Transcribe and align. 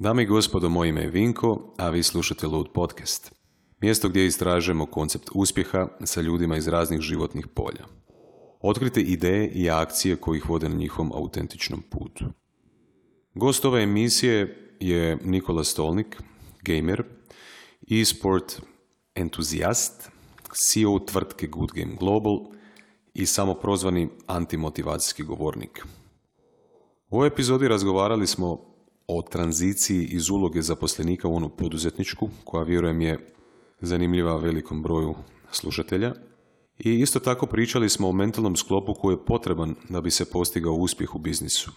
Dame 0.00 0.22
i 0.22 0.26
gospodo, 0.26 0.68
moje 0.68 0.88
ime 0.88 1.00
je 1.00 1.10
Vinko, 1.10 1.74
a 1.76 1.88
vi 1.88 2.02
slušate 2.02 2.46
Lud 2.46 2.68
Podcast. 2.74 3.32
Mjesto 3.80 4.08
gdje 4.08 4.26
istražujemo 4.26 4.86
koncept 4.86 5.28
uspjeha 5.34 5.88
sa 6.04 6.20
ljudima 6.20 6.56
iz 6.56 6.68
raznih 6.68 7.00
životnih 7.00 7.46
polja. 7.46 7.84
Otkrite 8.60 9.00
ideje 9.00 9.48
i 9.48 9.70
akcije 9.70 10.16
koji 10.16 10.40
vode 10.48 10.68
na 10.68 10.74
njihovom 10.76 11.12
autentičnom 11.12 11.82
putu. 11.90 12.24
Gost 13.34 13.64
ove 13.64 13.82
emisije 13.82 14.70
je 14.80 15.18
Nikola 15.24 15.64
Stolnik, 15.64 16.22
gamer, 16.62 17.02
e-sport 17.90 18.60
entuzijast, 19.14 20.10
CEO 20.52 20.98
tvrtke 20.98 21.46
Good 21.46 21.70
Game 21.74 21.94
Global 22.00 22.38
i 23.14 23.26
samoprozvani 23.26 24.08
antimotivacijski 24.26 25.22
govornik. 25.22 25.84
U 27.10 27.16
ovoj 27.16 27.28
epizodi 27.28 27.68
razgovarali 27.68 28.26
smo 28.26 28.68
o 29.08 29.22
tranziciji 29.22 30.04
iz 30.04 30.30
uloge 30.30 30.62
zaposlenika 30.62 31.28
u 31.28 31.36
onu 31.36 31.48
poduzetničku, 31.48 32.28
koja 32.44 32.62
vjerujem 32.62 33.00
je 33.00 33.34
zanimljiva 33.80 34.36
velikom 34.36 34.82
broju 34.82 35.14
slušatelja. 35.50 36.14
I 36.78 37.00
isto 37.00 37.20
tako 37.20 37.46
pričali 37.46 37.88
smo 37.88 38.08
o 38.08 38.12
mentalnom 38.12 38.56
sklopu 38.56 38.94
koji 38.94 39.14
je 39.14 39.24
potreban 39.24 39.74
da 39.88 40.00
bi 40.00 40.10
se 40.10 40.30
postigao 40.30 40.72
uspjeh 40.72 41.14
u 41.14 41.18
biznisu. 41.18 41.70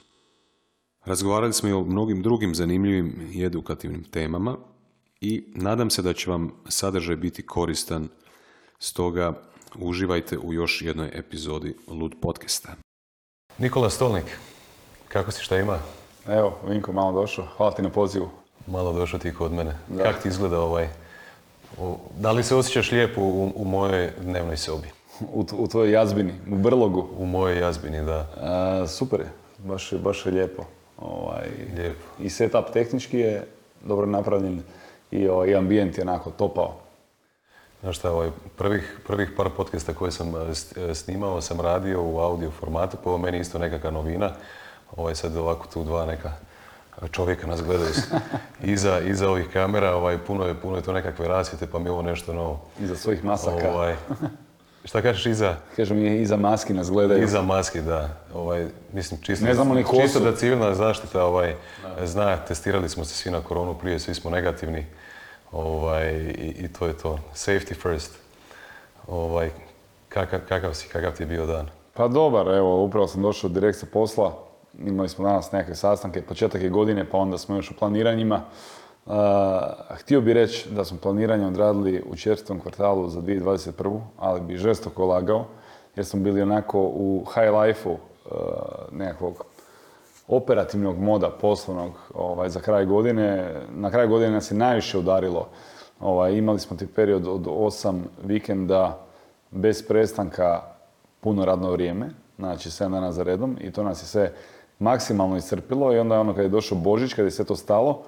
Razgovarali 1.05 1.53
smo 1.53 1.70
i 1.70 1.73
o 1.73 1.84
mnogim 1.84 2.22
drugim 2.22 2.55
zanimljivim 2.55 3.30
i 3.34 3.44
edukativnim 3.45 4.03
temama 4.03 4.58
i 5.22 5.53
nadam 5.55 5.89
se 5.89 6.02
da 6.02 6.13
će 6.13 6.30
vam 6.30 6.52
sadržaj 6.70 7.16
biti 7.16 7.45
koristan, 7.45 8.08
stoga 8.80 9.41
uživajte 9.75 10.38
u 10.38 10.53
još 10.53 10.81
jednoj 10.81 11.11
epizodi 11.13 11.75
Lud 11.88 12.16
podcasta. 12.22 12.75
Nikola 13.58 13.89
Stolnik, 13.89 14.25
kako 15.08 15.31
si, 15.31 15.44
šta 15.44 15.58
ima? 15.58 15.80
Evo, 16.27 16.53
Vinko, 16.67 16.91
malo 16.91 17.21
došao. 17.21 17.45
Hvala 17.57 17.71
ti 17.71 17.81
na 17.81 17.89
pozivu. 17.89 18.30
Malo 18.67 18.93
došao 18.93 19.20
ti 19.20 19.34
kod 19.34 19.52
mene. 19.52 19.77
Da. 19.88 20.03
Kako 20.03 20.21
ti 20.21 20.27
izgleda 20.27 20.59
ovaj... 20.59 20.88
Da 22.17 22.31
li 22.31 22.44
se 22.44 22.55
osjećaš 22.55 22.91
lijepo 22.91 23.22
u, 23.22 23.52
u 23.55 23.66
mojoj 23.66 24.11
dnevnoj 24.22 24.58
sobi? 24.58 24.88
U, 25.33 25.45
u 25.58 25.67
tvojoj 25.67 25.91
jazbini, 25.91 26.33
u 26.52 26.55
brlogu? 26.55 27.08
U 27.17 27.25
mojoj 27.25 27.59
jazbini, 27.59 28.05
da. 28.05 28.28
A, 28.41 28.88
super 28.88 29.19
je, 29.19 29.31
baš, 29.58 29.94
baš 29.94 30.25
je 30.25 30.31
lijepo. 30.31 30.63
Ovaj, 30.97 31.47
lijepo. 31.78 32.05
I 32.19 32.30
setup 32.30 32.66
tehnički 32.73 33.19
je 33.19 33.47
dobro 33.85 34.06
napravljen 34.06 34.61
i, 35.11 35.28
ovaj, 35.28 35.50
i 35.50 35.56
ambijent 35.56 35.97
je 35.97 36.02
onako 36.02 36.31
topao. 36.31 36.73
Znaš 37.81 37.97
šta, 37.97 38.11
ovaj, 38.11 38.30
prvih, 38.58 39.00
prvih 39.08 39.30
par 39.38 39.50
podcasta 39.58 39.94
koje 39.94 40.11
sam 40.11 40.33
eh, 40.35 40.95
snimao 40.95 41.41
sam 41.41 41.61
radio 41.61 42.03
u 42.03 42.19
audio 42.19 42.52
formatu, 42.52 42.97
po 43.03 43.17
meni 43.17 43.39
isto 43.39 43.59
nekakva 43.59 43.91
novina. 43.91 44.31
Ovaj, 44.97 45.16
sad 45.16 45.38
ovako 45.38 45.67
tu 45.73 45.84
dva 45.84 46.06
neka 46.06 46.31
čovjeka 47.11 47.47
nas 47.47 47.61
gledaju 47.64 47.92
iza, 48.64 49.00
iza 49.00 49.30
ovih 49.30 49.50
kamera, 49.53 49.95
ovaj, 49.95 50.17
puno, 50.17 50.45
je, 50.45 50.53
puno 50.53 50.75
je 50.75 50.84
to 50.84 50.94
nekakve 50.94 51.28
rasvjete, 51.28 51.67
pa 51.67 51.80
mi 51.80 51.89
ovo 51.89 52.02
nešto 52.02 52.34
novo. 52.34 52.61
Iza 52.80 52.95
svojih 52.95 53.23
masaka. 53.23 53.72
Ovaj, 53.73 53.95
šta 54.86 55.02
kažeš 55.02 55.25
iza? 55.25 55.56
Kažem 55.75 55.97
mi 55.97 56.22
iza 56.22 56.38
maski 56.38 56.73
nas 56.73 56.92
gledaju. 56.92 57.23
Iza 57.23 57.42
maski, 57.42 57.81
da. 57.81 58.09
Ovaj, 58.34 58.67
mislim, 58.94 59.22
čisto, 59.22 59.45
ne 59.45 59.53
znamo 59.53 59.73
ni 59.73 59.86
čisto 60.02 60.19
da 60.19 60.36
civilna 60.36 60.75
zaštita 60.75 61.25
ovaj, 61.25 61.56
zna, 62.03 62.38
testirali 62.38 62.89
smo 62.89 63.06
se 63.06 63.14
svi 63.14 63.31
na 63.31 63.42
koronu 63.42 63.73
prije, 63.73 64.00
svi 64.00 64.16
smo 64.16 64.30
negativni. 64.30 64.86
Ovaj, 65.52 66.12
i, 66.12 66.56
i, 66.59 66.67
to 66.67 66.88
je 66.88 66.97
to. 66.97 67.19
Safety 67.34 67.75
first. 67.81 68.12
Ovaj, 69.08 69.50
kakav, 70.09 70.39
kakav 70.50 70.73
si, 70.73 70.88
kakav 70.88 71.12
ti 71.12 71.23
je 71.23 71.28
bio 71.28 71.45
dan? 71.45 71.69
Pa 71.94 72.08
dobar, 72.08 72.47
evo, 72.47 72.84
upravo 72.84 73.08
sam 73.08 73.22
došao 73.22 73.50
direkt 73.50 73.80
sa 73.80 73.86
posla. 73.94 74.50
Imali 74.80 75.09
smo 75.09 75.25
danas 75.25 75.52
neke 75.52 75.75
sastanke, 75.75 76.22
početak 76.22 76.61
je 76.61 76.69
godine, 76.69 77.09
pa 77.09 77.17
onda 77.17 77.38
smo 77.38 77.55
još 77.55 77.72
u 77.72 77.75
planiranjima. 77.80 78.41
Uh, 79.05 79.13
htio 79.89 80.22
bih 80.22 80.33
reći 80.33 80.69
da 80.69 80.86
smo 80.86 80.97
planiranje 80.97 81.47
odradili 81.47 82.03
u 82.09 82.16
četvrtom 82.16 82.59
kvartalu 82.59 83.09
za 83.09 83.22
2021. 83.22 84.02
ali 84.17 84.41
bi 84.41 84.58
žestoko 84.58 85.05
lagao, 85.05 85.45
jer 85.96 86.06
smo 86.06 86.19
bili 86.19 86.41
onako 86.41 86.79
u 86.81 87.25
high 87.34 87.53
life-u 87.53 87.91
uh, 87.91 88.00
nekakvog 88.91 89.46
operativnog 90.28 91.00
moda 91.00 91.29
poslovnog 91.29 91.91
ovaj, 92.13 92.50
za 92.50 92.59
kraj 92.59 92.85
godine. 92.85 93.56
Na 93.75 93.91
kraju 93.91 94.09
godine 94.09 94.31
nas 94.31 94.51
je 94.51 94.57
najviše 94.57 94.97
udarilo. 94.97 95.47
Ovaj, 96.00 96.34
imali 96.34 96.59
smo 96.59 96.78
ti 96.78 96.88
period 96.88 97.28
od 97.28 97.47
osam 97.50 98.03
vikenda 98.23 99.00
bez 99.51 99.88
prestanka 99.88 100.62
puno 101.19 101.46
radno 101.46 101.72
vrijeme, 101.72 102.09
znači 102.38 102.69
7 102.69 102.91
dana 102.91 103.12
za 103.12 103.23
redom 103.23 103.57
i 103.62 103.72
to 103.72 103.84
nas 103.84 104.03
je 104.03 104.07
sve 104.07 104.34
maksimalno 104.81 105.38
iscrpilo 105.38 105.94
i 105.94 106.00
onda 106.00 106.19
ono 106.19 106.34
kad 106.34 106.44
je 106.44 106.50
došao 106.50 106.78
Božić, 106.78 107.14
kad 107.14 107.25
je 107.25 107.31
sve 107.31 107.46
to 107.46 107.56
stalo, 107.56 108.03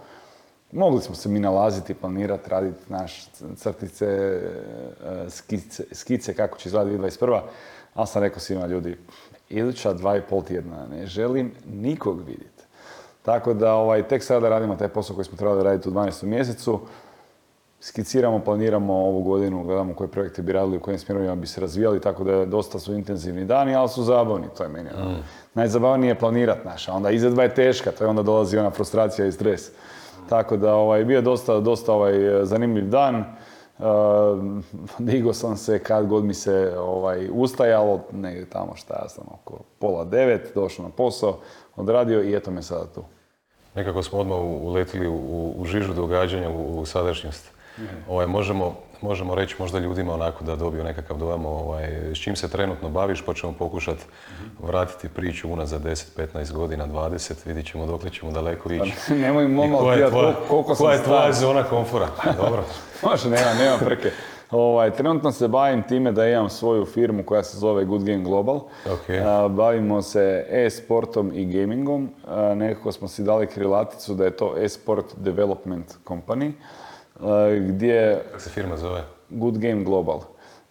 mogli 0.72 1.02
smo 1.02 1.16
se 1.16 1.30
mi 1.30 1.40
nalaziti, 1.40 1.94
planirati, 1.94 2.50
raditi 2.50 2.80
naš 2.90 3.28
crtice, 3.56 4.06
e, 4.06 5.30
skice, 5.30 5.84
skice 5.92 6.34
kako 6.34 6.58
će 6.58 6.70
izgledati 6.70 6.98
2021. 6.98 7.42
Ali 7.94 8.08
sam 8.08 8.22
rekao 8.22 8.40
svima 8.40 8.66
ljudi, 8.66 8.98
iduća 9.50 9.94
dva 9.94 10.18
i 10.18 10.22
pol 10.22 10.44
tjedna 10.44 10.88
ne 10.92 11.06
želim 11.06 11.52
nikog 11.74 12.20
vidjeti. 12.20 12.64
Tako 13.22 13.54
da 13.54 13.74
ovaj, 13.74 14.08
tek 14.08 14.24
sada 14.24 14.50
radimo 14.50 14.76
taj 14.76 14.88
posao 14.88 15.16
koji 15.16 15.26
smo 15.26 15.38
trebali 15.38 15.64
raditi 15.64 15.90
u 15.90 15.92
12. 15.92 16.24
mjesecu 16.24 16.80
skiciramo, 17.84 18.40
planiramo 18.40 18.94
ovu 18.94 19.22
godinu, 19.22 19.64
gledamo 19.64 19.94
koje 19.94 20.08
projekte 20.08 20.42
bi 20.42 20.52
radili, 20.52 20.78
u 20.78 20.80
kojim 20.80 21.00
smjerovima 21.00 21.36
bi 21.36 21.48
se 21.48 21.62
razvijali, 21.62 22.02
tako 22.02 22.24
da 22.24 22.46
dosta 22.46 22.80
su 22.80 22.94
intenzivni 22.94 23.46
dani, 23.46 23.76
ali 23.76 23.90
su 23.90 24.04
zabavni, 24.04 24.48
to 24.58 24.64
je 24.64 24.70
meni. 24.70 24.90
Ono. 24.98 25.12
Mm. 25.12 25.24
Najzabavnije 25.54 26.12
je 26.12 26.20
planirat 26.20 26.66
naša, 26.66 26.94
onda 26.94 27.12
izvedba 27.12 27.44
je 27.44 27.54
teška, 27.56 27.92
to 27.92 28.04
je 28.04 28.08
onda 28.08 28.24
dolazi 28.24 28.58
ona 28.58 28.70
frustracija 28.70 29.28
i 29.28 29.32
stres. 29.32 29.72
Tako 30.30 30.58
da 30.58 30.76
ovaj, 30.76 31.06
bio 31.06 31.16
je 31.16 31.22
dosta, 31.22 31.60
dosta 31.60 31.94
ovaj, 31.94 32.14
zanimljiv 32.44 32.90
dan. 32.90 33.24
Uh, 33.78 33.86
digo 35.00 35.34
sam 35.34 35.58
se 35.58 35.80
kad 35.80 36.08
god 36.08 36.24
mi 36.24 36.34
se 36.34 36.74
ovaj, 36.80 37.30
ustajalo, 37.32 38.02
negdje 38.12 38.50
tamo 38.50 38.76
šta 38.76 38.94
ja 38.94 39.10
sam, 39.10 39.24
oko 39.32 39.60
pola 39.80 40.04
devet, 40.06 40.52
došao 40.56 40.86
na 40.86 40.92
posao, 40.92 41.40
odradio 41.76 42.24
i 42.24 42.36
eto 42.36 42.52
me 42.52 42.62
sada 42.62 42.86
tu. 42.86 43.04
Nekako 43.76 44.04
smo 44.04 44.20
odmah 44.20 44.38
uletili 44.40 45.08
u, 45.08 45.54
u 45.58 45.66
žižu 45.66 45.94
događanja, 45.94 46.50
u, 46.50 46.80
u 46.80 46.86
sadašnjost. 46.86 47.54
Ovaj, 48.10 48.28
možemo, 48.28 48.76
možemo 49.02 49.36
reći 49.36 49.56
možda 49.60 49.80
ljudima 49.80 50.14
onako 50.14 50.44
da 50.44 50.56
dobiju 50.56 50.84
nekakav 50.84 51.18
dojam 51.18 51.46
ovaj, 51.46 51.86
s 52.14 52.18
čim 52.18 52.36
se 52.36 52.50
trenutno 52.50 52.90
baviš, 52.90 53.22
pa 53.26 53.34
ćemo 53.34 53.54
pokušati 53.54 54.04
vratiti 54.64 55.10
priču 55.10 55.50
unazad 55.50 55.84
10, 55.84 56.28
15 56.36 56.52
godina, 56.54 56.88
20, 56.88 57.34
vidit 57.46 57.66
ćemo 57.72 57.86
dokle 57.86 58.10
ćemo 58.10 58.32
daleko 58.32 58.74
ići. 58.74 58.94
Pa, 59.08 59.14
nemoj 59.14 59.48
momo 59.48 59.78
koja 59.78 59.98
je 59.98 60.10
tvoja, 60.10 60.34
koliko 60.50 60.76
koja 60.76 60.96
je 60.96 61.04
tvoja 61.04 61.34
zona 61.34 61.64
komfora? 61.64 62.08
Dobro. 62.38 62.64
Može, 63.10 63.30
nema, 63.30 63.54
nema 63.60 63.78
prke. 63.78 64.12
Ovaj, 64.52 64.92
trenutno 64.92 65.32
se 65.32 65.48
bavim 65.48 65.84
time 65.84 66.12
da 66.12 66.28
imam 66.28 66.50
svoju 66.50 66.86
firmu 66.86 67.24
koja 67.24 67.44
se 67.44 67.58
zove 67.58 67.86
Good 67.86 68.04
Game 68.04 68.24
Global. 68.24 68.60
Okay. 68.86 69.50
bavimo 69.50 70.02
se 70.02 70.46
e-sportom 70.50 71.32
i 71.34 71.46
gamingom. 71.46 72.10
nekako 72.56 72.92
smo 72.92 73.08
si 73.08 73.24
dali 73.24 73.48
krilaticu 73.48 74.14
da 74.14 74.26
je 74.26 74.38
to 74.38 74.56
e-sport 74.58 75.06
development 75.18 75.96
company 76.06 76.52
gdje... 77.68 78.22
Kako 78.28 78.40
se 78.40 78.50
firma 78.50 78.78
zove? 78.78 79.04
Good 79.30 79.58
Game 79.58 79.84
Global. 79.84 80.20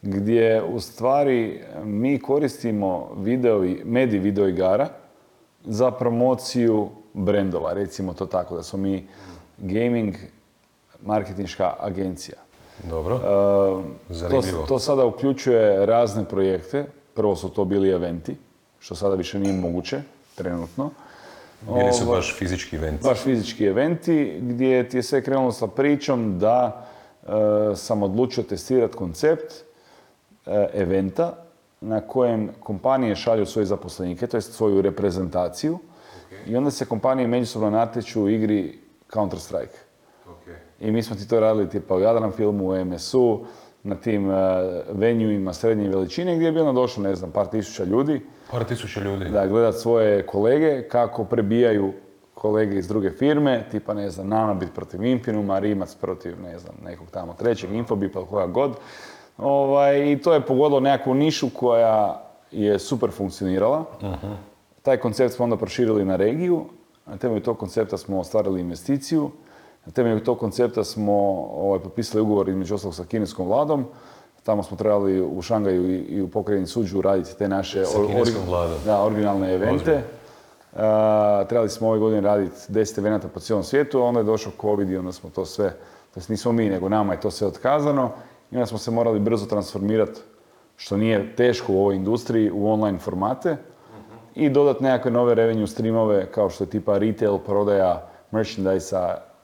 Gdje 0.03 0.63
u 0.63 0.81
stvari 0.81 1.63
mi 1.85 2.19
koristimo 2.19 3.11
video, 3.17 3.65
medij 3.85 4.19
video 4.19 4.49
igara 4.49 4.89
za 5.65 5.91
promociju 5.91 6.89
brendova, 7.13 7.73
recimo 7.73 8.15
to 8.15 8.27
tako, 8.27 8.57
da 8.57 8.63
smo 8.63 8.79
mi 8.79 9.07
gaming 9.59 10.15
marketinška 11.03 11.75
agencija. 11.81 12.37
Dobro, 12.91 13.19
to, 14.31 14.43
to 14.69 14.79
sada 14.79 15.05
uključuje 15.05 15.87
razne 15.87 16.25
projekte. 16.25 16.85
Prvo 17.15 17.37
su 17.37 17.49
to 17.49 17.65
bili 17.65 17.91
eventi, 17.91 18.37
što 18.79 18.95
sada 18.95 19.15
više 19.15 19.39
nije 19.39 19.53
moguće, 19.53 20.03
trenutno. 20.35 20.91
Bili 21.67 21.93
su 21.93 22.07
baš 22.07 22.35
fizički 22.39 22.77
eventi. 22.77 23.05
Baš 23.05 23.19
fizički 23.19 23.65
eventi 23.65 24.39
gdje 24.41 24.89
ti 24.89 24.97
je 24.97 25.03
sve 25.03 25.23
krenulo 25.23 25.53
sa 25.53 25.67
pričom 25.67 26.39
da 26.39 26.87
e, 27.23 27.27
sam 27.77 28.03
odlučio 28.03 28.43
testirati 28.45 28.97
koncept 28.97 29.53
e, 30.47 30.69
eventa 30.75 31.35
na 31.81 32.01
kojem 32.01 32.51
kompanije 32.61 33.17
šalju 33.17 33.47
svoje 33.47 33.67
zaposlenike, 33.67 34.27
to 34.27 34.41
svoju 34.41 34.83
reprezentaciju 34.83 35.79
i 36.47 36.57
onda 36.57 36.71
se 36.71 36.85
kompanije 36.85 37.29
međusobno 37.29 37.71
natječu 37.71 38.23
u 38.23 38.29
igri 38.29 38.79
Counter-Strike. 39.13 39.79
I 40.81 40.91
mi 40.91 41.03
smo 41.03 41.17
ti 41.17 41.29
to 41.29 41.41
radili 41.41 41.69
tipa 41.69 41.95
u 41.95 42.01
Jadran 42.01 42.33
filmu, 42.33 42.71
u 42.71 42.85
MSU, 42.85 43.45
na 43.83 43.95
tim 43.95 44.29
uh, 44.29 44.35
venjuima 44.93 45.53
srednje 45.53 45.89
veličine 45.89 46.37
gdje 46.37 46.47
je 46.47 46.53
bilo 46.53 46.73
došlo, 46.73 47.03
ne 47.03 47.15
znam, 47.15 47.31
par 47.31 47.47
tisuća 47.47 47.85
ljudi. 47.85 48.21
Par 48.51 48.65
tisuća 48.65 49.01
ljudi. 49.01 49.29
Da, 49.29 49.47
gledat 49.47 49.75
svoje 49.75 50.27
kolege 50.27 50.83
kako 50.89 51.25
prebijaju 51.25 51.93
kolege 52.35 52.79
iz 52.79 52.89
druge 52.89 53.11
firme, 53.11 53.65
tipa 53.71 53.95
ne 53.95 54.11
znam, 54.11 54.29
Nanobit 54.29 54.69
protiv 54.75 55.05
Impinuma, 55.05 55.59
Rimac 55.59 55.95
protiv 55.95 56.41
ne 56.43 56.59
znam, 56.59 56.75
nekog 56.85 57.07
tamo 57.11 57.35
trećeg, 57.35 57.73
Infobip 57.73 58.15
ili 58.15 58.27
koja 58.31 58.47
god. 58.47 58.77
Ovaj, 59.39 60.13
I 60.13 60.19
to 60.19 60.35
je 60.35 60.41
pogodilo 60.41 60.81
nekakvu 60.81 61.15
nišu 61.15 61.51
koja 61.55 62.23
je 62.51 62.79
super 62.79 63.11
funkcionirala. 63.11 63.85
uh 64.03 64.15
Taj 64.83 64.97
koncept 64.97 65.35
smo 65.35 65.45
onda 65.45 65.57
proširili 65.57 66.05
na 66.05 66.17
regiju 66.17 66.67
Na 67.07 67.17
temelju 67.17 67.43
tog 67.43 67.59
koncepta 67.59 67.99
smo 67.99 68.21
ostvarili 68.21 68.61
investiciju. 68.61 69.31
Na 69.87 69.93
temelju 69.93 70.25
tog 70.25 70.39
koncepta 70.39 70.85
smo 70.85 71.13
ovaj, 71.55 71.81
potpisali 71.81 72.23
ugovor 72.23 72.49
između 72.49 72.75
ostalog 72.75 72.95
sa 72.95 73.05
kineskom 73.05 73.47
vladom. 73.47 73.85
Tamo 74.43 74.63
smo 74.63 74.77
trebali 74.77 75.21
u 75.21 75.43
Šangaju 75.43 75.91
i, 75.91 75.97
i 75.97 76.23
u 76.23 76.29
pokrajini 76.29 76.67
Suđu 76.67 77.01
raditi 77.01 77.39
te 77.39 77.49
naše 77.49 77.85
Sa 77.85 77.99
or- 77.99 78.07
da, 78.85 79.03
originalne 79.03 79.55
evente. 79.55 80.03
Uh, 80.73 80.79
trebali 81.49 81.69
smo 81.69 81.89
ove 81.89 81.99
godine 81.99 82.21
raditi 82.21 82.57
10 82.69 82.99
evenata 82.99 83.29
po 83.29 83.41
cijelom 83.41 83.65
svijetu, 83.65 83.99
a 83.99 84.05
onda 84.05 84.21
je 84.21 84.25
došao 84.25 84.53
COVID 84.61 84.91
i 84.91 84.97
onda 84.97 85.13
smo 85.13 85.31
to 85.31 85.45
sve, 85.45 85.71
to 86.15 86.21
jest 86.21 86.29
nismo 86.29 86.53
mi, 86.53 86.69
nego 86.69 86.89
nama 86.89 87.13
je 87.13 87.21
to 87.21 87.31
sve 87.31 87.47
otkazano. 87.47 88.11
I 88.51 88.57
onda 88.57 88.67
smo 88.67 88.79
se 88.79 88.91
morali 88.91 89.21
brzo 89.21 89.47
transformirati, 89.47 90.21
što 90.77 90.97
nije 90.97 91.37
teško 91.37 91.73
u 91.73 91.81
ovoj 91.81 91.97
industriji, 91.97 92.51
u 92.51 92.71
online 92.71 92.99
formate. 92.99 93.57
I 94.35 94.51
dodati 94.51 94.83
nekakve 94.83 95.11
nove 95.11 95.35
revenue 95.35 95.67
streamove 95.67 96.27
kao 96.31 96.51
što 96.51 96.65
je 96.65 96.71
tipa 96.71 96.99
retail, 96.99 97.39
prodaja 97.39 98.09
merchandise 98.31 98.97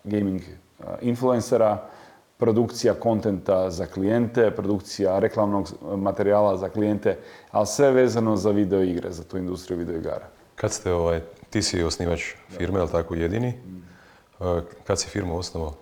gaming 0.04 0.40
uh, 0.78 0.86
influencera, 1.00 1.88
produkcija 2.36 2.94
kontenta 2.94 3.70
za 3.70 3.86
klijente, 3.86 4.50
produkcija 4.50 5.18
reklamnog 5.18 5.68
materijala 5.96 6.56
za 6.56 6.68
klijente, 6.68 7.18
ali 7.50 7.66
sve 7.66 7.90
vezano 7.90 8.36
za 8.36 8.50
video 8.50 8.82
igre, 8.82 9.10
za 9.10 9.24
tu 9.24 9.38
industriju 9.38 9.78
video 9.78 9.96
igara. 9.96 10.26
Kad 10.54 10.72
ste, 10.72 10.92
ovaj, 10.92 11.20
ti 11.50 11.62
si 11.62 11.82
osnivač 11.82 12.22
firme, 12.50 12.80
ali 12.80 12.90
tako 12.90 13.14
jedini? 13.14 13.48
E, 13.48 14.60
Kad 14.86 15.00
si 15.00 15.08
firmu 15.08 15.38
osnovao? 15.38 15.74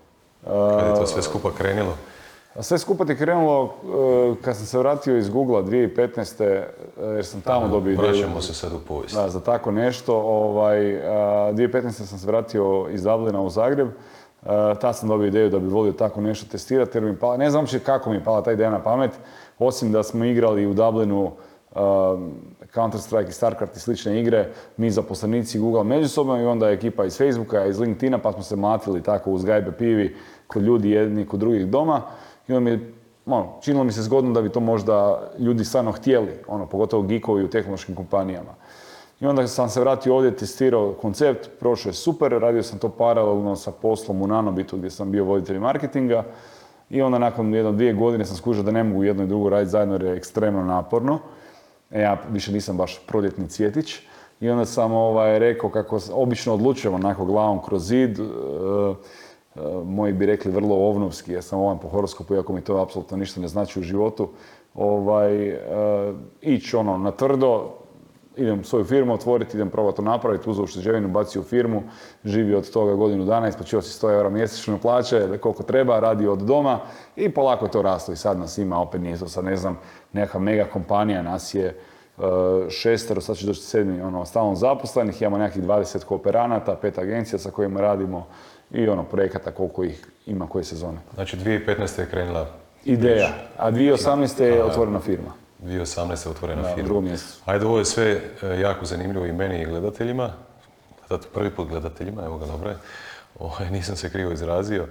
Kad 0.45 0.89
je 0.89 0.95
to 0.95 1.07
sve 1.07 1.23
skupa 1.23 1.51
krenilo? 1.59 1.97
A 2.58 2.62
sve 2.62 2.79
skupa 2.79 3.05
ti 3.05 3.17
krenulo 3.17 3.62
uh, 3.62 4.37
kad 4.43 4.56
sam 4.56 4.67
se 4.67 4.79
vratio 4.79 5.17
iz 5.17 5.29
Google 5.29 5.62
2015. 5.62 6.62
uh, 6.97 7.14
jer 7.14 7.25
sam 7.25 7.41
tamo 7.41 7.69
dobio 7.69 7.93
ideju. 7.93 8.08
Vraćamo 8.08 8.41
se 8.41 8.55
sad 8.55 8.73
u 8.73 8.79
povijest. 8.88 9.14
Da, 9.14 9.29
za 9.29 9.41
tako 9.41 9.70
nešto. 9.70 10.17
Ovaj, 10.17 10.97
a, 10.97 11.53
2015. 11.53 11.91
sam 11.91 12.19
se 12.19 12.26
vratio 12.26 12.88
iz 12.91 13.03
Dublina 13.03 13.41
u 13.41 13.50
Zagreb. 13.50 13.88
A, 14.43 14.75
tad 14.81 14.97
sam 14.97 15.08
dobio 15.08 15.26
ideju 15.26 15.50
da 15.50 15.58
bi 15.58 15.69
volio 15.69 15.93
tako 15.93 16.20
nešto 16.20 16.47
testirati 16.50 16.99
jer 16.99 17.05
mi 17.05 17.17
pala, 17.17 17.37
ne 17.37 17.50
znam 17.50 17.62
uopće 17.62 17.79
kako 17.79 18.11
mi 18.11 18.17
je 18.17 18.25
pala 18.25 18.43
ta 18.43 18.53
ideja 18.53 18.70
na 18.70 18.82
pamet, 18.82 19.11
osim 19.59 19.93
da 19.93 20.02
smo 20.02 20.25
igrali 20.25 20.67
u 20.67 20.75
Dublinu 20.75 21.32
Counter-Strike 22.75 23.29
i 23.29 23.32
StarCraft 23.32 23.76
i 23.76 23.81
slične 23.81 24.20
igre, 24.20 24.49
mi 24.76 24.91
zaposlenici 24.91 25.59
Google 25.59 25.85
međusobno 25.85 26.41
i 26.41 26.44
onda 26.44 26.70
ekipa 26.70 27.05
iz 27.05 27.19
Facebooka, 27.19 27.67
iz 27.67 27.81
LinkedIna, 27.81 28.19
pa 28.19 28.32
smo 28.32 28.43
se 28.43 28.56
mlatili 28.56 29.02
tako 29.02 29.31
uz 29.31 29.44
gajbe 29.44 29.73
pivi 29.73 30.17
kod 30.47 30.62
ljudi 30.62 30.91
jedni 30.91 31.26
kod 31.26 31.41
drugih 31.41 31.67
doma. 31.67 32.02
I 32.49 32.53
onda 32.53 32.61
mi 32.61 32.71
je 32.71 32.93
ono, 33.27 33.53
činilo 33.61 33.85
mi 33.85 33.93
se 33.93 34.03
zgodno 34.03 34.33
da 34.33 34.43
bi 34.43 34.49
to 34.49 34.61
možda 34.61 35.29
ljudi 35.39 35.65
stvarno 35.65 35.93
htjeli, 35.93 36.33
ono, 36.49 36.67
pogotovo 36.67 37.03
geekovi 37.03 37.45
u 37.45 37.51
tehnološkim 37.51 37.95
kompanijama. 37.95 38.55
I 39.21 39.27
onda 39.27 39.47
sam 39.47 39.69
se 39.69 39.81
vratio 39.81 40.15
ovdje, 40.15 40.37
testirao 40.37 40.93
koncept, 40.93 41.49
prošao 41.61 41.91
je 41.91 41.95
super, 41.95 42.33
radio 42.33 42.63
sam 42.63 42.79
to 42.79 42.89
paralelno 42.89 43.57
sa 43.57 43.73
poslom 43.73 44.23
u 44.23 44.27
Nanobitu 44.27 44.77
gdje 44.77 44.91
sam 44.91 45.11
bio 45.11 45.25
voditelj 45.25 45.59
marketinga. 45.59 46.25
I 46.91 47.03
onda 47.03 47.19
nakon 47.19 47.55
jedno 47.55 47.73
dvije 47.73 47.93
godine 47.93 48.25
sam 48.25 48.37
skužio 48.37 48.63
da 48.63 48.71
ne 48.71 48.85
mogu 48.85 49.05
jedno 49.05 49.23
i 49.25 49.27
drugo 49.27 49.49
raditi 49.49 49.71
zajedno 49.71 49.95
jer 49.95 50.03
je 50.03 50.17
ekstremno 50.17 50.63
naporno. 50.63 51.19
E, 51.91 52.01
ja 52.01 52.19
više 52.31 52.53
nisam 52.53 52.77
baš 52.77 53.01
proljetni 53.07 53.49
cvjetić. 53.49 53.99
I 54.41 54.51
onda 54.51 54.65
sam 54.65 54.93
ovaj, 54.93 55.39
rekao 55.39 55.71
kako 55.71 56.01
obično 56.13 56.55
odlučujemo 56.55 56.97
onako 56.97 57.25
glavom 57.25 57.63
kroz 57.63 57.87
zid, 57.89 58.19
e, 58.19 58.23
moji 59.85 60.12
bi 60.12 60.26
rekli 60.26 60.53
vrlo 60.53 60.75
ovnovski, 60.75 61.32
ja 61.32 61.43
sam 61.43 61.58
ovan 61.58 61.79
po 61.79 61.88
horoskopu, 61.88 62.35
iako 62.35 62.53
mi 62.53 62.61
to 62.61 62.76
apsolutno 62.76 63.17
ništa 63.17 63.41
ne 63.41 63.49
znači 63.49 63.81
u 63.81 63.82
životu, 63.82 64.29
ovaj, 64.75 65.49
e, 65.49 65.58
ići 66.41 66.76
ono 66.76 66.99
na 66.99 67.11
tvrdo, 67.11 67.70
idem 68.37 68.64
svoju 68.64 68.85
firmu 68.85 69.14
otvoriti, 69.14 69.56
idem 69.56 69.70
probati 69.70 69.97
to 69.97 70.03
napraviti, 70.03 70.50
uzeo 70.50 70.64
ušteđevinu, 70.64 71.08
bacio 71.08 71.41
u 71.41 71.44
firmu, 71.44 71.82
živio 72.25 72.58
od 72.58 72.70
toga 72.70 72.94
godinu 72.94 73.25
dana, 73.25 73.49
isplaćivao 73.49 73.82
si 73.82 74.06
100 74.06 74.12
eura 74.12 74.31
mjesečno 74.31 74.79
plaće, 74.79 75.38
koliko 75.41 75.62
treba, 75.62 76.00
radio 76.00 76.32
od 76.32 76.38
doma 76.38 76.81
i 77.17 77.29
polako 77.29 77.69
to 77.69 77.82
raslo 77.82 78.14
i 78.14 78.17
sad 78.17 78.38
nas 78.38 78.59
ima, 78.59 78.81
opet 78.81 79.00
nije 79.00 79.19
to 79.19 79.29
sad 79.29 79.44
ne 79.44 79.56
znam, 79.56 79.79
neka 80.12 80.38
mega 80.38 80.64
kompanija, 80.73 81.23
nas 81.23 81.55
je 81.55 81.79
uh, 82.17 82.25
šestero, 82.69 83.20
sad 83.20 83.37
će 83.37 83.47
doći 83.47 83.61
sedmi, 83.61 84.00
ono, 84.00 84.25
stalno 84.25 84.55
zaposlenih, 84.55 85.23
imamo 85.23 85.38
nekakvih 85.38 85.64
20 85.64 86.05
kooperanata, 86.05 86.76
pet 86.76 86.99
agencija 86.99 87.38
sa 87.38 87.50
kojima 87.50 87.81
radimo 87.81 88.26
i 88.71 88.89
ono, 88.89 89.03
projekata 89.03 89.53
koliko 89.53 89.85
ih 89.85 90.07
ima 90.27 90.47
koje 90.47 90.65
sezone. 90.65 90.99
Znači 91.15 91.37
2015. 91.37 92.01
je 92.01 92.07
krenula 92.07 92.47
Ideja, 92.85 93.29
a 93.59 93.71
2018. 93.71 94.43
je 94.43 94.65
otvorena 94.65 95.01
firma. 95.01 95.33
2018. 95.63 96.27
je 96.27 96.31
otvorena 96.31 96.63
Da, 96.63 96.69
firma. 96.69 96.85
drugom 96.85 97.05
mjesecu. 97.05 97.43
Ajde, 97.45 97.67
ovo 97.67 97.79
je 97.79 97.85
sve 97.85 98.21
e, 98.43 98.61
jako 98.61 98.85
zanimljivo 98.87 99.27
i 99.27 99.33
meni 99.33 99.63
i 99.63 99.67
gledateljima. 99.67 100.33
Gledat- 101.09 101.27
Prvi 101.35 101.51
put 101.51 101.69
gledateljima, 101.69 102.25
evo 102.25 102.39
ga 102.39 102.47
dobro 102.47 102.71
je. 102.71 102.77
Ovaj, 103.39 103.71
nisam 103.71 103.97
se 103.97 104.11
krivo 104.11 104.33
izrazio. 104.33 104.83
E, 104.83 104.87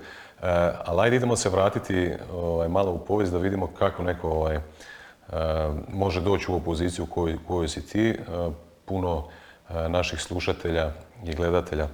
ali 0.86 1.02
ajde 1.02 1.16
idemo 1.16 1.36
se 1.36 1.50
vratiti 1.50 2.12
ovaj, 2.34 2.68
malo 2.68 2.92
u 2.92 3.00
povijest 3.00 3.32
da 3.34 3.40
vidimo 3.40 3.68
kako 3.70 4.04
neko 4.04 4.30
ovaj, 4.30 4.56
e, 4.56 4.62
može 5.90 6.22
doći 6.22 6.52
u 6.52 6.54
ovu 6.54 6.64
poziciju 6.64 7.06
u 7.06 7.36
kojoj, 7.48 7.68
si 7.68 7.88
ti. 7.88 8.10
E, 8.10 8.16
puno 8.86 9.28
naših 9.90 10.22
slušatelja 10.22 10.92
i 11.24 11.36
gledatelja 11.36 11.88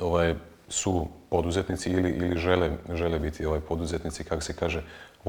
ovaj, 0.00 0.34
su 0.68 1.06
poduzetnici 1.30 1.90
ili, 1.90 2.10
ili 2.10 2.38
žele, 2.38 2.70
žele 2.94 3.18
biti 3.18 3.46
ovaj, 3.46 3.60
poduzetnici, 3.60 4.24
kako 4.24 4.42
se 4.42 4.52
kaže, 4.52 4.82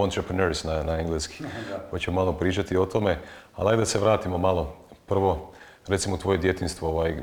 entrepreneurs 0.04 0.64
na, 0.64 0.84
na 0.84 1.00
engleski. 1.00 1.44
Pa 1.92 2.00
ćemo 2.00 2.16
malo 2.16 2.34
pričati 2.34 2.78
o 2.78 2.86
tome, 2.86 3.18
ali 3.56 3.70
ajde 3.70 3.80
da 3.80 3.86
se 3.86 4.00
vratimo 4.00 4.38
malo. 4.38 4.76
Prvo, 5.06 5.52
recimo 5.88 6.18
tvoje 6.18 6.38
djetinstvo, 6.38 6.90
ovaj, 6.90 7.16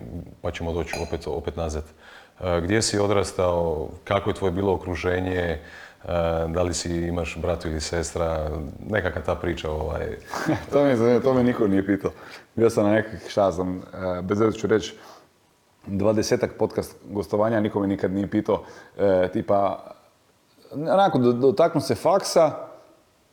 pa 0.43 0.51
ćemo 0.51 0.73
doći 0.73 0.95
opet, 1.03 1.27
opet 1.27 1.57
nazad. 1.57 1.85
E, 2.41 2.61
Gdje 2.61 2.83
si 2.83 2.99
odrastao, 2.99 3.89
kako 4.05 4.31
je 4.31 4.35
tvoje 4.35 4.53
bilo 4.53 4.73
okruženje, 4.73 5.39
e, 5.39 5.59
da 6.49 6.63
li 6.63 6.75
si 6.75 6.97
imaš 6.97 7.37
bratu 7.37 7.69
ili 7.69 7.81
sestra, 7.81 8.51
nekakva 8.89 9.23
ta 9.23 9.35
priča. 9.35 9.71
Ovaj. 9.71 10.19
to, 10.73 10.85
me, 10.85 10.97
zanima, 10.97 11.21
to 11.21 11.35
me 11.35 11.43
niko 11.43 11.67
nije 11.67 11.87
pitao. 11.87 12.11
Bio 12.55 12.71
sam 12.71 12.85
na 12.85 12.93
nekakvih, 12.93 13.31
šta 13.31 13.51
znam, 13.51 13.79
e, 13.79 14.23
bez 14.23 14.39
ću 14.61 14.67
reći, 14.67 14.95
dvadesetak 15.87 16.51
podcast 16.53 16.97
gostovanja, 17.05 17.61
niko 17.61 17.81
me 17.81 17.87
nikad 17.87 18.13
nije 18.13 18.27
pitao, 18.27 18.63
e, 18.99 19.29
tipa, 19.29 19.85
onako, 20.73 21.19
do- 21.19 21.33
dotaknu 21.33 21.81
se 21.81 21.95
faksa 21.95 22.51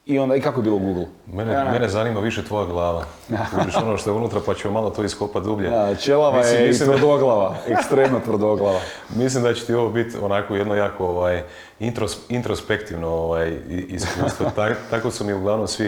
i 0.06 0.19
onda, 0.19 0.36
i 0.36 0.42
kako 0.42 0.60
je 0.60 0.63
bilo 0.63 0.75
u 0.75 0.80
Google? 0.80 1.06
Mene, 1.28 1.54
Ja, 1.54 1.63
mene 1.66 1.90
zanima 1.90 2.19
više 2.19 2.44
tvoja 2.44 2.66
glava. 2.66 3.04
Vidiš 3.57 3.75
ono 3.75 3.98
što 3.98 4.10
je 4.10 4.16
unutra, 4.16 4.40
pa 4.40 4.54
ćemo 4.54 4.74
malo 4.74 4.90
to 4.90 5.04
iskopati 5.04 5.46
dublje. 5.46 5.69
Da, 5.69 5.96
čelava 5.96 6.38
Mislim- 6.38 6.56
je 6.56 6.66
i 6.66 6.68
mislim 6.68 6.90
da- 6.90 6.94
tvrdoglava, 6.94 7.56
ekstremno 7.68 8.19
tvrdoglava. 8.19 8.80
Mislim 9.16 9.44
da 9.44 9.54
će 9.54 9.66
ti 9.66 9.74
ovo 9.74 9.90
biti 9.90 10.18
onako 10.18 10.56
jedno 10.56 10.75
jako 10.75 11.06
ovaj, 11.07 11.44
intros, 11.80 12.18
introspektivno 12.30 13.07
ovaj, 13.09 13.50
i- 13.69 13.85
iskustvo. 13.90 14.45
Ta- 14.56 14.76
tako 14.90 15.12
su 15.12 15.24
mi 15.26 15.33
uglavnom 15.33 15.68
svi 15.68 15.85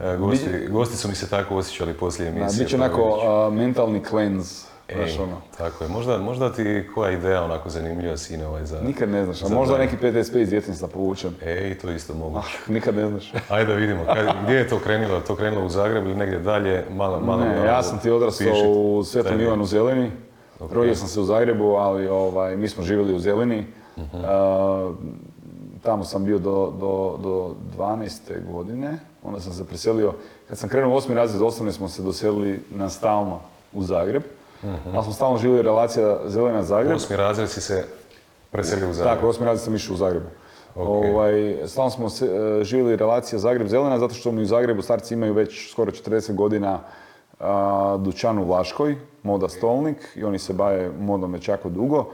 eh, 0.00 0.16
gosti, 0.16 0.46
gosti 0.70 0.96
su 0.96 1.08
mi 1.08 1.14
se 1.14 1.28
tako 1.28 1.56
osjećali 1.56 1.92
poslije 1.92 2.30
Da, 2.30 2.36
emisije. 2.36 2.58
bit 2.58 2.70
će 2.70 2.78
pa 2.78 2.84
onako 2.84 3.20
a, 3.22 3.50
mentalni 3.50 4.02
cleanse, 4.04 4.66
Ej, 4.94 5.18
ono. 5.18 5.36
Tako 5.58 5.84
je. 5.84 5.90
Možda, 5.90 6.18
možda 6.18 6.52
ti 6.52 6.88
koja 6.94 7.10
ideja 7.10 7.42
onako 7.42 7.70
zanimljiva 7.70 8.16
sine 8.16 8.46
ovaj 8.46 8.64
za... 8.64 8.80
Nikad 8.80 9.08
ne 9.08 9.24
znaš, 9.24 9.42
a 9.42 9.48
možda 9.48 9.78
neki 9.78 9.96
PTSP 9.96 10.34
iz 10.34 10.50
djetinjstva 10.50 10.88
povučen. 10.88 11.30
Ej, 11.42 11.78
to 11.78 11.90
isto 11.90 12.14
mogu. 12.14 12.38
Ah, 12.38 12.42
nikad 12.68 12.96
ne 12.96 13.08
znaš. 13.08 13.32
Ajde 13.48 13.72
da 13.72 13.78
vidimo, 13.78 14.04
kad- 14.06 14.36
gdje 14.44 14.54
je 14.54 14.68
to 14.68 14.78
krenulo? 14.78 15.14
Je 15.14 15.24
to 15.24 15.36
krenulo 15.36 15.66
u 15.66 15.70
Zagrebu 15.70 16.06
ili 16.06 16.16
negdje 16.16 16.38
dalje? 16.38 16.84
Malo, 16.90 17.20
malo, 17.20 17.40
Ne, 17.40 17.48
malo 17.48 17.64
ja 17.64 17.82
sam 17.82 17.98
ti 17.98 18.10
odrastao 18.10 18.52
u 18.70 19.04
Svetom. 19.04 19.40
Ivanu 19.40 19.64
Zelini. 19.64 20.10
Rodio 20.62 20.94
sam 20.94 21.08
se 21.08 21.20
u 21.20 21.24
Zagrebu, 21.24 21.64
ali 21.66 22.08
ovaj, 22.08 22.56
mi 22.56 22.68
smo 22.68 22.82
živjeli 22.84 23.14
u 23.14 23.18
Zelini. 23.18 23.66
A, 24.14 24.92
tamo 25.82 26.04
sam 26.04 26.24
bio 26.24 26.38
do, 26.38 26.72
do, 26.72 27.18
do 27.18 27.54
12. 27.78 28.10
godine. 28.46 28.98
Onda 29.22 29.40
sam 29.40 29.52
se 29.52 29.64
preselio. 29.64 30.12
Kad 30.48 30.58
sam 30.58 30.68
krenuo 30.68 30.92
u 30.92 30.96
osmi 30.96 31.14
razred 31.14 31.42
osnovne 31.42 31.72
smo 31.72 31.88
se 31.88 32.02
doselili 32.02 32.60
na 32.70 32.88
stalno 32.88 33.40
u 33.72 33.82
Zagreb. 33.82 34.22
Ali 34.94 35.04
smo 35.04 35.12
stalno 35.12 35.38
živjeli 35.38 35.62
relacija 35.62 36.18
Zelena-Zagreb. 36.26 36.96
Osmi 36.96 37.16
razred 37.16 37.48
si 37.48 37.60
se 37.60 37.84
preselio 38.50 38.90
u 38.90 38.92
Zagreb. 38.92 39.14
Tako, 39.14 39.28
osmi 39.28 39.46
razred 39.46 39.64
sam 39.64 39.74
išao 39.74 39.94
u 39.94 39.96
Zagrebu. 39.96 40.26
Ok. 40.74 40.88
Ovaj, 40.88 41.56
stalno 41.66 41.90
smo 41.90 42.10
se, 42.10 42.28
živjeli 42.62 42.96
relacija 42.96 43.38
Zagreb-Zelena, 43.38 43.98
zato 43.98 44.14
što 44.14 44.32
mi 44.32 44.42
u 44.42 44.46
Zagrebu 44.46 44.82
starci 44.82 45.14
imaju 45.14 45.34
već 45.34 45.70
skoro 45.70 45.92
40 45.92 46.34
godina 46.34 46.78
a, 47.40 47.96
dućan 48.00 48.38
u 48.38 48.44
Vlaškoj, 48.44 48.96
moda 49.22 49.48
stolnik, 49.48 49.96
i 50.14 50.24
oni 50.24 50.38
se 50.38 50.52
bave 50.52 50.90
modom 51.00 51.32
već 51.32 51.48
jako 51.48 51.68
dugo. 51.68 52.10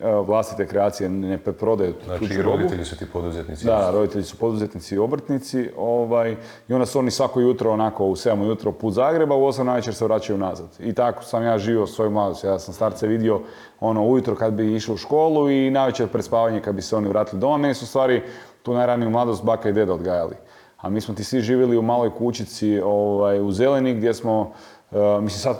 E, 0.00 0.10
vlastite 0.14 0.66
kreacije 0.66 1.08
ne 1.08 1.38
preprodaju 1.38 1.94
Znači, 2.04 2.20
tuđu 2.20 2.42
robu. 2.42 2.56
roditelji 2.56 2.84
su 2.84 2.96
ti 2.96 3.06
poduzetnici. 3.12 3.66
Da, 3.66 3.90
roditelji 3.90 4.24
su 4.24 4.36
poduzetnici 4.38 4.94
i 4.94 4.98
obrtnici. 4.98 5.70
Ovaj, 5.76 6.36
I 6.68 6.74
onda 6.74 6.86
su 6.86 6.98
oni 6.98 7.10
svako 7.10 7.40
jutro 7.40 7.72
onako 7.72 8.06
u 8.06 8.16
7 8.16 8.42
ujutro 8.42 8.72
put 8.72 8.94
Zagreba, 8.94 9.34
u 9.34 9.40
8 9.46 9.62
navečer 9.62 9.94
se 9.94 10.04
vraćaju 10.04 10.38
nazad. 10.38 10.68
I 10.80 10.92
tako 10.92 11.24
sam 11.24 11.42
ja 11.42 11.58
živio 11.58 11.86
svoju 11.86 12.10
mladost. 12.10 12.44
Ja 12.44 12.58
sam 12.58 12.74
starce 12.74 13.06
vidio 13.06 13.40
ono 13.80 14.06
ujutro 14.06 14.34
kad 14.34 14.52
bi 14.52 14.74
išao 14.74 14.94
u 14.94 14.98
školu 14.98 15.50
i 15.50 15.70
navečer 15.70 16.08
pred 16.08 16.24
spavanje 16.24 16.60
kad 16.60 16.74
bi 16.74 16.82
se 16.82 16.96
oni 16.96 17.08
vratili 17.08 17.40
doma. 17.40 17.56
Meni 17.56 17.74
su 17.74 17.86
stvari 17.86 18.22
tu 18.62 18.74
najraniju 18.74 19.10
mladost 19.10 19.44
baka 19.44 19.68
i 19.68 19.72
deda 19.72 19.92
odgajali. 19.94 20.34
A 20.76 20.88
mi 20.90 21.00
smo 21.00 21.14
ti 21.14 21.24
svi 21.24 21.40
živjeli 21.40 21.76
u 21.76 21.82
maloj 21.82 22.10
kućici 22.10 22.80
ovaj, 22.84 23.40
u 23.40 23.52
Zeleni 23.52 23.94
gdje 23.94 24.14
smo, 24.14 24.52
eh, 24.92 24.96
mislim 25.20 25.40
sad... 25.40 25.56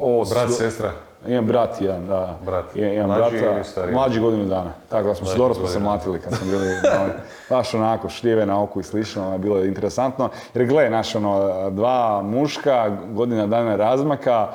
Ovo 0.00 0.24
Brat, 0.24 0.50
sestra. 0.50 0.92
Imam 1.26 1.46
brat 1.46 1.80
jedan, 1.80 2.06
da. 2.06 2.38
Brat. 2.44 2.76
Imam 2.76 3.06
Mlađi 3.06 3.36
brata, 3.38 3.54
ili 3.54 3.64
stariji? 3.64 3.94
mlađi 3.94 4.20
godinu 4.20 4.44
dana. 4.44 4.72
Tako 4.88 5.08
da 5.08 5.14
smo 5.14 5.26
se 5.26 5.38
dobro 5.38 5.54
smo 5.54 5.66
se 5.66 5.78
mlatili 5.78 6.20
kad 6.20 6.32
smo 6.34 6.46
bili 6.50 6.66
ono, 7.00 7.12
baš 7.50 7.74
onako 7.74 8.08
šljive 8.08 8.46
na 8.46 8.62
oku 8.62 8.80
i 8.80 8.82
slično, 8.82 9.26
ono, 9.26 9.38
bilo 9.38 9.58
je 9.58 9.68
interesantno. 9.68 10.28
Jer 10.54 10.66
gle, 10.66 10.90
naš 10.90 11.14
ono, 11.14 11.70
dva 11.70 12.22
muška, 12.22 12.96
godina 13.12 13.46
dana 13.46 13.76
razmaka, 13.76 14.48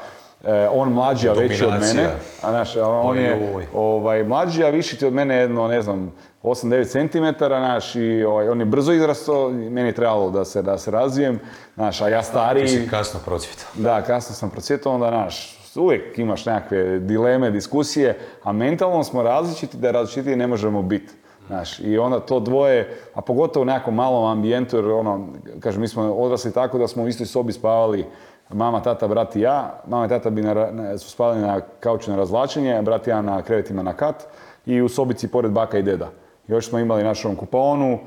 e, 0.43 0.67
on 0.71 0.93
mlađi, 0.93 1.29
a 1.29 1.33
veći 1.33 1.65
od 1.65 1.71
mene. 1.71 2.09
A 2.41 2.51
naš, 2.51 2.75
on 2.77 3.17
je 3.17 3.63
ovaj, 3.73 4.23
mlađi, 4.23 4.63
a 4.63 4.69
viši 4.69 4.97
ti 4.97 5.05
od 5.05 5.13
mene 5.13 5.35
jedno, 5.35 5.67
ne 5.67 5.81
znam, 5.81 6.11
8-9 6.43 7.38
cm, 7.38 7.43
naš, 7.49 7.95
i 7.95 8.23
ovaj, 8.23 8.49
on 8.49 8.59
je 8.59 8.65
brzo 8.65 8.91
izrastao, 8.91 9.49
i 9.49 9.69
meni 9.69 9.89
je 9.89 9.95
trebalo 9.95 10.29
da 10.29 10.45
se, 10.45 10.61
da 10.61 10.77
se 10.77 10.91
razvijem, 10.91 11.39
znaš, 11.75 12.01
a 12.01 12.07
ja 12.07 12.23
stariji... 12.23 12.65
Ti 12.65 12.71
si 12.71 12.89
kasno 12.89 13.19
procvjetao. 13.25 13.67
Da, 13.73 14.01
kasno 14.01 14.35
sam 14.35 14.49
procvjetao, 14.49 14.93
onda 14.93 15.11
naš, 15.11 15.58
uvijek 15.77 16.19
imaš 16.19 16.45
nekakve 16.45 16.99
dileme, 16.99 17.51
diskusije, 17.51 18.17
a 18.43 18.51
mentalno 18.51 19.03
smo 19.03 19.23
različiti, 19.23 19.77
da 19.77 19.91
različitiji 19.91 20.35
ne 20.35 20.47
možemo 20.47 20.81
biti. 20.81 21.13
Znaš, 21.47 21.79
i 21.79 21.97
onda 21.97 22.19
to 22.19 22.39
dvoje, 22.39 22.97
a 23.13 23.21
pogotovo 23.21 23.61
u 23.61 23.65
nekakvom 23.65 23.95
malom 23.95 24.25
ambijentu, 24.25 24.75
jer 24.77 24.85
ono, 24.85 25.27
kažem, 25.59 25.81
mi 25.81 25.88
smo 25.88 26.13
odrasli 26.13 26.53
tako 26.53 26.77
da 26.77 26.88
smo 26.88 27.03
u 27.03 27.07
istoj 27.07 27.25
sobi 27.25 27.53
spavali 27.53 28.05
mama, 28.49 28.81
tata, 28.81 29.07
brat 29.07 29.35
i 29.35 29.41
ja. 29.41 29.81
Mama 29.88 30.05
i 30.05 30.09
tata 30.09 30.29
bi 30.29 30.41
na, 30.41 30.53
na- 30.71 30.97
su 30.97 31.09
spavali 31.09 31.39
na 31.41 31.61
kauču 31.79 32.11
na 32.11 32.17
razvlačenje, 32.17 32.73
a 32.73 32.81
brat 32.81 33.07
i 33.07 33.09
ja 33.09 33.21
na 33.21 33.41
krevetima 33.41 33.83
na 33.83 33.93
kat 33.93 34.23
i 34.65 34.81
u 34.81 34.89
sobici 34.89 35.27
pored 35.27 35.51
baka 35.51 35.77
i 35.77 35.83
deda. 35.83 36.09
Još 36.47 36.69
smo 36.69 36.79
imali 36.79 37.03
našu 37.03 37.35
kupaonu 37.35 37.99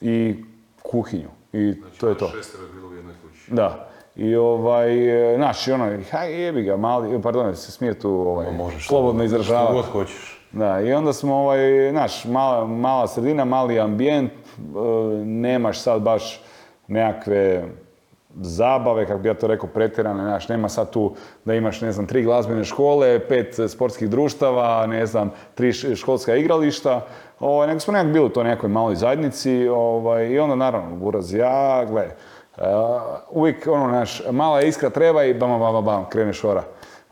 i 0.00 0.44
kuhinju. 0.82 1.28
I 1.52 1.74
to 2.00 2.08
je 2.08 2.18
to. 2.18 2.28
Šestero 2.36 2.64
je 2.64 2.72
bilo 2.72 2.88
u 2.88 2.94
jednoj 2.94 3.14
kući. 3.22 3.54
Da. 3.54 3.87
I 4.18 4.36
ovaj, 4.36 5.32
e, 5.32 5.36
znaš, 5.36 5.68
i 5.68 5.72
ono, 5.72 5.90
haj 6.10 6.42
jebi 6.42 6.62
ga, 6.62 6.76
mali, 6.76 7.22
pardon, 7.22 7.56
se 7.56 7.72
smije 7.72 7.98
tu 7.98 8.10
ovaj, 8.10 8.46
Možeš 8.52 8.88
slobodno 8.88 9.20
Što 9.20 9.24
izražavati. 9.24 9.72
god 9.74 9.84
hoćeš. 9.84 10.40
Da, 10.52 10.80
i 10.80 10.92
onda 10.92 11.12
smo, 11.12 11.34
ovaj, 11.34 11.90
znaš, 11.90 12.24
mala, 12.24 12.66
mala 12.66 13.06
sredina, 13.06 13.44
mali 13.44 13.80
ambijent, 13.80 14.32
e, 14.32 14.64
nemaš 15.24 15.80
sad 15.80 16.02
baš 16.02 16.42
nekakve 16.88 17.64
zabave, 18.40 19.06
kako 19.06 19.18
bi 19.18 19.28
ja 19.28 19.34
to 19.34 19.46
rekao, 19.46 19.68
pretjerane, 19.68 20.22
znaš, 20.22 20.48
nema 20.48 20.68
sad 20.68 20.90
tu 20.90 21.14
da 21.44 21.54
imaš, 21.54 21.80
ne 21.80 21.92
znam, 21.92 22.06
tri 22.06 22.22
glazbene 22.22 22.64
škole, 22.64 23.18
pet 23.28 23.56
sportskih 23.68 24.10
društava, 24.10 24.86
ne 24.86 25.06
znam, 25.06 25.30
tri 25.54 25.72
školska 25.72 26.36
igrališta, 26.36 27.06
ovaj, 27.40 27.66
nego 27.68 27.80
smo 27.80 27.92
nekako 27.92 28.12
bili 28.12 28.26
u 28.26 28.28
toj 28.28 28.44
nekoj 28.44 28.68
maloj 28.68 28.94
zajednici, 28.94 29.68
ovaj, 29.68 30.26
i 30.26 30.38
onda 30.38 30.54
naravno, 30.54 30.96
buraz 30.96 31.34
ja, 31.34 31.84
gle, 31.84 32.02
e, 32.02 32.14
uvijek, 33.30 33.66
ono, 33.66 33.86
naš, 33.86 34.22
mala 34.30 34.62
iskra 34.62 34.90
treba 34.90 35.24
i 35.24 35.34
bam, 35.34 35.60
bam, 35.60 35.72
bam, 35.72 35.84
bam, 35.84 36.08
krene 36.08 36.32
šora. 36.32 36.62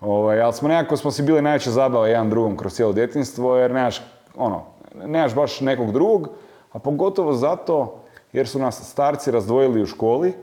Ovaj, 0.01 0.41
ali 0.41 0.53
smo 0.53 0.69
nekako 0.69 0.97
smo 0.97 1.11
si 1.11 1.23
bili 1.23 1.43
najveća 1.43 1.71
zabava 1.71 2.09
jedan 2.09 2.31
drugom 2.31 2.57
kroz 2.57 2.73
cijelo 2.73 2.93
djetinstvo, 2.93 3.57
jer 3.57 3.71
nemaš, 3.71 4.03
ono, 4.37 4.63
nemaš 5.05 5.35
baš 5.35 5.61
nekog 5.61 5.93
drugog, 5.93 6.29
a 6.73 6.79
pogotovo 6.79 7.33
zato 7.33 8.01
jer 8.33 8.49
su 8.49 8.59
nas 8.59 8.91
starci 8.91 9.31
razdvojili 9.31 9.83
u 9.83 9.87
školi, 9.87 10.35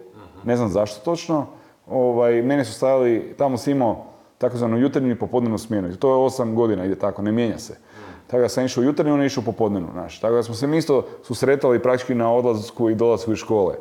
ne 0.44 0.58
znam 0.58 0.70
zašto 0.70 1.06
točno, 1.06 1.46
ovaj, 1.88 2.42
mene 2.42 2.66
su 2.66 2.74
stavili, 2.74 3.36
tamo 3.38 3.58
si 3.58 3.72
imao 3.72 4.06
takozvanu 4.38 4.78
jutarnju 4.78 5.12
i 5.12 5.20
popodnevnu 5.20 5.58
smjenu. 5.58 5.96
To 5.96 6.10
je 6.10 6.16
osam 6.16 6.56
godina, 6.56 6.86
ide 6.86 6.96
tako, 6.96 7.22
ne 7.22 7.32
mijenja 7.32 7.58
se. 7.58 7.78
Tako 8.28 8.42
da 8.42 8.50
sam 8.50 8.66
išao 8.66 8.82
u 8.82 8.86
jutarnju, 8.86 9.14
on 9.14 9.20
je 9.20 9.26
išao 9.26 9.42
u 9.42 9.46
popodnevnu, 9.46 9.88
znaš. 9.94 10.20
Tako 10.20 10.36
da 10.36 10.44
smo 10.44 10.56
se 10.56 10.68
mi 10.68 10.78
isto 10.78 11.06
susretali 11.24 11.82
praktički 11.82 12.16
na 12.16 12.34
odlasku 12.34 12.90
i 12.90 12.96
dolasku 12.96 13.32
iz 13.32 13.38
škole. 13.38 13.76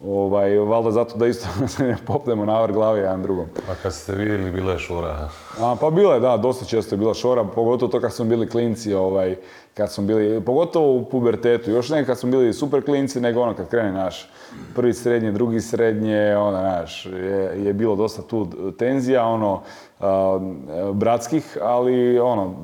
Ovaj, 0.00 0.58
valjda 0.58 0.90
zato 0.90 1.16
da 1.16 1.26
isto 1.26 1.48
se 1.68 1.84
ne 1.84 1.96
popnemo 2.06 2.44
na 2.44 2.62
vrh 2.62 2.74
glave 2.74 3.00
jedan 3.00 3.22
drugom. 3.22 3.46
A 3.70 3.74
kad 3.82 3.94
ste 3.94 4.12
vidjeli, 4.14 4.50
bila 4.50 4.72
je 4.72 4.78
šora. 4.78 5.28
A, 5.60 5.76
pa 5.80 5.90
bilo 5.90 6.14
je, 6.14 6.20
da, 6.20 6.36
dosta 6.36 6.64
često 6.64 6.94
je 6.94 6.98
bila 6.98 7.14
šora, 7.14 7.44
pogotovo 7.44 7.92
to 7.92 8.00
kad 8.00 8.12
smo 8.12 8.24
bili 8.24 8.48
klinci, 8.48 8.94
ovaj, 8.94 9.36
kad 9.74 9.92
smo 9.92 10.04
bili, 10.04 10.40
pogotovo 10.40 10.96
u 10.96 11.04
pubertetu, 11.04 11.70
još 11.70 11.88
ne 11.88 12.06
kad 12.06 12.18
smo 12.18 12.30
bili 12.30 12.52
super 12.52 12.84
klinci, 12.84 13.20
nego 13.20 13.40
ono 13.40 13.54
kad 13.54 13.68
krene 13.68 13.92
naš 13.92 14.30
prvi 14.74 14.94
srednje, 14.94 15.32
drugi 15.32 15.60
srednje, 15.60 16.36
ono, 16.36 16.62
naš, 16.62 17.06
je, 17.06 17.64
je 17.64 17.72
bilo 17.72 17.96
dosta 17.96 18.22
tu 18.22 18.48
tenzija, 18.78 19.24
ono, 19.26 19.62
a, 20.00 20.38
bratskih, 20.92 21.58
ali 21.62 22.18
ono, 22.18 22.54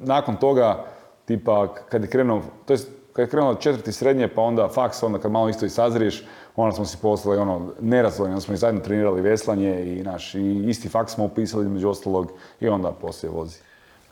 nakon 0.00 0.36
toga, 0.36 0.84
tipa, 1.24 1.74
kad 1.74 2.02
je 2.02 2.10
krenuo, 2.10 2.42
to 2.66 2.72
jest, 2.72 2.88
kad 3.12 3.26
je 3.26 3.30
krenuo 3.30 3.54
četvrti 3.54 3.92
srednje, 3.92 4.28
pa 4.28 4.42
onda 4.42 4.68
faks, 4.68 5.02
onda 5.02 5.18
kad 5.18 5.32
malo 5.32 5.48
isto 5.48 5.66
i 5.66 5.70
sazriješ, 5.70 6.24
onda 6.62 6.76
smo 6.76 6.84
si 6.84 6.96
poslali 7.02 7.38
ono, 7.38 7.72
nerazdvojeni, 7.80 8.34
onda 8.34 8.40
smo 8.40 8.54
i 8.54 8.56
zajedno 8.56 8.80
trenirali 8.80 9.20
veslanje 9.20 9.98
i 9.98 10.02
naš, 10.02 10.34
i 10.34 10.64
isti 10.68 10.88
faks 10.88 11.12
smo 11.12 11.24
upisali 11.24 11.64
između 11.64 11.88
ostalog 11.88 12.32
i 12.60 12.68
onda 12.68 12.92
poslije 12.92 13.30
vozi. 13.30 13.58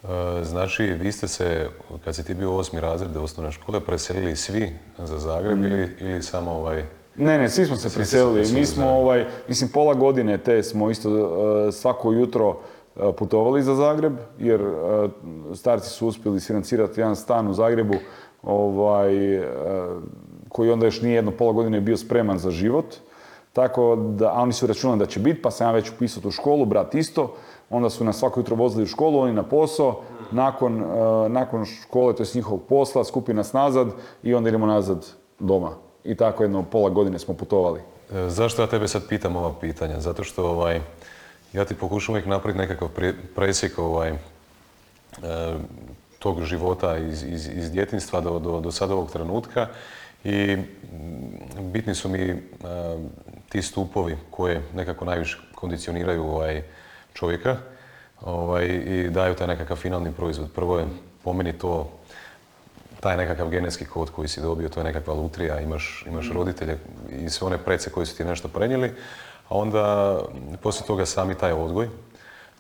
E, 0.05 0.45
Znači, 0.45 0.85
vi 0.85 1.13
ste 1.13 1.29
se, 1.29 1.69
kad 2.05 2.17
si 2.17 2.25
ti 2.25 2.35
bio 2.35 2.57
osmi 2.57 2.81
razred 2.81 3.17
osnovne 3.17 3.53
škole, 3.53 3.81
preselili 3.81 4.37
svi 4.37 4.73
za 4.99 5.19
Zagreb 5.19 5.65
ili, 5.65 5.97
ili 6.01 6.23
samo 6.23 6.51
ovaj... 6.51 6.85
Ne, 7.17 7.39
ne, 7.39 7.49
svi 7.49 7.67
smo 7.67 7.77
se 7.77 7.95
preselili, 7.95 8.53
Mi 8.53 8.67
smo, 8.67 8.87
ovaj, 8.87 9.27
mislim, 9.49 9.71
pola 9.71 9.95
godine 9.95 10.39
te 10.39 10.63
smo 10.63 10.91
isto 10.91 11.09
e, 11.69 11.73
svako 11.73 12.13
jutro 12.13 12.61
e, 12.97 13.13
putovali 13.19 13.63
za 13.63 13.75
Zagreb, 13.75 14.13
jer 14.39 14.61
starci 15.55 15.91
su 15.91 16.07
uspjeli 16.07 16.37
isfinancirati 16.37 17.01
jedan 17.01 17.17
stan 17.17 17.49
u 17.49 17.55
Zagrebu, 17.55 17.95
ovaj, 18.43 19.39
koji 20.57 20.71
onda 20.71 20.87
još 20.87 21.01
nije 21.01 21.15
jedno 21.15 21.31
pola 21.31 21.53
godine 21.53 21.81
bio 21.81 21.97
spreman 21.97 22.39
za 22.39 22.51
život. 22.51 22.95
Tako 23.53 23.97
da, 23.97 24.29
a 24.29 24.43
oni 24.43 24.53
su 24.53 24.67
računali 24.67 24.99
da 24.99 25.07
će 25.07 25.21
biti, 25.21 25.43
pa 25.43 25.51
sam 25.51 25.67
ja 25.67 25.73
već 25.73 25.91
upisao 25.91 26.23
tu 26.23 26.31
školu, 26.31 26.65
brat 26.65 26.95
isto. 26.95 27.35
Onda 27.71 27.91
su 27.91 28.05
nas 28.05 28.19
svako 28.19 28.41
jutro 28.41 28.57
vozili 28.57 28.83
u 28.83 28.87
školu, 28.87 29.19
oni 29.19 29.33
na 29.33 29.43
posao. 29.43 30.01
Nakon, 30.31 30.83
e, 30.83 31.29
nakon 31.29 31.65
škole, 31.65 32.15
to 32.17 32.23
je 32.23 32.29
njihovog 32.35 32.63
posla, 32.69 33.05
skupi 33.05 33.35
nas 33.35 33.53
nazad 33.53 33.93
i 34.23 34.35
onda 34.35 34.49
idemo 34.49 34.67
nazad 34.67 35.07
doma. 35.39 35.71
I 36.05 36.15
tako 36.15 36.43
jedno 36.43 36.63
pola 36.63 36.91
godine 36.91 37.19
smo 37.19 37.35
putovali. 37.35 37.81
E, 38.13 38.29
Zašto 38.29 38.63
ja 38.63 38.69
tebe 38.69 38.89
sad 38.89 39.09
pitam 39.09 39.37
ova 39.37 39.53
pitanja? 39.61 40.01
Zato 40.01 40.25
što 40.25 40.45
ovaj, 40.45 40.81
ja 41.53 41.65
ti 41.65 41.75
pokušam 41.75 42.15
uvijek 42.15 42.27
napraviti 42.27 42.59
nekakav 42.59 42.89
pre- 42.97 43.15
presjek 43.35 43.79
ovaj, 43.79 44.09
e, 44.11 44.17
tog 46.19 46.43
života 46.45 46.99
iz, 46.99 47.23
iz, 47.23 47.49
iz 47.49 47.71
djetinstva 47.71 48.21
do, 48.21 48.39
do, 48.39 48.61
do 48.61 48.73
sad 48.73 48.91
ovog 48.91 49.11
trenutka 49.13 49.67
i 50.27 50.57
mm, 50.57 51.73
bitni 51.73 51.95
su 51.95 52.09
mi 52.09 52.21
e, 52.21 52.37
ti 53.49 53.63
stupovi 53.63 54.17
koje 54.31 54.63
nekako 54.75 55.05
najviše 55.05 55.39
kondicioniraju 55.55 56.25
ovaj, 56.25 56.63
čovjeka 57.13 57.57
ovaj, 58.21 58.65
i 58.67 59.11
daju 59.11 59.35
taj 59.35 59.47
nekakav 59.47 59.77
finalni 59.77 60.13
proizvod. 60.13 60.53
Prvo 60.55 60.79
je 60.79 60.87
po 61.25 61.33
meni 61.33 61.53
to 61.53 61.91
taj 63.01 63.17
nekakav 63.17 63.49
genetski 63.49 63.85
kod 63.85 64.11
koji 64.11 64.29
si 64.29 64.41
dobio, 64.41 64.69
to 64.69 64.81
je 64.81 64.85
nekakva 64.85 65.15
lutrija, 65.15 65.61
imaš, 65.61 66.05
imaš 66.07 66.31
roditelje 66.35 66.79
i 67.11 67.31
sve 67.31 67.47
one 67.47 67.59
prece 67.59 67.91
koji 67.91 68.07
su 68.07 68.17
ti 68.17 68.25
nešto 68.25 68.49
prenijeli, 68.49 68.93
a 69.49 69.59
onda 69.59 70.19
poslije 70.63 70.87
toga 70.87 71.07
sami 71.07 71.35
taj 71.35 71.53
odgoj. 71.53 71.89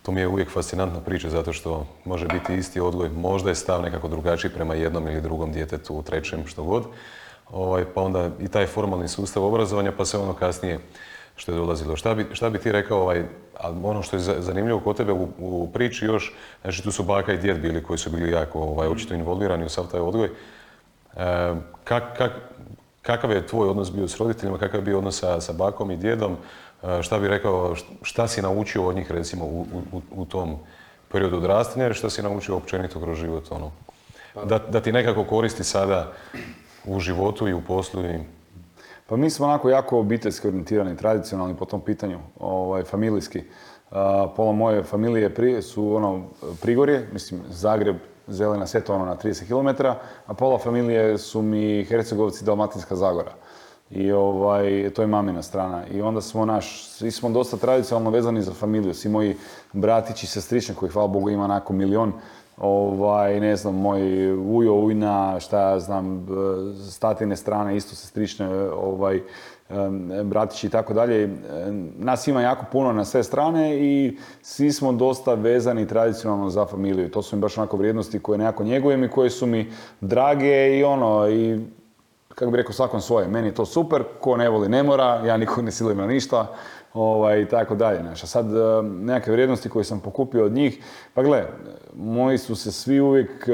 To 0.02 0.12
mi 0.12 0.20
je 0.20 0.28
uvijek 0.28 0.50
fascinantna 0.50 1.00
priča 1.00 1.30
zato 1.30 1.52
što 1.52 1.87
može 2.04 2.26
biti 2.26 2.54
isti 2.54 2.80
odgoj, 2.80 3.08
možda 3.08 3.49
je 3.49 3.54
stav 3.54 3.82
nekako 3.82 4.08
drugačiji 4.08 4.50
prema 4.50 4.75
jednom 4.75 5.08
ili 5.08 5.20
drugom 5.20 5.52
djetetu, 5.52 6.02
trećem, 6.02 6.46
što 6.46 6.62
god. 6.62 6.87
Ovaj, 7.50 7.85
pa 7.95 8.03
onda 8.03 8.31
i 8.41 8.49
taj 8.49 8.67
formalni 8.67 9.09
sustav 9.09 9.45
obrazovanja, 9.45 9.93
pa 9.93 10.05
se 10.05 10.19
ono 10.19 10.33
kasnije 10.33 10.79
što 11.37 11.53
je 11.53 11.59
dolazilo. 11.59 11.97
Šta 11.97 12.15
bi, 12.15 12.26
šta 12.33 12.50
bi 12.50 12.59
ti 12.59 12.73
rekao, 12.73 13.00
ovaj, 13.00 13.23
a 13.55 13.71
ono 13.83 14.03
što 14.03 14.17
je 14.17 14.21
za- 14.21 14.37
zanimljivo 14.38 14.81
kod 14.81 14.97
tebe 14.97 15.12
u, 15.12 15.29
u 15.38 15.71
priči 15.73 16.05
još, 16.05 16.35
znači 16.62 16.83
tu 16.83 16.93
su 16.93 17.03
baka 17.03 17.33
i 17.33 17.38
djed 17.38 17.61
bili 17.61 17.83
koji 17.83 17.99
su 17.99 18.11
bili 18.11 18.33
jako 18.33 18.61
ovaj, 18.61 18.88
očito 18.88 19.15
involvirani 19.15 19.65
u 19.65 19.69
sav 19.69 19.87
taj 19.87 20.00
odgoj. 20.00 20.26
E, 20.26 21.55
kak, 21.85 22.03
kak, 22.19 22.33
kakav 23.03 23.31
je 23.31 23.47
tvoj 23.47 23.69
odnos 23.69 23.93
bio 23.93 24.09
s 24.09 24.17
roditeljima, 24.19 24.59
kakav 24.59 24.81
je 24.81 24.85
bio 24.85 24.99
odnos 24.99 25.21
sa, 25.21 25.41
sa 25.41 25.53
bakom 25.53 25.91
i 25.91 25.97
djedom, 25.97 26.37
E, 26.83 27.03
šta 27.03 27.19
bi 27.19 27.29
rekao, 27.29 27.75
št- 27.75 27.85
šta 28.03 28.29
si 28.29 28.43
naučio 28.43 28.87
od 28.87 28.97
njih 28.97 29.11
recimo 29.11 29.45
u, 29.45 29.61
u, 29.93 30.00
u 30.12 30.25
tom 30.25 30.57
periodu 31.09 31.37
odrastanja, 31.37 31.95
šta 31.95 32.11
si 32.11 32.23
naučio 32.23 32.57
općenito 32.57 33.00
kroz 33.00 33.19
život, 33.19 33.45
ono? 33.50 33.71
Da, 34.45 34.59
da 34.61 34.81
ti 34.81 34.93
nekako 34.93 35.25
koristi 35.25 35.65
sada 35.65 36.12
u 36.87 37.00
životu 37.00 37.49
i 37.49 37.55
u 37.55 37.61
poslu 37.61 38.05
i... 38.05 38.19
Pa 39.07 39.16
mi 39.16 39.31
smo 39.31 39.47
onako 39.47 39.71
jako 39.71 39.99
obiteljski 39.99 40.49
orijentirani, 40.49 40.97
tradicionalni 40.97 41.57
po 41.57 41.64
tom 41.64 41.81
pitanju, 41.81 42.19
ovaj, 42.40 42.83
familijski. 42.83 43.43
Pola 44.37 44.52
moje 44.52 44.83
familije 44.83 45.35
prije 45.35 45.62
su 45.62 45.95
ono, 45.97 46.23
Prigorje, 46.62 47.09
mislim 47.12 47.40
Zagreb, 47.49 47.97
Zelena 48.28 48.66
Seta 48.66 48.95
ono 48.95 49.05
na 49.05 49.16
30 49.16 49.47
km, 49.47 49.87
a 50.26 50.35
pola 50.35 50.59
familije 50.59 51.19
su 51.19 51.43
mi 51.43 51.85
Hercegovci, 51.85 52.45
Dalmatinska 52.45 52.97
Zagora. 52.97 53.33
I 53.90 54.12
ovaj, 54.12 54.90
to 54.95 55.02
je 55.02 55.09
mamina 55.09 55.43
strana. 55.43 55.87
I 55.87 56.00
onda 56.02 56.21
smo 56.21 56.45
naš, 56.45 56.88
svi 56.88 57.11
smo 57.11 57.31
dosta 57.31 57.57
tradicionalno 57.57 58.11
vezani 58.11 58.43
za 58.43 58.52
familiju. 58.52 58.95
Svi 58.95 59.11
moji 59.11 59.37
bratići, 59.73 60.26
sestrični, 60.26 60.75
koji 60.75 60.90
hvala 60.90 61.09
Bogu 61.09 61.31
ima 61.31 61.45
onako 61.45 61.73
milion, 61.73 62.12
ovaj, 62.56 63.40
ne 63.40 63.56
znam, 63.56 63.75
moj 63.75 64.32
ujo, 64.32 64.75
ujna, 64.75 65.40
šta 65.40 65.60
ja 65.60 65.80
znam, 65.80 66.20
b- 66.20 66.32
s 66.75 66.98
tatine 66.98 67.36
strane 67.36 67.76
isto 67.76 67.94
sestrične, 67.94 68.48
ovaj, 68.70 69.22
bratići 70.25 70.66
i 70.66 70.70
tako 70.70 70.94
dalje. 70.94 71.36
Nas 71.98 72.28
ima 72.28 72.42
jako 72.42 72.64
puno 72.72 72.92
na 72.92 73.04
sve 73.04 73.22
strane 73.22 73.76
i 73.76 74.18
svi 74.42 74.72
smo 74.72 74.92
dosta 74.92 75.34
vezani 75.34 75.86
tradicionalno 75.88 76.50
za 76.50 76.66
familiju. 76.66 77.10
To 77.10 77.22
su 77.22 77.36
mi 77.36 77.42
baš 77.42 77.58
onako 77.58 77.76
vrijednosti 77.76 78.18
koje 78.18 78.38
nekako 78.38 78.64
njegujem 78.64 79.04
i 79.04 79.10
koje 79.10 79.30
su 79.30 79.46
mi 79.46 79.72
drage 80.00 80.78
i 80.78 80.84
ono, 80.84 81.28
i 81.28 81.60
kako 82.34 82.50
bi 82.50 82.56
rekao 82.56 82.72
svakom 82.72 83.00
svoje. 83.00 83.28
Meni 83.28 83.48
je 83.48 83.54
to 83.54 83.66
super, 83.66 84.04
ko 84.20 84.36
ne 84.36 84.48
voli 84.48 84.68
ne 84.68 84.82
mora, 84.82 85.22
ja 85.26 85.36
nikog 85.36 85.64
ne 85.64 85.70
silim 85.70 85.98
na 85.98 86.06
ništa 86.06 86.46
ovaj, 86.94 87.48
tako 87.48 87.75
dalje. 87.75 87.98
A 88.12 88.16
sad 88.16 88.46
nekakve 88.82 89.32
vrijednosti 89.32 89.68
koje 89.68 89.84
sam 89.84 90.00
pokupio 90.00 90.44
od 90.44 90.52
njih, 90.52 90.78
pa 91.14 91.22
gle, 91.22 91.44
moji 91.97 92.38
su 92.38 92.57
se 92.57 92.73
svi 92.73 93.00
uvijek, 93.00 93.49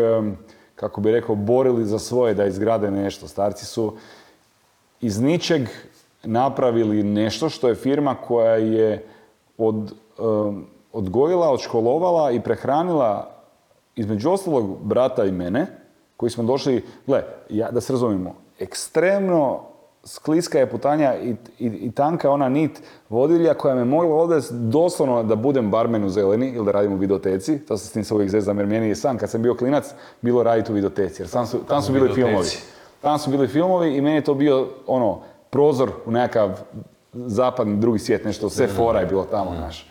kako 0.75 1.01
bi 1.01 1.13
rekao, 1.13 1.35
borili 1.35 1.85
za 1.85 1.99
svoje 1.99 2.35
da 2.35 2.47
izgrade 2.47 2.91
nešto. 2.91 3.29
Starci 3.29 3.67
su 3.67 3.97
iz 5.01 5.21
ničeg 5.21 5.69
napravili 6.25 7.03
nešto 7.03 7.49
što 7.49 7.69
je 7.69 7.75
firma 7.75 8.15
koja 8.15 8.57
je 8.57 9.07
od, 9.59 9.95
odgojila, 10.93 11.51
odškolovala 11.51 12.31
i 12.31 12.41
prehranila 12.41 13.31
između 13.97 14.31
ostalog 14.31 14.79
brata 14.83 15.25
i 15.25 15.33
mene, 15.33 15.67
koji 16.17 16.31
smo 16.31 16.45
došli, 16.45 16.85
gle, 17.07 17.23
ja, 17.51 17.71
da 17.71 17.81
se 17.81 17.93
razumimo, 17.93 18.35
ekstremno 18.59 19.72
skliska 20.04 20.59
je 20.59 20.71
putanja 20.71 21.14
i, 21.16 21.30
i, 21.59 21.66
i 21.66 21.90
tanka 21.90 22.30
ona 22.30 22.49
nit 22.49 22.82
vodilja 23.09 23.54
koja 23.54 23.75
me 23.75 23.85
mogla 23.85 24.16
odvesti 24.16 24.54
doslovno 24.54 25.23
da 25.23 25.37
budem 25.37 25.71
barmen 25.71 26.04
u 26.04 26.09
zeleni 26.09 26.49
ili 26.49 26.64
da 26.64 26.73
radim 26.73 26.92
u 26.92 26.97
videoteci. 26.97 27.59
To 27.59 27.76
se 27.76 27.87
s 27.87 27.92
tim 27.92 28.04
se 28.04 28.14
uvijek 28.14 28.30
zezam 28.30 28.59
jer 28.59 28.66
meni 28.66 28.88
je 28.88 28.94
san 28.94 29.18
kad 29.18 29.30
sam 29.30 29.42
bio 29.42 29.54
klinac 29.54 29.85
bilo 30.21 30.42
raditi 30.42 30.73
u 30.73 30.75
videoteci 30.75 31.23
jer 31.23 31.30
tam 31.30 31.47
su, 31.47 31.59
tam 31.68 31.82
su 31.82 31.92
bili 31.92 32.14
filmovi. 32.14 32.49
Tam 33.00 33.18
su 33.18 33.30
bili 33.30 33.49
filmovi 33.49 33.97
i 33.97 34.00
meni 34.00 34.16
je 34.16 34.25
to 34.25 34.35
bio 34.35 34.68
ono 34.87 35.21
prozor 35.50 35.90
u 36.06 36.11
nekakav 36.11 36.61
zapadni 37.12 37.76
drugi 37.76 37.99
svijet, 37.99 38.25
nešto 38.25 38.50
sve 38.50 38.66
fora 38.66 39.00
je 39.00 39.06
bilo 39.06 39.25
tamo, 39.25 39.50
naš. 39.54 39.90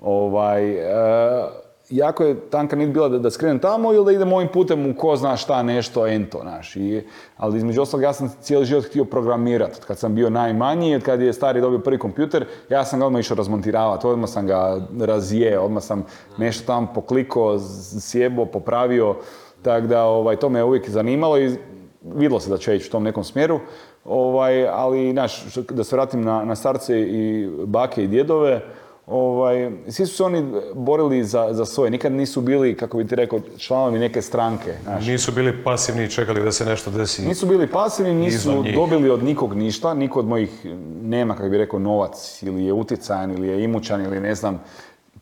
Ovaj, 0.00 0.70
e, 0.70 1.61
jako 1.92 2.24
je 2.24 2.40
tanka 2.50 2.76
nit 2.76 2.90
bila 2.90 3.08
da, 3.08 3.18
da 3.18 3.30
skrenem 3.30 3.58
tamo 3.58 3.92
ili 3.92 4.04
da 4.04 4.12
idem 4.12 4.32
ovim 4.32 4.48
putem 4.48 4.90
u 4.90 4.94
ko 4.96 5.16
zna 5.16 5.36
šta 5.36 5.62
nešto, 5.62 6.06
ento, 6.06 6.44
naš. 6.44 6.76
I, 6.76 7.02
ali 7.36 7.58
između 7.58 7.82
ostalog 7.82 8.02
ja 8.02 8.12
sam 8.12 8.32
cijeli 8.40 8.64
život 8.64 8.84
htio 8.84 9.04
programirati. 9.04 9.80
Kad 9.86 9.98
sam 9.98 10.14
bio 10.14 10.30
najmanji, 10.30 11.00
kad 11.00 11.20
je 11.20 11.32
stari 11.32 11.60
dobio 11.60 11.78
prvi 11.78 11.98
kompjuter, 11.98 12.46
ja 12.68 12.84
sam 12.84 13.00
ga 13.00 13.06
odmah 13.06 13.20
išao 13.20 13.36
razmontiravati, 13.36 14.06
odmah 14.06 14.30
sam 14.30 14.46
ga 14.46 14.80
razije, 15.00 15.58
odmah 15.58 15.82
sam 15.82 16.04
nešto 16.38 16.66
tamo 16.66 16.88
pokliko, 16.94 17.58
sjebo, 18.00 18.44
popravio. 18.44 19.16
Tako 19.62 19.86
da 19.86 20.04
ovaj, 20.04 20.36
to 20.36 20.48
me 20.48 20.64
uvijek 20.64 20.90
zanimalo 20.90 21.38
i 21.38 21.56
vidjelo 22.02 22.40
se 22.40 22.50
da 22.50 22.58
će 22.58 22.76
ići 22.76 22.88
u 22.88 22.92
tom 22.92 23.02
nekom 23.02 23.24
smjeru. 23.24 23.60
Ovaj, 24.04 24.68
ali, 24.68 25.12
naš, 25.12 25.44
da 25.70 25.84
se 25.84 25.96
vratim 25.96 26.22
na, 26.22 26.44
na 26.44 26.56
starce 26.56 27.00
i 27.00 27.48
bake 27.66 28.04
i 28.04 28.08
djedove, 28.08 28.60
Ovaj, 29.06 29.70
svi 29.88 30.06
su 30.06 30.16
se 30.16 30.24
oni 30.24 30.44
borili 30.74 31.24
za, 31.24 31.48
za 31.50 31.64
svoje, 31.64 31.90
nikad 31.90 32.12
nisu 32.12 32.40
bili, 32.40 32.76
kako 32.76 32.98
bi 32.98 33.06
ti 33.06 33.16
rekao, 33.16 33.40
članovi 33.58 33.98
neke 33.98 34.22
stranke. 34.22 34.74
Znaš. 34.82 35.06
Nisu 35.06 35.32
bili 35.32 35.64
pasivni 35.64 36.04
i 36.04 36.10
čekali 36.10 36.42
da 36.42 36.52
se 36.52 36.64
nešto 36.64 36.90
desi. 36.90 37.22
Nisu 37.22 37.46
bili 37.46 37.66
pasivni, 37.66 38.14
nisu 38.14 38.64
dobili 38.74 39.10
od 39.10 39.24
nikog 39.24 39.54
ništa, 39.54 39.94
niko 39.94 40.18
od 40.18 40.26
mojih 40.26 40.66
nema, 41.02 41.34
kako 41.34 41.48
bi 41.48 41.58
rekao, 41.58 41.78
novac, 41.78 42.42
ili 42.42 42.64
je 42.64 42.72
utjecajan, 42.72 43.30
ili 43.30 43.48
je 43.48 43.64
imućan, 43.64 44.04
ili 44.04 44.20
ne 44.20 44.34
znam, 44.34 44.62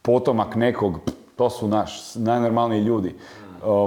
potomak 0.02 0.56
nekog, 0.56 0.98
to 1.36 1.50
su 1.50 1.68
naš, 1.68 2.14
najnormalniji 2.14 2.80
ljudi. 2.80 3.14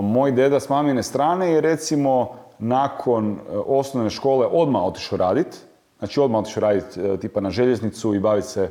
Moj 0.01 0.31
deda 0.31 0.59
s 0.59 0.69
mamine 0.69 1.03
strane 1.03 1.51
je 1.51 1.62
recimo 1.62 2.35
nakon 2.59 3.31
e, 3.31 3.38
osnovne 3.65 4.09
škole 4.09 4.47
odmah 4.51 4.83
otišao 4.83 5.17
raditi, 5.17 5.57
Znači 6.03 6.19
odmah 6.19 6.39
otišao 6.39 6.62
raditi 6.62 7.01
e, 7.01 7.17
tipa 7.17 7.41
na 7.41 7.50
željeznicu 7.50 8.15
i 8.15 8.19
baviti 8.19 8.47
se 8.47 8.69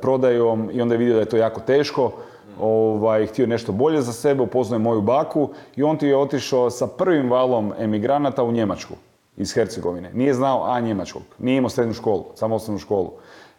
prodajom 0.00 0.70
i 0.72 0.80
onda 0.80 0.94
je 0.94 0.98
vidio 0.98 1.14
da 1.14 1.20
je 1.20 1.28
to 1.28 1.36
jako 1.36 1.60
teško. 1.60 2.12
Ovaj, 2.60 3.26
htio 3.26 3.46
nešto 3.46 3.72
bolje 3.72 4.02
za 4.02 4.12
sebe, 4.12 4.42
upoznao 4.42 4.78
moju 4.78 5.00
baku 5.00 5.48
i 5.76 5.82
on 5.82 5.98
ti 5.98 6.06
je 6.06 6.16
otišao 6.16 6.70
sa 6.70 6.86
prvim 6.86 7.30
valom 7.30 7.72
emigranata 7.78 8.42
u 8.42 8.52
Njemačku 8.52 8.94
iz 9.36 9.54
Hercegovine. 9.54 10.10
Nije 10.14 10.34
znao 10.34 10.64
A 10.64 10.80
njemačkog, 10.80 11.22
nije 11.38 11.56
imao 11.56 11.70
srednju 11.70 11.94
školu, 11.94 12.24
samo 12.34 12.54
osnovnu 12.54 12.78
školu. 12.78 13.12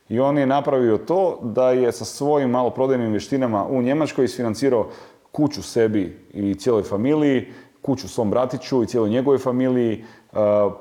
I 0.09 0.19
on 0.19 0.38
je 0.38 0.45
napravio 0.45 0.97
to 0.97 1.39
da 1.41 1.71
je 1.71 1.91
sa 1.91 2.05
svojim 2.05 2.49
maloprodajnim 2.49 3.12
vještinama 3.12 3.65
u 3.67 3.81
Njemačkoj 3.81 4.25
isfinancirao 4.25 4.88
kuću 5.31 5.63
sebi 5.63 6.27
i 6.33 6.55
cijeloj 6.55 6.83
familiji, 6.83 7.47
kuću 7.81 8.09
svom 8.09 8.29
bratiću 8.29 8.83
i 8.83 8.88
cijeloj 8.88 9.09
njegovoj 9.09 9.38
familiji, 9.38 10.03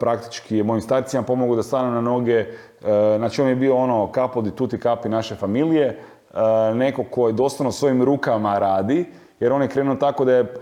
praktički 0.00 0.56
je 0.56 0.64
mojim 0.64 0.80
starcima 0.80 1.22
pomogao 1.22 1.56
da 1.56 1.62
stanu 1.62 1.90
na 1.90 2.00
noge. 2.00 2.46
Znači 3.16 3.42
on 3.42 3.48
je 3.48 3.56
bio 3.56 3.76
ono 3.76 4.12
kapo 4.12 4.42
di 4.42 4.50
tuti 4.50 4.80
kapi 4.80 5.08
naše 5.08 5.34
familije, 5.34 5.98
neko 6.74 7.04
ko 7.10 7.26
je 7.26 7.32
doslovno 7.32 7.72
svojim 7.72 8.02
rukama 8.02 8.58
radi, 8.58 9.04
jer 9.40 9.52
on 9.52 9.62
je 9.62 9.68
krenuo 9.68 9.94
tako 9.94 10.24
da 10.24 10.32
je 10.32 10.54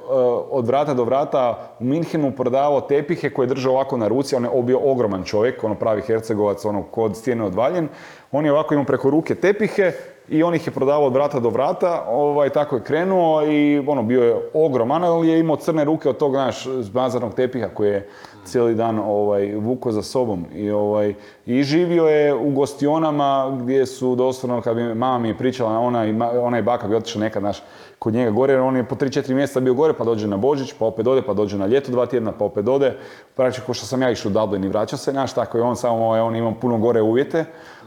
od 0.50 0.66
vrata 0.66 0.94
do 0.94 1.04
vrata 1.04 1.70
u 1.80 1.84
Minhenu 1.84 2.32
prodavao 2.32 2.80
tepihe 2.80 3.30
koje 3.30 3.44
je 3.44 3.48
držao 3.48 3.72
ovako 3.72 3.96
na 3.96 4.08
ruci, 4.08 4.36
on 4.36 4.44
je 4.44 4.62
bio 4.62 4.80
ogroman 4.84 5.24
čovjek, 5.24 5.64
ono 5.64 5.74
pravi 5.74 6.02
hercegovac, 6.02 6.64
ono 6.64 6.82
kod 6.82 7.16
stijene 7.16 7.44
odvaljen. 7.44 7.88
On 8.32 8.44
je 8.44 8.52
ovako 8.52 8.74
imao 8.74 8.86
preko 8.86 9.10
ruke 9.10 9.34
tepihe, 9.34 9.92
i 10.28 10.42
on 10.42 10.54
ih 10.54 10.66
je 10.66 10.72
prodavao 10.72 11.06
od 11.06 11.12
vrata 11.12 11.40
do 11.40 11.48
vrata, 11.48 12.04
ovaj, 12.08 12.50
tako 12.50 12.76
je 12.76 12.82
krenuo 12.82 13.46
i 13.46 13.84
ono, 13.86 14.02
bio 14.02 14.22
je 14.22 14.50
ogroman, 14.54 15.04
ali 15.04 15.28
je 15.28 15.40
imao 15.40 15.56
crne 15.56 15.84
ruke 15.84 16.08
od 16.08 16.16
tog 16.16 16.34
naš 16.34 16.66
zmazarnog 16.66 17.34
tepiha 17.34 17.68
koji 17.68 17.88
je 17.90 18.08
cijeli 18.46 18.74
dan 18.74 18.98
ovaj, 18.98 19.54
vuko 19.54 19.92
za 19.92 20.02
sobom. 20.02 20.44
I, 20.54 20.70
ovaj, 20.70 21.14
I 21.46 21.62
živio 21.62 22.04
je 22.04 22.34
u 22.34 22.50
gostionama 22.50 23.58
gdje 23.60 23.86
su 23.86 24.14
doslovno, 24.14 24.62
kad 24.62 24.76
bi 24.76 24.94
mama 24.94 25.18
mi 25.18 25.28
je 25.28 25.38
pričala, 25.38 25.78
ona 25.78 26.06
i, 26.06 26.14
ona 26.42 26.58
i 26.58 26.62
baka 26.62 26.88
bi 26.88 26.94
otišla 26.94 27.20
nekad 27.20 27.42
naš, 27.42 27.62
kod 27.98 28.14
njega 28.14 28.30
gore, 28.30 28.60
on 28.60 28.76
je 28.76 28.84
po 28.84 28.94
3-4 28.94 29.34
mjeseca 29.34 29.60
bio 29.60 29.74
gore, 29.74 29.92
pa 29.92 30.04
dođe 30.04 30.28
na 30.28 30.36
Božić, 30.36 30.74
pa 30.78 30.84
opet 30.84 31.06
ode, 31.06 31.22
pa 31.22 31.34
dođe 31.34 31.58
na 31.58 31.66
ljeto 31.66 31.92
dva 31.92 32.06
tjedna, 32.06 32.32
pa 32.32 32.44
opet 32.44 32.68
ode. 32.68 32.96
Praktično 33.34 33.66
ko 33.66 33.74
što 33.74 33.86
sam 33.86 34.02
ja 34.02 34.10
išao 34.10 34.30
u 34.30 34.32
Dublin 34.32 34.64
i 34.64 34.68
vraća 34.68 34.96
se, 34.96 35.12
naš, 35.12 35.32
tako 35.32 35.58
je 35.58 35.64
on 35.64 35.76
samo, 35.76 36.04
ovaj, 36.06 36.20
on 36.20 36.36
ima 36.36 36.54
puno 36.60 36.78
gore 36.78 37.02
uvjete. 37.02 37.44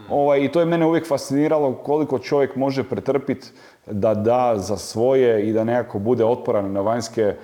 Ovaj, 0.09 0.39
I 0.39 0.51
to 0.51 0.59
je 0.59 0.65
mene 0.65 0.85
uvijek 0.85 1.07
fasciniralo 1.07 1.73
koliko 1.73 2.19
čovjek 2.19 2.55
može 2.55 2.83
pretrpiti 2.83 3.47
da 3.85 4.13
da 4.13 4.53
za 4.57 4.77
svoje 4.77 5.49
i 5.49 5.53
da 5.53 5.63
nekako 5.63 5.99
bude 5.99 6.25
otporan 6.25 6.71
na 6.71 6.81
vanjske 6.81 7.21
e, 7.21 7.35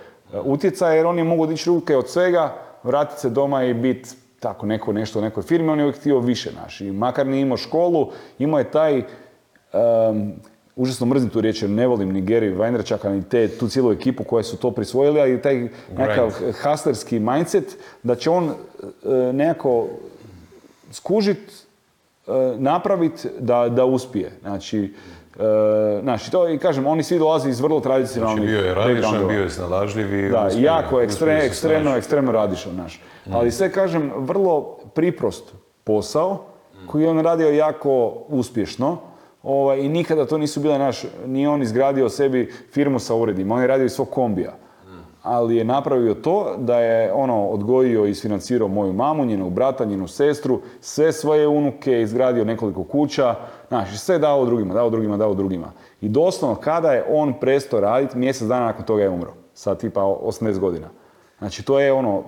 utjecaje, 0.44 0.98
jer 0.98 1.06
oni 1.06 1.24
mogu 1.24 1.48
dići 1.48 1.70
ruke 1.70 1.98
od 1.98 2.10
svega, 2.10 2.54
vratiti 2.86 3.22
se 3.22 3.30
doma 3.30 3.64
i 3.64 3.74
biti 3.74 4.10
tako 4.40 4.66
neko 4.66 4.94
nešto 4.94 5.20
u 5.20 5.22
nekoj 5.22 5.44
firmi, 5.44 5.70
on 5.70 5.80
je 5.80 5.86
uvijek 5.86 6.00
htio 6.00 6.20
više 6.20 6.52
naš. 6.64 6.82
I 6.82 6.92
makar 6.92 7.28
nije 7.28 7.42
imao 7.42 7.58
školu, 7.58 8.12
imao 8.40 8.60
je 8.60 8.72
taj, 8.72 8.98
um, 8.98 10.34
užasno 10.76 11.06
mrzim 11.06 11.30
tu 11.30 11.42
riječ 11.42 11.62
jer 11.62 11.70
ne 11.70 11.88
volim 11.88 12.12
ni 12.12 12.22
Gary 12.22 12.58
Vaynerchaka 12.58 13.10
ni 13.10 13.24
te, 13.24 13.48
tu 13.48 13.68
cijelu 13.68 13.92
ekipu 13.92 14.24
koja 14.24 14.44
su 14.44 14.58
to 14.58 14.72
prisvojili, 14.72 15.22
ali 15.22 15.42
taj 15.42 15.70
nekakav 15.98 16.32
hustlerski 16.64 17.20
mindset 17.20 17.78
da 18.04 18.16
će 18.16 18.30
on 18.30 18.46
uh, 18.46 18.54
nekako 19.34 19.88
skužit 20.92 21.66
E, 22.28 22.56
napraviti 22.58 23.28
da, 23.40 23.70
da 23.70 23.86
uspije. 23.86 24.32
Znači, 24.42 24.94
e, 25.40 26.00
znači, 26.02 26.32
to 26.32 26.50
i 26.50 26.58
kažem, 26.58 26.88
oni 26.88 27.04
svi 27.04 27.20
dolaze 27.20 27.50
iz 27.50 27.60
vrlo 27.60 27.80
tradicionalnih 27.80 28.44
Znači, 28.44 28.52
bio 28.52 28.68
je 28.68 28.76
radišan, 28.76 29.28
bio 29.28 29.42
je 29.42 29.50
snalažljiv 29.50 30.14
i 30.14 30.30
Da, 30.30 30.50
jako, 30.58 31.02
ekstre, 31.02 31.40
ekstremno, 31.44 31.96
ekstremno 31.96 32.32
radišan, 32.32 32.76
naš. 32.76 33.02
Mm. 33.26 33.36
Ali 33.36 33.52
sve, 33.52 33.72
kažem, 33.72 34.12
vrlo 34.18 34.78
priprost 34.94 35.54
posao, 35.84 36.46
koji 36.88 37.04
je 37.04 37.10
on 37.10 37.20
radio 37.20 37.50
jako 37.50 38.14
uspješno, 38.28 38.98
ovaj, 39.44 39.80
i 39.80 39.90
nikada 39.90 40.26
to 40.26 40.38
nisu 40.38 40.60
bile 40.60 40.80
naš, 40.80 41.04
ni 41.26 41.48
on 41.48 41.62
izgradio 41.62 42.10
sebi 42.10 42.54
firmu 42.72 43.00
sa 43.00 43.16
uredima, 43.16 43.56
on 43.56 43.62
je 43.62 43.68
radio 43.68 43.86
iz 43.86 43.92
svog 43.92 44.10
kombija 44.10 44.65
ali 45.26 45.56
je 45.56 45.64
napravio 45.64 46.14
to 46.14 46.56
da 46.58 46.80
je 46.80 47.14
ono 47.14 47.46
odgojio 47.46 48.06
i 48.06 48.10
isfinancirao 48.10 48.68
moju 48.68 48.94
mamu, 48.94 49.26
njenog 49.26 49.54
brata, 49.54 49.86
njenu 49.86 50.08
sestru, 50.08 50.62
sve 50.82 51.12
svoje 51.14 51.48
unuke, 51.48 52.02
izgradio 52.02 52.46
nekoliko 52.46 52.84
kuća, 52.84 53.36
znači 53.68 53.98
sve 53.98 54.20
dao 54.20 54.46
drugima, 54.46 54.74
dao 54.74 54.90
drugima, 54.90 55.18
dao 55.18 55.34
drugima. 55.34 55.72
I 56.02 56.10
doslovno 56.10 56.56
kada 56.56 56.92
je 56.92 57.06
on 57.10 57.34
prestao 57.40 57.80
raditi, 57.80 58.18
mjesec 58.18 58.48
dana 58.48 58.66
nakon 58.66 58.86
toga 58.86 59.04
je 59.04 59.10
umro, 59.10 59.34
sa 59.54 59.76
tipa 59.76 60.02
80 60.02 60.60
godina. 60.60 60.88
Znači 61.40 61.64
to 61.64 61.80
je 61.80 61.94
ono, 61.94 62.24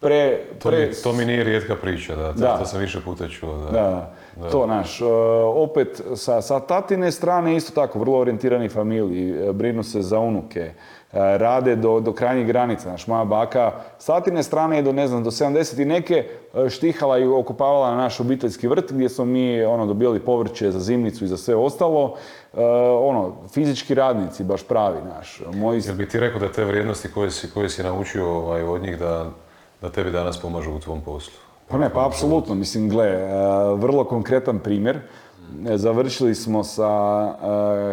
pre... 0.00 0.40
pre... 0.62 0.92
To, 1.02 1.12
mi, 1.12 1.24
nije 1.24 1.44
rijetka 1.44 1.76
priča, 1.76 2.16
da, 2.16 2.32
da. 2.32 2.58
to 2.58 2.66
sam 2.66 2.80
više 2.80 3.00
puta 3.00 3.28
čuo. 3.28 3.56
Da, 3.56 3.70
da. 3.70 4.14
da. 4.36 4.50
to 4.50 4.66
naš. 4.66 5.00
Uh, 5.00 5.08
opet, 5.54 6.02
sa, 6.14 6.42
sa 6.42 6.60
tatine 6.60 7.12
strane 7.12 7.56
isto 7.56 7.72
tako, 7.74 7.98
vrlo 7.98 8.18
orijentirani 8.18 8.68
familiji, 8.68 9.30
e, 9.30 9.52
brinu 9.52 9.82
se 9.82 10.02
za 10.02 10.18
unuke. 10.18 10.72
E, 11.16 11.38
rade 11.38 11.76
do, 11.76 12.00
do 12.00 12.12
krajnjih 12.12 12.46
granica. 12.46 12.90
Naš 12.90 13.06
moja 13.06 13.24
baka 13.24 13.72
s 13.98 14.06
tatine 14.06 14.42
strane 14.42 14.76
je 14.76 14.82
do, 14.82 14.92
ne 14.92 15.08
znam, 15.08 15.24
do 15.24 15.30
70 15.30 15.82
i 15.82 15.84
neke 15.84 16.14
e, 16.54 16.68
štihala 16.68 17.18
i 17.18 17.26
okupavala 17.26 17.90
na 17.90 17.96
naš 17.96 18.20
obiteljski 18.20 18.68
vrt 18.68 18.92
gdje 18.92 19.08
smo 19.08 19.24
mi 19.24 19.64
ono, 19.64 19.86
dobili 19.86 20.20
povrće 20.20 20.70
za 20.70 20.80
zimnicu 20.80 21.24
i 21.24 21.28
za 21.28 21.36
sve 21.36 21.54
ostalo. 21.54 22.14
E, 22.54 22.60
ono, 23.00 23.34
fizički 23.52 23.94
radnici, 23.94 24.44
baš 24.44 24.62
pravi 24.62 24.98
naš. 25.16 25.42
Moji... 25.54 25.82
Jel 25.84 25.94
bi 25.94 26.08
ti 26.08 26.20
rekao 26.20 26.40
da 26.40 26.52
te 26.52 26.64
vrijednosti 26.64 27.08
koje 27.08 27.30
si, 27.30 27.50
koje 27.50 27.68
si 27.68 27.82
naučio 27.82 28.28
ovaj, 28.28 28.62
od 28.62 28.82
njih 28.82 28.98
da, 28.98 29.26
da 29.82 29.90
tebi 29.90 30.10
danas 30.10 30.38
pomažu 30.42 30.72
u 30.72 30.80
tvom 30.80 31.00
poslu? 31.00 31.34
Pa 31.68 31.78
ne, 31.78 31.90
pa 31.90 32.06
apsolutno, 32.06 32.54
mislim, 32.54 32.88
gle, 32.88 33.06
e, 33.06 33.28
vrlo 33.74 34.04
konkretan 34.04 34.58
primjer. 34.58 34.98
Završili 35.74 36.34
smo 36.34 36.64
sa 36.64 36.90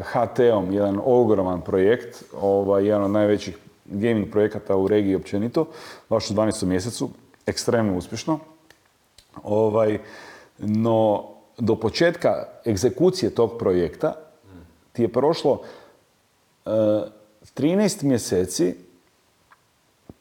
HT-om 0.02 0.74
jedan 0.74 1.00
ogroman 1.06 1.62
projekt, 1.62 2.24
ovaj, 2.42 2.86
jedan 2.86 3.04
od 3.04 3.12
najvećih 3.12 3.58
gaming 3.86 4.32
projekata 4.32 4.76
u 4.76 4.88
regiji 4.88 5.16
općenito, 5.16 5.66
baš 6.10 6.32
u 6.32 6.34
12. 6.34 6.66
mjesecu, 6.66 7.10
ekstremno 7.46 7.98
uspješno. 7.98 8.40
Ovaj, 9.44 10.00
no, 10.58 11.24
do 11.58 11.76
početka 11.76 12.48
egzekucije 12.68 13.36
tog 13.36 13.58
projekta 13.60 14.14
ti 14.92 15.02
je 15.02 15.14
prošlo 15.14 15.62
e, 16.66 16.70
13 17.56 18.04
mjeseci 18.04 18.76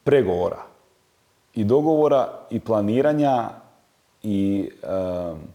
pregovora 0.03 0.63
i 1.53 1.63
dogovora 1.63 2.39
i 2.49 2.59
planiranja 2.59 3.49
i 4.23 4.69
em, 4.83 5.52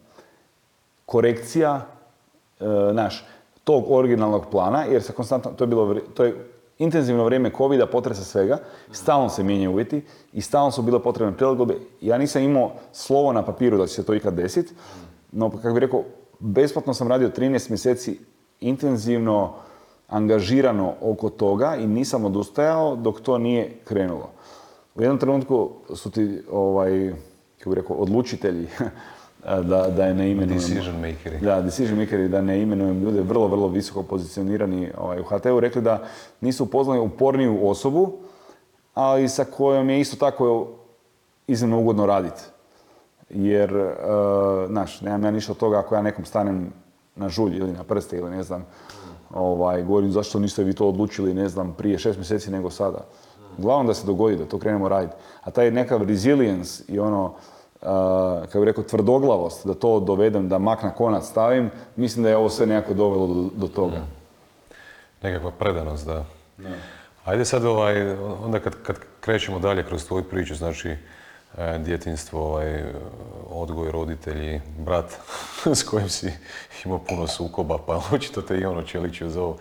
korekcija 1.08 1.86
e, 2.60 2.64
naš, 2.92 3.24
tog 3.64 3.84
originalnog 3.90 4.46
plana, 4.50 4.84
jer 4.84 5.02
se 5.02 5.12
konstantno, 5.12 5.50
to 5.56 5.64
je 5.64 5.68
bilo, 5.68 5.94
to 6.14 6.24
je 6.24 6.34
intenzivno 6.78 7.24
vrijeme 7.24 7.50
covida, 7.56 7.86
potresa 7.86 8.24
svega, 8.24 8.58
stalno 8.92 9.28
se 9.28 9.42
mijenjaju 9.42 9.70
uvjeti 9.70 10.02
i 10.32 10.40
stalno 10.40 10.70
su 10.70 10.82
bile 10.82 11.02
potrebne 11.02 11.36
prilagodbe. 11.36 11.74
Ja 12.00 12.18
nisam 12.18 12.42
imao 12.42 12.72
slovo 12.92 13.32
na 13.32 13.42
papiru 13.42 13.78
da 13.78 13.86
će 13.86 13.94
se 13.94 14.06
to 14.06 14.14
ikad 14.14 14.34
desiti, 14.34 14.74
no 15.32 15.50
kako 15.50 15.74
bih 15.74 15.80
rekao, 15.80 16.02
besplatno 16.38 16.94
sam 16.94 17.08
radio 17.08 17.30
13 17.36 17.70
mjeseci 17.70 18.18
intenzivno 18.60 19.54
angažirano 20.08 20.94
oko 21.00 21.30
toga 21.30 21.76
i 21.76 21.86
nisam 21.86 22.24
odustajao 22.24 22.96
dok 22.96 23.20
to 23.20 23.38
nije 23.38 23.78
krenulo. 23.84 24.30
U 24.94 25.02
jednom 25.02 25.18
trenutku 25.18 25.70
su 25.94 26.10
ti, 26.10 26.42
ovaj, 26.50 27.14
kako 27.58 27.70
bih 27.70 27.76
rekao, 27.76 27.96
odlučitelji 27.96 28.68
da, 29.44 29.88
da 29.96 30.04
je 30.04 30.14
ne 30.14 30.30
imenujem. 30.30 30.58
Decision 30.58 31.00
makeri. 31.00 31.38
Da, 31.40 31.60
decision 31.62 31.98
makeri, 31.98 32.28
da 32.28 32.40
ne 32.40 32.62
imenujem 32.62 33.00
ljude 33.02 33.20
vrlo, 33.20 33.46
vrlo 33.46 33.68
visoko 33.68 34.02
pozicionirani 34.02 34.90
ovaj, 34.98 35.20
u 35.20 35.24
HT-u, 35.24 35.60
rekli 35.60 35.82
da 35.82 36.02
nisu 36.40 36.64
upoznali 36.64 37.00
uporniju 37.00 37.68
osobu, 37.68 38.12
ali 38.94 39.28
sa 39.28 39.44
kojom 39.44 39.90
je 39.90 40.00
isto 40.00 40.16
tako 40.16 40.68
iznimno 41.46 41.78
ugodno 41.78 42.06
raditi. 42.06 42.42
Jer, 43.30 43.76
e, 43.76 43.96
znaš, 44.68 45.00
nemam 45.00 45.24
ja 45.24 45.30
ništa 45.30 45.52
od 45.52 45.58
toga 45.58 45.78
ako 45.78 45.94
ja 45.94 46.02
nekom 46.02 46.24
stanem 46.24 46.72
na 47.16 47.28
žulj 47.28 47.56
ili 47.56 47.72
na 47.72 47.84
prste 47.84 48.16
ili 48.16 48.30
ne 48.30 48.42
znam, 48.42 48.66
ovaj, 49.34 49.82
govorim 49.82 50.10
zašto 50.10 50.38
niste 50.38 50.64
vi 50.64 50.72
to 50.72 50.88
odlučili, 50.88 51.34
ne 51.34 51.48
znam, 51.48 51.74
prije 51.78 51.98
šest 51.98 52.18
mjeseci 52.18 52.50
nego 52.50 52.70
sada. 52.70 52.98
Uglavnom 53.58 53.86
da 53.86 53.94
se 53.94 54.06
dogodi, 54.06 54.36
da 54.36 54.44
to 54.44 54.58
krenemo 54.58 54.88
raditi. 54.88 55.14
A 55.42 55.50
taj 55.50 55.70
nekav 55.70 56.02
resilience 56.02 56.84
i 56.88 56.98
ono, 56.98 57.34
kako 57.80 58.58
bih 58.60 58.66
rekao, 58.66 58.84
tvrdoglavost, 58.84 59.66
da 59.66 59.74
to 59.74 60.00
dovedem, 60.00 60.48
da 60.48 60.58
mak 60.58 60.82
na 60.82 60.90
konac 60.90 61.24
stavim, 61.24 61.70
mislim 61.96 62.22
da 62.22 62.28
je 62.28 62.36
ovo 62.36 62.48
sve 62.48 62.66
nekako 62.66 62.94
dovelo 62.94 63.26
do, 63.26 63.50
do 63.54 63.68
toga. 63.68 64.00
Nekakva 65.22 65.50
predanost, 65.50 66.06
da. 66.06 66.24
Ajde 67.24 67.44
sad 67.44 67.64
ovaj, 67.64 68.12
onda 68.44 68.60
kad, 68.60 68.82
kad 68.82 68.96
krećemo 69.20 69.58
dalje 69.58 69.86
kroz 69.86 70.06
tvoju 70.06 70.24
priču, 70.24 70.54
znači 70.54 70.96
e, 71.58 71.78
djetinstvo, 71.78 72.40
ovaj, 72.42 72.82
odgoj, 73.50 73.92
roditelji, 73.92 74.60
brat 74.78 75.16
s 75.78 75.82
kojim 75.82 76.08
si 76.08 76.32
imao 76.84 76.98
puno 76.98 77.26
sukoba, 77.26 77.78
pa 77.86 78.00
očito 78.12 78.42
te 78.42 78.58
i 78.58 78.64
ono 78.64 78.82
čeličio 78.82 79.28
za 79.28 79.42
ovo. 79.42 79.56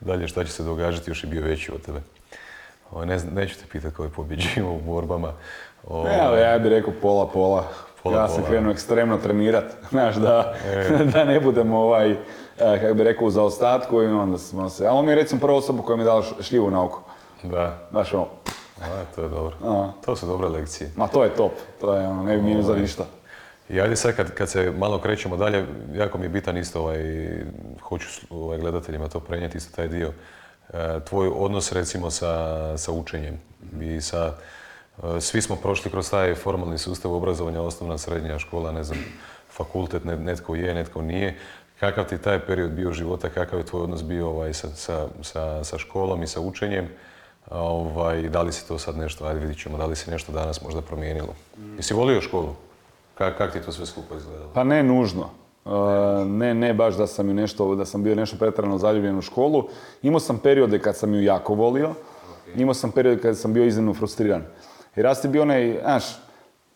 Dalje 0.00 0.28
šta 0.28 0.44
će 0.44 0.52
se 0.52 0.62
događati, 0.62 1.10
još 1.10 1.24
je 1.24 1.30
bio 1.30 1.42
veći 1.42 1.72
od 1.72 1.80
tebe. 1.80 2.00
Ovaj, 2.90 3.06
ne, 3.06 3.18
neću 3.34 3.58
te 3.58 3.64
pitati 3.72 3.94
ko 3.94 4.04
je 4.04 4.10
pobjeđivao 4.10 4.72
u 4.72 4.80
borbama. 4.80 5.32
Ovaj, 5.86 6.12
Ne, 6.12 6.20
ali 6.22 6.40
ja 6.40 6.58
bih 6.58 6.70
rekao 6.70 6.92
pola, 7.02 7.26
pola. 7.26 7.64
Pola, 8.02 8.16
ja 8.20 8.28
sam 8.28 8.36
pola. 8.36 8.48
krenuo 8.48 8.72
ekstremno 8.72 9.16
trenirat, 9.18 9.64
znaš, 9.90 10.16
da, 10.16 10.54
da 11.12 11.24
ne 11.24 11.40
budem 11.40 11.72
ovaj, 11.72 12.10
eh, 12.10 12.18
kako 12.58 12.94
bi 12.94 13.04
rekao, 13.04 13.26
u 13.26 13.30
zaostatku 13.30 14.02
i 14.02 14.06
onda 14.06 14.38
smo 14.38 14.68
se... 14.70 14.86
Ali 14.86 14.98
on 14.98 15.04
mi 15.04 15.12
je 15.12 15.16
recimo 15.16 15.40
prva 15.40 15.56
osoba 15.56 15.82
koja 15.82 15.96
mi 15.96 16.02
je 16.02 16.06
dala 16.06 16.22
šljivu 16.40 16.70
na 16.70 16.84
oko. 16.84 17.02
Da, 17.42 17.78
Znaš, 17.90 18.14
ono, 18.14 18.26
a, 18.82 19.04
to 19.14 19.22
je 19.22 19.28
dobro. 19.28 19.56
A. 19.64 19.90
To 20.04 20.16
su 20.16 20.26
dobre 20.26 20.48
lekcije. 20.48 20.90
ma 20.96 21.08
to 21.08 21.24
je 21.24 21.30
top, 21.30 21.52
to 21.80 21.94
je 21.94 22.08
ono, 22.08 22.22
ne 22.22 22.36
bi 22.36 22.42
minus 22.42 22.64
za 22.64 22.72
Ovaj. 22.72 22.82
ništa. 22.82 23.04
I 23.68 23.80
ajde 23.80 23.96
sad 23.96 24.16
kad, 24.16 24.34
kad 24.34 24.48
se 24.48 24.72
malo 24.78 24.98
krećemo 24.98 25.36
dalje, 25.36 25.66
jako 25.94 26.18
mi 26.18 26.24
je 26.24 26.28
bitan 26.28 26.56
isto 26.56 26.80
ovaj, 26.80 26.98
hoću 27.82 28.06
ovaj, 28.30 28.58
gledateljima 28.58 29.08
to 29.08 29.20
prenijeti 29.20 29.58
isto 29.58 29.76
taj 29.76 29.88
dio. 29.88 30.12
E, 30.72 31.00
tvoj 31.08 31.30
odnos 31.34 31.72
recimo 31.72 32.10
sa, 32.10 32.32
sa 32.78 32.92
učenjem 32.92 33.38
i 33.80 34.00
sa, 34.00 34.26
e, 34.26 34.32
svi 35.20 35.42
smo 35.42 35.56
prošli 35.56 35.90
kroz 35.90 36.10
taj 36.10 36.34
formalni 36.34 36.78
sustav 36.78 37.14
obrazovanja, 37.14 37.62
osnovna, 37.62 37.98
srednja 37.98 38.38
škola, 38.38 38.72
ne 38.72 38.84
znam, 38.84 38.98
fakultet, 39.50 40.04
ne- 40.04 40.16
netko 40.16 40.54
je, 40.54 40.74
netko 40.74 41.02
nije. 41.02 41.38
Kakav 41.80 42.04
ti 42.04 42.18
taj 42.18 42.40
period 42.40 42.70
bio 42.70 42.92
života, 42.92 43.28
kakav 43.28 43.58
je 43.58 43.66
tvoj 43.66 43.82
odnos 43.82 44.04
bio 44.04 44.28
ovaj, 44.28 44.54
sa, 44.54 44.68
sa, 44.68 45.06
sa, 45.22 45.64
sa 45.64 45.78
školom 45.78 46.22
i 46.22 46.26
sa 46.26 46.40
učenjem? 46.40 46.88
Ovaj, 47.50 48.22
da 48.22 48.42
li 48.42 48.52
si 48.52 48.68
to 48.68 48.78
sad 48.78 48.96
nešto, 48.96 49.26
ajde 49.26 49.40
vidit 49.40 49.62
ćemo, 49.62 49.78
da 49.78 49.86
li 49.86 49.96
si 49.96 50.10
nešto 50.10 50.32
danas 50.32 50.62
možda 50.62 50.80
promijenilo? 50.80 51.34
Jesi 51.76 51.94
volio 51.94 52.20
školu? 52.20 52.54
Kak, 53.14 53.38
kak 53.38 53.52
ti 53.52 53.60
to 53.60 53.72
sve 53.72 53.86
skupa 53.86 54.14
izgledalo? 54.16 54.50
Pa 54.54 54.64
ne 54.64 54.82
nužno. 54.82 55.30
Uh, 55.64 55.72
ne, 56.26 56.54
ne 56.54 56.74
baš 56.74 56.94
da 56.94 57.06
sam 57.06 57.28
ju 57.28 57.34
nešto, 57.34 57.74
da 57.74 57.84
sam 57.84 58.02
bio 58.02 58.14
nešto 58.14 58.36
pretjerano 58.36 58.78
zaljubljen 58.78 59.18
u 59.18 59.22
školu. 59.22 59.68
Imao 60.02 60.20
sam 60.20 60.38
periode 60.38 60.78
kad 60.78 60.96
sam 60.96 61.14
ju 61.14 61.22
jako 61.22 61.54
volio, 61.54 61.94
imao 62.56 62.74
sam 62.74 62.90
periode 62.92 63.22
kad 63.22 63.38
sam 63.38 63.52
bio 63.52 63.64
iznimno 63.64 63.94
frustriran. 63.94 64.42
Jer 64.96 65.06
ja 65.06 65.14
sam 65.14 65.32
bio 65.32 65.42
onaj, 65.42 65.78
znaš, 65.82 66.04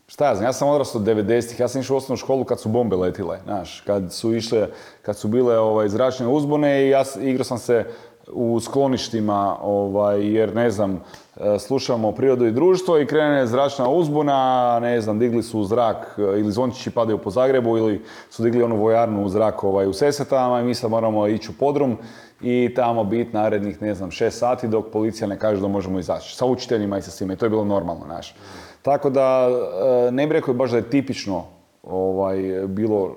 šta 0.06 0.26
ja 0.26 0.34
znam, 0.34 0.48
ja 0.48 0.52
sam 0.52 0.68
odrastao 0.68 1.00
90-ih, 1.00 1.60
ja 1.60 1.68
sam 1.68 1.80
išao 1.80 1.94
u 1.94 1.96
osnovnu 1.96 2.16
školu 2.16 2.44
kad 2.44 2.60
su 2.60 2.68
bombe 2.68 2.96
letile, 2.96 3.38
znaš, 3.44 3.80
kad 3.80 4.12
su 4.12 4.34
išle, 4.34 4.68
kad 5.02 5.16
su 5.16 5.28
bile 5.28 5.58
ovaj, 5.58 5.88
zračne 5.88 6.26
uzbune 6.26 6.86
i 6.86 6.88
ja 6.88 7.04
igrao 7.20 7.44
sam 7.44 7.58
se 7.58 7.84
u 8.32 8.60
skloništima, 8.60 9.56
ovaj, 9.62 10.34
jer 10.34 10.54
ne 10.54 10.70
znam, 10.70 11.02
e, 11.36 11.58
slušamo 11.58 12.12
prirodu 12.12 12.46
i 12.46 12.52
društvo 12.52 12.98
i 12.98 13.06
krene 13.06 13.46
zračna 13.46 13.88
uzbuna, 13.88 14.78
ne 14.80 15.00
znam, 15.00 15.18
digli 15.18 15.42
su 15.42 15.60
u 15.60 15.64
zrak 15.64 16.18
e, 16.18 16.22
ili 16.22 16.52
zvončići 16.52 16.90
padaju 16.90 17.18
po 17.18 17.30
Zagrebu 17.30 17.78
ili 17.78 18.04
su 18.30 18.42
digli 18.42 18.62
onu 18.62 18.76
vojarnu 18.76 19.24
u 19.24 19.28
zrak 19.28 19.64
ovaj, 19.64 19.86
u 19.86 19.92
Sesetama 19.92 20.60
i 20.60 20.64
mi 20.64 20.74
sad 20.74 20.90
moramo 20.90 21.26
ići 21.26 21.50
u 21.50 21.58
podrum 21.58 21.98
i 22.42 22.74
tamo 22.74 23.04
biti 23.04 23.32
narednih, 23.32 23.82
ne 23.82 23.94
znam, 23.94 24.10
šest 24.10 24.38
sati 24.38 24.68
dok 24.68 24.86
policija 24.92 25.28
ne 25.28 25.38
kaže 25.38 25.60
da 25.60 25.68
možemo 25.68 25.98
izaći. 25.98 26.36
Sa 26.36 26.46
učiteljima 26.46 26.98
i 26.98 27.02
sa 27.02 27.10
svima 27.10 27.32
i 27.32 27.36
to 27.36 27.46
je 27.46 27.50
bilo 27.50 27.64
normalno, 27.64 28.04
znaš. 28.06 28.34
Tako 28.82 29.10
da 29.10 29.48
e, 29.48 30.10
ne 30.10 30.26
bih 30.26 30.32
rekao 30.32 30.54
baš 30.54 30.70
da 30.70 30.76
je 30.76 30.90
tipično 30.90 31.44
ovaj, 31.82 32.38
bilo, 32.66 33.16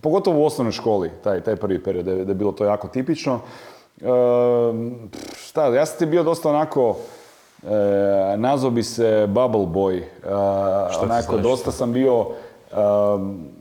pogotovo 0.00 0.40
u 0.40 0.44
osnovnoj 0.44 0.72
školi, 0.72 1.10
taj, 1.24 1.40
taj 1.40 1.56
prvi 1.56 1.82
period, 1.82 2.04
da 2.04 2.10
je, 2.12 2.24
da 2.24 2.30
je 2.30 2.34
bilo 2.34 2.52
to 2.52 2.64
jako 2.64 2.88
tipično. 2.88 3.40
E, 4.00 4.06
šta, 5.36 5.66
ja 5.66 5.86
sam 5.86 5.98
ti 5.98 6.06
bio 6.06 6.22
dosta 6.22 6.50
onako, 6.50 6.96
e, 7.62 8.36
nazvao 8.36 8.70
bi 8.70 8.82
se 8.82 9.26
bubble 9.28 9.66
boy. 9.66 9.96
E, 9.98 10.02
ti 10.20 10.28
onako, 11.02 11.32
znači 11.32 11.42
dosta 11.42 11.72
sam 11.72 11.92
bio, 11.92 12.26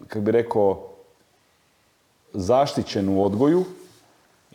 kako 0.07 0.19
bi 0.21 0.31
rekao, 0.31 0.81
zaštićen 2.33 3.09
u 3.09 3.23
odgoju 3.23 3.63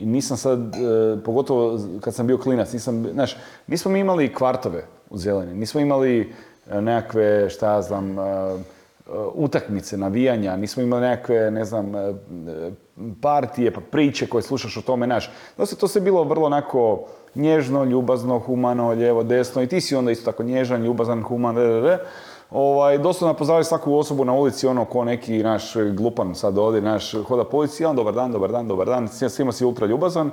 i 0.01 0.07
nisam 0.07 0.37
sad, 0.37 0.75
e, 0.75 0.79
pogotovo 1.25 1.79
kad 2.01 2.15
sam 2.15 2.27
bio 2.27 2.39
klinac, 2.39 2.73
nisam, 2.73 3.07
znaš, 3.13 3.37
nismo 3.67 3.91
mi 3.91 4.01
imali 4.01 4.35
kvartove 4.35 4.85
u 5.11 5.19
zeleni, 5.19 5.55
nismo 5.55 5.81
imali 5.81 6.33
e, 6.71 6.81
nekakve, 6.81 7.51
šta 7.51 7.73
ja 7.73 7.83
znam, 7.83 8.19
e, 8.19 8.23
e, 8.23 8.57
utakmice, 9.35 9.97
navijanja, 9.97 10.57
nismo 10.57 10.83
imali 10.83 11.03
nekakve, 11.03 11.51
ne 11.51 11.65
znam, 11.65 11.95
e, 11.95 12.15
partije, 13.23 13.71
pa 13.71 13.81
priče 13.81 14.27
koje 14.27 14.43
slušaš 14.43 14.77
o 14.77 14.83
tome, 14.83 15.07
znaš. 15.07 15.31
Dosta 15.57 15.77
to 15.77 15.89
sve 15.89 16.01
bilo 16.01 16.25
vrlo 16.25 16.47
onako 16.47 17.07
nježno, 17.35 17.85
ljubazno, 17.85 18.39
humano, 18.39 18.91
lijevo, 18.91 19.23
desno 19.23 19.63
i 19.63 19.67
ti 19.67 19.81
si 19.81 19.97
onda 19.97 20.11
isto 20.11 20.31
tako 20.31 20.43
nježan, 20.43 20.85
ljubazan, 20.85 21.23
human, 21.23 21.57
re, 21.57 21.67
re, 21.67 21.81
re. 21.81 21.99
Ovaj, 22.51 22.99
doslovno 22.99 23.35
pozdravili 23.35 23.65
svaku 23.65 23.95
osobu 23.95 24.25
na 24.25 24.33
ulici, 24.33 24.67
ono 24.67 24.85
ko 24.85 25.05
neki 25.05 25.39
naš 25.39 25.73
glupan 25.77 26.35
sad 26.35 26.59
ovdje, 26.59 26.81
naš 26.81 27.13
hoda 27.19 27.45
policija, 27.45 27.91
on 27.91 27.97
dobar 27.97 28.15
dan, 28.15 28.33
dobar 28.33 28.51
dan, 28.51 28.69
dobar 28.69 28.87
dan, 28.87 29.09
svima- 29.09 29.53
si 29.53 29.65
ultra 29.65 29.87
ljubazan 29.87 30.31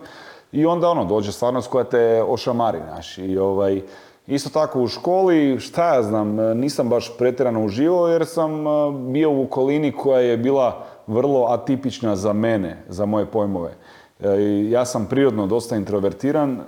i 0.51 0.65
onda 0.65 0.89
ono, 0.89 1.05
dođe 1.05 1.31
stvarnost 1.31 1.69
koja 1.69 1.83
te 1.83 2.23
ošamari, 2.23 2.79
znaš, 2.83 3.17
i 3.17 3.37
ovaj, 3.37 3.81
isto 4.27 4.49
tako 4.49 4.81
u 4.81 4.87
školi, 4.87 5.59
šta 5.59 5.95
ja 5.95 6.03
znam, 6.03 6.27
nisam 6.55 6.89
baš 6.89 7.17
pretjerano 7.17 7.65
uživao 7.65 8.07
jer 8.07 8.25
sam 8.25 8.67
eh, 8.67 8.69
bio 8.93 9.31
u 9.31 9.43
okolini 9.43 9.91
koja 9.91 10.19
je 10.19 10.37
bila 10.37 10.77
vrlo 11.07 11.45
atipična 11.45 12.15
za 12.15 12.33
mene, 12.33 12.83
za 12.89 13.05
moje 13.05 13.25
pojmove. 13.25 13.71
E, 14.19 14.27
Ja 14.69 14.85
sam 14.85 15.05
prirodno 15.05 15.47
dosta 15.47 15.75
introvertiran, 15.75 16.51
e, 16.51 16.61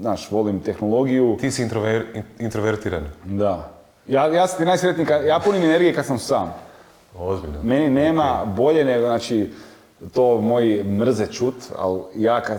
znaš, 0.00 0.30
volim 0.30 0.60
tehnologiju. 0.60 1.36
Ti 1.40 1.50
si 1.50 1.62
introver, 1.62 2.06
in- 2.14 2.22
introvertiran. 2.38 3.02
Da. 3.24 3.77
Ja, 4.08 4.26
ja 4.26 4.46
sam 4.46 4.58
ti 4.58 4.64
najsretniji, 4.64 5.06
ja 5.26 5.38
punim 5.44 5.62
energije 5.62 5.94
kad 5.94 6.06
sam 6.06 6.18
sam. 6.18 6.54
Ozbiljno. 7.18 7.62
Meni 7.62 7.90
nema 7.90 8.44
bolje 8.56 8.84
nego, 8.84 9.06
znači, 9.06 9.52
to 10.14 10.40
moji 10.40 10.84
mrze 10.84 11.26
čut, 11.26 11.54
ali 11.78 12.00
ja 12.14 12.40
kad, 12.40 12.58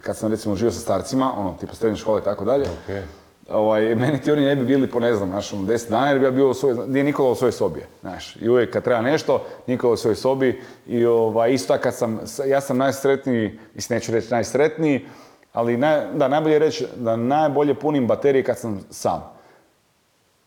kad 0.00 0.16
sam 0.16 0.30
recimo 0.30 0.56
živio 0.56 0.72
sa 0.72 0.80
starcima, 0.80 1.32
ono, 1.38 1.56
tipa 1.60 1.74
srednje 1.74 1.96
škole 1.96 2.20
i 2.20 2.24
tako 2.24 2.44
dalje, 2.44 2.62
Ok. 2.64 3.04
ovaj, 3.50 3.94
meni 3.94 4.20
ti 4.20 4.32
oni 4.32 4.44
ne 4.44 4.56
bi 4.56 4.64
bili 4.64 4.86
po 4.90 5.00
ne 5.00 5.14
znam, 5.14 5.28
znaš, 5.28 5.52
ono, 5.52 5.62
10 5.62 5.90
dana 5.90 6.08
jer 6.08 6.18
bi 6.18 6.24
ja 6.24 6.30
bio 6.30 6.50
u 6.50 6.54
svojoj, 6.54 6.88
nije 6.88 7.04
Nikola 7.04 7.30
u 7.30 7.34
svojoj 7.34 7.52
sobi, 7.52 7.80
znaš. 8.00 8.36
I 8.36 8.48
uvijek 8.48 8.72
kad 8.72 8.84
treba 8.84 9.00
nešto, 9.00 9.44
Nikola 9.66 9.92
u 9.92 9.96
svojoj 9.96 10.16
sobi 10.16 10.62
i 10.86 11.06
ovaj, 11.06 11.52
isto 11.52 11.78
kad 11.82 11.94
sam, 11.94 12.20
ja 12.46 12.60
sam 12.60 12.78
najsretniji, 12.78 13.58
mislim 13.74 13.96
neću 13.96 14.12
reći 14.12 14.30
najsretniji, 14.30 15.06
ali 15.52 15.76
naj, 15.76 16.06
da, 16.14 16.28
najbolje 16.28 16.52
je 16.52 16.58
reći 16.58 16.86
da 16.96 17.16
najbolje 17.16 17.74
punim 17.74 18.06
baterije 18.06 18.44
kad 18.44 18.58
sam 18.58 18.80
sam. 18.90 19.37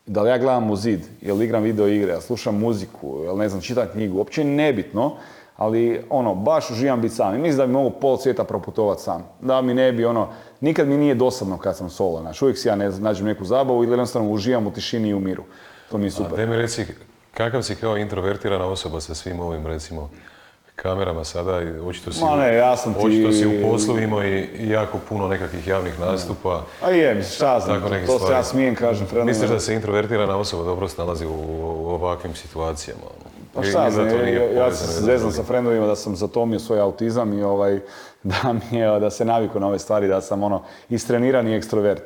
Da 0.06 0.22
li 0.22 0.30
ja 0.30 0.38
gledam 0.38 0.70
u 0.70 0.76
zid, 0.76 1.00
jel 1.20 1.42
igram 1.42 1.62
video 1.62 1.88
igre, 1.88 2.12
jel 2.12 2.20
slušam 2.20 2.58
muziku, 2.58 3.20
jel 3.24 3.36
ne 3.36 3.48
znam, 3.48 3.60
čitam 3.60 3.86
knjigu, 3.92 4.18
uopće 4.18 4.44
nebitno, 4.44 5.16
ali 5.56 6.00
ono, 6.10 6.34
baš 6.34 6.70
uživam 6.70 7.00
biti 7.00 7.14
sam. 7.14 7.34
I 7.34 7.38
mislim 7.38 7.56
da 7.58 7.66
bi 7.66 7.72
mogu 7.72 7.90
pol 7.90 8.16
svijeta 8.16 8.44
proputovati 8.44 9.02
sam. 9.02 9.24
Da 9.40 9.62
mi 9.62 9.74
ne 9.74 9.92
bi 9.92 10.04
ono, 10.04 10.28
nikad 10.60 10.88
mi 10.88 10.96
nije 10.96 11.14
dosadno 11.14 11.58
kad 11.58 11.76
sam 11.76 11.90
solo, 11.90 12.20
znači 12.20 12.44
uvijek 12.44 12.58
si 12.58 12.68
ja 12.68 12.76
ne 12.76 12.90
nađem 12.90 13.26
neku 13.26 13.44
zabavu 13.44 13.84
ili 13.84 13.92
jednostavno 13.92 14.30
uživam 14.30 14.66
u 14.66 14.72
tišini 14.72 15.08
i 15.08 15.14
u 15.14 15.20
miru. 15.20 15.42
To 15.90 15.98
mi 15.98 16.04
je 16.04 16.08
A 16.08 16.10
super. 16.10 16.36
daj 16.36 16.46
mi 16.46 16.56
reci, 16.56 16.86
kakav 17.34 17.62
si 17.62 17.74
kao 17.74 17.96
introvertirana 17.96 18.66
osoba 18.66 19.00
sa 19.00 19.14
svim 19.14 19.40
ovim, 19.40 19.66
recimo, 19.66 20.10
kamerama 20.76 21.24
sada, 21.24 21.62
i 21.62 21.78
očito 21.88 22.12
si, 22.12 22.24
Ma 22.24 22.36
ne, 22.36 22.54
ja 22.56 22.76
sam 22.76 22.94
ti- 22.94 23.00
očito 23.06 23.32
si 23.32 23.46
u 23.46 23.70
poslu 23.70 23.98
imao 23.98 24.24
i 24.24 24.40
i 24.58 24.68
jako 24.68 24.98
puno 25.08 25.28
nekakvih 25.28 25.66
javnih 25.68 26.00
nastupa. 26.00 26.62
A 26.82 26.90
je, 26.90 27.14
mislim, 27.14 27.34
šta 27.34 27.60
znam, 27.60 27.80
Tako 27.80 27.94
to, 28.06 28.18
to 28.18 28.26
se 28.26 28.32
ja 28.32 28.42
smijem, 28.42 28.74
kažem, 28.74 29.06
Fredovima. 29.06 29.30
Misliš 29.30 29.50
da 29.50 29.60
se 29.60 29.74
introvertirana 29.74 30.36
osoba 30.36 30.64
dobro 30.64 30.88
snalazi 30.88 31.26
u, 31.26 31.32
u 31.32 31.88
ovakvim 31.88 32.34
situacijama? 32.34 33.02
Pa 33.54 33.62
šta 33.62 33.90
znam, 33.90 34.08
ja, 34.56 34.72
sam 34.72 34.86
se 34.86 35.00
zezan 35.00 35.32
sa 35.32 35.42
frendovima 35.42 35.86
da 35.86 35.96
sam 35.96 36.16
zatomio 36.16 36.58
svoj 36.58 36.80
autizam 36.80 37.38
i 37.38 37.42
ovaj, 37.42 37.80
da 38.22 38.52
mi 38.52 38.78
je, 38.78 39.00
da 39.00 39.10
se 39.10 39.24
naviku 39.24 39.60
na 39.60 39.66
ove 39.66 39.78
stvari, 39.78 40.08
da 40.08 40.20
sam 40.20 40.42
ono, 40.42 40.62
istrenirani 40.88 41.54
ekstrovert. 41.54 42.02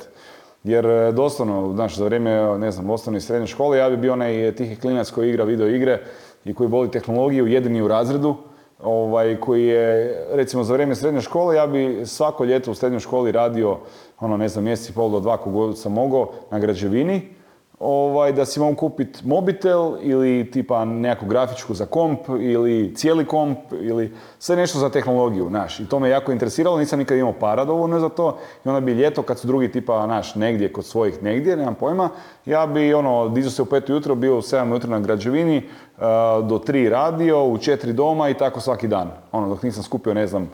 Jer 0.65 0.87
e, 0.87 1.13
doslovno, 1.13 1.73
znaš, 1.75 1.97
za 1.97 2.05
vrijeme, 2.05 2.59
ne 2.59 2.71
znam, 2.71 2.91
osnovne 2.91 3.19
i 3.19 3.21
srednje 3.21 3.47
škole, 3.47 3.79
ja 3.79 3.91
bi 3.91 3.97
bio 3.97 4.13
onaj 4.13 4.55
tihi 4.57 4.77
klinac 4.77 5.11
koji 5.11 5.29
igra 5.29 5.45
video 5.45 5.69
igre 5.69 6.01
i 6.45 6.55
koji 6.55 6.69
voli 6.69 6.91
tehnologiju, 6.91 7.47
jedini 7.47 7.83
u 7.83 7.89
razredu, 7.89 8.37
ovaj, 8.83 9.37
koji 9.41 9.67
je, 9.67 10.27
recimo, 10.33 10.65
za 10.65 10.73
vrijeme 10.73 10.95
srednje 10.95 11.21
škole, 11.21 11.57
ja 11.57 11.67
bi 11.67 12.07
svako 12.07 12.45
ljeto 12.45 12.71
u 12.71 12.75
srednjoj 12.75 13.01
školi 13.01 13.33
radio, 13.33 13.79
ono, 14.21 14.37
ne 14.37 14.49
znam, 14.49 14.65
mjesec 14.65 14.89
i 14.89 14.95
pol 14.95 15.11
do 15.11 15.21
dva 15.21 15.37
kogod 15.37 15.79
sam 15.79 15.93
mogao 15.93 16.33
na 16.51 16.59
građevini, 16.59 17.36
ovaj, 17.79 18.33
da 18.33 18.45
si 18.45 18.61
mogu 18.61 18.77
kupiti 18.77 19.27
mobitel 19.27 19.97
ili 20.01 20.51
tipa 20.51 20.85
nekakvu 20.85 21.29
grafičku 21.29 21.75
za 21.75 21.87
komp 21.87 22.21
ili 22.29 22.95
cijeli 22.95 23.25
komp 23.25 23.59
ili 23.81 24.15
sve 24.39 24.57
nešto 24.57 24.79
za 24.79 24.89
tehnologiju, 24.89 25.49
znaš. 25.49 25.81
I 25.81 25.89
to 25.89 25.99
me 25.99 26.09
jako 26.09 26.33
interesiralo, 26.33 26.79
nisam 26.79 26.99
nikad 26.99 27.19
imao 27.19 27.33
para 27.33 27.65
dovoljno 27.65 28.01
za 28.01 28.09
to 28.09 28.39
i 28.65 28.69
onda 28.69 28.81
bi 28.81 28.93
ljeto 28.93 29.23
kad 29.23 29.39
su 29.39 29.47
drugi 29.47 29.73
tipa, 29.73 30.07
naš, 30.07 30.35
negdje 30.35 30.73
kod 30.73 30.85
svojih 30.85 31.23
negdje, 31.23 31.57
nemam 31.57 31.75
pojma, 31.75 32.09
ja 32.47 32.67
bi 32.67 32.95
ono, 32.95 33.29
dizu 33.29 33.51
se 33.51 33.62
u 33.62 33.67
pet 33.67 33.91
ujutro, 33.91 34.15
bio 34.15 34.39
u 34.39 34.43
7 34.43 34.71
ujutro 34.71 34.91
na 34.91 35.01
građevini, 35.01 35.57
uh, 35.57 36.03
do 36.47 36.59
3 36.67 36.89
radio, 36.89 37.45
u 37.45 37.57
4 37.57 37.93
doma 37.93 38.29
i 38.29 38.35
tako 38.35 38.61
svaki 38.61 38.89
dan. 38.89 39.11
Ono, 39.33 39.49
dok 39.49 39.62
nisam 39.62 39.83
skupio, 39.83 40.15
ne 40.15 40.27
znam, 40.27 40.51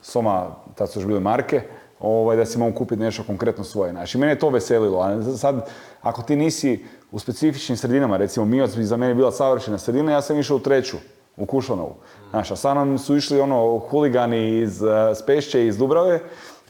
Soma, 0.00 0.46
tad 0.74 0.90
su 0.90 0.98
još 0.98 1.06
bile 1.06 1.20
marke, 1.20 1.62
ovaj, 2.00 2.36
da 2.36 2.44
si 2.44 2.58
mogu 2.58 2.76
kupiti 2.76 3.02
nešto 3.02 3.22
konkretno 3.22 3.64
svoje. 3.64 3.92
Znači, 3.92 4.18
mene 4.18 4.32
je 4.32 4.38
to 4.38 4.48
veselilo. 4.48 5.00
A 5.00 5.22
sad, 5.36 5.68
ako 6.02 6.22
ti 6.22 6.36
nisi 6.36 6.84
u 7.10 7.18
specifičnim 7.18 7.76
sredinama, 7.76 8.16
recimo 8.16 8.46
Mijoc 8.46 8.76
bi 8.76 8.84
za 8.84 8.96
mene 8.96 9.14
bila 9.14 9.32
savršena 9.32 9.78
sredina, 9.78 10.12
ja 10.12 10.22
sam 10.22 10.38
išao 10.38 10.56
u 10.56 10.60
treću, 10.60 10.96
u 11.36 11.46
Kušlanovu. 11.46 11.94
Znaš, 12.30 12.50
a 12.50 12.56
sa 12.56 12.74
mnom 12.74 12.98
su 12.98 13.16
išli 13.16 13.40
ono 13.40 13.78
huligani 13.78 14.58
iz 14.58 14.82
uh, 14.82 14.88
Spešće, 15.16 15.66
iz 15.66 15.78
Dubrave, 15.78 16.20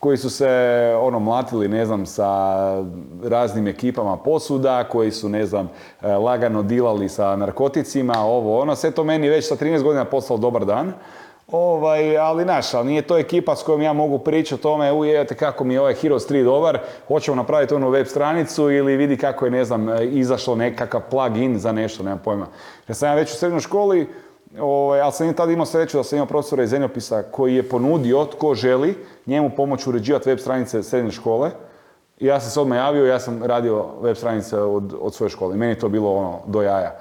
koji 0.00 0.16
su 0.16 0.30
se 0.30 0.48
ono 1.00 1.18
mlatili, 1.18 1.68
ne 1.68 1.86
znam, 1.86 2.06
sa 2.06 2.28
raznim 3.24 3.66
ekipama 3.68 4.16
posuda, 4.16 4.84
koji 4.84 5.10
su, 5.10 5.28
ne 5.28 5.46
znam, 5.46 5.70
e, 6.02 6.12
lagano 6.12 6.62
dilali 6.62 7.08
sa 7.08 7.36
narkoticima, 7.36 8.14
ovo, 8.18 8.60
ono, 8.60 8.76
sve 8.76 8.90
to 8.90 9.04
meni 9.04 9.28
već 9.28 9.48
sa 9.48 9.56
13 9.56 9.82
godina 9.82 10.04
postalo 10.04 10.38
dobar 10.38 10.64
dan. 10.64 10.92
Ovaj, 11.52 12.18
ali 12.18 12.44
naš, 12.44 12.74
ali 12.74 12.86
nije 12.86 13.02
to 13.02 13.18
ekipa 13.18 13.56
s 13.56 13.62
kojom 13.62 13.82
ja 13.82 13.92
mogu 13.92 14.18
pričati 14.18 14.54
o 14.54 14.62
tome, 14.62 14.92
ujete 14.92 15.34
kako 15.34 15.64
mi 15.64 15.74
je 15.74 15.80
ovaj 15.80 15.94
Heroes 15.94 16.28
3 16.28 16.44
dobar, 16.44 16.78
hoćemo 17.08 17.34
napraviti 17.34 17.74
onu 17.74 17.90
web 17.90 18.06
stranicu 18.06 18.70
ili 18.70 18.96
vidi 18.96 19.16
kako 19.16 19.44
je, 19.44 19.50
ne 19.50 19.64
znam, 19.64 19.86
izašlo 20.02 20.54
nekakav 20.54 21.00
plugin 21.10 21.58
za 21.58 21.72
nešto, 21.72 22.02
nemam 22.02 22.20
pojma. 22.24 22.46
Jer 22.88 22.96
sam 22.96 23.08
ja 23.08 23.14
već 23.14 23.32
u 23.32 23.36
srednjoj 23.36 23.60
školi, 23.60 24.08
ovaj, 24.60 25.00
ali 25.00 25.12
sam 25.12 25.30
i 25.30 25.36
tada 25.36 25.52
imao 25.52 25.66
sreću 25.66 25.96
da 25.96 26.04
sam 26.04 26.16
imao 26.16 26.26
profesora 26.26 26.62
iz 26.62 26.70
zemljopisa 26.70 27.22
koji 27.22 27.54
je 27.54 27.68
ponudio 27.68 28.24
tko 28.24 28.54
želi 28.54 28.96
njemu 29.26 29.50
pomoći 29.56 29.88
uređivati 29.88 30.28
web 30.28 30.38
stranice 30.38 30.82
srednje 30.82 31.10
škole. 31.10 31.50
I 32.18 32.26
ja 32.26 32.40
sam 32.40 32.50
se 32.50 32.60
odmah 32.60 32.78
javio, 32.78 33.06
ja 33.06 33.20
sam 33.20 33.42
radio 33.42 33.86
web 34.00 34.16
stranice 34.16 34.58
od, 34.58 34.94
od 35.00 35.14
svoje 35.14 35.30
škole. 35.30 35.56
Meni 35.56 35.72
je 35.72 35.78
to 35.78 35.88
bilo 35.88 36.14
ono, 36.14 36.38
do 36.46 36.62
jaja. 36.62 36.96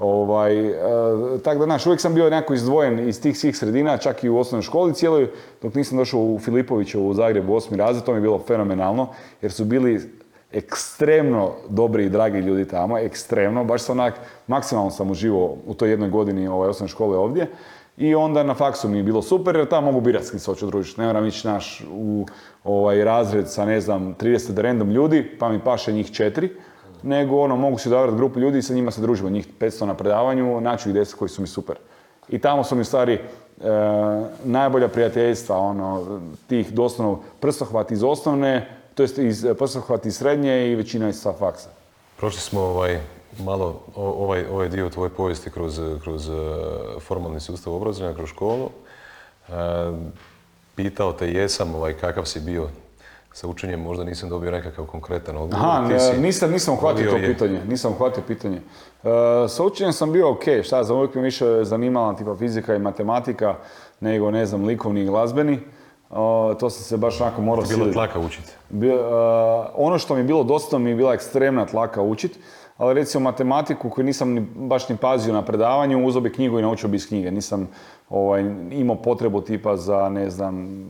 Ovaj, 0.00 0.68
e, 0.68 0.74
tako 1.44 1.58
da, 1.58 1.64
znaš, 1.64 1.86
uvijek 1.86 2.00
sam 2.00 2.14
bio 2.14 2.30
nekako 2.30 2.54
izdvojen 2.54 3.08
iz 3.08 3.22
tih 3.22 3.38
svih 3.38 3.56
sredina, 3.56 3.98
čak 3.98 4.24
i 4.24 4.28
u 4.28 4.38
osnovnoj 4.38 4.62
školi 4.62 4.94
cijeloj, 4.94 5.30
dok 5.62 5.74
nisam 5.74 5.98
došao 5.98 6.20
u 6.20 6.38
Filipovićevu 6.38 7.08
u 7.08 7.14
Zagrebu 7.14 7.52
u 7.52 7.56
osmi 7.56 7.76
razred, 7.76 8.04
to 8.04 8.12
mi 8.12 8.16
je 8.18 8.22
bilo 8.22 8.38
fenomenalno, 8.46 9.08
jer 9.42 9.52
su 9.52 9.64
bili 9.64 10.00
ekstremno 10.52 11.52
dobri 11.68 12.04
i 12.04 12.10
dragi 12.10 12.38
ljudi 12.38 12.64
tamo, 12.64 12.98
ekstremno, 12.98 13.64
baš 13.64 13.82
sam 13.82 13.98
onak, 13.98 14.14
maksimalno 14.46 14.90
sam 14.90 15.10
uživao 15.10 15.56
u 15.66 15.74
toj 15.74 15.90
jednoj 15.90 16.10
godini 16.10 16.48
ovaj, 16.48 16.68
osnovne 16.68 16.88
škole 16.88 17.18
ovdje. 17.18 17.46
I 17.96 18.14
onda 18.14 18.42
na 18.42 18.54
faksu 18.54 18.88
mi 18.88 18.96
je 18.96 19.02
bilo 19.02 19.22
super 19.22 19.56
jer 19.56 19.68
tamo 19.68 19.86
mogu 19.86 20.00
birati 20.00 20.26
s 20.26 20.30
kim 20.30 20.40
se 20.40 20.50
hoću 20.50 20.66
družiti. 20.66 21.00
Ne 21.00 21.06
moram 21.06 21.26
ići 21.26 21.46
naš 21.48 21.84
u 21.92 22.26
ovaj 22.64 23.04
razred 23.04 23.50
sa 23.50 23.64
ne 23.64 23.80
znam 23.80 24.14
30 24.20 24.60
random 24.60 24.90
ljudi 24.90 25.36
pa 25.38 25.48
mi 25.48 25.60
paše 25.64 25.92
njih 25.92 26.10
četiri. 26.10 26.50
Nego 27.02 27.40
ono, 27.40 27.56
mogu 27.56 27.78
si 27.78 27.88
odabrati 27.88 28.16
grupu 28.16 28.40
ljudi 28.40 28.58
i 28.58 28.62
sa 28.62 28.74
njima 28.74 28.90
se 28.90 29.00
družimo. 29.00 29.30
Njih 29.30 29.48
500 29.60 29.84
na 29.84 29.94
predavanju, 29.94 30.60
naći 30.60 30.88
ih 30.88 30.94
10 30.94 31.14
koji 31.14 31.28
su 31.28 31.42
mi 31.42 31.48
super. 31.48 31.76
I 32.28 32.38
tamo 32.38 32.64
su 32.64 32.76
mi 32.76 32.84
stvari 32.84 33.14
e, 33.14 33.20
najbolja 34.44 34.88
prijateljstva, 34.88 35.58
ono, 35.58 36.20
tih 36.46 36.72
doslovno 36.72 37.20
prstohvat 37.40 37.90
iz 37.90 38.02
osnovne, 38.02 38.68
to 38.94 39.02
jest 39.02 39.18
iz 39.18 39.46
prstohvat 39.58 40.06
iz 40.06 40.16
srednje 40.16 40.72
i 40.72 40.74
većina 40.74 41.08
iz 41.08 41.20
sa 41.20 41.32
faksa. 41.32 41.68
Prošli 42.16 42.40
smo 42.40 42.60
ovaj, 42.60 43.00
malo 43.38 43.80
ovaj, 43.96 44.44
ovaj 44.52 44.68
dio 44.68 44.88
tvoje 44.90 45.10
povijesti 45.10 45.50
kroz, 45.50 45.80
kroz 46.02 46.28
e, 46.28 46.32
formalni 47.00 47.40
sustav 47.40 47.74
obrazovanja, 47.74 48.14
kroz 48.14 48.28
školu. 48.28 48.70
E, 49.48 49.52
pitao 50.74 51.12
te 51.12 51.28
jesam 51.32 51.74
ovaj, 51.74 51.92
kakav 51.92 52.24
si 52.24 52.40
bio 52.40 52.68
sa 53.40 53.48
učenjem, 53.48 53.80
možda 53.80 54.04
nisam 54.04 54.28
dobio 54.28 54.50
nekakav 54.50 54.86
konkretan 54.86 55.36
odgovor. 55.36 55.66
Aha, 55.66 55.98
si 56.00 56.18
nisam, 56.18 56.50
nisam 56.50 56.74
uhvatio 56.74 57.10
to 57.10 57.16
je- 57.16 57.26
pitanje, 57.26 57.60
nisam 57.64 57.92
uhvatio 57.92 58.22
pitanje. 58.22 58.56
E, 58.56 59.08
sa 59.48 59.64
učenjem 59.64 59.92
sam 59.92 60.12
bio 60.12 60.30
ok, 60.30 60.42
šta 60.62 60.84
znam, 60.84 60.98
uvijek 60.98 61.14
me 61.14 61.22
više 61.22 61.64
zanimala 61.64 62.14
tipa 62.14 62.36
fizika 62.36 62.74
i 62.74 62.80
matematika 62.80 63.54
nego, 64.00 64.30
ne 64.30 64.46
znam, 64.46 64.64
likovni 64.64 65.02
i 65.02 65.06
glazbeni. 65.06 65.52
E, 65.52 65.60
to 66.54 66.70
sam 66.70 66.82
se 66.82 66.96
baš 66.96 67.20
onako 67.20 67.42
morao 67.42 67.62
Bilo 67.62 67.74
siliti. 67.74 67.92
tlaka 67.92 68.18
učiti. 68.20 68.52
E, 68.72 68.98
ono 69.74 69.98
što 69.98 70.14
mi 70.14 70.20
je 70.20 70.24
bilo 70.24 70.44
dosta 70.44 70.78
mi 70.78 70.90
je 70.90 70.96
bila 70.96 71.14
ekstremna 71.14 71.66
tlaka 71.66 72.02
učit, 72.02 72.38
ali 72.80 72.94
recimo 72.94 73.24
matematiku 73.24 73.90
koju 73.90 74.04
nisam 74.04 74.32
ni, 74.32 74.40
baš 74.54 74.88
ni 74.88 74.96
pazio 74.96 75.32
na 75.32 75.44
predavanju, 75.44 76.06
uzeo 76.06 76.20
bi 76.20 76.32
knjigu 76.32 76.58
i 76.58 76.62
naučio 76.62 76.88
bi 76.88 76.96
iz 76.96 77.08
knjige. 77.08 77.30
Nisam 77.30 77.68
ovaj, 78.10 78.40
imao 78.70 78.96
potrebu 78.96 79.40
tipa 79.40 79.76
za, 79.76 80.08
ne 80.08 80.30
znam, 80.30 80.84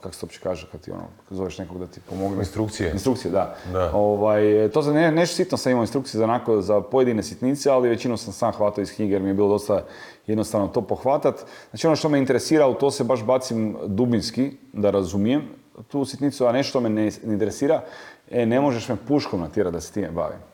kako 0.00 0.14
se 0.14 0.20
to 0.20 0.26
uopće 0.26 0.40
kaže 0.42 0.66
kad 0.72 0.80
ti 0.80 0.90
ono, 0.90 1.02
zoveš 1.30 1.58
nekog 1.58 1.78
da 1.78 1.86
ti 1.86 2.00
pomogne. 2.10 2.38
Instrukcije. 2.38 2.90
Instrukcije, 2.92 3.30
da. 3.30 3.56
Da. 3.72 3.90
Ovaj, 3.94 4.68
to 4.74 4.82
za 4.82 4.92
ne, 4.92 5.12
nešto 5.12 5.36
sitno 5.36 5.58
sam 5.58 5.72
imao 5.72 5.82
instrukcije 5.82 6.18
za, 6.18 6.24
onako, 6.24 6.60
za 6.60 6.80
pojedine 6.80 7.22
sitnice, 7.22 7.70
ali 7.70 7.88
većinu 7.88 8.16
sam 8.16 8.32
sam 8.32 8.52
hvatao 8.52 8.82
iz 8.82 8.94
knjige 8.94 9.12
jer 9.12 9.22
mi 9.22 9.28
je 9.28 9.34
bilo 9.34 9.48
dosta 9.48 9.84
jednostavno 10.26 10.68
to 10.68 10.80
pohvatat. 10.80 11.34
Znači 11.70 11.86
ono 11.86 11.96
što 11.96 12.08
me 12.08 12.18
interesira, 12.18 12.66
u 12.66 12.74
to 12.74 12.90
se 12.90 13.04
baš 13.04 13.24
bacim 13.24 13.76
dubinski, 13.86 14.52
da 14.72 14.90
razumijem 14.90 15.42
tu 15.88 16.04
sitnicu, 16.04 16.46
a 16.46 16.52
nešto 16.52 16.80
me 16.80 16.88
ne 16.88 17.10
interesira, 17.24 17.82
e, 18.30 18.46
ne 18.46 18.60
možeš 18.60 18.88
me 18.88 18.96
puškom 19.08 19.40
natjerati 19.40 19.74
da 19.74 19.80
se 19.80 19.92
time 19.92 20.10
bavim. 20.10 20.53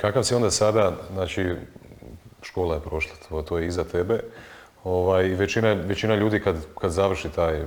Kakav 0.00 0.24
si 0.24 0.34
onda 0.34 0.50
sada, 0.50 0.92
znači, 1.12 1.54
škola 2.42 2.74
je 2.74 2.80
prošla, 2.80 3.42
to, 3.48 3.58
je 3.58 3.66
iza 3.66 3.84
tebe. 3.84 4.20
Ovaj, 4.84 5.24
većina, 5.24 5.72
većina 5.72 6.14
ljudi 6.14 6.40
kad, 6.40 6.56
kad 6.80 6.90
završi 6.90 7.28
taj, 7.28 7.62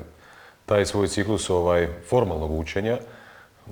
taj 0.65 0.85
svoj 0.85 1.07
ciklus 1.07 1.49
ovaj, 1.49 1.87
formalnog 2.09 2.59
učenja, 2.59 2.97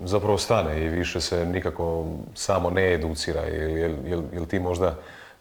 zapravo 0.04 0.38
stane 0.38 0.82
i 0.82 0.90
više 0.90 1.22
se 1.22 1.46
nikako 1.46 2.06
samo 2.36 2.70
ne 2.70 2.94
educira. 2.94 3.42
Jel, 3.42 3.98
jel, 4.06 4.22
jel 4.34 4.46
ti 4.46 4.60
možda 4.60 4.96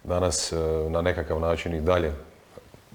danas 0.05 0.52
eh, 0.52 0.57
na 0.90 1.02
nekakav 1.02 1.40
način 1.40 1.74
i 1.74 1.81
dalje 1.81 2.12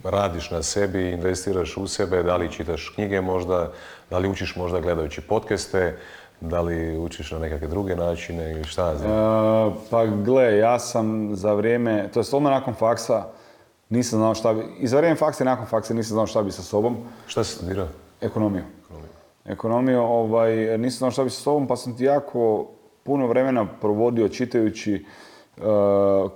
radiš 0.03 0.51
na 0.51 0.63
sebi, 0.63 1.11
investiraš 1.11 1.77
u 1.77 1.87
sebe, 1.87 2.23
da 2.23 2.35
li 2.35 2.51
čitaš 2.51 2.89
knjige 2.95 3.21
možda, 3.21 3.71
da 4.09 4.17
li 4.17 4.29
učiš 4.29 4.55
možda 4.55 4.79
gledajući 4.79 5.21
podcaste, 5.21 5.97
da 6.41 6.61
li 6.61 6.97
učiš 6.97 7.31
na 7.31 7.39
nekakve 7.39 7.67
druge 7.67 7.95
načine 7.95 8.51
ili 8.51 8.63
šta 8.63 8.97
znam. 8.97 9.11
E, 9.11 9.71
pa 9.89 10.05
gle, 10.05 10.57
ja 10.57 10.79
sam 10.79 11.35
za 11.35 11.53
vrijeme, 11.53 12.09
to 12.13 12.19
je 12.19 12.25
odmah 12.31 12.51
nakon 12.51 12.73
faksa, 12.73 13.25
nisam 13.89 14.19
znao 14.19 14.35
šta 14.35 14.53
bi, 14.53 14.63
i 14.79 14.87
za 14.87 14.97
vrijeme 14.97 15.15
faksa 15.15 15.43
i 15.43 15.45
nakon 15.45 15.65
faksa 15.65 15.93
nisam 15.93 16.13
znao 16.13 16.27
šta 16.27 16.43
bi 16.43 16.51
sa 16.51 16.61
sobom. 16.61 16.97
Šta 17.27 17.43
si 17.43 17.55
studirao? 17.55 17.87
Ekonomiju. 18.21 18.63
Ekonomiju, 19.45 20.01
ovaj, 20.01 20.77
nisam 20.77 20.97
znao 20.97 21.11
šta 21.11 21.23
bi 21.23 21.29
sa 21.29 21.41
sobom, 21.41 21.67
pa 21.67 21.75
sam 21.75 21.97
ti 21.97 22.03
jako 22.03 22.67
puno 23.03 23.27
vremena 23.27 23.67
provodio 23.81 24.29
čitajući 24.29 25.05
uh, 25.57 25.63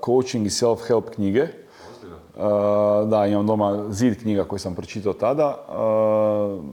coaching 0.05 0.45
i 0.45 0.49
self-help 0.49 1.09
knjige. 1.15 1.47
Uh, 2.35 3.09
da, 3.09 3.25
imam 3.25 3.47
doma 3.47 3.85
zid 3.89 4.21
knjiga 4.21 4.43
koje 4.43 4.59
sam 4.59 4.75
pročitao 4.75 5.13
tada. 5.13 5.65
Uh, 5.69 6.63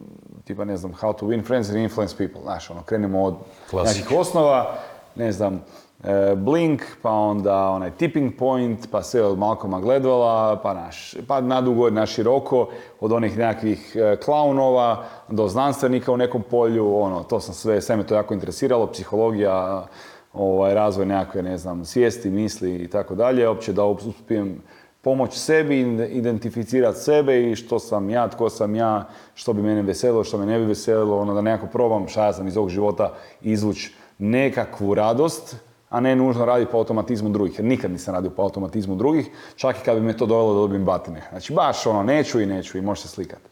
tipa, 0.44 0.64
ne 0.64 0.76
znam, 0.76 0.92
How 0.92 1.12
to 1.12 1.26
win 1.26 1.46
friends 1.46 1.70
and 1.70 1.78
influence 1.78 2.16
people. 2.16 2.40
Znaš, 2.42 2.70
ono, 2.70 2.83
krenemo 2.83 3.22
od 3.22 3.35
Klasik. 3.70 3.96
nekih 3.96 4.18
osnova, 4.18 4.74
ne 5.16 5.33
znam, 5.33 5.64
e, 6.05 6.35
Blink, 6.37 6.83
pa 7.02 7.11
onda 7.11 7.68
onaj 7.68 7.90
tipping 7.90 8.33
point, 8.38 8.88
pa 8.90 9.02
sve 9.02 9.22
od 9.22 9.38
Malcolma 9.38 9.81
Gladwella, 9.81 10.62
pa, 10.62 10.74
naš, 10.74 11.14
pa 11.28 11.40
nadugo, 11.40 11.90
na 11.90 12.07
široko, 12.07 12.68
od 13.00 13.12
onih 13.12 13.38
nekakvih 13.38 13.96
e, 13.96 14.16
klaunova 14.16 15.05
do 15.28 15.48
znanstvenika 15.48 16.12
u 16.12 16.16
nekom 16.16 16.42
polju, 16.50 16.96
ono, 16.96 17.22
to 17.22 17.40
sam 17.40 17.55
sve, 17.55 17.81
sve 17.81 17.96
me 17.96 18.07
to 18.07 18.14
jako 18.14 18.35
interesiralo, 18.35 18.87
psihologija, 18.87 19.87
ovaj, 20.33 20.74
razvoj 20.74 21.07
nekakve, 21.07 21.42
ne 21.42 21.59
znam, 21.59 21.85
svijesti, 21.85 22.31
misli 22.31 22.74
i 22.74 22.88
tako 22.88 23.14
dalje, 23.14 23.48
opće 23.48 23.72
da 23.72 23.85
uspijem 23.85 24.62
pomoć 25.02 25.35
sebi, 25.38 25.81
identificirati 26.11 26.98
sebe 26.98 27.50
i 27.50 27.57
što 27.57 27.78
sam 27.78 28.11
ja, 28.11 28.28
tko 28.28 28.50
sam 28.50 28.74
ja, 28.74 29.09
što 29.35 29.53
bi 29.53 29.62
mene 29.62 29.83
veselilo, 29.83 30.25
što 30.25 30.38
me 30.38 30.47
ne 30.47 30.59
bi 30.59 30.64
veselilo, 30.64 31.21
ono 31.21 31.35
da 31.35 31.40
nekako 31.40 31.73
probam 31.73 32.09
šta 32.09 32.25
ja 32.25 32.33
sam 32.33 32.49
iz 32.49 32.57
ovog 32.57 32.68
života 32.71 33.12
izvući 33.42 33.95
nekakvu 34.18 34.95
radost, 34.95 35.57
a 35.90 36.01
ne 36.01 36.16
nužno 36.16 36.45
raditi 36.45 36.71
po 36.73 36.79
automatizmu 36.79 37.29
drugih, 37.29 37.59
jer 37.59 37.64
nikad 37.64 37.90
nisam 37.90 38.14
radio 38.14 38.31
po 38.31 38.42
automatizmu 38.42 38.95
drugih, 38.95 39.31
čak 39.57 39.77
i 39.77 39.85
kad 39.85 39.95
bi 39.97 40.03
me 40.03 40.16
to 40.16 40.27
dovelo 40.27 40.55
da 40.55 40.61
dobijem 40.61 40.85
batine. 40.85 41.23
Znači 41.31 41.53
baš 41.53 41.87
ono, 41.87 42.03
neću 42.03 42.40
i 42.40 42.47
neću 42.47 42.79
i 42.79 42.83
može 42.83 43.03
se 43.03 43.09
slikati. 43.09 43.42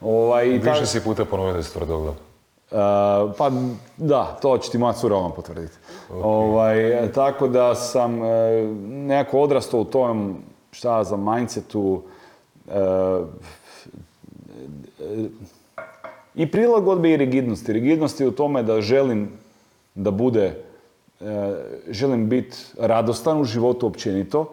Ovaj, 0.00 0.60
ta- 0.64 0.70
Više 0.72 0.86
si 0.86 1.04
puta 1.04 1.24
ponovio 1.24 1.52
da 1.52 1.62
si 1.62 1.72
tvrdoglav. 1.72 2.14
Uh, 2.70 2.78
pa 3.38 3.50
da, 3.96 4.38
to 4.42 4.58
će 4.58 4.70
ti 4.70 4.78
moja 4.78 4.92
cura 4.92 5.16
vam 5.16 5.32
potvrditi. 5.32 5.76
Ovaj, 6.22 7.10
tako 7.14 7.48
da 7.48 7.74
sam 7.74 8.22
e, 8.24 8.28
nekako 8.82 9.40
odrastao 9.40 9.80
u 9.80 9.84
tom, 9.84 10.36
šta 10.70 11.04
za 11.04 11.16
mindsetu, 11.16 12.02
e, 12.68 12.78
e, 12.78 13.20
i 16.34 16.50
prilagodbe 16.50 17.10
i 17.10 17.16
rigidnosti. 17.16 17.72
Rigidnosti 17.72 18.26
u 18.26 18.30
tome 18.30 18.62
da 18.62 18.80
želim 18.80 19.28
da 19.94 20.10
bude, 20.10 20.54
e, 21.20 21.54
želim 21.90 22.28
biti 22.28 22.56
radostan 22.78 23.40
u 23.40 23.44
životu 23.44 23.86
općenito, 23.86 24.52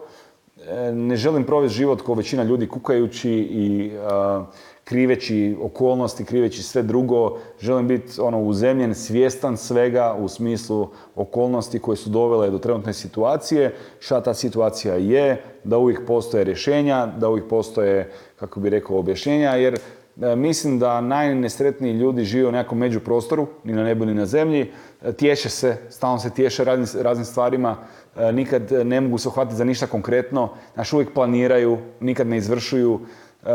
E, 0.68 0.92
ne 0.92 1.16
želim 1.16 1.44
provesti 1.44 1.76
život 1.78 2.02
kao 2.02 2.14
većina 2.14 2.42
ljudi 2.42 2.68
kukajući 2.68 3.30
i 3.30 3.92
a, 4.02 4.44
kriveći 4.84 5.56
okolnosti, 5.62 6.24
kriveći 6.24 6.62
sve 6.62 6.82
drugo. 6.82 7.38
Želim 7.60 7.88
biti 7.88 8.20
ono 8.20 8.40
uzemljen, 8.42 8.94
svjestan 8.94 9.56
svega 9.56 10.16
u 10.20 10.28
smislu 10.28 10.88
okolnosti 11.14 11.78
koje 11.78 11.96
su 11.96 12.10
dovele 12.10 12.50
do 12.50 12.58
trenutne 12.58 12.92
situacije, 12.92 13.74
šta 13.98 14.22
ta 14.22 14.34
situacija 14.34 14.94
je, 14.94 15.42
da 15.64 15.78
uvijek 15.78 16.06
postoje 16.06 16.44
rješenja, 16.44 17.06
da 17.06 17.28
uvijek 17.28 17.48
postoje, 17.48 18.12
kako 18.36 18.60
bi 18.60 18.70
rekao, 18.70 18.98
objašnjenja, 18.98 19.50
jer 19.50 19.74
E, 19.74 20.03
Mislim 20.16 20.78
da 20.78 21.00
najnesretniji 21.00 21.92
ljudi 21.92 22.24
žive 22.24 22.48
u 22.48 22.52
nekom 22.52 22.78
međuprostoru, 22.78 23.46
ni 23.64 23.72
na 23.72 23.84
nebu 23.84 24.04
ni 24.06 24.14
na 24.14 24.26
zemlji, 24.26 24.70
E, 25.04 25.12
tješe 25.12 25.48
se, 25.48 25.76
stalno 25.90 26.18
se 26.18 26.30
tješe 26.30 26.64
raznim, 26.64 27.02
raznim 27.02 27.24
stvarima, 27.24 27.76
e, 28.16 28.32
nikad 28.32 28.72
ne 28.84 29.00
mogu 29.00 29.18
se 29.18 29.28
uhvatiti 29.28 29.56
za 29.56 29.64
ništa 29.64 29.86
konkretno, 29.86 30.48
znaš, 30.74 30.92
uvijek 30.92 31.14
planiraju, 31.14 31.78
nikad 32.00 32.26
ne 32.26 32.36
izvršuju. 32.36 33.00
E, 33.46 33.48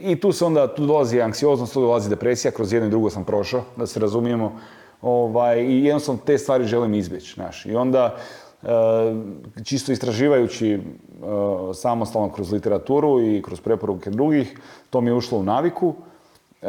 I 0.00 0.20
tu 0.20 0.32
se 0.32 0.44
onda, 0.44 0.74
tu 0.74 0.86
dolazi 0.86 1.20
anksioznost, 1.20 1.72
tu 1.74 1.80
dolazi 1.80 2.08
depresija, 2.08 2.50
kroz 2.50 2.72
jedno 2.72 2.86
i 2.86 2.90
drugo 2.90 3.10
sam 3.10 3.24
prošao, 3.24 3.62
da 3.76 3.86
se 3.86 4.00
razumijemo. 4.00 4.52
Ovaj, 5.02 5.60
I 5.60 5.84
jednostavno 5.84 6.20
te 6.26 6.38
stvari 6.38 6.64
želim 6.64 6.94
izbjeći, 6.94 7.34
znaš. 7.34 7.66
I 7.66 7.74
onda, 7.74 8.16
e, 8.16 8.20
čisto 9.64 9.92
istraživajući 9.92 10.72
e, 10.72 10.78
samostalno 11.74 12.32
kroz 12.32 12.52
literaturu 12.52 13.20
i 13.20 13.42
kroz 13.42 13.60
preporuke 13.60 14.10
drugih, 14.10 14.58
to 14.90 15.00
mi 15.00 15.10
je 15.10 15.14
ušlo 15.14 15.38
u 15.38 15.42
naviku. 15.42 15.94
E, 16.62 16.66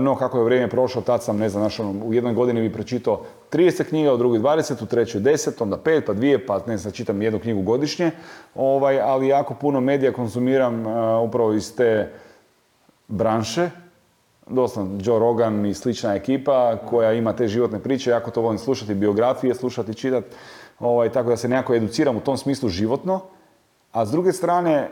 no, 0.00 0.16
kako 0.18 0.38
je 0.38 0.44
vrijeme 0.44 0.68
prošlo, 0.70 1.02
tad 1.02 1.22
sam, 1.22 1.38
ne 1.38 1.48
znam, 1.48 1.62
znaš, 1.62 1.80
ono, 1.80 2.04
u 2.04 2.14
jednoj 2.14 2.34
godini 2.34 2.60
bi 2.60 2.72
pročitao 2.72 3.22
30 3.52 3.84
knjiga, 3.84 4.12
u 4.12 4.16
drugoj 4.16 4.38
20, 4.38 4.82
u 4.82 4.86
trećoj 4.86 5.20
10, 5.20 5.62
onda 5.62 5.76
5, 5.76 6.00
pa 6.06 6.14
2, 6.14 6.38
pa 6.46 6.60
ne 6.66 6.76
znam, 6.76 6.92
čitam 6.92 7.22
jednu 7.22 7.38
knjigu 7.38 7.62
godišnje, 7.62 8.10
ovaj, 8.54 9.00
ali 9.00 9.28
jako 9.28 9.54
puno 9.54 9.80
medija 9.80 10.12
konzumiram 10.12 10.86
e, 10.86 11.16
upravo 11.18 11.52
iz 11.52 11.76
te 11.76 12.12
branše, 13.08 13.70
doslovno 14.46 14.98
Joe 15.02 15.18
Rogan 15.18 15.66
i 15.66 15.74
slična 15.74 16.14
ekipa 16.14 16.76
koja 16.88 17.12
ima 17.12 17.32
te 17.32 17.48
životne 17.48 17.78
priče, 17.78 18.10
jako 18.10 18.30
to 18.30 18.40
volim 18.40 18.58
slušati, 18.58 18.94
biografije, 18.94 19.54
slušati, 19.54 19.94
čitati, 19.94 20.36
ovaj, 20.80 21.12
tako 21.12 21.28
da 21.28 21.36
se 21.36 21.48
nekako 21.48 21.74
educiram 21.74 22.16
u 22.16 22.20
tom 22.20 22.38
smislu 22.38 22.68
životno, 22.68 23.20
a 23.92 24.06
s 24.06 24.10
druge 24.10 24.32
strane, 24.32 24.90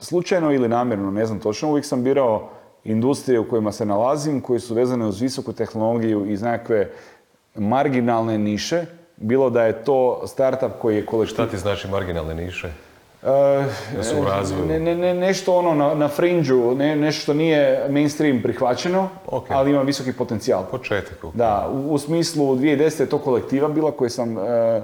slučajno 0.00 0.52
ili 0.52 0.68
namjerno, 0.68 1.10
ne 1.10 1.26
znam 1.26 1.40
točno, 1.40 1.68
uvijek 1.68 1.84
sam 1.86 2.04
birao 2.04 2.48
industrije 2.84 3.40
u 3.40 3.48
kojima 3.48 3.72
se 3.72 3.86
nalazim, 3.86 4.40
koje 4.40 4.60
su 4.60 4.74
vezane 4.74 5.06
uz 5.06 5.20
visoku 5.20 5.52
tehnologiju 5.52 6.26
iz 6.26 6.42
nekakve 6.42 6.90
marginalne 7.54 8.38
niše, 8.38 8.86
bilo 9.16 9.50
da 9.50 9.64
je 9.64 9.84
to 9.84 10.26
startup 10.26 10.72
koji 10.80 10.96
je 10.96 11.06
kolektiv... 11.06 11.34
Šta 11.34 11.46
ti 11.46 11.58
znači 11.58 11.88
marginalne 11.88 12.34
niše? 12.34 12.72
Da 13.22 14.02
su 14.02 14.20
u 14.20 14.24
razvoju. 14.24 14.66
Ne, 14.66 14.80
ne, 14.80 14.94
ne, 14.94 15.14
nešto 15.14 15.56
ono 15.56 15.74
na, 15.74 15.94
na 15.94 16.08
frinđu, 16.08 16.74
ne, 16.74 16.96
nešto 16.96 17.22
što 17.22 17.34
nije 17.34 17.86
mainstream 17.90 18.42
prihvaćeno, 18.42 19.08
ali 19.48 19.70
ima 19.70 19.82
visoki 19.82 20.12
potencijal. 20.12 20.64
Početak. 20.70 21.24
Da, 21.34 21.70
u, 21.72 21.94
u 21.94 21.98
smislu 21.98 22.56
2010. 22.56 23.00
je 23.00 23.08
to 23.08 23.18
kolektiva 23.18 23.68
bila 23.68 23.92
koju 23.92 24.10
sam, 24.10 24.38
e, 24.38 24.82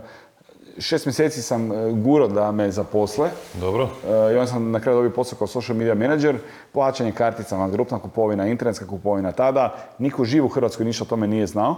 šest 0.78 1.06
mjeseci 1.06 1.42
sam 1.42 1.72
e, 1.72 1.92
gurao 1.92 2.28
da 2.28 2.52
me 2.52 2.70
zaposle. 2.70 3.30
Dobro. 3.60 3.88
I 4.06 4.34
onda 4.34 4.46
sam 4.46 4.70
na 4.70 4.80
kraju 4.80 4.96
dobio 4.96 5.10
posao 5.10 5.38
kao 5.38 5.46
social 5.46 5.78
media 5.78 5.94
manager, 5.94 6.36
plaćanje 6.72 7.12
karticama, 7.12 7.68
grupna 7.68 7.98
kupovina, 7.98 8.46
internetska 8.46 8.86
kupovina 8.86 9.32
tada. 9.32 9.74
Niko 9.98 10.24
živ 10.24 10.44
u 10.44 10.48
Hrvatskoj 10.48 10.86
ništa 10.86 11.04
o 11.04 11.06
tome 11.06 11.26
nije 11.26 11.46
znao. 11.46 11.76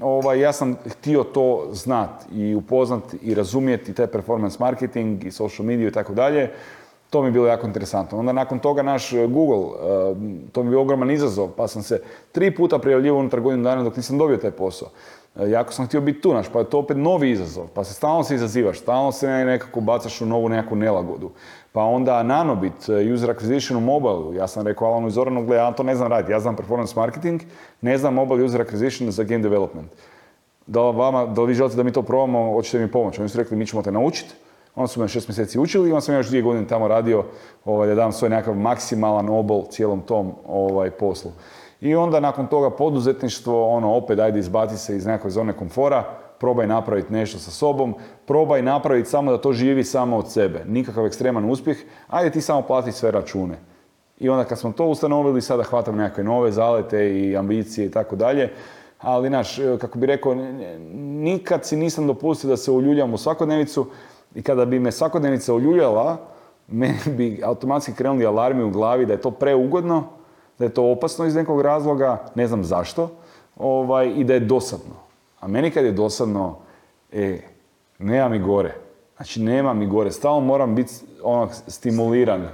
Ovaj, 0.00 0.40
ja 0.40 0.52
sam 0.52 0.76
htio 0.86 1.24
to 1.24 1.68
znat 1.72 2.10
i 2.32 2.54
upoznat 2.54 3.02
i 3.22 3.34
razumjeti 3.34 3.94
taj 3.94 4.06
performance 4.06 4.56
marketing 4.60 5.24
i 5.24 5.30
social 5.30 5.66
media 5.66 5.88
i 5.88 5.92
tako 5.92 6.14
dalje. 6.14 6.50
To 7.10 7.22
mi 7.22 7.28
je 7.28 7.32
bilo 7.32 7.46
jako 7.46 7.66
interesantno. 7.66 8.18
Onda 8.18 8.32
nakon 8.32 8.58
toga 8.58 8.82
naš 8.82 9.12
e, 9.12 9.26
Google, 9.26 9.66
e, 9.66 10.14
to 10.52 10.62
mi 10.62 10.66
je 10.66 10.70
bio 10.70 10.80
ogroman 10.80 11.10
izazov, 11.10 11.48
pa 11.56 11.68
sam 11.68 11.82
se 11.82 12.02
tri 12.32 12.54
puta 12.54 12.78
prijavljivao 12.78 13.20
unutar 13.20 13.40
godinu 13.40 13.62
dana 13.64 13.82
dok 13.82 13.96
nisam 13.96 14.18
dobio 14.18 14.36
taj 14.36 14.50
posao. 14.50 14.88
E, 15.36 15.50
Jako 15.50 15.72
sam 15.72 15.86
htio 15.86 16.00
biti 16.00 16.20
tu, 16.20 16.34
naš, 16.34 16.48
pa 16.52 16.58
je 16.58 16.70
to 16.70 16.78
opet 16.78 16.96
novi 16.96 17.30
izazov, 17.30 17.66
pa 17.74 17.84
se 17.84 17.94
stalno 17.94 18.24
se 18.24 18.34
izazivaš, 18.34 18.78
stalno 18.80 19.12
se 19.12 19.28
nekako 19.28 19.80
bacaš 19.80 20.20
u 20.20 20.26
novu 20.26 20.48
nekakvu 20.48 20.76
nelagodu. 20.76 21.30
Pa 21.72 21.82
onda 21.82 22.22
Nanobit, 22.22 22.88
e, 22.88 23.12
user 23.12 23.30
acquisition 23.30 23.76
u 23.76 23.80
mobile, 23.80 24.36
ja 24.36 24.48
sam 24.48 24.66
rekao 24.66 24.88
Alanu 24.88 25.08
i 25.08 25.10
Zoranu, 25.10 25.44
gle, 25.44 25.56
ja 25.56 25.72
to 25.72 25.82
ne 25.82 25.94
znam 25.94 26.08
raditi, 26.08 26.32
ja 26.32 26.40
znam 26.40 26.56
performance 26.56 26.94
marketing, 26.96 27.42
ne 27.80 27.98
znam 27.98 28.14
mobile 28.14 28.44
user 28.44 28.60
acquisition 28.60 29.10
za 29.10 29.22
game 29.24 29.42
development. 29.42 29.90
Da 30.66 30.88
li 30.88 30.96
vama, 30.96 31.26
da 31.26 31.40
li 31.40 31.48
vi 31.48 31.54
želite 31.54 31.76
da 31.76 31.82
mi 31.82 31.92
to 31.92 32.02
probamo, 32.02 32.52
hoćete 32.52 32.78
mi 32.78 32.90
pomoći? 32.90 33.20
Oni 33.20 33.28
su 33.28 33.38
rekli, 33.38 33.56
mi 33.56 33.66
ćemo 33.66 33.82
te 33.82 33.92
naučiti. 33.92 34.34
Onda 34.74 34.88
su 34.88 35.00
me 35.00 35.08
šest 35.08 35.28
mjeseci 35.28 35.58
učili 35.58 35.88
i 35.88 35.92
onda 35.92 36.00
sam 36.00 36.14
još 36.14 36.28
dvije 36.28 36.42
godine 36.42 36.66
tamo 36.66 36.88
radio 36.88 37.24
ovaj, 37.64 37.88
da 37.88 37.94
dam 37.94 38.12
svoj 38.12 38.30
nekakav 38.30 38.54
maksimalan 38.54 39.28
obol 39.28 39.64
cijelom 39.70 40.00
tom 40.00 40.32
ovaj, 40.48 40.90
poslu. 40.90 41.30
I 41.80 41.94
onda 41.94 42.20
nakon 42.20 42.46
toga 42.46 42.70
poduzetništvo, 42.70 43.68
ono, 43.68 43.94
opet 43.94 44.18
ajde 44.18 44.38
izbaci 44.38 44.78
se 44.78 44.96
iz 44.96 45.06
nekakve 45.06 45.30
zone 45.30 45.52
komfora, 45.52 46.04
probaj 46.40 46.66
napraviti 46.66 47.12
nešto 47.12 47.38
sa 47.38 47.50
sobom, 47.50 47.94
probaj 48.26 48.62
napraviti 48.62 49.08
samo 49.08 49.30
da 49.30 49.40
to 49.40 49.52
živi 49.52 49.84
samo 49.84 50.16
od 50.16 50.32
sebe. 50.32 50.64
Nikakav 50.68 51.06
ekstreman 51.06 51.50
uspjeh, 51.50 51.78
ajde 52.08 52.30
ti 52.30 52.40
samo 52.40 52.62
plati 52.62 52.92
sve 52.92 53.10
račune. 53.10 53.58
I 54.18 54.28
onda 54.28 54.44
kad 54.44 54.58
smo 54.58 54.72
to 54.72 54.86
ustanovili, 54.86 55.42
sada 55.42 55.62
hvatam 55.62 55.96
nekakve 55.96 56.24
nove 56.24 56.52
zalete 56.52 57.20
i 57.20 57.36
ambicije 57.36 57.86
i 57.86 57.90
tako 57.90 58.16
dalje. 58.16 58.50
Ali, 58.98 59.28
znaš, 59.28 59.56
kako 59.80 59.98
bi 59.98 60.06
rekao, 60.06 60.34
nikad 60.98 61.64
si 61.64 61.76
nisam 61.76 62.06
dopustio 62.06 62.50
da 62.50 62.56
se 62.56 62.70
uljuljam 62.70 63.14
u 63.14 63.18
svakodnevicu 63.18 63.86
i 64.34 64.42
kada 64.42 64.64
bi 64.64 64.78
me 64.78 64.92
svakodnevica 64.92 65.54
uljuljala, 65.54 66.16
meni 66.68 66.98
bi 67.16 67.40
automatski 67.44 67.92
krenuli 67.92 68.26
alarmi 68.26 68.62
u 68.62 68.70
glavi 68.70 69.06
da 69.06 69.12
je 69.12 69.20
to 69.20 69.30
preugodno, 69.30 70.04
da 70.58 70.64
je 70.64 70.74
to 70.74 70.90
opasno 70.92 71.26
iz 71.26 71.34
nekog 71.34 71.60
razloga, 71.60 72.24
ne 72.34 72.46
znam 72.46 72.64
zašto, 72.64 73.10
ovaj, 73.56 74.12
i 74.16 74.24
da 74.24 74.34
je 74.34 74.40
dosadno. 74.40 75.09
A 75.40 75.48
meni 75.48 75.70
kad 75.70 75.84
je 75.84 75.92
dosadno, 75.92 76.58
e, 77.12 77.40
nema 77.98 78.28
mi 78.28 78.38
gore. 78.38 78.74
Znači, 79.16 79.42
nema 79.42 79.74
mi 79.74 79.86
gore. 79.86 80.12
Stalno 80.12 80.40
moram 80.40 80.74
biti 80.74 80.92
ono, 81.22 81.48
stimuliran. 81.68 82.48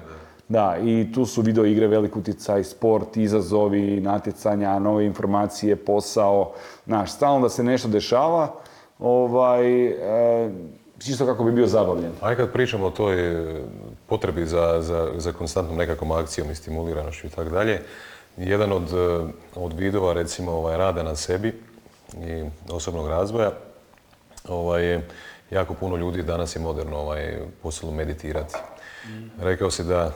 Da, 0.49 0.77
i 0.85 1.13
tu 1.15 1.27
su 1.27 1.43
video 1.43 1.65
igre 1.65 1.87
velik 1.87 2.17
utjecaj, 2.17 2.65
sport, 2.65 3.17
izazovi, 3.17 4.01
natjecanja, 4.01 4.79
nove 4.79 5.07
informacije, 5.07 5.77
posao. 5.77 6.53
Znaš, 6.87 7.13
stalno 7.13 7.41
da 7.41 7.49
se 7.49 7.65
nešto 7.65 7.89
dešava, 7.89 8.55
ovaj, 8.99 9.87
e, 9.87 10.51
čisto 10.99 11.27
kako 11.27 11.45
bi 11.45 11.53
bio 11.53 11.67
zabavljen. 11.67 12.13
Aj 12.21 12.37
kad 12.37 12.53
pričamo 12.53 12.87
o 12.87 12.91
toj 12.91 13.15
e, 13.15 13.63
potrebi 14.07 14.47
za, 14.47 14.79
za, 14.81 15.11
za 15.17 15.33
konstantnom 15.33 15.79
nekakvom 15.79 16.13
akcijom 16.13 16.51
i 16.51 16.55
stimuliranošću 16.55 17.27
i 17.27 17.31
tako 17.31 17.51
dalje, 17.51 17.83
jedan 18.37 18.73
od, 18.73 18.93
e, 18.93 19.33
od 19.55 19.73
vidova 19.73 20.13
recimo 20.13 20.53
ovaj, 20.53 20.77
rada 20.77 21.03
na 21.03 21.17
sebi 21.17 21.55
i 22.15 22.45
osobnog 22.71 23.09
razvoja, 23.09 23.53
ovaj, 24.49 25.01
jako 25.51 25.75
puno 25.75 25.97
ljudi 25.97 26.23
danas 26.23 26.57
je 26.57 26.61
moderno 26.61 26.99
ovaj, 26.99 27.39
počelo 27.63 27.93
meditirati. 27.93 28.55
Rekao 29.41 29.71
si 29.71 29.85
da, 29.85 30.13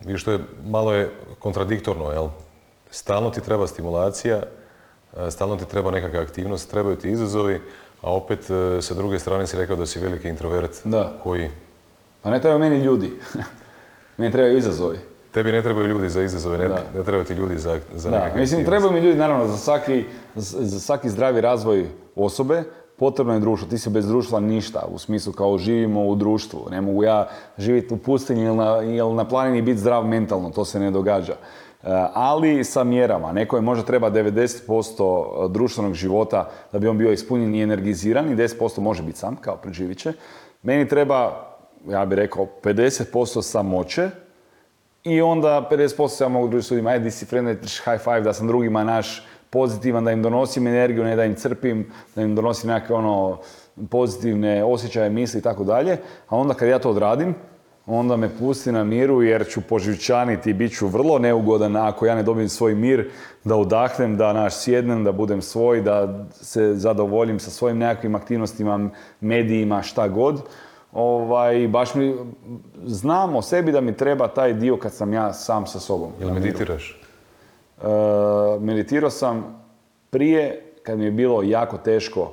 vidiš 0.00 0.22
što 0.22 0.32
je, 0.32 0.38
malo 0.64 0.92
je 0.92 1.10
kontradiktorno, 1.38 2.10
jel? 2.10 2.28
Stalno 2.90 3.30
ti 3.30 3.40
treba 3.40 3.66
stimulacija, 3.66 4.42
e, 5.16 5.30
stalno 5.30 5.56
ti 5.56 5.68
treba 5.68 5.90
nekakva 5.90 6.20
aktivnost, 6.20 6.70
trebaju 6.70 6.96
ti 6.96 7.10
izazovi, 7.10 7.60
a 8.02 8.14
opet 8.14 8.50
e, 8.50 8.82
sa 8.82 8.94
druge 8.94 9.18
strane 9.18 9.46
si 9.46 9.56
rekao 9.56 9.76
da 9.76 9.86
si 9.86 10.00
veliki 10.00 10.28
introvert 10.28 10.72
Da. 10.84 11.12
koji 11.22 11.50
Pa 12.26 12.30
ne 12.30 12.40
trebaju 12.40 12.58
meni 12.58 12.84
ljudi. 12.84 13.12
meni 14.18 14.32
trebaju 14.32 14.58
izazovi. 14.58 14.98
Tebi 15.36 15.52
ne 15.52 15.62
trebaju 15.62 15.86
ljudi 15.86 16.08
za 16.08 16.22
izazove, 16.22 16.58
ne, 16.58 16.68
ne 16.68 17.02
trebaju 17.04 17.24
ti 17.24 17.34
ljudi 17.34 17.58
za, 17.58 17.78
za 17.94 18.10
Da, 18.10 18.18
nekakve 18.18 18.40
mislim, 18.40 18.64
trebaju 18.64 18.92
mi 18.92 19.00
ljudi, 19.00 19.18
naravno, 19.18 19.46
za 19.46 19.56
svaki, 19.56 20.04
za 20.34 20.80
svaki 20.80 21.08
zdravi 21.08 21.40
razvoj 21.40 21.86
osobe, 22.14 22.62
potrebno 22.98 23.34
je 23.34 23.40
društvo. 23.40 23.68
Ti 23.68 23.78
si 23.78 23.90
bez 23.90 24.06
društva 24.06 24.40
ništa, 24.40 24.86
u 24.90 24.98
smislu 24.98 25.32
kao 25.32 25.58
živimo 25.58 26.06
u 26.06 26.14
društvu. 26.14 26.68
Ne 26.70 26.80
mogu 26.80 27.04
ja 27.04 27.28
živjeti 27.58 27.94
u 27.94 27.96
pustinji 27.96 28.44
ili 28.44 28.56
na, 28.56 28.82
ili 28.82 29.14
na 29.14 29.28
planini 29.28 29.58
i 29.58 29.62
biti 29.62 29.78
zdrav 29.78 30.06
mentalno, 30.06 30.50
to 30.50 30.64
se 30.64 30.80
ne 30.80 30.90
događa. 30.90 31.32
E, 31.32 31.36
ali 32.14 32.64
sa 32.64 32.84
mjerama. 32.84 33.32
Neko 33.32 33.56
je 33.56 33.62
možda 33.62 33.84
treba 33.84 34.10
90% 34.10 35.48
društvenog 35.48 35.94
života 35.94 36.48
da 36.72 36.78
bi 36.78 36.88
on 36.88 36.98
bio 36.98 37.12
ispunjen 37.12 37.54
i 37.54 37.62
energiziran 37.62 38.32
i 38.32 38.36
10% 38.36 38.80
može 38.80 39.02
biti 39.02 39.18
sam, 39.18 39.36
kao 39.36 39.56
preživit 39.56 39.98
će. 39.98 40.12
Meni 40.62 40.88
treba, 40.88 41.46
ja 41.88 42.06
bih 42.06 42.16
rekao, 42.16 42.46
50% 42.62 43.42
samoće, 43.42 44.10
i 45.06 45.22
onda 45.22 45.68
50% 45.70 46.08
se 46.08 46.24
ja 46.24 46.28
mogu 46.28 46.48
družiti 46.48 46.68
s 46.68 46.70
ljudima, 46.70 46.90
ajde, 46.90 47.10
si 47.10 47.26
high 47.26 48.02
five, 48.04 48.20
da 48.20 48.32
sam 48.32 48.46
drugima 48.46 48.84
naš 48.84 49.26
pozitivan, 49.50 50.04
da 50.04 50.12
im 50.12 50.22
donosim 50.22 50.66
energiju, 50.66 51.04
ne 51.04 51.16
da 51.16 51.24
im 51.24 51.34
crpim, 51.34 51.86
da 52.14 52.22
im 52.22 52.34
donosim 52.34 52.70
nekakve 52.70 52.96
ono 52.96 53.38
pozitivne 53.90 54.64
osjećaje, 54.64 55.10
misli 55.10 55.38
i 55.38 55.42
tako 55.42 55.64
dalje. 55.64 55.98
A 56.28 56.36
onda 56.36 56.54
kad 56.54 56.68
ja 56.68 56.78
to 56.78 56.90
odradim, 56.90 57.34
onda 57.86 58.16
me 58.16 58.28
pusti 58.38 58.72
na 58.72 58.84
miru 58.84 59.22
jer 59.22 59.46
ću 59.48 59.60
poživčaniti 59.60 60.50
i 60.50 60.54
bit 60.54 60.76
ću 60.78 60.86
vrlo 60.86 61.18
neugodan 61.18 61.76
ako 61.76 62.06
ja 62.06 62.14
ne 62.14 62.22
dobijem 62.22 62.48
svoj 62.48 62.74
mir, 62.74 63.10
da 63.44 63.56
udahnem, 63.56 64.16
da 64.16 64.32
naš 64.32 64.56
sjednem, 64.56 65.04
da 65.04 65.12
budem 65.12 65.42
svoj, 65.42 65.80
da 65.80 66.26
se 66.30 66.74
zadovoljim 66.74 67.38
sa 67.38 67.50
svojim 67.50 67.78
nekakvim 67.78 68.14
aktivnostima, 68.14 68.90
medijima, 69.20 69.82
šta 69.82 70.08
god. 70.08 70.42
Ovaj, 70.92 71.68
baš 71.68 71.94
mi, 71.94 72.14
znam 72.84 73.36
o 73.36 73.42
sebi 73.42 73.72
da 73.72 73.80
mi 73.80 73.96
treba 73.96 74.28
taj 74.28 74.54
dio 74.54 74.76
kad 74.76 74.92
sam 74.92 75.12
ja 75.12 75.32
sam 75.32 75.66
sa 75.66 75.80
sobom. 75.80 76.10
Jel 76.20 76.30
meditiraš? 76.30 77.00
E, 77.82 77.86
meditirao 78.60 79.10
sam 79.10 79.64
prije 80.10 80.62
kad 80.82 80.98
mi 80.98 81.04
je 81.04 81.10
bilo 81.10 81.42
jako 81.42 81.78
teško 81.78 82.32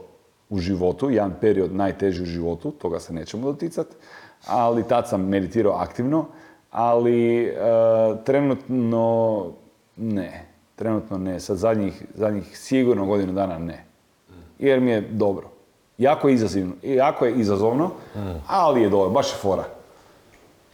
u 0.49 0.59
životu, 0.59 1.09
jedan 1.09 1.33
period 1.41 1.75
najteži 1.75 2.23
u 2.23 2.25
životu, 2.25 2.71
toga 2.71 2.99
se 2.99 3.13
nećemo 3.13 3.51
doticati, 3.51 3.95
ali 4.47 4.87
tad 4.87 5.09
sam 5.09 5.27
meditirao 5.27 5.73
aktivno, 5.73 6.25
ali 6.71 7.43
e, 7.43 7.53
trenutno 8.25 9.45
ne, 9.97 10.45
trenutno 10.75 11.17
ne, 11.17 11.39
sad 11.39 11.57
zadnjih, 11.57 12.03
zadnjih 12.15 12.57
sigurno 12.57 13.05
godinu 13.05 13.33
dana 13.33 13.59
ne, 13.59 13.85
jer 14.59 14.79
mi 14.79 14.91
je 14.91 15.01
dobro. 15.01 15.52
Jako 15.97 16.27
je 16.27 16.33
izazivno, 16.33 16.73
jako 16.83 17.25
je 17.25 17.33
izazovno, 17.33 17.91
ali 18.47 18.81
je 18.81 18.89
dobro, 18.89 19.09
baš 19.09 19.27
je 19.27 19.35
fora. 19.35 19.63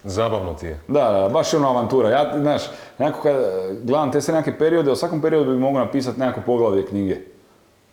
Zabavno 0.04 0.54
ti 0.54 0.66
je. 0.66 0.80
Da, 0.88 1.12
da, 1.12 1.30
baš 1.30 1.54
je 1.54 1.60
ono 1.60 1.70
avantura. 1.70 2.10
Ja, 2.10 2.40
znaš, 2.40 2.62
nekako 2.98 3.22
kad 3.22 3.36
gledam 3.84 4.12
te 4.12 4.22
sve 4.22 4.34
neke 4.34 4.58
periode, 4.58 4.92
u 4.92 4.96
svakom 4.96 5.22
periodu 5.22 5.52
bi 5.52 5.58
mogao 5.58 5.86
napisati 5.86 6.20
nekako 6.20 6.42
poglavlje 6.46 6.86
knjige. 6.86 7.18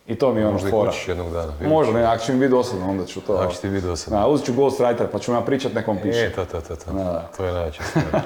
I 0.07 0.15
to 0.15 0.33
mi 0.33 0.39
je 0.39 0.45
ono 0.45 0.53
Možda 0.53 0.69
fora. 0.69 0.89
hoćeš 0.91 1.07
jednog 1.07 1.31
dana. 1.31 1.53
Možda, 1.67 1.93
ne, 1.93 2.03
ako 2.03 2.23
će 2.23 2.33
mi 2.33 2.39
biti 2.39 2.51
dosadno, 2.51 2.89
onda 2.89 3.05
ću 3.05 3.21
to... 3.21 3.33
Ako 3.33 3.53
će 3.53 3.59
ti 3.59 3.69
biti 3.69 3.85
dosadno. 3.85 4.19
Da, 4.19 4.27
uzet 4.27 4.45
ću 4.45 4.53
Ghostwriter, 4.53 5.07
pa 5.11 5.19
ću 5.19 5.31
ja 5.31 5.41
pričat, 5.41 5.73
nekom 5.73 5.97
piše. 6.03 6.19
E, 6.25 6.31
to, 6.31 6.45
to, 6.45 6.61
to, 6.61 6.75
to. 6.75 6.93
Da. 6.93 7.29
To 7.37 7.45
je 7.45 7.53
najveća 7.53 7.83
stvar. 7.83 8.21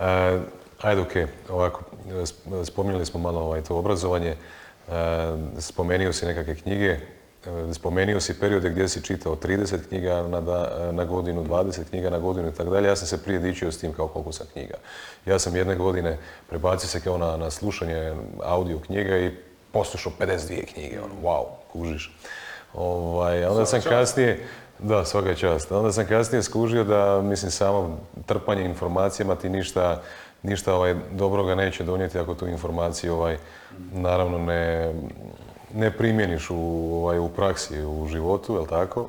E, 0.00 0.38
ajde, 0.82 1.00
okej, 1.02 1.26
ovako, 1.50 1.80
sp- 2.08 2.64
spominjali 2.64 3.06
smo 3.06 3.20
malo 3.20 3.40
ovaj, 3.40 3.60
to 3.62 3.76
obrazovanje, 3.76 4.36
e, 4.88 4.94
spomenio 5.58 6.12
si 6.12 6.26
nekakve 6.26 6.54
knjige, 6.54 6.96
e, 7.46 7.74
spomenio 7.74 8.20
si 8.20 8.40
periode 8.40 8.70
gdje 8.70 8.88
si 8.88 9.02
čitao 9.02 9.36
30 9.36 9.76
knjiga 9.88 10.22
na, 10.22 10.40
da- 10.40 10.92
na 10.92 11.04
godinu, 11.04 11.44
20 11.44 11.84
knjiga 11.90 12.10
na 12.10 12.18
godinu 12.18 12.48
i 12.48 12.52
tako 12.52 12.70
dalje. 12.70 12.88
Ja 12.88 12.96
sam 12.96 13.06
se 13.06 13.22
prije 13.24 13.38
dičio 13.38 13.72
s 13.72 13.78
tim 13.78 13.92
kao 13.92 14.08
koliko 14.08 14.32
sam 14.32 14.46
knjiga. 14.52 14.74
Ja 15.26 15.38
sam 15.38 15.56
jedne 15.56 15.76
godine 15.76 16.18
prebacio 16.48 16.88
se 16.88 17.00
kao 17.00 17.18
na, 17.18 17.36
na 17.36 17.50
slušanje 17.50 18.14
audio 18.42 18.78
knjiga 18.78 19.18
i 19.18 19.30
poslušao 19.72 20.12
52 20.20 20.72
knjige, 20.72 21.00
ono, 21.00 21.14
wow, 21.22 21.44
kužiš. 21.72 22.14
Ovaj, 22.74 23.44
onda 23.44 23.66
sam 23.66 23.80
kasnije, 23.80 24.46
da, 24.78 25.04
svaka 25.04 25.34
čast. 25.34 25.72
Onda 25.72 25.92
sam 25.92 26.06
kasnije 26.06 26.42
skužio 26.42 26.84
da, 26.84 27.22
mislim, 27.22 27.50
samo 27.50 27.98
trpanje 28.26 28.64
informacijama 28.64 29.34
ti 29.34 29.48
ništa, 29.48 30.02
ništa 30.42 30.74
ovaj, 30.74 30.94
dobroga 31.12 31.54
neće 31.54 31.84
donijeti 31.84 32.18
ako 32.18 32.34
tu 32.34 32.46
informaciju, 32.46 33.14
ovaj, 33.14 33.36
naravno, 33.92 34.38
ne, 34.38 34.92
ne 35.74 35.90
primjeniš 35.90 36.50
u, 36.50 36.56
ovaj, 36.94 37.18
u 37.18 37.28
praksi, 37.28 37.82
u 37.82 38.06
životu, 38.10 38.54
jel 38.54 38.66
tako? 38.66 39.08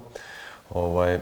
Ovaj, 0.69 1.19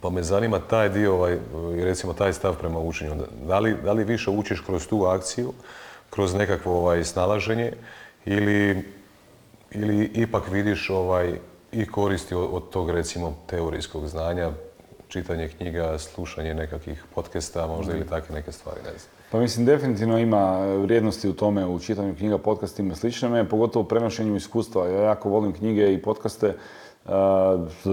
pa 0.00 0.10
me 0.10 0.22
zanima 0.22 0.58
taj 0.58 0.88
dio, 0.88 1.14
ovaj, 1.14 1.38
recimo 1.76 2.12
taj 2.12 2.32
stav 2.32 2.56
prema 2.56 2.78
učenju. 2.78 3.14
Da 3.48 3.58
li, 3.58 3.76
da 3.84 3.92
li 3.92 4.04
više 4.04 4.30
učiš 4.30 4.60
kroz 4.60 4.86
tu 4.86 5.04
akciju, 5.04 5.52
kroz 6.10 6.34
nekakvo 6.34 6.78
ovaj, 6.78 7.04
snalaženje 7.04 7.72
ili, 8.24 8.84
ili 9.70 10.04
ipak 10.14 10.48
vidiš 10.50 10.90
ovaj, 10.90 11.38
i 11.72 11.86
koristi 11.86 12.34
od, 12.34 12.48
od 12.52 12.70
tog 12.70 12.90
recimo 12.90 13.36
teorijskog 13.46 14.06
znanja, 14.08 14.50
čitanje 15.08 15.48
knjiga, 15.48 15.98
slušanje 15.98 16.54
nekakvih 16.54 17.04
podcasta 17.14 17.66
možda 17.66 17.92
ili 17.92 18.06
takve 18.06 18.34
neke 18.34 18.52
stvari, 18.52 18.80
ne 18.84 18.98
znam. 18.98 19.21
Pa 19.32 19.38
mislim, 19.38 19.66
definitivno 19.66 20.18
ima 20.18 20.66
vrijednosti 20.76 21.28
u 21.28 21.32
tome, 21.32 21.66
u 21.66 21.78
čitanju 21.78 22.14
knjiga, 22.14 22.38
podcastima 22.38 22.92
i 22.92 22.96
sličnome, 22.96 23.48
pogotovo 23.48 23.84
u 23.84 23.88
prenošenju 23.88 24.36
iskustva. 24.36 24.88
Ja 24.88 25.02
jako 25.02 25.28
volim 25.28 25.52
knjige 25.52 25.94
i 25.94 26.02
podcaste, 26.02 26.54
uh, 27.04 27.12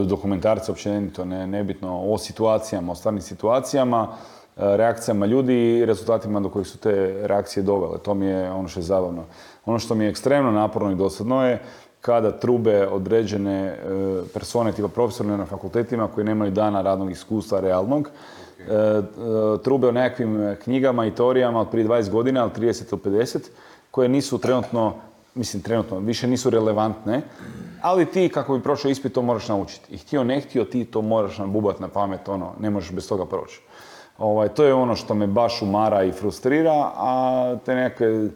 dokumentarce 0.06 0.72
općenito, 0.72 1.26
ne, 1.26 1.48
nebitno, 1.48 2.02
o 2.02 2.18
situacijama, 2.18 2.92
o 2.92 2.96
stvarnim 2.96 3.22
situacijama, 3.22 4.02
uh, 4.02 4.64
reakcijama 4.64 5.26
ljudi 5.26 5.78
i 5.78 5.86
rezultatima 5.86 6.40
do 6.40 6.50
kojih 6.50 6.68
su 6.68 6.78
te 6.78 6.92
reakcije 7.28 7.64
dovele. 7.64 7.98
To 7.98 8.14
mi 8.14 8.26
je 8.26 8.52
ono 8.52 8.68
što 8.68 8.80
je 8.80 8.84
zabavno. 8.84 9.24
Ono 9.66 9.80
što 9.80 9.96
mi 9.96 10.04
je 10.04 10.10
ekstremno 10.10 10.52
naporno 10.52 10.92
i 10.92 10.96
dosadno 10.96 11.48
je 11.48 11.62
kada 12.02 12.32
trube 12.32 12.88
određene 12.88 13.78
persone, 14.34 14.72
tipa 14.72 14.88
profesori 14.88 15.30
na 15.30 15.46
fakultetima 15.46 16.08
koji 16.08 16.26
nemaju 16.26 16.52
dana 16.52 16.82
radnog 16.82 17.12
iskustva 17.12 17.60
realnog, 17.60 18.10
e, 18.60 18.74
e, 18.74 19.04
trube 19.64 19.88
o 19.88 19.92
nekakvim 19.92 20.56
knjigama 20.64 21.06
i 21.06 21.16
teorijama 21.16 21.62
od 21.62 21.70
prije 21.70 21.88
20 21.88 22.10
godina, 22.10 22.42
ali 22.42 22.52
30 22.52 22.84
ili 22.92 23.18
50, 23.18 23.40
koje 23.92 24.10
nisu 24.10 24.38
trenutno, 24.38 24.94
mislim 25.36 25.64
trenutno, 25.64 26.00
više 26.00 26.28
nisu 26.28 26.50
relevantne, 26.50 27.22
ali 27.82 28.06
ti 28.06 28.30
kako 28.34 28.58
bi 28.58 28.64
prošao 28.64 28.92
ispit 28.92 29.14
to 29.14 29.22
moraš 29.22 29.48
naučiti. 29.48 29.94
I 29.94 29.98
htio 29.98 30.24
ne 30.24 30.42
htio 30.42 30.64
ti 30.64 30.86
to 30.86 31.02
moraš 31.02 31.38
nabubat 31.38 31.80
na 31.80 31.88
pamet, 31.88 32.30
ono, 32.30 32.54
ne 32.60 32.70
možeš 32.70 32.92
bez 32.92 33.10
toga 33.10 33.26
proći. 33.26 33.62
Ovaj, 34.18 34.50
to 34.50 34.64
je 34.64 34.74
ono 34.74 34.96
što 34.96 35.14
me 35.14 35.28
baš 35.28 35.62
umara 35.62 36.04
i 36.04 36.12
frustrira, 36.12 36.92
a 36.96 37.56
te 37.66 37.76
neke 37.76 38.30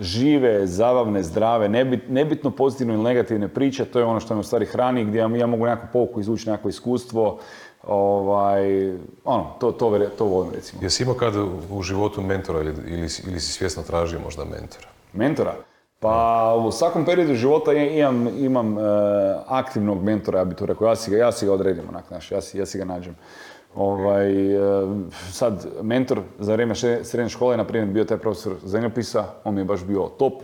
žive, 0.00 0.66
zabavne, 0.66 1.22
zdrave, 1.22 1.68
nebit, 1.68 2.08
nebitno 2.08 2.50
pozitivne 2.50 2.94
ili 2.94 3.02
negativne 3.02 3.48
priče, 3.48 3.84
to 3.84 3.98
je 3.98 4.04
ono 4.04 4.20
što 4.20 4.34
me 4.34 4.40
u 4.40 4.42
stvari 4.42 4.66
hrani, 4.66 5.04
gdje 5.04 5.18
ja, 5.18 5.46
mogu 5.46 5.66
nekakvu 5.66 5.88
pouku 5.92 6.20
izvući, 6.20 6.50
nekakvo 6.50 6.70
iskustvo, 6.70 7.38
ovaj, 7.86 8.92
ono, 9.24 9.46
to, 9.60 9.72
to, 9.72 9.98
to 10.18 10.24
volim 10.24 10.52
recimo. 10.54 10.82
Jesi 10.82 11.02
imao 11.02 11.14
kad 11.14 11.34
u 11.70 11.82
životu 11.82 12.22
mentora 12.22 12.60
ili, 12.60 12.74
ili, 12.86 13.08
si- 13.08 13.22
ili 13.30 13.40
si 13.40 13.52
svjesno 13.52 13.82
tražio 13.82 14.20
možda 14.20 14.44
mentora? 14.44 14.88
Mentora? 15.12 15.54
Pa 16.00 16.54
u 16.66 16.72
svakom 16.72 17.04
periodu 17.04 17.34
života 17.34 17.72
imam, 17.72 18.28
imam 18.38 18.78
e, 18.78 18.82
aktivnog 19.46 20.02
mentora, 20.02 20.38
ja 20.38 20.44
bi 20.44 20.54
to 20.54 20.66
rekao, 20.66 20.88
ja 20.88 20.96
si 20.96 21.10
ga, 21.10 21.16
ja 21.16 21.32
si 21.32 21.46
ga 21.46 21.52
odredim, 21.52 21.84
onak, 21.88 22.04
znaš, 22.08 22.30
ja 22.32 22.40
si, 22.40 22.58
ja 22.58 22.66
si 22.66 22.78
ga 22.78 22.84
nađem. 22.84 23.16
Ovaj, 23.74 24.54
e, 24.54 24.86
sad, 25.30 25.66
mentor 25.82 26.20
za 26.38 26.52
vrijeme 26.52 26.74
srednje 27.02 27.28
škole 27.28 27.52
je, 27.54 27.56
na 27.56 27.64
primjer, 27.64 27.92
bio 27.92 28.04
taj 28.04 28.18
profesor 28.18 28.52
zemljopisa, 28.64 29.24
on 29.44 29.54
mi 29.54 29.60
je 29.60 29.64
baš 29.64 29.84
bio 29.84 30.10
top, 30.18 30.42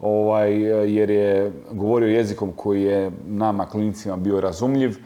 ovaj, 0.00 0.52
e, 0.52 0.90
jer 0.92 1.10
je 1.10 1.52
govorio 1.70 2.08
jezikom 2.08 2.52
koji 2.52 2.82
je 2.82 3.10
nama, 3.26 3.66
klinicima, 3.66 4.16
bio 4.16 4.40
razumljiv, 4.40 4.96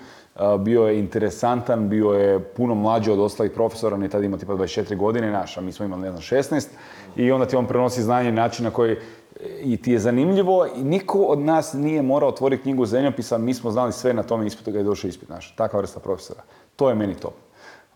bio 0.59 0.83
je 0.83 0.99
interesantan, 0.99 1.89
bio 1.89 2.11
je 2.11 2.39
puno 2.39 2.75
mlađi 2.75 3.11
od 3.11 3.19
ostalih 3.19 3.53
profesora, 3.53 3.97
on 3.97 4.03
je 4.03 4.09
tada 4.09 4.25
imao 4.25 4.39
tipa 4.39 4.53
24 4.53 4.97
godine, 4.97 5.31
naš, 5.31 5.57
a 5.57 5.61
mi 5.61 5.73
smo 5.73 5.85
imali, 5.85 6.03
ne 6.03 6.11
znam, 6.11 6.23
16, 6.23 6.67
i 7.17 7.33
onda 7.33 7.47
ti 7.47 7.57
on 7.57 7.67
prenosi 7.67 8.03
znanje 8.03 8.33
na 8.33 8.43
način 8.43 8.65
na 8.65 8.71
koji 8.71 8.97
i 9.63 9.77
ti 9.77 9.93
je 9.93 9.99
zanimljivo 9.99 10.67
i 10.77 10.85
niko 10.85 11.19
od 11.19 11.39
nas 11.39 11.73
nije 11.73 12.03
morao 12.03 12.29
otvoriti 12.29 12.63
knjigu 12.63 12.87
zemljopisa, 12.87 13.39
mi 13.39 13.55
smo 13.55 13.71
znali 13.71 13.93
sve 13.93 14.15
na 14.15 14.23
tome 14.23 14.47
ispitu 14.47 14.65
kad 14.65 14.75
je 14.75 14.83
došao 14.83 15.09
ispit 15.09 15.29
naš. 15.29 15.55
Takva 15.57 15.81
vrsta 15.81 16.01
profesora. 16.01 16.43
To 16.77 16.89
je 16.89 16.95
meni 16.95 17.15
top. 17.15 17.35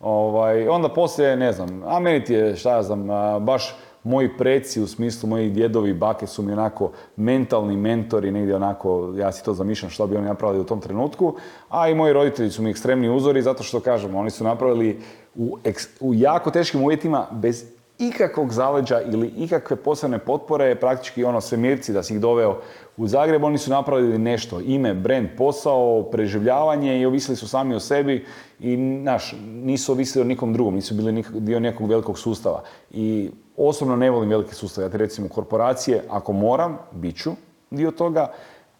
Ovaj, 0.00 0.68
onda 0.68 0.88
poslije, 0.88 1.36
ne 1.36 1.52
znam, 1.52 1.82
a 1.86 2.00
meni 2.00 2.24
ti 2.24 2.34
je, 2.34 2.56
šta 2.56 2.70
ja 2.70 2.82
znam, 2.82 3.06
baš 3.44 3.76
moji 4.04 4.28
preci 4.38 4.80
u 4.80 4.86
smislu 4.86 5.28
moji 5.28 5.50
djedovi 5.50 5.90
i 5.90 5.94
bake 5.94 6.26
su 6.26 6.42
mi 6.42 6.52
onako 6.52 6.90
mentalni 7.16 7.76
mentori, 7.76 8.30
negdje 8.30 8.56
onako, 8.56 9.12
ja 9.16 9.32
si 9.32 9.44
to 9.44 9.54
zamišljam 9.54 9.90
što 9.90 10.06
bi 10.06 10.16
oni 10.16 10.26
napravili 10.26 10.60
u 10.60 10.66
tom 10.66 10.80
trenutku, 10.80 11.34
a 11.68 11.88
i 11.88 11.94
moji 11.94 12.12
roditelji 12.12 12.50
su 12.50 12.62
mi 12.62 12.70
ekstremni 12.70 13.08
uzori 13.08 13.42
zato 13.42 13.62
što 13.62 13.80
kažem, 13.80 14.14
oni 14.14 14.30
su 14.30 14.44
napravili 14.44 15.00
u, 15.34 15.58
u 16.00 16.14
jako 16.14 16.50
teškim 16.50 16.82
uvjetima 16.82 17.26
bez 17.32 17.64
ikakvog 17.98 18.52
zaleđa 18.52 19.00
ili 19.00 19.28
ikakve 19.28 19.76
posebne 19.76 20.18
potpore, 20.18 20.74
praktički 20.74 21.24
ono 21.24 21.40
svemirci 21.40 21.92
da 21.92 22.02
si 22.02 22.14
ih 22.14 22.20
doveo 22.20 22.60
u 22.96 23.06
Zagreb, 23.06 23.44
oni 23.44 23.58
su 23.58 23.70
napravili 23.70 24.18
nešto, 24.18 24.60
ime, 24.60 24.94
brand, 24.94 25.28
posao, 25.36 26.02
preživljavanje 26.02 27.00
i 27.00 27.06
ovisili 27.06 27.36
su 27.36 27.48
sami 27.48 27.74
o 27.74 27.80
sebi 27.80 28.26
i 28.60 28.76
naš, 28.76 29.34
nisu 29.44 29.92
ovisili 29.92 30.22
o 30.22 30.28
nikom 30.28 30.52
drugom, 30.52 30.74
nisu 30.74 30.94
bili 30.94 31.24
dio 31.34 31.60
nekog 31.60 31.88
velikog 31.90 32.18
sustava. 32.18 32.62
I 32.90 33.30
osobno 33.56 33.96
ne 33.96 34.10
volim 34.10 34.30
velike 34.30 34.54
sustave, 34.54 34.86
ja 34.86 34.90
te 34.90 34.98
recimo 34.98 35.28
korporacije, 35.28 36.02
ako 36.10 36.32
moram, 36.32 36.78
bit 36.92 37.16
ću 37.16 37.32
dio 37.70 37.90
toga, 37.90 38.32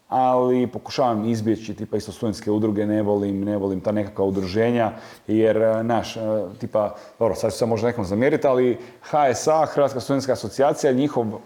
ali 0.08 0.66
pokušavam 0.66 1.28
izbjeći, 1.28 1.74
tipa 1.74 1.96
isto 1.96 2.12
studentske 2.12 2.50
udruge 2.50 2.86
ne 2.86 3.02
volim, 3.02 3.44
ne 3.44 3.56
volim 3.56 3.80
ta 3.80 3.92
nekakva 3.92 4.24
udruženja, 4.24 4.92
jer, 5.26 5.56
e, 5.56 5.82
naš, 5.82 6.16
e, 6.16 6.20
tipa, 6.60 6.94
dobro, 7.18 7.34
sad 7.34 7.52
ću 7.52 7.58
se 7.58 7.66
možda 7.66 7.86
nekom 7.86 8.04
zamjeriti, 8.04 8.46
ali 8.46 8.78
HSA, 9.02 9.66
Hrvatska 9.66 10.00
studentska 10.00 10.32
asocijacija, 10.32 10.92
njihov, 10.92 11.26
uh, 11.26 11.40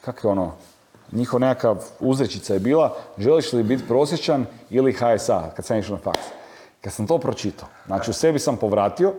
kako 0.00 0.28
je 0.28 0.32
ono, 0.32 0.52
njihov 1.12 1.40
nekakav 1.40 1.84
uzrečica 2.00 2.54
je 2.54 2.60
bila, 2.60 2.96
želiš 3.18 3.52
li 3.52 3.62
biti 3.62 3.88
prosječan 3.88 4.46
ili 4.70 4.92
HSA, 4.92 5.50
kad 5.56 5.64
sam 5.64 5.78
išao 5.78 5.96
na 5.96 6.02
faks. 6.02 6.26
Kad 6.80 6.92
sam 6.92 7.06
to 7.06 7.18
pročitao, 7.18 7.68
znači 7.86 8.10
u 8.10 8.14
sebi 8.14 8.38
sam 8.38 8.56
povratio, 8.56 9.12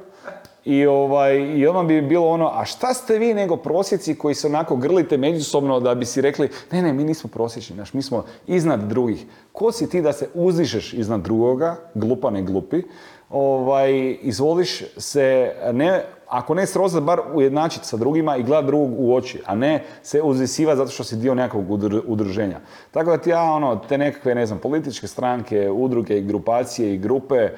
i, 0.65 0.85
ovaj, 0.85 1.37
I 1.37 1.67
odmah 1.67 1.85
bi 1.85 2.01
bilo 2.01 2.27
ono, 2.27 2.51
a 2.53 2.65
šta 2.65 2.93
ste 2.93 3.17
vi 3.17 3.33
nego 3.33 3.57
prosjeci 3.57 4.15
koji 4.15 4.35
se 4.35 4.47
onako 4.47 4.75
grlite 4.75 5.17
međusobno 5.17 5.79
da 5.79 5.95
bi 5.95 6.05
si 6.05 6.21
rekli, 6.21 6.49
ne, 6.71 6.81
ne, 6.81 6.93
mi 6.93 7.03
nismo 7.03 7.29
prosječni, 7.33 7.75
naš, 7.75 7.93
mi 7.93 8.01
smo 8.01 8.25
iznad 8.47 8.79
drugih. 8.79 9.25
Ko 9.51 9.71
si 9.71 9.89
ti 9.89 10.01
da 10.01 10.13
se 10.13 10.29
uzdišeš 10.33 10.93
iznad 10.93 11.21
drugoga, 11.21 11.75
glupa 11.93 12.29
ne 12.29 12.41
glupi, 12.41 12.81
ovaj, 13.29 14.17
izvoliš 14.21 14.83
se, 14.97 15.53
ne, 15.73 16.03
ako 16.27 16.53
ne 16.53 16.67
srozati, 16.67 17.05
bar 17.05 17.19
ujednačiti 17.33 17.87
sa 17.87 17.97
drugima 17.97 18.37
i 18.37 18.43
gledati 18.43 18.67
drugog 18.67 18.91
u 18.97 19.15
oči, 19.15 19.41
a 19.45 19.55
ne 19.55 19.83
se 20.03 20.21
uzvisivati 20.21 20.77
zato 20.77 20.91
što 20.91 21.03
si 21.03 21.15
dio 21.15 21.35
nekog 21.35 21.65
udruženja. 22.07 22.59
Tako 22.91 23.11
da 23.11 23.17
ti 23.17 23.29
ja, 23.29 23.43
ono, 23.43 23.75
te 23.75 23.97
nekakve, 23.97 24.35
ne 24.35 24.45
znam, 24.45 24.59
političke 24.59 25.07
stranke, 25.07 25.71
udruge 25.71 26.21
grupacije 26.21 26.93
i 26.93 26.97
grupe 26.97 27.49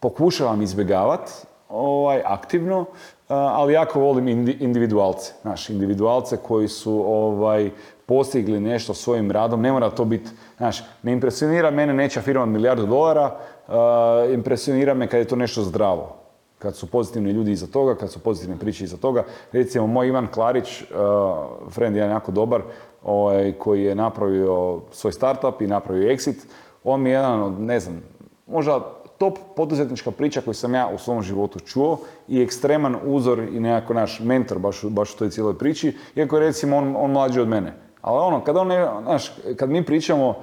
pokušavam 0.00 0.62
izbjegavati 0.62 1.32
ovaj, 1.68 2.22
aktivno, 2.24 2.84
ali 3.28 3.72
jako 3.72 4.00
volim 4.00 4.28
individualce. 4.60 5.32
Znaš, 5.42 5.70
individualce 5.70 6.36
koji 6.36 6.68
su 6.68 7.04
ovaj, 7.06 7.70
postigli 8.06 8.60
nešto 8.60 8.94
svojim 8.94 9.30
radom. 9.30 9.62
Ne 9.62 9.72
mora 9.72 9.90
to 9.90 10.04
biti, 10.04 10.30
znaš, 10.56 10.82
ne 11.02 11.12
impresionira 11.12 11.70
mene 11.70 11.94
neća 11.94 12.20
firma 12.20 12.46
milijardu 12.46 12.86
dolara, 12.86 13.36
impresionira 14.32 14.94
me 14.94 15.06
kad 15.06 15.20
je 15.20 15.28
to 15.28 15.36
nešto 15.36 15.62
zdravo. 15.62 16.16
Kad 16.58 16.76
su 16.76 16.90
pozitivni 16.90 17.30
ljudi 17.30 17.52
iza 17.52 17.66
toga, 17.66 17.94
kad 17.94 18.10
su 18.12 18.18
pozitivne 18.18 18.56
priče 18.58 18.84
iza 18.84 18.96
toga. 18.96 19.24
Recimo, 19.52 19.86
moj 19.86 20.08
Ivan 20.08 20.26
Klarić, 20.26 20.82
uh, 20.82 20.88
friend 21.70 21.96
jedan 21.96 22.10
jako 22.10 22.32
dobar, 22.32 22.62
ovaj, 23.02 23.52
koji 23.52 23.84
je 23.84 23.94
napravio 23.94 24.80
svoj 24.90 25.12
startup 25.12 25.60
i 25.60 25.66
napravio 25.66 26.08
exit, 26.08 26.46
on 26.84 27.00
mi 27.00 27.10
je 27.10 27.14
jedan 27.14 27.42
od, 27.42 27.60
ne 27.60 27.80
znam, 27.80 28.02
možda 28.46 28.80
top 29.18 29.38
poduzetnička 29.56 30.10
priča 30.10 30.40
koju 30.40 30.54
sam 30.54 30.74
ja 30.74 30.88
u 30.94 30.98
svom 30.98 31.22
životu 31.22 31.60
čuo 31.60 31.98
i 32.28 32.42
ekstreman 32.42 32.96
uzor 33.04 33.38
i 33.38 33.60
nekako 33.60 33.94
naš 33.94 34.20
mentor 34.20 34.58
baš, 34.58 34.84
baš 34.84 35.14
u 35.14 35.18
toj 35.18 35.30
cijeloj 35.30 35.58
priči, 35.58 35.96
iako 36.16 36.36
je 36.36 36.46
recimo 36.46 36.76
on, 36.76 36.96
on 36.96 37.10
mlađi 37.10 37.40
od 37.40 37.48
mene. 37.48 37.74
Ali 38.00 38.18
ono, 38.18 38.44
kad, 38.44 38.56
on, 38.56 38.68
znaš, 39.02 39.32
kad 39.56 39.70
mi 39.70 39.84
pričamo, 39.84 40.34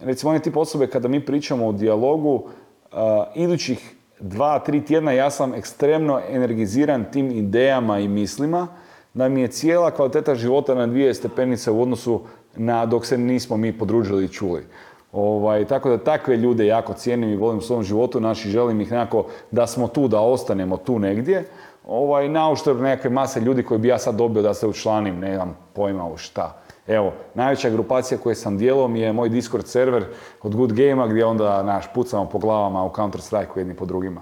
recimo 0.00 0.30
on 0.30 0.36
je 0.36 0.42
tip 0.42 0.56
osobe 0.56 0.86
kada 0.86 1.08
mi 1.08 1.24
pričamo 1.24 1.68
o 1.68 1.72
dijalogu, 1.72 2.34
uh, 2.34 2.98
idućih 3.34 3.96
dva, 4.20 4.58
tri 4.58 4.84
tjedna 4.84 5.12
ja 5.12 5.30
sam 5.30 5.54
ekstremno 5.54 6.20
energiziran 6.30 7.04
tim 7.12 7.30
idejama 7.30 7.98
i 7.98 8.08
mislima, 8.08 8.66
da 9.14 9.28
mi 9.28 9.40
je 9.40 9.48
cijela 9.48 9.90
kvaliteta 9.90 10.34
života 10.34 10.74
na 10.74 10.86
dvije 10.86 11.14
stepenice 11.14 11.70
u 11.70 11.82
odnosu 11.82 12.20
na 12.56 12.86
dok 12.86 13.06
se 13.06 13.18
nismo 13.18 13.56
mi 13.56 13.78
podružili 13.78 14.24
i 14.24 14.28
čuli. 14.28 14.66
Ovaj, 15.12 15.64
tako 15.64 15.90
da 15.90 15.98
takve 15.98 16.36
ljude 16.36 16.66
jako 16.66 16.94
cijenim 16.94 17.30
i 17.30 17.36
volim 17.36 17.58
u 17.58 17.62
svom 17.62 17.82
životu, 17.82 18.20
naši 18.20 18.50
želim 18.50 18.80
ih 18.80 18.92
nekako 18.92 19.26
da 19.50 19.66
smo 19.66 19.88
tu, 19.88 20.08
da 20.08 20.20
ostanemo 20.20 20.76
tu 20.76 20.98
negdje. 20.98 21.44
Ovaj, 21.86 22.28
na 22.28 22.50
uštrb 22.50 22.80
nekakve 22.80 23.10
mase 23.10 23.40
ljudi 23.40 23.62
koji 23.62 23.80
bi 23.80 23.88
ja 23.88 23.98
sad 23.98 24.14
dobio 24.14 24.42
da 24.42 24.54
se 24.54 24.66
učlanim, 24.66 25.18
ne 25.20 25.34
znam 25.34 25.56
pojma 25.72 26.06
u 26.06 26.16
šta. 26.16 26.62
Evo, 26.86 27.12
najveća 27.34 27.70
grupacija 27.70 28.18
koju 28.18 28.34
sam 28.34 28.58
dijelom 28.58 28.96
je 28.96 29.12
moj 29.12 29.28
Discord 29.28 29.66
server 29.66 30.04
od 30.42 30.56
Good 30.56 30.72
Game-a 30.72 31.06
gdje 31.06 31.24
onda 31.24 31.62
naš 31.62 31.84
pucamo 31.94 32.28
po 32.28 32.38
glavama 32.38 32.84
u 32.84 32.92
Counter 32.96 33.20
Strike 33.20 33.50
jedni 33.56 33.74
po 33.74 33.84
drugima. 33.84 34.20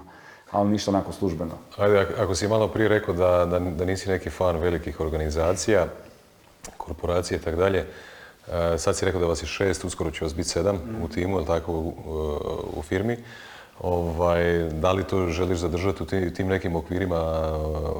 Ali 0.51 0.69
ništa 0.69 0.91
onako 0.91 1.11
službeno. 1.11 1.51
Ajde, 1.77 2.07
ako 2.19 2.35
si 2.35 2.47
malo 2.47 2.67
prije 2.67 2.89
rekao 2.89 3.13
da, 3.13 3.45
da, 3.45 3.59
da 3.59 3.85
nisi 3.85 4.09
neki 4.09 4.29
fan 4.29 4.57
velikih 4.57 4.99
organizacija, 4.99 5.85
korporacije 6.77 7.37
i 7.37 7.41
tako 7.41 7.57
dalje, 7.57 7.85
sad 8.77 8.97
si 8.97 9.05
rekao 9.05 9.21
da 9.21 9.27
vas 9.27 9.43
je 9.43 9.47
šest, 9.47 9.83
uskoro 9.83 10.11
će 10.11 10.25
vas 10.25 10.35
biti 10.35 10.49
sedam 10.49 10.79
u 11.03 11.07
timu, 11.07 11.37
ili 11.37 11.45
tako, 11.45 11.71
u, 11.71 12.81
firmi. 12.87 13.17
Ovaj, 13.79 14.69
da 14.69 14.91
li 14.91 15.03
to 15.03 15.27
želiš 15.27 15.57
zadržati 15.57 16.03
u 16.03 16.05
tim, 16.05 16.47
nekim 16.47 16.75
okvirima 16.75 17.15
e, 17.15 17.99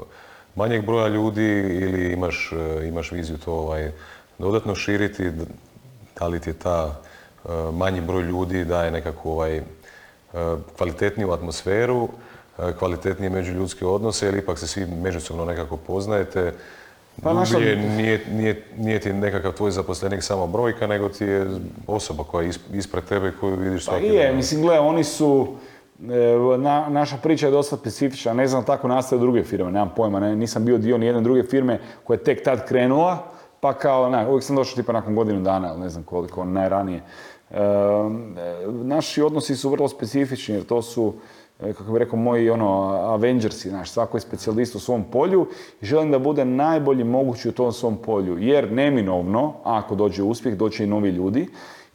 manjeg 0.55 0.85
broja 0.85 1.07
ljudi 1.07 1.45
ili 1.81 2.13
imaš, 2.13 2.51
e, 2.51 2.87
imaš 2.87 3.11
viziju 3.11 3.37
to 3.37 3.53
ovaj, 3.53 3.91
dodatno 4.37 4.75
širiti? 4.75 5.31
Da 6.19 6.27
li 6.27 6.39
ti 6.39 6.49
je 6.49 6.53
ta 6.53 7.01
manji 7.73 8.01
broj 8.01 8.23
ljudi 8.23 8.65
daje 8.65 8.91
nekakvu 8.91 9.31
ovaj, 9.31 9.61
kvalitetniju 10.77 11.31
atmosferu, 11.31 12.09
kvalitetnije 12.79 13.29
međuljudske 13.29 13.85
odnose 13.85 14.27
ili 14.27 14.39
ipak 14.39 14.59
se 14.59 14.67
svi 14.67 14.85
međusobno 14.85 15.45
nekako 15.45 15.77
poznajete? 15.77 16.53
Pa 17.23 17.33
naša... 17.33 17.59
nije, 17.59 17.75
nije, 18.35 18.63
nije, 18.77 18.99
ti 18.99 19.13
nekakav 19.13 19.51
tvoj 19.51 19.71
zaposlenik 19.71 20.23
samo 20.23 20.47
brojka, 20.47 20.87
nego 20.87 21.09
ti 21.09 21.23
je 21.23 21.47
osoba 21.87 22.23
koja 22.23 22.45
je 22.45 22.51
ispred 22.73 23.03
tebe 23.03 23.31
koju 23.39 23.55
vidiš 23.55 23.85
pa 23.85 23.91
svaki 23.91 24.07
pa 24.07 24.13
je, 24.13 24.33
mislim, 24.33 24.61
gle, 24.61 24.79
oni 24.79 25.03
su, 25.03 25.47
e, 26.01 26.57
na, 26.57 26.89
naša 26.89 27.17
priča 27.17 27.45
je 27.45 27.51
dosta 27.51 27.77
specifična, 27.77 28.33
ne 28.33 28.47
znam 28.47 28.63
tako 28.63 28.87
nastaje 28.87 29.19
druge 29.19 29.43
firme, 29.43 29.71
nemam 29.71 29.91
pojma, 29.95 30.19
ne, 30.19 30.35
nisam 30.35 30.65
bio 30.65 30.77
dio 30.77 30.97
nijedne 30.97 31.21
druge 31.21 31.43
firme 31.43 31.79
koja 32.03 32.15
je 32.15 32.23
tek 32.23 32.43
tad 32.43 32.67
krenula, 32.67 33.17
pa 33.59 33.73
kao, 33.73 34.09
ne, 34.09 34.27
uvijek 34.27 34.43
sam 34.43 34.55
došao 34.55 34.75
tipa 34.75 34.93
nakon 34.93 35.15
godinu 35.15 35.41
dana, 35.41 35.71
ali 35.71 35.79
ne 35.79 35.89
znam 35.89 36.03
koliko, 36.03 36.45
najranije. 36.45 37.01
E, 37.51 37.57
naši 38.67 39.21
odnosi 39.21 39.55
su 39.55 39.69
vrlo 39.69 39.87
specifični 39.87 40.55
jer 40.55 40.63
to 40.63 40.81
su 40.81 41.13
kako 41.59 41.83
bih 41.83 41.99
rekao, 41.99 42.19
moji 42.19 42.49
ono, 42.49 42.67
Avengersi, 42.91 43.69
znaš, 43.69 43.91
svako 43.91 44.17
je 44.17 44.21
specijalist 44.21 44.75
u 44.75 44.79
svom 44.79 45.03
polju 45.03 45.47
i 45.81 45.85
želim 45.85 46.11
da 46.11 46.19
bude 46.19 46.45
najbolji 46.45 47.03
mogući 47.03 47.49
u 47.49 47.51
tom 47.51 47.71
svom 47.71 47.97
polju, 47.97 48.37
jer 48.39 48.71
neminovno, 48.71 49.53
ako 49.63 49.95
dođe 49.95 50.23
uspjeh, 50.23 50.55
doće 50.57 50.83
i 50.83 50.87
novi 50.87 51.09
ljudi, 51.09 51.47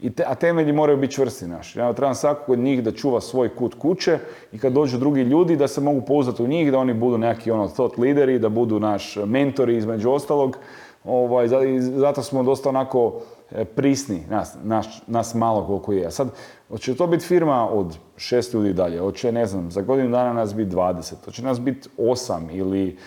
i 0.03 0.11
a 0.27 0.35
temelji 0.35 0.73
moraju 0.73 0.99
biti 0.99 1.15
čvrsti 1.15 1.47
naši. 1.47 1.79
Ja 1.79 1.93
trebam 1.93 2.15
svakog 2.15 2.51
od 2.51 2.59
njih 2.59 2.83
da 2.83 2.93
čuva 2.93 3.21
svoj 3.21 3.49
kut 3.49 3.75
kuće 3.75 4.19
i 4.53 4.59
kad 4.59 4.73
dođu 4.73 4.99
drugi 4.99 5.21
ljudi 5.21 5.57
da 5.57 5.69
se 5.69 5.81
mogu 5.81 6.01
pouzdati 6.01 6.43
u 6.43 6.49
njih, 6.49 6.73
da 6.73 6.79
oni 6.79 6.95
budu 6.95 7.19
neki 7.19 7.51
ono 7.51 7.69
thought 7.69 7.99
lideri, 7.99 8.39
da 8.39 8.49
budu 8.49 8.81
naš 8.81 9.17
mentori 9.27 9.77
između 9.77 10.11
ostalog. 10.11 10.57
Ovaj, 11.05 11.49
zato 11.81 12.23
smo 12.23 12.43
dosta 12.43 12.69
onako 12.69 13.21
E, 13.39 13.39
prisni, 13.77 14.23
nas, 14.31 14.57
nas, 14.63 15.03
nas 15.07 15.35
malo 15.35 15.67
koliko 15.67 15.93
je. 15.93 16.11
Sad, 16.11 16.29
hoće 16.69 16.95
to 16.95 17.07
biti 17.07 17.25
firma 17.25 17.69
od 17.71 17.97
šest 18.17 18.55
ljudi 18.55 18.73
dalje, 18.73 18.99
hoće, 18.99 19.33
ne 19.33 19.47
znam, 19.47 19.71
za 19.71 19.81
godinu 19.81 20.11
dana 20.11 20.33
nas 20.33 20.55
biti 20.55 20.71
20, 20.71 21.15
hoće 21.25 21.43
nas 21.43 21.61
biti 21.61 21.89
osam 21.99 22.51
ili 22.51 22.99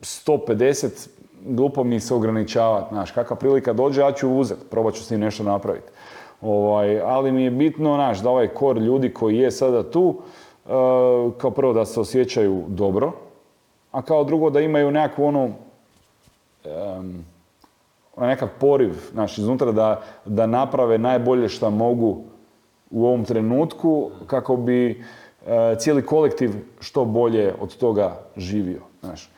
150, 0.00 1.08
glupo 1.44 1.84
mi 1.84 2.00
se 2.00 2.14
ograničavati, 2.14 2.94
znaš, 2.94 3.10
kakva 3.10 3.36
prilika 3.36 3.72
dođe, 3.72 4.00
ja 4.00 4.12
ću 4.12 4.30
uzeti, 4.30 4.60
probat 4.70 4.94
ću 4.94 5.04
s 5.04 5.10
njim 5.10 5.20
nešto 5.20 5.42
napraviti. 5.42 5.88
Ovaj, 6.40 7.00
ali 7.00 7.32
mi 7.32 7.44
je 7.44 7.50
bitno, 7.50 7.94
znaš, 7.94 8.18
da 8.18 8.30
ovaj 8.30 8.48
kor 8.48 8.78
ljudi 8.78 9.14
koji 9.14 9.36
je 9.36 9.50
sada 9.50 9.90
tu, 9.90 10.02
uh, 10.08 10.72
kao 11.38 11.50
prvo 11.50 11.72
da 11.72 11.84
se 11.84 12.00
osjećaju 12.00 12.64
dobro, 12.68 13.12
a 13.92 14.02
kao 14.02 14.24
drugo 14.24 14.50
da 14.50 14.60
imaju 14.60 14.90
nekakvu 14.90 15.28
um, 15.28 17.24
nekakav 18.26 18.48
poriv 18.60 18.94
naš 19.12 19.38
iznutra 19.38 19.72
da, 19.72 20.02
da 20.24 20.46
naprave 20.46 20.98
najbolje 20.98 21.48
što 21.48 21.70
mogu 21.70 22.24
u 22.90 23.06
ovom 23.06 23.24
trenutku 23.24 24.10
kako 24.26 24.56
bi 24.56 24.90
e, 24.90 25.76
cijeli 25.78 26.06
kolektiv 26.06 26.50
što 26.80 27.04
bolje 27.04 27.54
od 27.60 27.76
toga 27.76 28.20
živio. 28.36 28.80
Znaš. 29.00 29.24
E, 29.24 29.28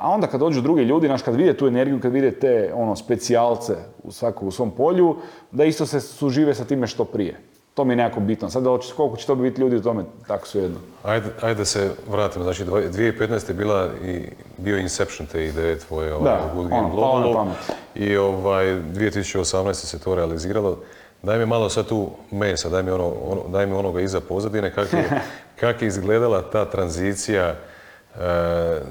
a 0.00 0.10
onda 0.14 0.26
kad 0.26 0.40
dođu 0.40 0.60
drugi 0.60 0.82
ljudi, 0.82 1.06
znaš, 1.06 1.22
kad 1.22 1.34
vide 1.34 1.56
tu 1.56 1.66
energiju, 1.66 2.00
kad 2.00 2.12
vide 2.12 2.30
te 2.30 2.72
ono, 2.74 2.96
specijalce 2.96 3.76
u 4.02 4.12
svakom 4.12 4.48
u 4.48 4.50
svom 4.50 4.70
polju, 4.70 5.16
da 5.50 5.64
isto 5.64 5.86
se 5.86 6.00
sužive 6.00 6.54
sa 6.54 6.64
time 6.64 6.86
što 6.86 7.04
prije. 7.04 7.40
To 7.74 7.84
mi 7.84 7.92
je 7.92 7.96
nekako 7.96 8.20
bitno. 8.20 8.50
Sad 8.50 8.64
koliko 8.96 9.16
će 9.16 9.26
to 9.26 9.34
biti 9.34 9.60
ljudi 9.60 9.76
u 9.76 9.82
tome, 9.82 10.04
tako 10.26 10.46
su 10.46 10.58
jedno. 10.58 10.78
Ajde, 11.02 11.26
ajde 11.40 11.54
da 11.54 11.64
se 11.64 11.90
vratimo, 12.08 12.44
znači 12.44 12.64
dva- 12.64 12.80
2015. 12.82 13.48
je 13.48 13.54
bila 13.54 13.88
i 14.04 14.22
bio 14.58 14.78
Inception 14.78 15.26
te 15.26 15.46
ideje 15.46 15.78
tvoje 15.78 16.14
ovaj, 16.14 16.32
o 16.34 16.54
Good 16.54 16.68
ono, 16.72 17.22
Game 17.22 17.34
pamet. 17.34 17.56
i 17.94 18.16
ovaj, 18.16 18.66
2018. 18.66 19.74
se 19.74 19.98
to 19.98 20.14
realiziralo. 20.14 20.78
Daj 21.22 21.38
mi 21.38 21.46
malo 21.46 21.68
sad 21.68 21.86
tu 21.86 22.10
mesa, 22.30 22.68
daj 22.68 22.82
mi, 22.82 22.90
ono, 22.90 23.08
ono- 23.22 23.48
daj 23.48 23.66
mi 23.66 23.72
onoga 23.72 24.00
iza 24.00 24.20
pozadine, 24.20 24.74
kako 24.74 24.96
je, 24.96 25.10
kak 25.60 25.82
je 25.82 25.88
izgledala 25.88 26.42
ta 26.42 26.64
tranzicija 26.64 27.44
e, 27.44 27.56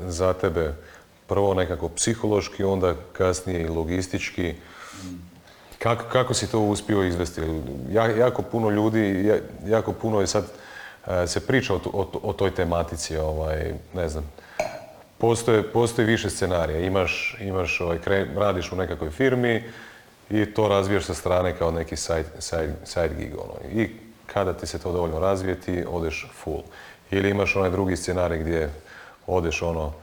za 0.08 0.34
tebe, 0.34 0.74
prvo 1.28 1.54
nekako 1.54 1.90
psihološki, 1.90 2.64
onda 2.64 2.94
kasnije 3.14 3.62
i 3.62 3.68
logistički. 3.68 4.54
Kako, 5.84 6.04
kako 6.06 6.34
si 6.34 6.52
to 6.52 6.60
uspio 6.60 7.04
izvesti? 7.04 7.42
Ja, 7.90 8.06
jako 8.08 8.42
puno 8.42 8.70
ljudi, 8.70 9.26
ja- 9.26 9.40
jako 9.68 9.92
puno 9.94 10.22
je 10.22 10.28
sad 10.28 10.46
e, 11.08 11.28
se 11.28 11.40
priča 11.40 11.76
o, 11.76 11.80
to- 11.80 11.90
o, 11.90 12.04
to- 12.06 12.20
o 12.24 12.34
toj 12.34 12.56
tematici, 12.56 13.18
ovaj, 13.18 13.74
ne 13.94 14.10
znam, 14.10 14.32
postoje, 15.18 15.64
postoji 15.64 16.06
više 16.08 16.30
scenarija. 16.30 16.80
Imaš, 16.80 17.38
imaš 17.42 17.82
ovaj, 17.82 17.98
radiš 18.36 18.72
u 18.72 18.76
nekakvoj 18.76 19.10
firmi 19.10 19.64
i 20.30 20.46
to 20.46 20.68
razviješ 20.68 21.06
sa 21.06 21.14
strane 21.14 21.58
kao 21.58 21.72
neki 21.72 21.96
side, 21.96 22.26
side, 22.40 22.74
side 22.84 23.12
gig. 23.18 23.34
Ono. 23.34 23.74
I 23.74 23.90
kada 24.26 24.54
ti 24.54 24.68
se 24.68 24.80
to 24.80 24.92
dovoljno 24.92 25.20
razvije, 25.20 25.62
ti 25.62 25.86
odeš 25.90 26.28
full. 26.34 26.62
Ili 27.12 27.30
imaš 27.30 27.56
onaj 27.56 27.70
drugi 27.70 27.96
scenarij 27.98 28.40
gdje 28.40 28.70
odeš 29.28 29.62
ono, 29.62 29.94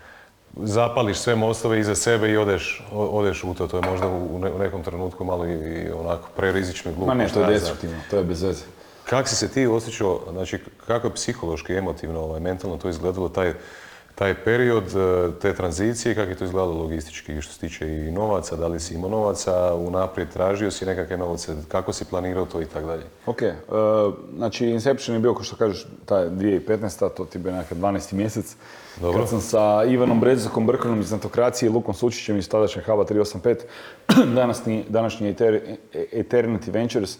zapališ 0.56 1.18
sve 1.18 1.34
mostove 1.34 1.80
iza 1.80 1.94
sebe 1.94 2.30
i 2.30 2.36
odeš, 2.36 2.84
odeš 2.92 3.44
u 3.44 3.54
to. 3.54 3.66
To 3.66 3.76
je 3.76 3.82
možda 3.82 4.06
u 4.08 4.38
ne- 4.38 4.52
u 4.52 4.58
nekom 4.58 4.82
trenutku 4.82 5.24
malo 5.24 5.46
i, 5.46 5.52
i 5.52 5.90
onako 5.90 6.28
prerizično 6.36 6.90
i 6.90 6.94
glupo. 6.94 7.06
Ma 7.06 7.14
ne, 7.14 7.28
to 7.28 7.40
je 7.40 7.46
destruktivno, 7.48 7.96
to 8.10 8.16
je 8.16 8.24
bez 8.24 8.42
veze. 8.42 8.64
Kako 9.04 9.28
si 9.28 9.36
se 9.36 9.48
ti 9.48 9.66
osjećao, 9.66 10.20
znači 10.30 10.58
kako 10.86 11.06
je 11.06 11.14
psihološki, 11.14 11.74
emotivno, 11.74 12.20
ovaj, 12.20 12.40
mentalno 12.40 12.76
to 12.76 12.88
izgledalo, 12.88 13.28
taj, 13.28 13.54
taj 14.14 14.34
period 14.34 14.84
e, 14.84 15.30
te 15.40 15.54
tranzicije, 15.54 16.14
kako 16.14 16.30
je 16.30 16.36
to 16.36 16.44
izgledalo 16.44 16.82
logistički 16.82 17.40
što 17.40 17.52
se 17.52 17.60
tiče 17.60 17.88
i 17.88 18.10
novaca, 18.10 18.56
da 18.56 18.66
li 18.66 18.80
si 18.80 18.94
imao 18.94 19.10
novaca, 19.10 19.74
unaprijed 19.74 20.28
tražio 20.28 20.70
si 20.70 20.86
nekakve 20.86 21.16
novce, 21.16 21.56
kako 21.68 21.92
si 21.92 22.04
planirao 22.04 22.46
to 22.46 22.62
i 22.62 22.66
tako 22.66 22.86
dalje? 22.86 23.02
Ok, 23.26 23.42
e, 23.42 23.54
znači 24.36 24.66
Inception 24.66 25.14
je 25.14 25.20
bio, 25.20 25.34
kao 25.34 25.42
što 25.42 25.56
kažeš, 25.56 25.86
taj 26.06 26.24
2015. 26.24 27.08
to 27.16 27.24
ti 27.24 27.38
je 27.38 27.42
bio 27.42 27.52
nekakav 27.52 27.78
12. 27.78 28.12
mjesec. 28.12 28.56
Dobro. 29.00 29.18
Kad 29.18 29.28
sam 29.28 29.40
sa 29.40 29.84
Ivanom 29.84 30.20
Brezokom 30.20 30.66
Brkanom 30.66 31.00
iz 31.00 31.12
Antokracije 31.12 31.66
i 31.66 31.70
Lukom 31.70 31.94
Sučićem 31.94 32.36
iz 32.36 32.48
tadašnje 32.48 32.82
HABA 32.82 33.04
385, 33.04 33.56
današnji, 34.34 34.84
današnji 34.88 35.34
Eter- 35.34 35.76
Eternity 35.92 36.70
Ventures, 36.70 37.18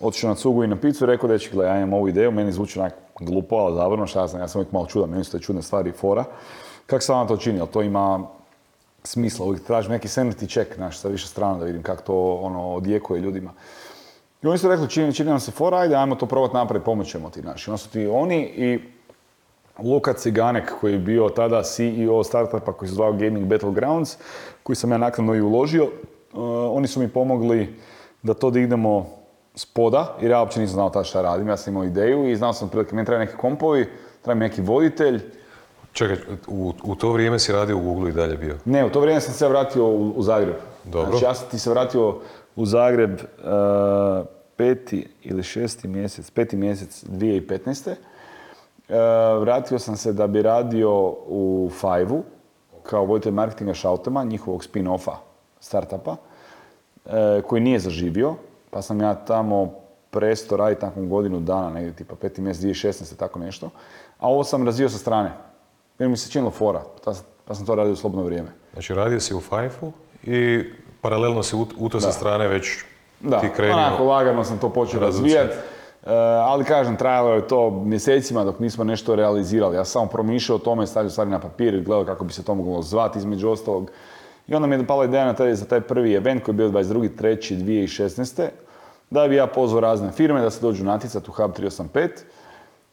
otišao 0.00 0.28
na 0.28 0.34
cugu 0.34 0.64
i 0.64 0.66
na 0.66 0.76
picu 0.76 1.04
i 1.04 1.06
rekao 1.06 1.28
da 1.28 1.36
gle, 1.52 1.66
ja 1.66 1.76
imam 1.76 1.92
ovu 1.92 2.08
ideju, 2.08 2.30
meni 2.30 2.52
zvuči 2.52 2.78
onak 2.78 2.94
glupo, 3.20 3.56
ali 3.56 3.74
zavrno, 3.74 4.06
šta 4.06 4.20
ja 4.20 4.26
znam, 4.26 4.42
ja 4.42 4.48
sam 4.48 4.60
uvijek 4.60 4.72
malo 4.72 4.86
čudan, 4.86 5.10
meni 5.10 5.24
su 5.24 5.32
te 5.32 5.44
čudne 5.44 5.62
stvari 5.62 5.92
fora. 5.92 6.24
Kako 6.86 7.00
sam 7.00 7.16
vam 7.16 7.28
to 7.28 7.36
čini, 7.36 7.58
jel 7.58 7.66
to 7.66 7.82
ima 7.82 8.26
smisla, 9.04 9.46
uvijek 9.46 9.64
tražim 9.64 9.92
neki 9.92 10.08
sanity 10.08 10.52
check, 10.52 10.74
znaš, 10.74 10.98
sa 10.98 11.08
više 11.08 11.26
strana 11.26 11.58
da 11.58 11.64
vidim 11.64 11.82
kako 11.82 12.02
to 12.02 12.34
ono, 12.42 12.72
odjekuje 12.72 13.20
ljudima. 13.20 13.52
I 14.42 14.46
oni 14.46 14.58
su 14.58 14.68
rekli, 14.68 14.88
čini, 14.88 15.14
čini 15.14 15.30
nam 15.30 15.40
se 15.40 15.50
fora, 15.50 15.78
ajde, 15.78 15.96
ajmo 15.96 16.14
to 16.14 16.26
probati 16.26 16.54
napraviti, 16.54 16.84
pomoćemo 16.84 17.30
ti, 17.30 17.40
znaš. 17.40 17.66
I 17.66 17.70
onda 17.70 17.78
su 17.78 17.90
ti 17.90 18.06
oni 18.06 18.42
i 18.42 18.78
Luka 19.78 20.12
Ciganek, 20.12 20.72
koji 20.80 20.92
je 20.92 20.98
bio 20.98 21.28
tada 21.28 21.62
CEO 21.62 22.24
startupa 22.24 22.72
koji 22.72 22.88
se 22.88 22.94
zvao 22.94 23.12
Gaming 23.12 23.46
Battlegrounds, 23.46 24.16
koji 24.62 24.76
sam 24.76 24.92
ja 24.92 24.98
naknadno 24.98 25.34
i 25.34 25.40
uložio, 25.40 25.84
uh, 25.84 25.90
oni 26.76 26.86
su 26.86 27.00
mi 27.00 27.08
pomogli 27.08 27.80
da 28.22 28.34
to 28.34 28.50
dignemo 28.50 29.23
s 29.54 29.66
poda, 29.66 30.16
jer 30.20 30.30
ja 30.30 30.40
uopće 30.40 30.60
nisam 30.60 30.74
znao 30.74 30.90
tada 30.90 31.04
šta 31.04 31.22
radim, 31.22 31.48
ja 31.48 31.56
sam 31.56 31.72
imao 31.72 31.84
ideju 31.84 32.30
i 32.30 32.36
znao 32.36 32.52
sam 32.52 32.66
otprilike, 32.66 32.94
meni 32.94 33.06
treba 33.06 33.24
neki 33.24 33.36
kompovi, 33.36 33.88
treba 34.22 34.34
mi 34.34 34.48
neki 34.48 34.62
voditelj. 34.62 35.20
Čekaj, 35.92 36.16
u, 36.46 36.72
u 36.84 36.94
to 36.94 37.12
vrijeme 37.12 37.38
si 37.38 37.52
radio 37.52 37.76
u 37.76 37.80
Google 37.80 38.10
i 38.10 38.12
dalje 38.12 38.36
bio? 38.36 38.58
Ne, 38.64 38.84
u 38.84 38.90
to 38.90 39.00
vrijeme 39.00 39.20
sam 39.20 39.34
se 39.34 39.48
vratio 39.48 39.86
u, 39.86 40.12
u 40.16 40.22
Zagreb. 40.22 40.56
Dobro. 40.84 41.10
Znači, 41.10 41.24
ja 41.24 41.34
sam 41.34 41.50
ti 41.50 41.58
se 41.58 41.70
vratio 41.70 42.18
u 42.56 42.66
Zagreb 42.66 43.12
uh, 43.12 44.26
peti 44.56 45.08
ili 45.22 45.42
šesti 45.42 45.88
mjesec, 45.88 46.30
peti 46.30 46.56
mjesec 46.56 47.04
2015. 47.04 47.90
Uh, 47.90 48.94
vratio 49.40 49.78
sam 49.78 49.96
se 49.96 50.12
da 50.12 50.26
bi 50.26 50.42
radio 50.42 51.14
u 51.26 51.70
Five-u 51.80 52.22
kao 52.84 53.04
voditelj 53.04 53.32
marketinga 53.32 53.74
Šautema, 53.74 54.24
njihovog 54.24 54.64
spin-offa 54.64 55.16
startupa, 55.60 56.16
e, 57.06 57.42
koji 57.46 57.62
nije 57.62 57.78
zaživio, 57.78 58.34
pa 58.74 58.82
sam 58.82 59.00
ja 59.00 59.14
tamo 59.16 59.72
presto 60.10 60.56
raditi 60.56 60.84
nakon 60.84 61.08
godinu 61.08 61.40
dana, 61.40 61.70
negdje 61.70 61.92
tipa 61.92 62.14
peti 62.16 62.40
mjesec 62.40 62.64
2016. 62.64 63.16
tako 63.16 63.38
nešto, 63.38 63.70
a 64.18 64.28
ovo 64.28 64.44
sam 64.44 64.66
razvio 64.66 64.88
sa 64.88 64.98
strane. 64.98 65.32
Jer 65.98 66.08
mi 66.08 66.16
se 66.16 66.30
činilo 66.30 66.50
fora, 66.50 66.82
pa, 67.04 67.14
sam- 67.14 67.24
pa 67.44 67.54
sam 67.54 67.66
to 67.66 67.74
radio 67.74 67.92
u 67.92 67.96
slobodno 67.96 68.24
vrijeme. 68.24 68.48
Znači 68.72 68.94
radio 68.94 69.20
si 69.20 69.34
u 69.34 69.40
Fife-u 69.40 69.92
i 70.24 70.64
paralelno 71.00 71.42
si 71.42 71.56
u, 71.56 71.66
u 71.78 71.88
to 71.88 72.00
sa 72.00 72.12
strane 72.12 72.48
već 72.48 72.84
Da, 73.20 73.40
ti 73.40 73.48
krenuo. 73.56 73.76
onako 73.78 74.04
lagano 74.04 74.44
sam 74.44 74.58
to 74.58 74.68
počeo 74.70 75.00
razvijati. 75.00 75.54
ali 76.42 76.64
kažem, 76.64 76.96
trajalo 76.96 77.34
je 77.34 77.48
to 77.48 77.70
mjesecima 77.70 78.44
dok 78.44 78.58
nismo 78.58 78.84
nešto 78.84 79.14
realizirali. 79.14 79.76
Ja 79.76 79.84
sam 79.84 79.92
samo 79.92 80.06
promišljao 80.06 80.56
o 80.56 80.60
tome, 80.60 80.86
stavio 80.86 81.10
stvari 81.10 81.30
na 81.30 81.40
papir 81.40 81.74
i 81.74 81.80
gledao 81.80 82.04
kako 82.04 82.24
bi 82.24 82.32
se 82.32 82.42
to 82.42 82.54
moglo 82.54 82.82
zvati 82.82 83.18
između 83.18 83.48
ostalog. 83.48 83.90
I 84.48 84.54
onda 84.54 84.66
mi 84.66 84.74
je 84.74 84.78
dopala 84.78 85.04
ideja 85.04 85.24
na 85.24 85.34
taj, 85.34 85.54
za 85.54 85.64
taj 85.64 85.80
prvi 85.80 86.14
event 86.14 86.42
koji 86.42 86.52
je 86.52 86.56
bio 86.56 86.68
22.3.2016. 86.70 88.48
Da 89.14 89.28
bi 89.28 89.36
ja 89.36 89.46
pozvao 89.46 89.80
razne 89.80 90.12
firme 90.12 90.40
da 90.40 90.50
se 90.50 90.60
dođu 90.60 90.84
natjecati 90.84 91.30
u 91.30 91.32
Hub 91.32 91.50
385. 91.52 92.08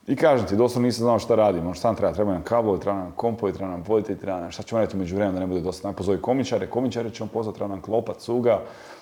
I 0.07 0.15
kažem 0.15 0.47
ti, 0.47 0.55
doslovno 0.55 0.86
nisam 0.86 1.03
znao 1.03 1.19
šta 1.19 1.36
radim, 1.36 1.65
ono 1.65 1.74
šta 1.74 1.88
nam 1.88 1.95
treba, 1.95 2.13
treba 2.13 2.34
nam 2.34 2.43
kablovi, 2.43 2.80
treba 2.80 2.97
nam 2.97 3.11
kompovi, 3.15 3.53
treba 3.53 3.72
nam 3.72 3.84
voditelj, 3.88 4.17
treba 4.17 4.39
nam 4.39 4.51
šta 4.51 4.63
ćemo 4.63 4.80
raditi 4.80 4.97
među 4.97 5.15
vremenu 5.15 5.34
da 5.34 5.39
ne 5.39 5.47
bude 5.47 5.61
dosta. 5.61 5.91
Pozovi 5.91 6.22
komičare, 6.22 6.67
komičare 6.67 7.09
ćemo 7.09 7.30
pozvati, 7.34 7.57
treba 7.57 7.74
nam 7.74 7.82
klopat, 7.82 8.17
cuga. 8.17 8.59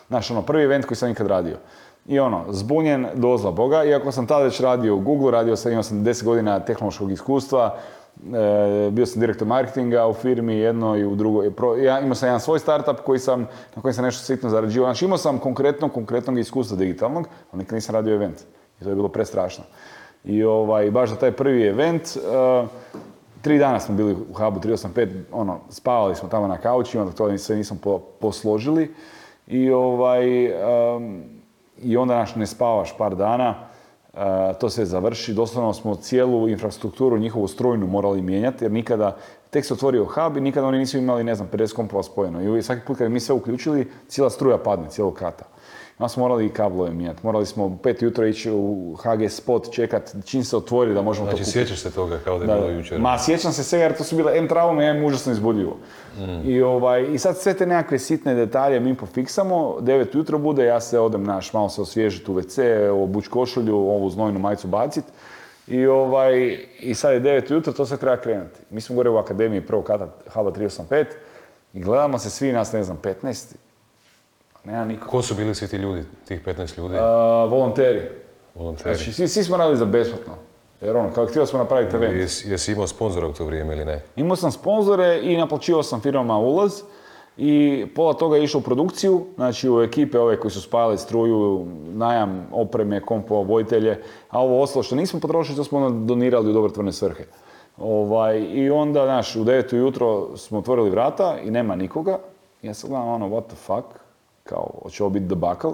Znaš, 0.08 0.32
ono, 0.32 0.42
prvi 0.42 0.64
event 0.64 0.86
koji 0.86 0.98
sam 0.98 1.12
ikad 1.12 1.28
radio. 1.28 1.58
I 2.08 2.20
ono, 2.20 2.46
zbunjen 2.50 3.08
do 3.14 3.38
zla 3.38 3.52
Boga, 3.52 3.84
iako 3.84 4.12
sam 4.12 4.28
tada 4.28 4.44
već 4.44 4.60
radio 4.60 4.96
u 4.96 5.00
Google, 5.00 5.32
radio 5.32 5.56
sam, 5.56 5.72
imao 5.72 5.84
sam 5.84 6.06
10 6.06 6.24
godina 6.24 6.60
tehnološkog 6.60 7.12
iskustva, 7.12 7.78
e, 8.34 8.92
bio 8.92 9.06
sam 9.06 9.20
direktor 9.20 9.48
marketinga 9.48 10.08
u 10.08 10.14
firmi 10.14 10.56
jednoj 10.56 11.00
i 11.00 11.06
u 11.06 11.16
drugoj. 11.16 11.52
Ja 11.84 12.00
imao 12.00 12.16
sam 12.16 12.28
jedan 12.28 12.40
svoj 12.40 12.60
startup 12.60 13.00
koji 13.06 13.20
sam, 13.20 13.48
na 13.76 13.82
kojem 13.82 13.94
sam 13.94 14.06
nešto 14.06 14.24
sitno 14.24 14.50
zarađivao. 14.50 14.88
Znači 14.88 15.06
imao 15.06 15.18
sam 15.18 15.38
konkretno, 15.38 15.90
konkretnog 15.90 16.40
iskustva 16.40 16.78
digitalnog, 16.78 17.28
ali 17.52 17.60
nikad 17.60 17.74
nisam 17.74 17.96
radio 17.96 18.16
event. 18.16 18.42
I 18.82 18.84
to 18.84 18.90
je 18.90 18.96
bilo 18.96 19.08
prestrašno. 19.10 19.64
I 20.24 20.44
ovaj, 20.44 20.92
baš 20.92 21.10
za 21.10 21.16
taj 21.16 21.32
prvi 21.32 21.68
event, 21.68 22.04
eh, 22.04 22.68
tri 23.42 23.58
dana 23.58 23.80
smo 23.80 23.96
bili 23.96 24.14
u 24.14 24.34
Hubu 24.34 24.60
385, 24.60 25.10
ono, 25.32 25.60
spavali 25.70 26.16
smo 26.16 26.30
tamo 26.30 26.48
na 26.48 26.58
kaučima, 26.58 27.06
dok 27.06 27.14
to 27.14 27.38
sve 27.38 27.56
nismo 27.56 27.78
po- 27.84 28.00
posložili. 28.00 28.94
I, 29.48 29.72
ovaj, 29.72 30.46
em, 30.96 31.24
I 31.82 31.98
onda 31.98 32.16
naš 32.16 32.36
ne 32.36 32.48
spavaš 32.48 32.98
par 32.98 33.16
dana, 33.16 33.56
to 34.60 34.70
se 34.70 34.86
završi, 34.86 35.34
doslovno 35.34 35.74
smo 35.74 35.96
cijelu 35.96 36.50
infrastrukturu, 36.50 37.18
njihovu 37.18 37.48
strojnu 37.48 37.88
morali 37.88 38.22
mijenjati, 38.22 38.66
jer 38.66 38.72
nikada, 38.72 39.18
tek 39.50 39.66
se 39.66 39.74
otvorio 39.74 40.06
hub 40.06 40.38
i 40.38 40.42
nikada 40.42 40.68
oni 40.68 40.78
nisu 40.78 40.98
imali, 40.98 41.24
ne 41.24 41.36
znam, 41.36 41.50
50 41.54 41.74
kompova 41.74 42.04
spojeno. 42.04 42.58
I 42.58 42.62
svaki 42.62 42.82
put 42.88 42.98
kad 42.98 43.12
mi 43.12 43.20
sve 43.20 43.36
uključili, 43.36 43.92
cijela 44.08 44.30
struja 44.30 44.58
padne, 44.58 44.90
cijelog 44.90 45.14
kata. 45.14 45.46
Smo 46.08 46.24
morali 46.24 46.46
i 46.46 46.50
kablove 46.50 46.92
mijenjati. 46.92 47.20
Morali 47.24 47.46
smo 47.46 47.66
u 47.66 47.78
pet 47.78 48.02
ujutro 48.02 48.26
ići 48.28 48.52
u 48.52 48.96
HG 48.96 49.30
spot 49.30 49.72
čekat 49.72 50.16
čim 50.26 50.44
se 50.44 50.58
otvori 50.58 50.94
da 50.94 51.02
možemo 51.02 51.26
Znači 51.26 51.38
to 51.38 51.44
kupiti. 51.44 51.52
sjećaš 51.52 51.80
se 51.80 51.92
toga 51.92 52.20
kao 52.24 52.40
da 52.40 52.54
je 52.54 52.60
bilo 52.60 52.72
jučer? 52.72 53.00
Ma 53.00 53.18
sjećam 53.20 53.52
se 53.52 53.64
svega 53.64 53.84
jer 53.84 53.98
to 53.98 54.04
su 54.04 54.16
bile 54.16 54.38
M 54.38 54.48
traume, 54.48 54.86
M 54.86 55.04
užasno 55.04 55.32
izbudljivo. 55.32 55.78
I, 56.46 56.62
ovaj, 56.62 57.14
I 57.14 57.18
sad 57.18 57.38
sve 57.38 57.54
te 57.54 57.66
nekakve 57.66 58.00
sitne 58.00 58.36
detalje 58.36 58.80
mi 58.80 58.96
pofiksamo, 58.96 59.78
9 59.80 60.16
ujutro 60.16 60.38
bude, 60.38 60.66
ja 60.66 60.80
se 60.82 61.00
odem 61.00 61.24
naš, 61.24 61.54
malo 61.54 61.70
se 61.70 61.82
osvježiti 61.82 62.32
u 62.32 62.36
WC, 62.36 62.62
obuć 63.04 63.28
košulju, 63.28 63.76
ovu 63.76 64.10
znojnu 64.10 64.40
majicu 64.40 64.68
bacit. 64.68 65.04
I, 65.68 65.88
ovaj, 65.88 66.58
I 66.80 66.94
sad 66.94 67.14
je 67.14 67.22
9 67.22 67.52
ujutro, 67.52 67.74
to 67.74 67.86
sve 67.86 67.98
treba 67.98 68.18
krenuti. 68.18 68.60
Mi 68.70 68.82
smo 68.82 68.96
gore 68.96 69.10
u 69.10 69.18
akademiji 69.18 69.62
prvog 69.62 69.84
kata 69.84 70.08
HABA 70.28 70.52
385 70.52 71.06
i 71.74 71.80
gledamo 71.82 72.20
se 72.20 72.30
svi 72.30 72.52
nas, 72.52 72.72
ne 72.74 72.84
znam, 72.84 72.98
15. 73.24 73.56
Nema 74.70 74.86
niko. 74.86 75.08
Ko 75.08 75.22
su 75.22 75.36
bili 75.36 75.56
svi 75.56 75.68
ti 75.68 75.78
ljudi, 75.78 76.04
tih 76.28 76.46
15 76.46 76.78
ljudi? 76.78 76.96
A, 77.00 77.46
volonteri. 77.50 78.02
volonteri? 78.56 78.96
Znači, 78.96 79.14
svi, 79.14 79.28
svi 79.28 79.44
smo 79.44 79.58
radili 79.58 79.78
za 79.78 79.86
besplatno. 79.86 80.34
Jer 80.82 80.98
ono, 80.98 81.14
kao 81.14 81.26
htio 81.26 81.46
smo 81.46 81.60
napraviti 81.60 81.96
event. 81.96 82.16
Jesi, 82.16 82.50
jesi 82.50 82.72
imao 82.72 82.88
sponzora 82.88 83.28
u 83.28 83.34
to 83.34 83.46
vrijeme 83.46 83.76
ili 83.76 83.86
ne? 83.86 84.02
Imao 84.16 84.36
sam 84.36 84.52
sponzore 84.52 85.20
i 85.24 85.38
naplaćivao 85.38 85.84
sam 85.84 86.02
firmama 86.02 86.38
ulaz 86.38 86.82
i 87.38 87.86
pola 87.96 88.14
toga 88.14 88.38
je 88.38 88.44
išlo 88.44 88.60
u 88.60 88.64
produkciju, 88.64 89.26
znači 89.36 89.70
u 89.70 89.82
ekipe 89.82 90.20
ove 90.20 90.40
koji 90.40 90.52
su 90.52 90.62
spajali 90.62 90.98
struju, 90.98 91.66
najam 91.94 92.48
opreme, 92.52 93.02
kompova, 93.02 93.42
vojitelje, 93.42 94.02
a 94.30 94.42
ovo 94.42 94.62
ostalo 94.62 94.84
što 94.84 94.96
nismo 94.96 95.20
potrošili, 95.20 95.58
to 95.58 95.64
smo 95.64 95.80
onda 95.80 96.06
donirali 96.06 96.50
u 96.50 96.54
dobrotvorne 96.54 96.92
svrhe. 96.92 97.24
Ovaj, 97.78 98.40
I 98.40 98.70
onda, 98.70 99.06
znaš, 99.06 99.36
u 99.36 99.44
9 99.44 99.74
ujutro 99.74 100.38
smo 100.38 100.60
otvorili 100.60 100.90
vrata 100.90 101.38
i 101.44 101.52
nema 101.52 101.76
nikoga. 101.76 102.20
Ja 102.62 102.74
se 102.74 102.88
gledam 102.88 103.08
ono, 103.08 103.30
what 103.30 103.48
the 103.48 103.56
fuck, 103.56 103.86
kao 104.50 104.72
hoće 104.84 105.04
ovo 105.04 105.10
biti 105.10 105.26
debakl. 105.26 105.68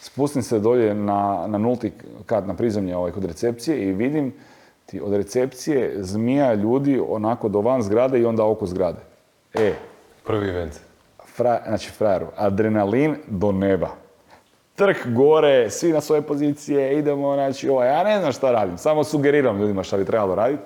Spustim 0.00 0.42
se 0.42 0.58
dolje 0.58 0.94
na, 0.94 1.44
na 1.46 1.58
nulti 1.58 1.92
kat 2.26 2.46
na 2.46 2.54
prizemlje 2.54 2.96
ovaj, 2.96 3.12
kod 3.12 3.24
recepcije 3.24 3.82
i 3.82 3.92
vidim 3.92 4.32
ti 4.86 5.00
od 5.00 5.12
recepcije 5.12 5.94
zmija 5.98 6.54
ljudi 6.54 7.02
onako 7.08 7.48
do 7.48 7.60
van 7.60 7.82
zgrade 7.82 8.20
i 8.20 8.24
onda 8.24 8.44
oko 8.44 8.66
zgrade. 8.66 8.98
E, 9.54 9.74
Prvi 10.26 10.48
event. 10.48 10.72
fra, 11.26 11.60
znači 11.66 11.90
frajeru, 11.90 12.26
adrenalin 12.36 13.16
do 13.26 13.52
neba. 13.52 13.88
Trk 14.74 15.06
gore, 15.06 15.70
svi 15.70 15.92
na 15.92 16.00
svoje 16.00 16.22
pozicije, 16.22 16.98
idemo, 16.98 17.34
znači, 17.34 17.68
ovaj, 17.68 17.88
ja 17.88 18.04
ne 18.04 18.18
znam 18.20 18.32
šta 18.32 18.52
radim, 18.52 18.78
samo 18.78 19.04
sugeriram 19.04 19.60
ljudima 19.60 19.82
šta 19.82 19.96
bi 19.96 20.04
trebalo 20.04 20.34
raditi. 20.34 20.62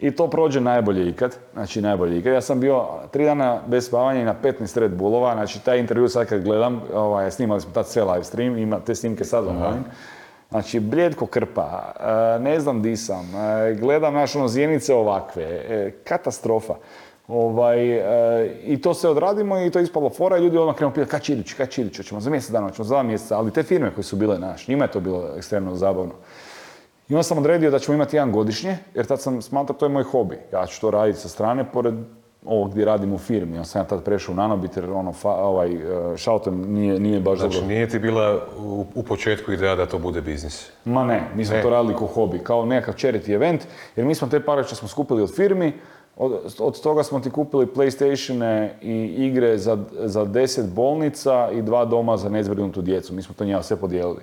I 0.00 0.10
to 0.10 0.30
prođe 0.30 0.60
najbolje 0.60 1.08
ikad, 1.08 1.36
znači 1.52 1.82
najbolje 1.82 2.18
ikad. 2.18 2.32
Ja 2.32 2.40
sam 2.40 2.60
bio 2.60 2.84
tri 3.10 3.24
dana 3.24 3.60
bez 3.66 3.86
spavanja 3.86 4.20
i 4.20 4.24
na 4.24 4.34
15 4.42 4.78
Red 4.78 4.96
Bullova, 4.96 5.32
znači 5.34 5.64
taj 5.64 5.78
intervju 5.78 6.08
sad 6.08 6.26
kad 6.26 6.42
gledam, 6.42 6.82
ovaj, 6.94 7.30
snimali 7.30 7.60
smo 7.60 7.72
tad 7.72 7.88
sve 7.88 8.04
live 8.04 8.24
stream, 8.24 8.58
ima 8.58 8.80
te 8.80 8.94
snimke 8.94 9.24
sad 9.24 9.46
online. 9.46 9.82
Znači, 10.50 10.80
bljedko 10.80 11.26
krpa, 11.26 11.94
e, 12.00 12.38
ne 12.38 12.60
znam 12.60 12.82
di 12.82 12.96
sam, 12.96 13.34
e, 13.34 13.74
gledam 13.74 14.14
naš 14.14 14.36
ono 14.36 14.48
zjenice 14.48 14.94
ovakve, 14.94 15.42
e, 15.42 15.92
katastrofa. 16.04 16.74
Ovaj, 17.28 18.02
I 18.64 18.80
to 18.82 18.94
se 18.94 19.08
odradimo 19.08 19.58
i 19.58 19.70
to 19.70 19.78
je 19.78 19.82
ispalo 19.82 20.10
fora 20.10 20.38
i 20.38 20.40
ljudi 20.40 20.58
odmah 20.58 20.76
krenu 20.76 20.92
pitati 20.92 21.10
kad 21.10 21.22
će 21.22 21.32
idući, 21.32 21.54
kad 21.54 21.68
će 21.68 21.80
idući, 21.80 22.02
hoćemo 22.02 22.20
za 22.20 22.30
mjesec 22.30 22.50
dana, 22.50 22.68
hoćemo 22.68 22.84
za 22.84 22.94
dva 22.94 23.02
mjeseca, 23.02 23.38
ali 23.38 23.50
te 23.50 23.62
firme 23.62 23.94
koje 23.94 24.04
su 24.04 24.16
bile 24.16 24.38
naš, 24.38 24.68
njima 24.68 24.84
je 24.84 24.90
to 24.90 25.00
bilo 25.00 25.24
ekstremno 25.36 25.76
zabavno. 25.76 26.12
I 27.08 27.14
onda 27.14 27.22
sam 27.22 27.38
odredio 27.38 27.70
da 27.70 27.78
ćemo 27.78 27.94
imati 27.94 28.16
jedan 28.16 28.32
godišnje, 28.32 28.78
jer 28.94 29.06
tad 29.06 29.20
sam 29.20 29.42
smatrao 29.42 29.78
to 29.78 29.84
je 29.86 29.90
moj 29.90 30.02
hobi. 30.02 30.38
Ja 30.52 30.66
ću 30.66 30.80
to 30.80 30.90
raditi 30.90 31.18
sa 31.18 31.28
strane, 31.28 31.64
pored 31.72 31.94
ovog 32.44 32.70
gdje 32.70 32.84
radim 32.84 33.12
u 33.12 33.18
firmi. 33.18 33.56
Ja 33.56 33.64
sam 33.64 33.80
ja 33.80 33.86
tad 33.86 34.02
prešao 34.04 34.32
u 34.32 34.36
Nanobit 34.36 34.76
jer 34.76 34.90
ono, 34.90 35.12
fa, 35.12 35.30
ovaj, 35.30 35.72
e, 35.72 35.78
šautem 36.16 36.72
nije, 36.72 37.00
nije 37.00 37.20
baš 37.20 37.38
Znači, 37.38 37.54
dobro. 37.54 37.68
nije 37.68 37.88
ti 37.88 37.98
bila 37.98 38.40
u, 38.58 38.84
u 38.94 39.02
početku 39.02 39.52
ideja 39.52 39.74
da 39.74 39.86
to 39.86 39.98
bude 39.98 40.20
biznis. 40.20 40.70
Ma 40.84 41.04
ne, 41.04 41.22
mi 41.34 41.44
smo 41.44 41.56
Ne. 41.56 41.62
to 41.62 41.70
radili 41.70 41.94
kao 41.94 42.06
hobi, 42.06 42.38
kao 42.38 42.64
nekakav 42.64 42.94
charity 42.94 43.34
event, 43.34 43.62
jer 43.96 44.06
mi 44.06 44.14
smo 44.14 44.28
te 44.28 44.40
pare 44.40 44.64
što 44.64 44.74
smo 44.74 44.88
skupili 44.88 45.22
od 45.22 45.34
firmi, 45.36 45.72
od, 46.16 46.32
od 46.58 46.80
toga 46.80 47.02
smo 47.02 47.20
ti 47.20 47.30
kupili 47.30 47.66
Playstatione 47.66 48.68
i 48.82 48.94
igre 49.18 49.58
za, 49.58 49.78
za 49.92 50.24
10 50.24 50.70
bolnica 50.70 51.50
i 51.52 51.62
dva 51.62 51.84
doma 51.84 52.16
za 52.16 52.28
nezbrinutu 52.28 52.82
djecu. 52.82 53.14
Mi 53.14 53.22
smo 53.22 53.34
to 53.34 53.44
njima 53.44 53.62
sve 53.62 53.76
podijelili. 53.76 54.20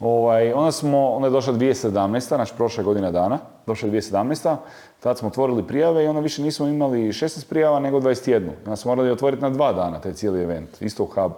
Ovaj, 0.00 0.52
onda 0.52 0.72
smo, 0.72 1.10
onda 1.10 1.26
je 1.26 1.30
došla 1.30 1.52
2017. 1.52 2.20
znači 2.20 2.52
prošle 2.56 2.84
godine 2.84 3.12
dana, 3.12 3.38
došla 3.66 3.88
je 3.88 3.94
2017. 3.94 4.56
Tad 5.00 5.18
smo 5.18 5.28
otvorili 5.28 5.66
prijave 5.66 6.04
i 6.04 6.06
onda 6.06 6.20
više 6.20 6.42
nismo 6.42 6.66
imali 6.66 7.08
16 7.08 7.48
prijava 7.48 7.80
nego 7.80 8.00
21. 8.00 8.48
Onda 8.64 8.76
smo 8.76 8.90
morali 8.90 9.10
otvoriti 9.10 9.42
na 9.42 9.50
dva 9.50 9.72
dana 9.72 10.00
taj 10.00 10.12
cijeli 10.12 10.42
event, 10.42 10.82
isto 10.82 11.02
u 11.02 11.06
hub. 11.06 11.32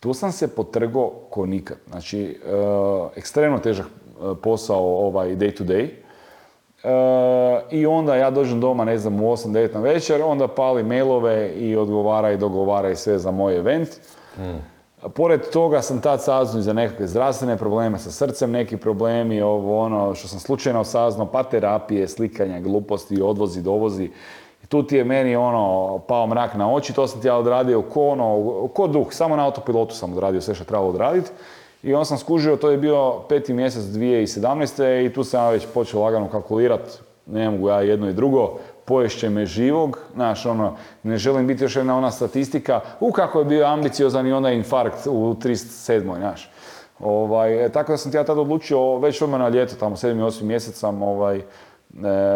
Tu 0.00 0.14
sam 0.14 0.32
se 0.32 0.48
potrgo 0.48 1.10
ko 1.30 1.46
nikad. 1.46 1.76
Znači, 1.90 2.40
e, 2.46 2.52
ekstremno 3.16 3.58
težak 3.58 3.86
e, 3.86 4.34
posao 4.42 5.06
ovaj 5.06 5.36
day 5.36 5.56
to 5.56 5.64
day. 5.64 5.88
E, 6.84 7.76
I 7.76 7.86
onda 7.86 8.16
ja 8.16 8.30
dođem 8.30 8.60
doma, 8.60 8.84
ne 8.84 8.98
znam, 8.98 9.20
u 9.20 9.32
8-9 9.32 9.74
na 9.74 9.80
večer, 9.80 10.22
onda 10.22 10.48
pali 10.48 10.82
mailove 10.82 11.52
i 11.52 11.76
odgovara 11.76 12.32
i 12.32 12.36
dogovara 12.36 12.90
i 12.90 12.96
sve 12.96 13.18
za 13.18 13.30
moj 13.30 13.56
event. 13.56 13.88
Pored 15.08 15.50
toga 15.50 15.82
sam 15.82 16.00
tad 16.00 16.22
saznao 16.22 16.60
i 16.60 16.62
za 16.62 16.72
nekakve 16.72 17.06
zdravstvene 17.06 17.56
probleme 17.56 17.98
sa 17.98 18.10
srcem, 18.10 18.50
neki 18.50 18.76
problemi, 18.76 19.42
ovo 19.42 19.80
ono 19.80 20.14
što 20.14 20.28
sam 20.28 20.40
slučajno 20.40 20.84
saznao, 20.84 21.26
pa 21.26 21.42
terapije, 21.42 22.08
slikanja, 22.08 22.60
gluposti, 22.60 23.22
odvozi, 23.22 23.62
dovozi. 23.62 24.10
I 24.64 24.66
tu 24.66 24.82
ti 24.82 24.96
je 24.96 25.04
meni 25.04 25.36
ono, 25.36 25.98
pao 26.08 26.26
mrak 26.26 26.54
na 26.54 26.72
oči, 26.72 26.92
to 26.92 27.06
sam 27.06 27.20
ti 27.20 27.26
ja 27.26 27.36
odradio 27.36 27.82
ko 27.82 28.08
ono, 28.08 28.68
ko 28.74 28.86
duh, 28.86 29.06
samo 29.10 29.36
na 29.36 29.44
autopilotu 29.44 29.94
sam 29.94 30.12
odradio 30.12 30.40
sve 30.40 30.54
što 30.54 30.64
trebalo 30.64 30.88
odraditi. 30.88 31.30
I 31.82 31.94
onda 31.94 32.04
sam 32.04 32.18
skužio, 32.18 32.56
to 32.56 32.70
je 32.70 32.78
bio 32.78 33.20
peti 33.28 33.54
mjesec 33.54 33.82
2017. 33.82 35.06
i 35.06 35.12
tu 35.12 35.24
sam 35.24 35.44
ja 35.44 35.50
već 35.50 35.66
počeo 35.74 36.00
lagano 36.00 36.28
kalkulirati, 36.28 36.90
ne 37.26 37.50
mogu 37.50 37.68
ja 37.68 37.80
jedno 37.80 38.08
i 38.08 38.12
drugo, 38.12 38.58
poješće 38.84 39.30
me 39.30 39.46
živog, 39.46 39.98
znaš, 40.14 40.46
ono, 40.46 40.76
ne 41.02 41.16
želim 41.16 41.46
biti 41.46 41.64
još 41.64 41.76
jedna 41.76 41.96
ona 41.96 42.10
statistika, 42.10 42.80
u 43.00 43.12
kako 43.12 43.38
je 43.38 43.44
bio 43.44 43.66
ambiciozan 43.66 44.26
i 44.26 44.32
onaj 44.32 44.54
infarkt 44.54 45.06
u 45.06 45.34
37. 45.34 46.16
znaš. 46.16 46.50
Ovaj, 47.00 47.64
e, 47.64 47.68
tako 47.68 47.92
da 47.92 47.96
sam 47.96 48.10
ti 48.10 48.16
ja 48.16 48.24
tada 48.24 48.40
odlučio, 48.40 48.98
već 48.98 49.22
odmah 49.22 49.40
na 49.40 49.48
ljeto, 49.48 49.74
tamo 49.74 49.96
7. 49.96 50.24
8. 50.24 50.42
mjesec 50.42 50.78
sam 50.78 51.02
ovaj, 51.02 51.36
e, 51.38 51.42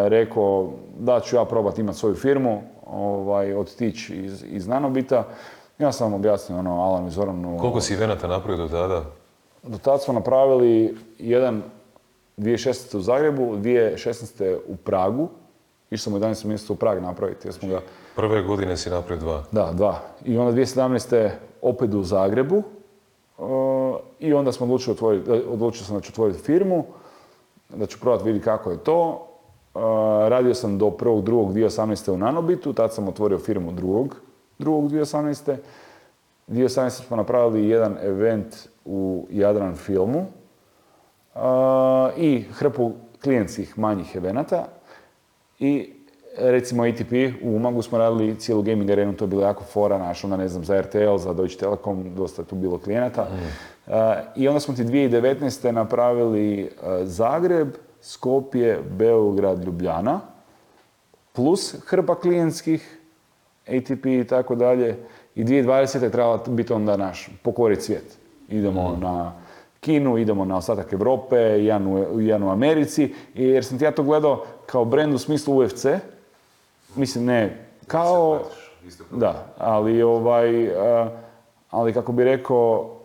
rekao 0.09 0.71
da 0.99 1.21
ću 1.21 1.37
ja 1.37 1.45
probati 1.45 1.81
imati 1.81 1.99
svoju 1.99 2.15
firmu, 2.15 2.63
ovaj, 2.87 3.55
otići 3.55 4.17
iz, 4.17 4.45
iz 4.49 4.67
Nanobita. 4.67 5.25
Ja 5.79 5.93
sam 5.93 6.15
objasnio 6.15 6.59
ono, 6.59 6.83
Alanu 6.83 7.09
i 7.09 7.11
Zoranu. 7.11 7.59
Koliko 7.59 7.81
si 7.81 7.95
evenata 7.95 8.27
napravio 8.27 8.67
do 8.67 8.69
tada? 8.69 9.03
Do 9.63 9.79
tada 9.79 9.99
smo 9.99 10.15
napravili 10.15 10.97
jedan 11.19 11.63
2016. 12.37 12.97
u 12.97 13.01
Zagrebu, 13.01 13.43
2016. 13.43 14.59
u 14.67 14.77
Pragu. 14.77 15.29
Išli 15.91 16.11
smo 16.11 16.17
u 16.17 16.21
11. 16.21 16.45
mjesecu 16.45 16.73
u 16.73 16.77
Prag 16.77 17.03
napraviti 17.03 17.47
jer 17.47 17.55
smo 17.55 17.69
ga... 17.69 17.81
Prve 18.17 18.43
godine 18.43 18.77
si 18.77 18.91
napravio 18.91 19.25
dva. 19.25 19.45
Da, 19.53 19.73
dva. 19.73 20.01
I 20.25 20.39
onda 20.39 20.53
2017. 20.53 21.31
opet 21.63 21.95
u 21.95 22.03
Zagrebu. 22.03 22.63
Uh, 23.39 23.97
I 24.19 24.33
onda 24.33 24.53
smo 24.53 24.67
odlučili 24.67 24.93
otvoriti, 24.93 25.31
odlučio 25.31 25.85
sam 25.85 25.97
da 25.97 26.01
ću 26.01 26.13
otvoriti 26.13 26.39
firmu, 26.39 26.85
da 27.69 27.87
ću 27.87 28.01
probati 28.01 28.25
vidjeti 28.25 28.45
kako 28.45 28.71
je 28.71 28.79
to. 28.79 29.29
Uh, 29.75 29.83
radio 30.29 30.55
sam 30.55 30.79
do 30.79 30.87
1.2.2018. 30.87 32.11
u 32.11 32.17
Nanobitu, 32.17 32.73
tad 32.73 32.95
sam 32.95 33.09
otvorio 33.09 33.39
firmu 33.39 33.73
2.2.2018. 33.73 35.57
2018. 36.49 36.91
smo 36.91 37.17
napravili 37.17 37.69
jedan 37.69 37.97
event 38.03 38.57
u 38.85 39.27
Jadran 39.31 39.77
filmu 39.77 40.19
uh, 41.35 41.41
i 42.17 42.43
hrpu 42.43 42.93
klijentskih 43.23 43.79
manjih 43.79 44.17
evenata. 44.17 44.67
I 45.59 45.93
recimo 46.39 46.83
ATP 46.85 47.13
u 47.43 47.57
Umagu 47.57 47.83
smo 47.83 47.99
radili 47.99 48.39
cijelu 48.39 48.63
gaming 48.63 48.91
arenu, 48.91 49.13
to 49.13 49.25
je 49.25 49.29
bilo 49.29 49.43
jako 49.43 49.65
fora, 49.65 49.99
naš, 49.99 50.25
onda 50.25 50.37
ne 50.37 50.49
znam, 50.49 50.65
za 50.65 50.81
RTL, 50.81 51.17
za 51.17 51.33
Deutsche 51.33 51.59
Telekom, 51.59 52.15
dosta 52.15 52.43
je 52.43 52.47
tu 52.47 52.55
bilo 52.55 52.79
klijenata. 52.79 53.29
Uh, 53.87 53.93
I 54.37 54.49
onda 54.49 54.61
smo 54.61 54.75
ti 54.75 54.85
2019. 54.85 55.71
napravili 55.71 56.63
uh, 56.63 56.89
Zagreb, 57.03 57.69
Skopje, 58.01 58.81
Beograd, 58.91 59.65
Ljubljana, 59.65 60.21
plus 61.33 61.75
hrpa 61.87 62.15
klijentskih, 62.15 62.99
ATP 63.67 64.07
i 64.07 64.27
tako 64.29 64.55
dalje. 64.55 64.97
I 65.35 65.45
2020. 65.45 66.03
je 66.03 66.11
trebala 66.11 66.41
biti 66.49 66.73
onda 66.73 66.97
naš 66.97 67.29
pokoriti 67.43 67.83
svijet. 67.83 68.19
Idemo 68.49 68.99
na 69.01 69.33
Kinu, 69.87 70.19
idemo 70.19 70.45
na 70.45 70.57
ostatak 70.57 70.93
Europe, 70.93 71.37
jedan 71.37 71.87
u, 71.87 72.21
jedan 72.21 72.43
u 72.43 72.51
Americi, 72.51 73.15
jer 73.35 73.65
sam 73.65 73.79
ti 73.79 73.85
ja 73.85 73.91
to 73.91 74.03
gledao 74.03 74.45
kao 74.67 74.85
brand 74.85 75.15
u 75.15 75.19
smislu 75.19 75.59
UFC, 75.59 75.87
mislim 76.97 77.25
ne 77.25 77.67
kao, 77.87 78.41
da, 79.11 79.47
ali 79.59 80.03
ovaj, 80.03 80.71
a, 80.77 81.11
ali 81.71 81.93
kako 81.93 82.13
bi 82.13 82.25
rekao, 82.25 82.97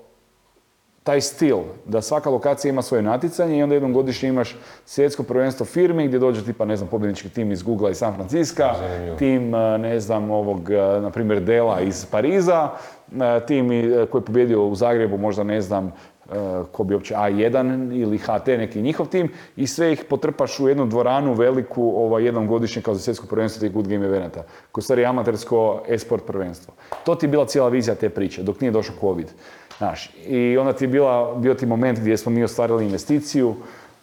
taj 1.04 1.22
stil, 1.22 1.58
da 1.86 2.02
svaka 2.02 2.30
lokacija 2.30 2.70
ima 2.70 2.82
svoje 2.82 3.04
natjecanje 3.04 3.58
i 3.58 3.64
onda 3.64 3.76
jednom 3.76 3.94
godišnje 3.94 4.30
imaš 4.30 4.58
svjetsko 4.86 5.24
prvenstvo 5.24 5.66
firmi 5.66 6.08
gdje 6.08 6.20
dođe 6.20 6.46
tipa, 6.46 6.66
ne 6.66 6.78
znam, 6.78 6.90
pobjednički 6.90 7.30
tim 7.30 7.52
iz 7.52 7.64
Google 7.64 7.92
i 7.92 7.96
San 7.96 8.14
Francisco, 8.14 8.64
tim, 9.20 9.54
a, 9.54 9.78
ne 9.78 10.00
znam, 10.00 10.32
ovog, 10.32 10.72
a, 10.72 11.00
na 11.02 11.10
primjer, 11.10 11.42
Dela 11.42 11.82
iz 11.82 12.06
Pariza, 12.06 12.70
tim 13.48 13.68
koji 14.12 14.22
je 14.22 14.26
pobjedio 14.26 14.66
u 14.66 14.76
Zagrebu, 14.76 15.18
možda 15.18 15.44
ne 15.44 15.62
znam, 15.62 15.94
ko 16.72 16.84
bi 16.84 16.94
uopće 16.94 17.16
A1 17.16 17.96
ili 18.02 18.18
HT, 18.18 18.48
neki 18.48 18.82
njihov 18.82 19.08
tim, 19.08 19.32
i 19.56 19.68
sve 19.68 19.94
ih 19.94 20.04
potrpaš 20.10 20.60
u 20.60 20.68
jednu 20.68 20.86
dvoranu 20.86 21.34
veliku, 21.34 21.84
ovaj, 21.96 22.24
jednom 22.24 22.48
godišnje 22.48 22.82
kao 22.82 22.94
za 22.94 23.00
svjetsko 23.00 23.28
prvenstvo 23.28 23.60
tih 23.60 23.72
Good 23.72 23.88
Game 23.88 24.06
evenata, 24.06 24.44
koji 24.72 24.84
stvari 24.84 25.06
amatersko 25.06 25.84
e-sport 25.88 26.26
prvenstvo. 26.26 26.74
To 27.04 27.16
ti 27.16 27.26
je 27.26 27.30
bila 27.30 27.46
cijela 27.46 27.70
vizija 27.70 27.96
te 27.96 28.10
priče, 28.10 28.44
dok 28.44 28.62
nije 28.62 28.72
došao 28.72 28.96
COVID. 29.02 29.28
Znaš, 29.78 30.12
I 30.26 30.58
onda 30.58 30.74
ti 30.74 30.84
je 30.84 30.88
bila, 30.88 31.36
bio 31.36 31.54
ti 31.54 31.66
moment 31.66 32.00
gdje 32.00 32.18
smo 32.18 32.32
mi 32.32 32.44
ostvarili 32.44 32.86
investiciju, 32.86 33.56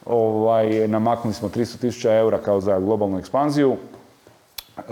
ovaj, 0.07 0.89
namaknuli 0.89 1.35
smo 1.35 1.49
300 1.49 1.81
tisuća 1.81 2.15
eura 2.15 2.39
kao 2.39 2.61
za 2.61 2.79
globalnu 2.79 3.19
ekspanziju. 3.19 3.77
Uh, 4.77 4.85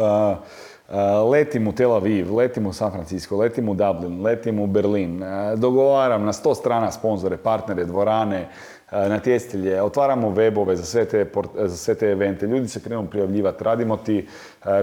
letim 1.30 1.68
u 1.68 1.72
Tel 1.72 1.92
Aviv, 1.92 2.34
letim 2.34 2.66
u 2.66 2.72
San 2.72 2.92
Francisco, 2.92 3.36
letim 3.36 3.68
u 3.68 3.74
Dublin, 3.74 4.22
letim 4.22 4.60
u 4.60 4.66
Berlin, 4.66 5.22
uh, 5.22 5.58
dogovaram 5.58 6.24
na 6.24 6.32
sto 6.32 6.54
strana 6.54 6.92
sponzore, 6.92 7.36
partnere, 7.36 7.84
dvorane, 7.84 8.48
uh, 8.86 8.92
natjecatelje, 8.92 9.82
otvaramo 9.82 10.30
webove 10.30 10.74
za 10.74 10.84
sve, 10.84 11.04
te, 11.04 11.26
za 11.56 11.76
sve 11.76 11.94
te 11.94 12.06
evente, 12.06 12.46
ljudi 12.46 12.68
se 12.68 12.80
krenu 12.80 13.06
prijavljivati, 13.06 13.64
radimo 13.64 13.96
ti 13.96 14.28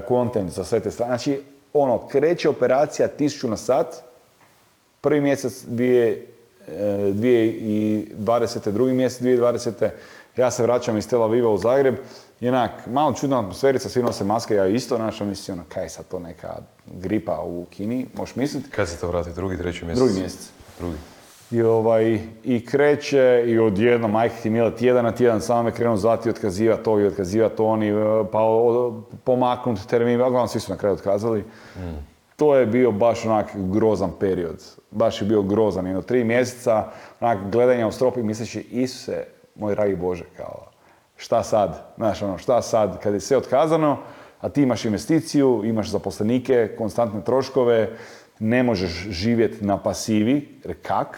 content 0.08 0.49
za 0.49 0.64
sve 0.64 0.80
te 0.80 0.91
strane. 0.91 1.10
Znači, 1.10 1.41
ono, 1.74 2.08
kreće 2.08 2.49
operacija 2.49 3.08
tisuću 3.08 3.49
na 3.49 3.58
sat, 3.58 3.95
prvi 5.01 5.22
mjesec 5.22 5.64
dvije, 5.66 6.28
e, 6.68 7.12
2020. 7.14 8.72
drugi 8.72 8.93
mjesec 8.93 9.22
2020. 9.22 9.89
Ja 10.38 10.51
se 10.51 10.64
vraćam 10.64 10.97
iz 10.97 11.10
Tel 11.10 11.24
Aviva 11.24 11.49
u 11.49 11.58
Zagreb 11.58 11.95
i 12.44 12.50
onak, 12.50 12.72
malo 12.88 13.14
čudna 13.14 13.39
atmosferica, 13.39 13.89
svi 13.89 14.04
nose 14.04 14.24
maske, 14.24 14.56
ja 14.56 14.68
isto, 14.68 14.96
znaš, 14.96 15.22
ono 15.22 15.30
misli, 15.30 15.52
ono, 15.52 15.64
kaj 15.70 15.84
je 15.84 15.89
sad 15.89 16.08
to 16.08 16.20
neka 16.20 16.56
gripa 16.94 17.41
u 17.46 17.66
Kini, 17.70 18.08
možeš 18.18 18.36
misliti. 18.36 18.70
Kad 18.70 18.89
se 18.89 18.98
to 18.98 19.08
vrati? 19.08 19.30
Drugi, 19.36 19.58
treći 19.58 19.86
mjesec? 19.86 20.04
Drugi 20.04 20.20
mjesec. 20.20 20.50
Drugi. 20.80 20.96
I, 21.52 21.62
ovaj, 21.62 22.20
I 22.44 22.66
kreće 22.66 23.44
i 23.48 23.60
odjedno 23.60 24.08
majke 24.08 24.36
ti 24.36 24.50
mila 24.50 24.72
tjedan 24.72 25.06
na 25.06 25.12
tjedan 25.12 25.41
samo 25.41 25.64
me 25.64 25.72
krenu 25.72 25.98
zvati 25.98 26.30
otkazivati 26.30 26.89
ovi, 26.89 27.06
otkazivati 27.08 27.62
oni, 27.62 27.91
pa 28.32 28.39
o- 28.41 29.02
pomaknut 29.24 29.80
termin, 29.88 30.22
uglavnom 30.22 30.48
svi 30.48 30.60
su 30.60 30.72
na 30.72 30.78
kraju 30.78 30.96
otkazali. 30.96 31.44
To 32.36 32.56
je 32.56 32.66
bio 32.66 32.91
baš 32.91 33.26
onak 33.26 33.52
grozan 33.56 34.12
period. 34.20 34.64
Baš 34.91 35.22
je 35.22 35.28
bio 35.28 35.41
grozan. 35.41 35.86
Jedno 35.86 36.02
tri 36.02 36.24
mjeseca 36.24 36.86
onak 37.20 37.38
gledanja 37.52 37.88
u 37.88 37.91
strop 37.91 38.18
i 38.18 38.24
misleći 38.24 38.60
Isuse, 38.62 39.26
moj 39.56 39.76
dragi 39.76 39.96
Bože, 39.96 40.26
kao 40.38 40.73
šta 41.24 41.44
sad? 41.44 41.94
Znaš 41.98 42.22
ono, 42.22 42.38
šta 42.38 42.62
sad? 42.62 43.00
Kad 43.00 43.14
je 43.14 43.20
sve 43.20 43.38
otkazano, 43.38 43.98
a 44.42 44.50
ti 44.50 44.62
imaš 44.62 44.86
investiciju, 44.86 45.62
imaš 45.66 45.90
zaposlenike, 45.90 46.76
konstantne 46.78 47.24
troškove, 47.24 47.90
ne 48.40 48.64
možeš 48.64 48.92
živjeti 49.10 49.66
na 49.66 49.78
pasivi, 49.78 50.60
jer 50.66 50.76
kak? 50.82 51.18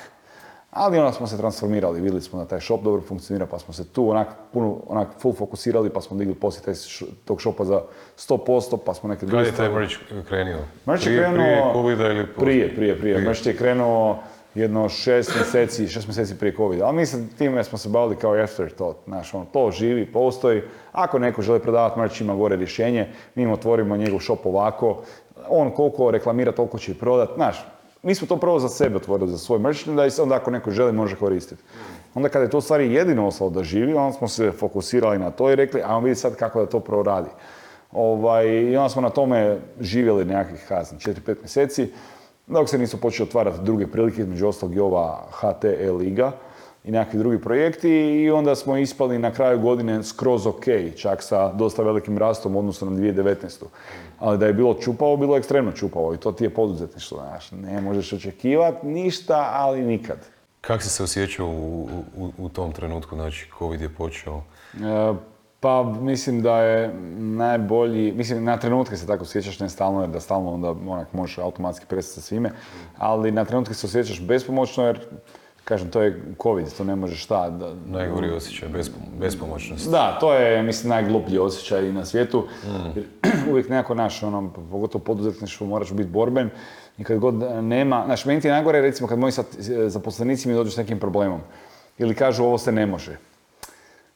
Ali 0.71 0.99
onda 0.99 1.11
smo 1.11 1.27
se 1.27 1.37
transformirali, 1.37 2.01
vidjeli 2.01 2.21
smo 2.21 2.39
da 2.39 2.45
taj 2.45 2.61
shop 2.61 2.81
dobro 2.83 3.01
funkcionira, 3.01 3.45
pa 3.45 3.59
smo 3.59 3.73
se 3.73 3.87
tu 3.87 4.09
onak, 4.09 4.27
puno, 4.53 4.77
onak 4.87 5.07
full 5.19 5.33
fokusirali, 5.35 5.89
pa 5.89 6.01
smo 6.01 6.17
digli 6.17 6.35
poslije 6.35 6.65
taj 6.65 6.73
tog 7.25 7.41
shopa 7.41 7.65
za 7.65 7.81
100%, 8.17 8.77
pa 8.85 8.93
smo 8.93 9.09
neke 9.09 9.25
druge 9.25 9.43
je 9.45 9.51
taj 9.51 9.69
merch 9.69 9.95
krenuo? 10.27 10.59
Merch 10.85 11.07
je 11.07 11.11
Prije- 11.11 11.23
krenuo... 11.23 11.45
Prije 11.45 11.73
covida 11.73 12.07
ili 12.07 12.27
poslije? 12.27 12.45
Prije, 12.45 12.75
prije, 12.75 12.99
prije. 12.99 13.17
Merch 13.17 13.45
je 13.47 13.57
krenuo 13.57 14.19
jedno 14.55 14.89
šest 14.89 15.35
mjeseci, 15.35 15.87
šest 15.87 16.07
mjeseci 16.07 16.35
prije 16.35 16.55
covida. 16.55 16.85
Ali 16.85 16.95
mislim, 16.95 17.29
time 17.37 17.63
smo 17.63 17.77
se 17.77 17.89
bavili 17.89 18.15
kao 18.15 18.33
afterthought. 18.33 18.99
Znaš, 19.05 19.33
ono, 19.33 19.45
to 19.45 19.71
živi, 19.71 20.11
postoji. 20.11 20.61
Ako 20.91 21.19
neko 21.19 21.41
želi 21.41 21.59
prodavati 21.59 21.99
merch, 21.99 22.21
ima 22.21 22.35
gore 22.35 22.55
rješenje. 22.55 23.07
Mi 23.35 23.43
im 23.43 23.51
otvorimo 23.51 23.97
njegov 23.97 24.19
shop 24.19 24.45
ovako. 24.45 25.01
On 25.49 25.71
koliko 25.71 26.11
reklamira, 26.11 26.51
toliko 26.51 26.77
će 26.77 26.91
i 26.91 26.95
prodat. 26.95 27.29
Znaš, 27.35 27.65
mi 28.03 28.15
smo 28.15 28.27
to 28.27 28.37
prvo 28.37 28.59
za 28.59 28.69
sebe 28.69 28.95
otvorili, 28.95 29.31
za 29.31 29.37
svoj 29.37 29.59
merchandise, 29.59 30.21
onda 30.21 30.35
ako 30.35 30.51
neko 30.51 30.71
želi 30.71 30.91
može 30.91 31.15
koristiti. 31.15 31.63
Onda 32.13 32.29
kada 32.29 32.43
je 32.43 32.49
to 32.49 32.61
stvari 32.61 32.93
jedino 32.93 33.27
ostalo 33.27 33.49
da 33.49 33.63
živi, 33.63 33.93
onda 33.93 34.17
smo 34.17 34.27
se 34.27 34.51
fokusirali 34.51 35.19
na 35.19 35.31
to 35.31 35.51
i 35.51 35.55
rekli, 35.55 35.81
ajmo 35.81 35.99
vidjeti 35.99 36.21
sad 36.21 36.35
kako 36.35 36.59
da 36.59 36.69
to 36.69 36.79
proradi. 36.79 37.29
Ovaj, 37.91 38.47
I 38.47 38.77
onda 38.77 38.89
smo 38.89 39.01
na 39.01 39.09
tome 39.09 39.57
živjeli 39.79 40.25
nekakvih, 40.25 40.65
kazam, 40.67 40.97
4-5 40.97 41.35
mjeseci, 41.41 41.91
dok 42.47 42.69
se 42.69 42.77
nisu 42.77 43.01
počeli 43.01 43.27
otvarati 43.27 43.63
druge 43.63 43.87
prilike, 43.87 44.21
između 44.21 44.47
ostalog 44.47 44.75
i 44.75 44.79
ova 44.79 45.27
HTE 45.31 45.91
Liga 45.91 46.31
i 46.83 46.91
nekakvi 46.91 47.19
drugi 47.19 47.41
projekti 47.41 47.89
i 47.89 48.31
onda 48.31 48.55
smo 48.55 48.77
ispali 48.77 49.19
na 49.19 49.31
kraju 49.31 49.59
godine 49.59 50.03
skroz 50.03 50.47
ok, 50.47 50.65
čak 50.97 51.23
sa 51.23 51.53
dosta 51.53 51.83
velikim 51.83 52.17
rastom 52.17 52.55
u 52.55 52.59
odnosu 52.59 52.85
na 52.85 52.91
2019. 52.91 53.63
Ali 54.19 54.37
da 54.37 54.45
je 54.45 54.53
bilo 54.53 54.73
čupavo, 54.73 55.17
bilo 55.17 55.35
je 55.35 55.39
ekstremno 55.39 55.71
čupavo 55.71 56.13
i 56.13 56.17
to 56.17 56.31
ti 56.31 56.43
je 56.43 56.49
poduzetništvo, 56.49 57.17
znaš, 57.17 57.51
ne 57.51 57.81
možeš 57.81 58.13
očekivati 58.13 58.87
ništa, 58.87 59.49
ali 59.53 59.81
nikad. 59.81 60.17
Kako 60.61 60.83
si 60.83 60.89
se 60.89 61.03
osjećao 61.03 61.47
u, 61.47 61.89
u, 62.17 62.31
u 62.37 62.49
tom 62.49 62.71
trenutku, 62.71 63.15
znači 63.15 63.49
covid 63.59 63.81
je 63.81 63.89
počeo? 63.89 64.41
E, 64.73 65.13
Pa 65.65 65.83
mislim 65.83 66.41
da 66.41 66.57
je 66.57 66.93
najbolji, 67.17 68.11
mislim 68.11 68.43
na 68.43 68.57
trenutke 68.57 68.97
se 68.97 69.07
tako 69.07 69.25
sjećaš, 69.25 69.59
ne 69.59 69.69
stalno 69.69 70.01
jer 70.01 70.09
da 70.09 70.19
stalno 70.19 70.53
onda 70.53 70.69
onak 70.69 71.13
možeš 71.13 71.37
automatski 71.37 71.85
prestati 71.85 72.15
sa 72.15 72.27
svime, 72.27 72.51
ali 72.97 73.31
na 73.31 73.45
trenutke 73.45 73.73
se 73.73 73.87
osjećaš 73.87 74.21
bespomoćno 74.21 74.85
jer, 74.85 74.99
kažem, 75.63 75.89
to 75.89 76.01
je 76.01 76.23
covid, 76.43 76.65
to 76.77 76.83
ne 76.83 76.95
možeš 76.95 77.23
šta. 77.23 77.49
Da, 77.49 77.73
Najgori 77.87 78.29
osjećaj, 78.29 78.69
bespo, 78.69 78.95
bespomoćnost. 79.19 79.91
da, 79.91 80.17
to 80.19 80.33
je, 80.33 80.63
mislim, 80.63 80.89
najgluplji 80.89 81.37
osjećaj 81.37 81.93
na 81.93 82.05
svijetu. 82.05 82.47
Jer 82.95 83.05
uvijek 83.51 83.69
nekako 83.69 83.95
naš, 83.95 84.23
ono, 84.23 84.49
pogotovo 84.71 85.03
poduzetništvo, 85.03 85.67
moraš 85.67 85.91
biti 85.91 86.09
borben. 86.09 86.49
I 86.97 87.03
kad 87.03 87.19
god 87.19 87.35
nema, 87.61 88.03
znaš, 88.05 88.25
meni 88.25 88.41
ti 88.41 88.47
je 88.47 88.53
najgore, 88.53 88.81
recimo, 88.81 89.07
kad 89.07 89.19
moji 89.19 89.31
sad- 89.31 89.45
zaposlenici 89.87 90.47
mi 90.47 90.53
dođu 90.53 90.71
s 90.71 90.77
nekim 90.77 90.99
problemom. 90.99 91.39
Ili 91.97 92.15
kažu, 92.15 92.43
ovo 92.43 92.57
se 92.57 92.71
ne 92.71 92.85
može. 92.85 93.17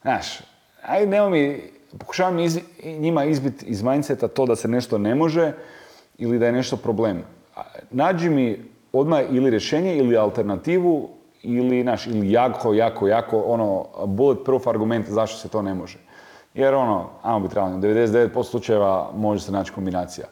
Znaš, 0.01 0.39
aj 0.81 1.05
nemoj 1.05 1.29
mi, 1.31 1.61
pokušavam 1.97 2.37
izbi- 2.37 2.63
njima 2.97 3.23
izbiti 3.25 3.65
iz 3.65 3.81
mindseta 3.81 4.27
to 4.27 4.45
da 4.45 4.55
se 4.55 4.67
nešto 4.67 4.97
ne 4.97 5.15
može 5.15 5.51
ili 6.17 6.39
da 6.39 6.45
je 6.45 6.51
nešto 6.51 6.77
problem. 6.77 7.23
Nađi 7.91 8.29
mi 8.29 8.59
odmah 8.93 9.21
ili 9.31 9.49
rješenje 9.49 9.97
ili 9.97 10.17
alternativu 10.17 11.09
ili, 11.43 11.81
znaš, 11.81 12.07
ili 12.07 12.31
jako, 12.31 12.73
jako, 12.73 13.07
jako, 13.07 13.39
ono, 13.39 13.85
bulletproof 14.05 14.67
argument 14.67 15.07
zašto 15.07 15.37
se 15.37 15.47
to 15.47 15.61
ne 15.61 15.73
može. 15.73 15.97
Jer 16.53 16.73
ono, 16.73 17.09
ajmo 17.23 17.39
biti 17.39 17.55
realni, 17.55 17.77
u 17.77 17.81
99% 17.81 18.43
slučajeva 18.43 19.11
može 19.15 19.41
se 19.41 19.51
naći 19.51 19.71
kombinacija. 19.71 20.27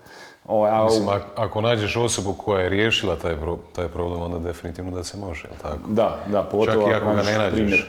O, 0.47 0.65
a 0.65 0.83
Mislim, 0.83 1.09
ako, 1.09 1.25
ako 1.35 1.61
nađeš 1.61 1.95
osobu 1.95 2.33
koja 2.33 2.61
je 2.61 2.69
riješila 2.69 3.15
taj, 3.15 3.35
pro- 3.35 3.57
taj 3.75 3.87
problem, 3.87 4.21
onda 4.21 4.39
definitivno 4.39 4.91
da 4.91 5.03
se 5.03 5.17
može, 5.17 5.47
jel 5.47 5.57
tako? 5.61 5.87
da, 5.87 6.17
da, 6.27 6.43
pogotovo 6.43 6.81
Čak 6.81 6.91
i 6.91 6.95
ako 6.95 7.05
ga 7.05 7.21
ne 7.23 7.37
nađeš. 7.37 7.53
primjer. 7.53 7.85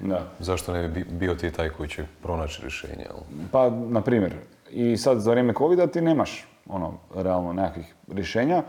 Da. 0.00 0.26
Zašto 0.38 0.72
ne 0.72 0.88
bi 0.88 1.04
bi- 1.04 1.10
bio 1.10 1.34
ti 1.34 1.50
taj 1.50 1.68
koji 1.68 1.88
će 1.88 2.04
pronaći 2.22 2.62
rješenje? 2.62 3.06
Pa, 3.52 3.70
na 3.70 4.00
primjer, 4.00 4.34
i 4.70 4.96
sad 4.96 5.20
za 5.20 5.30
vrijeme 5.30 5.54
covida 5.58 5.86
ti 5.86 6.00
nemaš 6.00 6.46
ono, 6.68 6.94
realno 7.14 7.52
nekakvih 7.52 7.94
rješenja, 8.12 8.62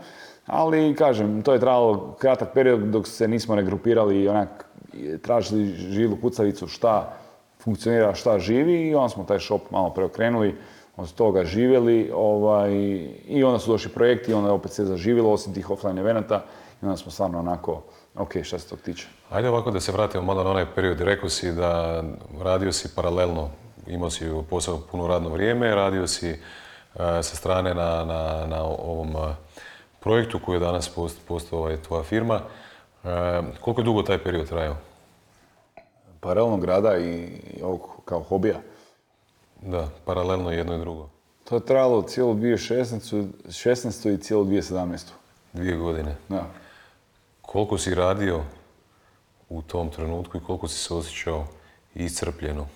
ali 0.46 0.94
kažem, 0.94 1.42
to 1.42 1.52
je 1.52 1.60
trajalo 1.60 2.16
kratak 2.18 2.48
period 2.54 2.80
dok 2.80 3.06
se 3.08 3.28
nismo 3.28 3.54
regrupirali 3.54 4.22
i 4.22 4.28
onak 4.28 4.64
tražili 5.22 5.66
žilu 5.66 6.16
kucavicu 6.22 6.66
šta 6.66 7.12
funkcionira, 7.60 8.14
šta 8.14 8.38
živi 8.38 8.88
i 8.88 8.94
onda 8.94 9.08
smo 9.08 9.24
taj 9.24 9.40
shop 9.40 9.70
malo 9.70 9.90
preokrenuli, 9.90 10.54
od 10.96 11.12
toga 11.14 11.44
živjeli 11.44 12.10
ovaj, 12.14 12.72
i 13.26 13.44
onda 13.44 13.58
su 13.58 13.70
došli 13.72 13.90
projekti 13.90 14.30
i 14.30 14.34
onda 14.34 14.48
je 14.48 14.52
opet 14.52 14.72
se 14.72 14.84
zaživjelo 14.84 15.32
osim 15.32 15.54
tih 15.54 15.70
offline 15.70 16.00
evenata 16.00 16.44
i 16.82 16.84
onda 16.84 16.96
smo 16.96 17.12
stvarno 17.12 17.38
onako, 17.38 17.82
ok, 18.14 18.32
šta 18.42 18.58
se 18.58 18.68
tog 18.68 18.78
tiče. 18.78 19.06
Ajde 19.30 19.48
ovako 19.48 19.70
da 19.70 19.80
se 19.80 19.92
vratimo 19.92 20.22
malo 20.22 20.44
na 20.44 20.50
onaj 20.50 20.66
period. 20.74 21.00
Rekao 21.00 21.28
si 21.28 21.52
da 21.52 22.02
radio 22.40 22.72
si 22.72 22.94
paralelno, 22.94 23.50
imao 23.86 24.10
si 24.10 24.24
posao 24.50 24.80
puno 24.90 25.06
radno 25.06 25.28
vrijeme, 25.28 25.74
radio 25.74 26.06
si 26.06 26.28
e, 26.28 26.38
sa 26.98 27.36
strane 27.36 27.74
na, 27.74 28.04
na, 28.04 28.46
na 28.46 28.62
ovom 28.62 29.08
e, 29.08 29.34
projektu 30.00 30.40
koji 30.44 30.56
je 30.56 30.60
danas 30.60 30.88
post, 30.88 31.18
postao 31.28 31.58
ovaj, 31.58 31.76
tvoja 31.76 32.02
firma. 32.02 32.40
E, 33.04 33.08
koliko 33.60 33.80
je 33.80 33.84
dugo 33.84 34.02
taj 34.02 34.18
period 34.18 34.48
trajao? 34.48 34.76
Paralelnog 36.20 36.64
rada 36.64 36.98
i, 36.98 37.12
i 37.56 37.62
ovog 37.62 37.80
kao 38.04 38.22
hobija. 38.22 38.56
Da, 39.62 39.88
paralelno 40.04 40.50
jedno 40.50 40.74
i 40.74 40.78
drugo. 40.78 41.08
To 41.44 41.54
je 41.54 41.66
trajalo 41.66 42.02
cijelu 42.02 42.34
2016. 42.34 43.26
16. 43.46 44.14
i 44.14 44.18
cijelu 44.18 44.44
2017. 44.44 44.98
Dvije 45.52 45.76
godine. 45.76 46.16
Da. 46.28 46.46
Koliko 47.52 47.78
si 47.78 47.94
radio 47.94 48.40
u 49.48 49.62
tom 49.62 49.90
trenutku 49.90 50.36
i 50.36 50.40
koliko 50.40 50.68
si 50.68 50.78
se 50.78 50.94
osjećao 50.94 51.44
iscrpljeno? 51.94 52.66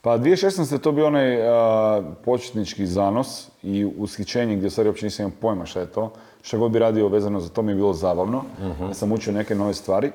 Pa 0.00 0.18
2016. 0.18 0.72
je 0.72 0.78
to 0.78 0.92
bio 0.92 1.06
onaj 1.06 1.48
a, 1.48 2.02
početnički 2.24 2.86
zanos 2.86 3.48
i 3.62 3.84
ushićenje 3.98 4.56
gdje 4.56 4.70
stvari 4.70 4.88
uopće 4.88 5.06
nisam 5.06 5.26
imao 5.26 5.38
pojma 5.40 5.66
šta 5.66 5.80
je 5.80 5.86
to. 5.86 6.12
Šta 6.42 6.56
god 6.56 6.72
bi 6.72 6.78
radio 6.78 7.08
vezano 7.08 7.40
za 7.40 7.48
to 7.48 7.62
mi 7.62 7.72
je 7.72 7.76
bilo 7.76 7.92
zabavno. 7.92 8.44
Ja 8.88 8.94
sam 8.94 9.12
učio 9.12 9.32
neke 9.32 9.54
nove 9.54 9.74
stvari. 9.74 10.12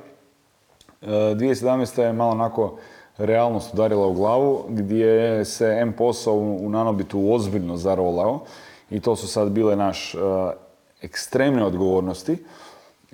E, 1.02 1.08
2017. 1.08 2.02
je 2.02 2.14
malo 2.14 2.32
onako 2.32 2.78
realnost 3.18 3.74
udarila 3.74 4.08
u 4.08 4.14
glavu 4.14 4.66
gdje 4.70 5.46
se 5.46 5.78
M 5.82 5.94
posao 5.94 6.34
u, 6.34 6.66
u 6.66 6.70
Nanobitu 6.70 7.34
ozbiljno 7.34 7.78
zarolao 7.78 8.40
i 8.90 9.00
to 9.00 9.16
su 9.16 9.28
sad 9.28 9.50
bile 9.50 9.76
naš 9.76 10.16
e, 10.16 10.18
ekstremne 11.02 11.66
odgovornosti. 11.66 12.38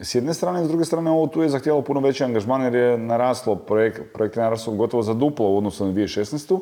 S 0.02 0.16
jedne 0.16 0.34
strane, 0.34 0.66
s 0.66 0.68
druge 0.68 0.86
strane, 0.86 1.12
ovo 1.12 1.28
tu 1.28 1.41
je 1.41 1.50
zahtjelo 1.50 1.82
puno 1.82 2.00
veći 2.00 2.24
angažman 2.24 2.64
jer 2.64 2.76
je 2.76 2.97
naraslo, 2.97 3.56
projekt, 3.56 4.02
projekt 4.14 4.38
je 4.38 4.43
naraslo 4.43 4.74
gotovo 4.74 5.04
za 5.04 5.14
duplo 5.14 5.50
u 5.50 5.58
odnosu 5.58 5.86
na 5.86 5.91
2016. 5.93 6.60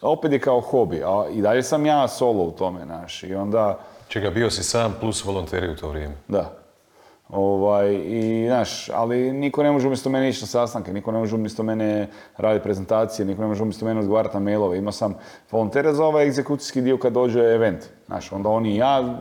A 0.00 0.10
opet 0.10 0.32
je 0.32 0.38
kao 0.40 0.60
hobi, 0.60 1.02
a 1.04 1.24
i 1.32 1.40
dalje 1.40 1.62
sam 1.62 1.86
ja 1.86 2.08
solo 2.08 2.44
u 2.44 2.50
tome, 2.50 2.86
naš. 2.86 3.22
I 3.22 3.34
onda, 3.34 3.78
Čega, 4.08 4.30
bio 4.30 4.50
si 4.50 4.62
sam 4.62 4.94
plus 5.00 5.24
volonteri 5.24 5.70
u 5.70 5.76
to 5.76 5.88
vrijeme. 5.88 6.14
da. 6.28 6.65
Ovaj, 7.28 7.94
i, 7.94 8.46
znaš, 8.46 8.88
ali 8.88 9.32
niko 9.32 9.62
ne 9.62 9.72
može 9.72 9.86
umjesto 9.86 10.10
mene 10.10 10.28
ići 10.28 10.42
na 10.42 10.46
sastanke, 10.46 10.92
niko 10.92 11.12
ne 11.12 11.18
može 11.18 11.34
umjesto 11.34 11.62
mene 11.62 12.08
raditi 12.36 12.62
prezentacije, 12.62 13.26
niko 13.26 13.42
ne 13.42 13.48
može 13.48 13.62
umjesto 13.62 13.84
mene 13.84 14.00
odgovarati 14.00 14.34
na 14.34 14.40
mailove. 14.40 14.78
Imao 14.78 14.92
sam 14.92 15.14
volontere 15.50 15.92
za 15.92 16.04
ovaj 16.04 16.26
egzekucijski 16.26 16.80
dio 16.80 16.98
kad 16.98 17.12
dođe 17.12 17.40
event. 17.40 17.84
Znaš, 18.06 18.32
onda 18.32 18.48
oni 18.48 18.70
i 18.70 18.76
ja, 18.76 19.18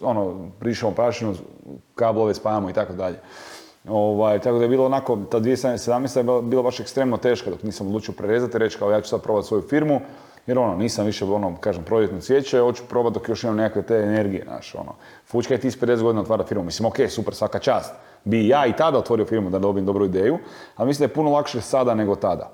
ono, 0.00 0.50
prišao 0.60 0.90
prašinu, 0.90 1.34
kablove 1.94 2.34
spajamo 2.34 2.70
i 2.70 2.72
tako 2.72 2.92
dalje. 2.92 3.18
Ovaj, 3.88 4.38
tako 4.38 4.58
da 4.58 4.64
je 4.64 4.68
bilo 4.68 4.86
onako, 4.86 5.16
ta 5.30 5.40
2017. 5.40 6.16
je 6.18 6.42
bila 6.42 6.62
baš 6.62 6.80
ekstremno 6.80 7.16
teška 7.16 7.50
dok 7.50 7.62
nisam 7.62 7.86
odlučio 7.86 8.14
prerezati 8.18 8.58
reći 8.58 8.78
kao 8.78 8.90
ja 8.90 9.00
ću 9.00 9.08
sad 9.08 9.22
probati 9.22 9.48
svoju 9.48 9.62
firmu. 9.62 10.00
Jer 10.46 10.58
ono, 10.58 10.76
nisam 10.76 11.06
više, 11.06 11.24
ono, 11.24 11.56
kažem, 11.60 11.84
proljetno 11.84 12.20
cvijeće, 12.20 12.60
hoću 12.60 12.82
probati 12.88 13.14
dok 13.14 13.28
još 13.28 13.44
imam 13.44 13.56
nekakve 13.56 13.82
te 13.82 13.94
energije, 13.96 14.44
znaš, 14.44 14.74
ono. 14.74 14.92
Fučka 15.26 15.54
je 15.54 15.60
ti 15.60 15.70
s 15.70 15.80
50 15.80 16.02
godina 16.02 16.22
otvara 16.22 16.44
firmu, 16.44 16.64
mislim, 16.64 16.86
ok, 16.86 16.96
super, 17.08 17.34
svaka 17.34 17.58
čast. 17.58 17.94
Bi 18.24 18.48
ja 18.48 18.66
i 18.66 18.72
tada 18.72 18.98
otvorio 18.98 19.26
firmu 19.26 19.50
da 19.50 19.58
dobijem 19.58 19.86
dobru 19.86 20.04
ideju, 20.04 20.38
ali 20.76 20.86
mislim 20.86 21.06
da 21.06 21.10
je 21.10 21.14
puno 21.14 21.30
lakše 21.30 21.60
sada 21.60 21.94
nego 21.94 22.16
tada. 22.16 22.50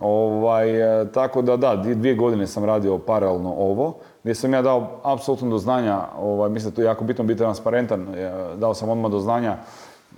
Ovaj, 0.00 1.00
e, 1.02 1.12
tako 1.12 1.42
da 1.42 1.56
da, 1.56 1.76
dvije, 1.76 1.94
dvije 1.94 2.14
godine 2.14 2.46
sam 2.46 2.64
radio 2.64 2.98
paralelno 2.98 3.54
ovo, 3.58 3.94
gdje 4.22 4.34
sam 4.34 4.52
ja 4.52 4.62
dao 4.62 5.00
apsolutno 5.02 5.50
do 5.50 5.58
znanja, 5.58 6.00
ovaj, 6.18 6.50
mislim 6.50 6.70
da 6.70 6.76
to 6.76 6.82
je 6.82 6.86
jako 6.86 7.04
bitno 7.04 7.24
biti 7.24 7.38
transparentan, 7.38 8.14
e, 8.14 8.32
dao 8.56 8.74
sam 8.74 8.88
odmah 8.88 9.10
do 9.10 9.18
znanja 9.18 9.56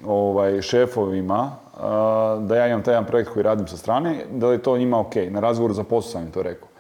ovaj, 0.07 0.63
šefovima 0.63 1.51
e, 1.51 1.81
da 2.41 2.57
ja 2.57 2.67
imam 2.67 2.83
taj 2.83 2.95
jedan 2.95 3.07
projekt 3.07 3.31
koji 3.31 3.43
radim 3.43 3.67
sa 3.69 3.77
strane, 3.77 4.25
da 4.31 4.53
je 4.53 4.63
to 4.63 4.79
njima 4.79 5.01
ok. 5.01 5.15
Na 5.31 5.41
razgovoru 5.41 5.75
za 5.75 5.85
posao 5.85 6.11
sam 6.13 6.23
im 6.23 6.31
to 6.31 6.43
rekao. 6.43 6.72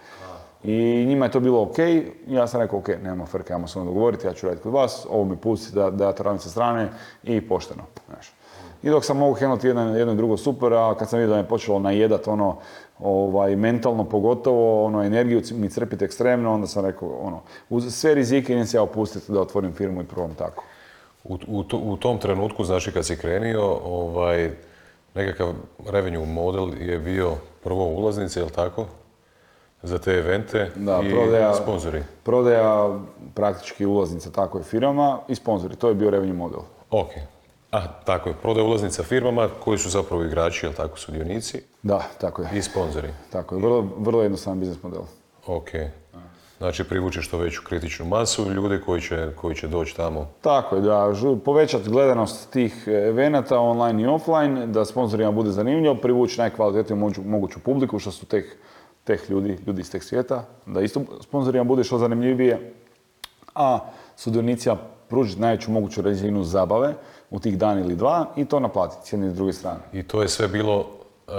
I 0.65 1.05
njima 1.07 1.25
je 1.25 1.31
to 1.31 1.41
bilo 1.41 1.63
ok, 1.63 1.79
ja 2.29 2.47
sam 2.47 2.61
rekao 2.61 2.79
ok, 2.79 2.89
nema 3.03 3.27
frke, 3.27 3.53
ajmo 3.53 3.69
se 3.69 3.79
ono 3.79 3.91
dogovoriti, 3.91 4.27
ja 4.27 4.33
ću 4.33 4.47
raditi 4.47 4.63
kod 4.63 4.73
vas, 4.73 5.07
ovo 5.11 5.25
mi 5.25 5.37
pusti 5.37 5.75
da, 5.75 5.91
da 5.91 6.05
ja 6.05 6.13
to 6.13 6.23
radim 6.23 6.39
sa 6.39 6.49
strane 6.49 6.89
i 7.23 7.41
pošteno. 7.41 7.83
Znaš. 8.07 8.33
I 8.83 8.91
dok 8.91 9.05
sam 9.05 9.19
mogu 9.19 9.35
krenuti 9.35 9.67
jedno, 9.67 9.97
jedno 9.97 10.13
i 10.13 10.17
drugo 10.17 10.37
super, 10.37 10.73
a 10.73 10.95
kad 10.99 11.09
sam 11.09 11.19
vidio 11.19 11.35
da 11.35 11.43
me 11.43 11.49
počelo 11.49 11.79
najedat 11.79 12.29
ono, 12.29 12.57
ovaj, 12.99 13.57
mentalno 13.57 14.05
pogotovo, 14.05 14.85
ono, 14.85 15.03
energiju 15.03 15.43
mi 15.53 15.71
crpiti 15.71 16.05
ekstremno, 16.05 16.55
onda 16.55 16.67
sam 16.67 16.85
rekao, 16.85 17.09
ono, 17.09 17.41
uz 17.71 17.95
sve 17.95 18.15
rizike 18.15 18.53
idem 18.53 18.67
se 18.67 18.77
ja 18.77 18.83
opustiti 18.83 19.33
da 19.33 19.41
otvorim 19.41 19.73
firmu 19.73 20.03
i 20.03 20.07
probam 20.07 20.35
tako. 20.35 20.65
U, 21.25 21.39
u, 21.47 21.65
u 21.73 21.97
tom 21.97 22.19
trenutku, 22.19 22.65
znači 22.65 22.93
kad 22.93 23.07
si 23.07 23.17
krenio, 23.17 23.79
ovaj, 23.85 24.51
nekakav 25.15 25.53
revenue 25.87 26.27
model 26.27 26.83
je 26.83 26.99
bio 26.99 27.33
prvo 27.65 27.85
ulaznice, 27.85 28.41
jel 28.41 28.51
tako? 28.51 28.87
Za 29.83 29.99
te 29.99 30.13
evente 30.13 30.71
Da, 30.77 31.01
i 31.01 31.11
prodaja- 31.11 31.55
sponzori. 31.55 32.03
Prodaja 32.23 32.99
praktički 33.35 33.87
ulaznica 33.87 34.31
tako 34.31 34.59
je 34.59 34.65
firmama 34.65 35.19
i 35.29 35.35
sponzori, 35.35 35.77
to 35.77 35.89
je 35.89 35.95
bio 35.95 36.11
revenue 36.11 36.35
model. 36.35 36.61
Ok. 36.91 37.11
A, 37.73 37.87
tako 37.97 38.29
je. 38.29 38.35
Prodaja 38.35 38.67
ulaznica 38.67 39.03
firmama 39.03 39.49
koji 39.61 39.79
su 39.79 39.91
zapravo 39.91 40.25
igrači, 40.25 40.67
jel 40.67 40.73
tako, 40.73 40.99
sudionici 40.99 41.63
Da, 41.83 42.03
tako 42.21 42.43
je. 42.43 42.49
i 42.55 42.63
sponzori. 42.63 43.09
Tako 43.31 43.55
je, 43.55 43.61
vrlo, 43.61 43.89
vrlo 43.99 44.23
jednostavan 44.23 44.61
biznis 44.61 44.83
model. 44.83 45.03
Ok. 45.47 45.69
Znači 46.59 46.85
privući 46.85 47.23
što 47.23 47.39
veću 47.39 47.63
kritičnu 47.65 48.07
masu 48.07 48.45
ljudi 48.45 48.81
koji 48.81 49.01
će, 49.01 49.31
koji 49.37 49.55
će 49.55 49.69
doći 49.69 49.97
tamo. 49.97 50.29
Tako 50.41 50.77
je, 50.77 50.83
da 50.83 51.13
povećati 51.45 51.91
gledanost 51.91 52.51
tih 52.51 52.75
evenata 52.89 53.59
online 53.61 54.03
i 54.03 54.07
offline, 54.07 54.67
da 54.67 54.85
sponzorima 54.85 55.31
bude 55.31 55.51
zanimljivo, 55.51 55.95
privući 55.95 56.41
najkvalitetniju 56.41 56.97
moguću, 57.19 57.61
publiku, 57.61 57.99
što 57.99 58.11
su 58.11 58.27
teh, 58.27 58.45
teh 59.05 59.31
ljudi, 59.31 59.59
ljudi 59.67 59.81
iz 59.81 59.91
teh 59.91 60.03
svijeta, 60.03 60.45
da 60.67 60.81
isto 60.81 61.01
sponzorima 61.21 61.65
bude 61.65 61.85
što 61.85 61.99
zanimljivije, 61.99 62.73
a 63.55 63.79
sudionicima 64.17 64.77
pružiti 65.09 65.41
najveću 65.41 65.71
moguću 65.71 66.03
razinu 66.03 66.45
zabave 66.45 66.95
u 67.31 67.39
tih 67.41 67.59
dan 67.59 67.79
ili 67.79 67.97
dva 67.97 68.27
i 68.37 68.45
to 68.45 68.61
naplatiti 68.61 69.09
s 69.09 69.13
jedne 69.13 69.27
i 69.27 69.31
s 69.31 69.35
druge 69.35 69.53
strane. 69.53 69.79
I 69.93 70.03
to 70.03 70.23
je 70.23 70.29
sve 70.29 70.49
bilo, 70.49 70.87
e, 71.29 71.33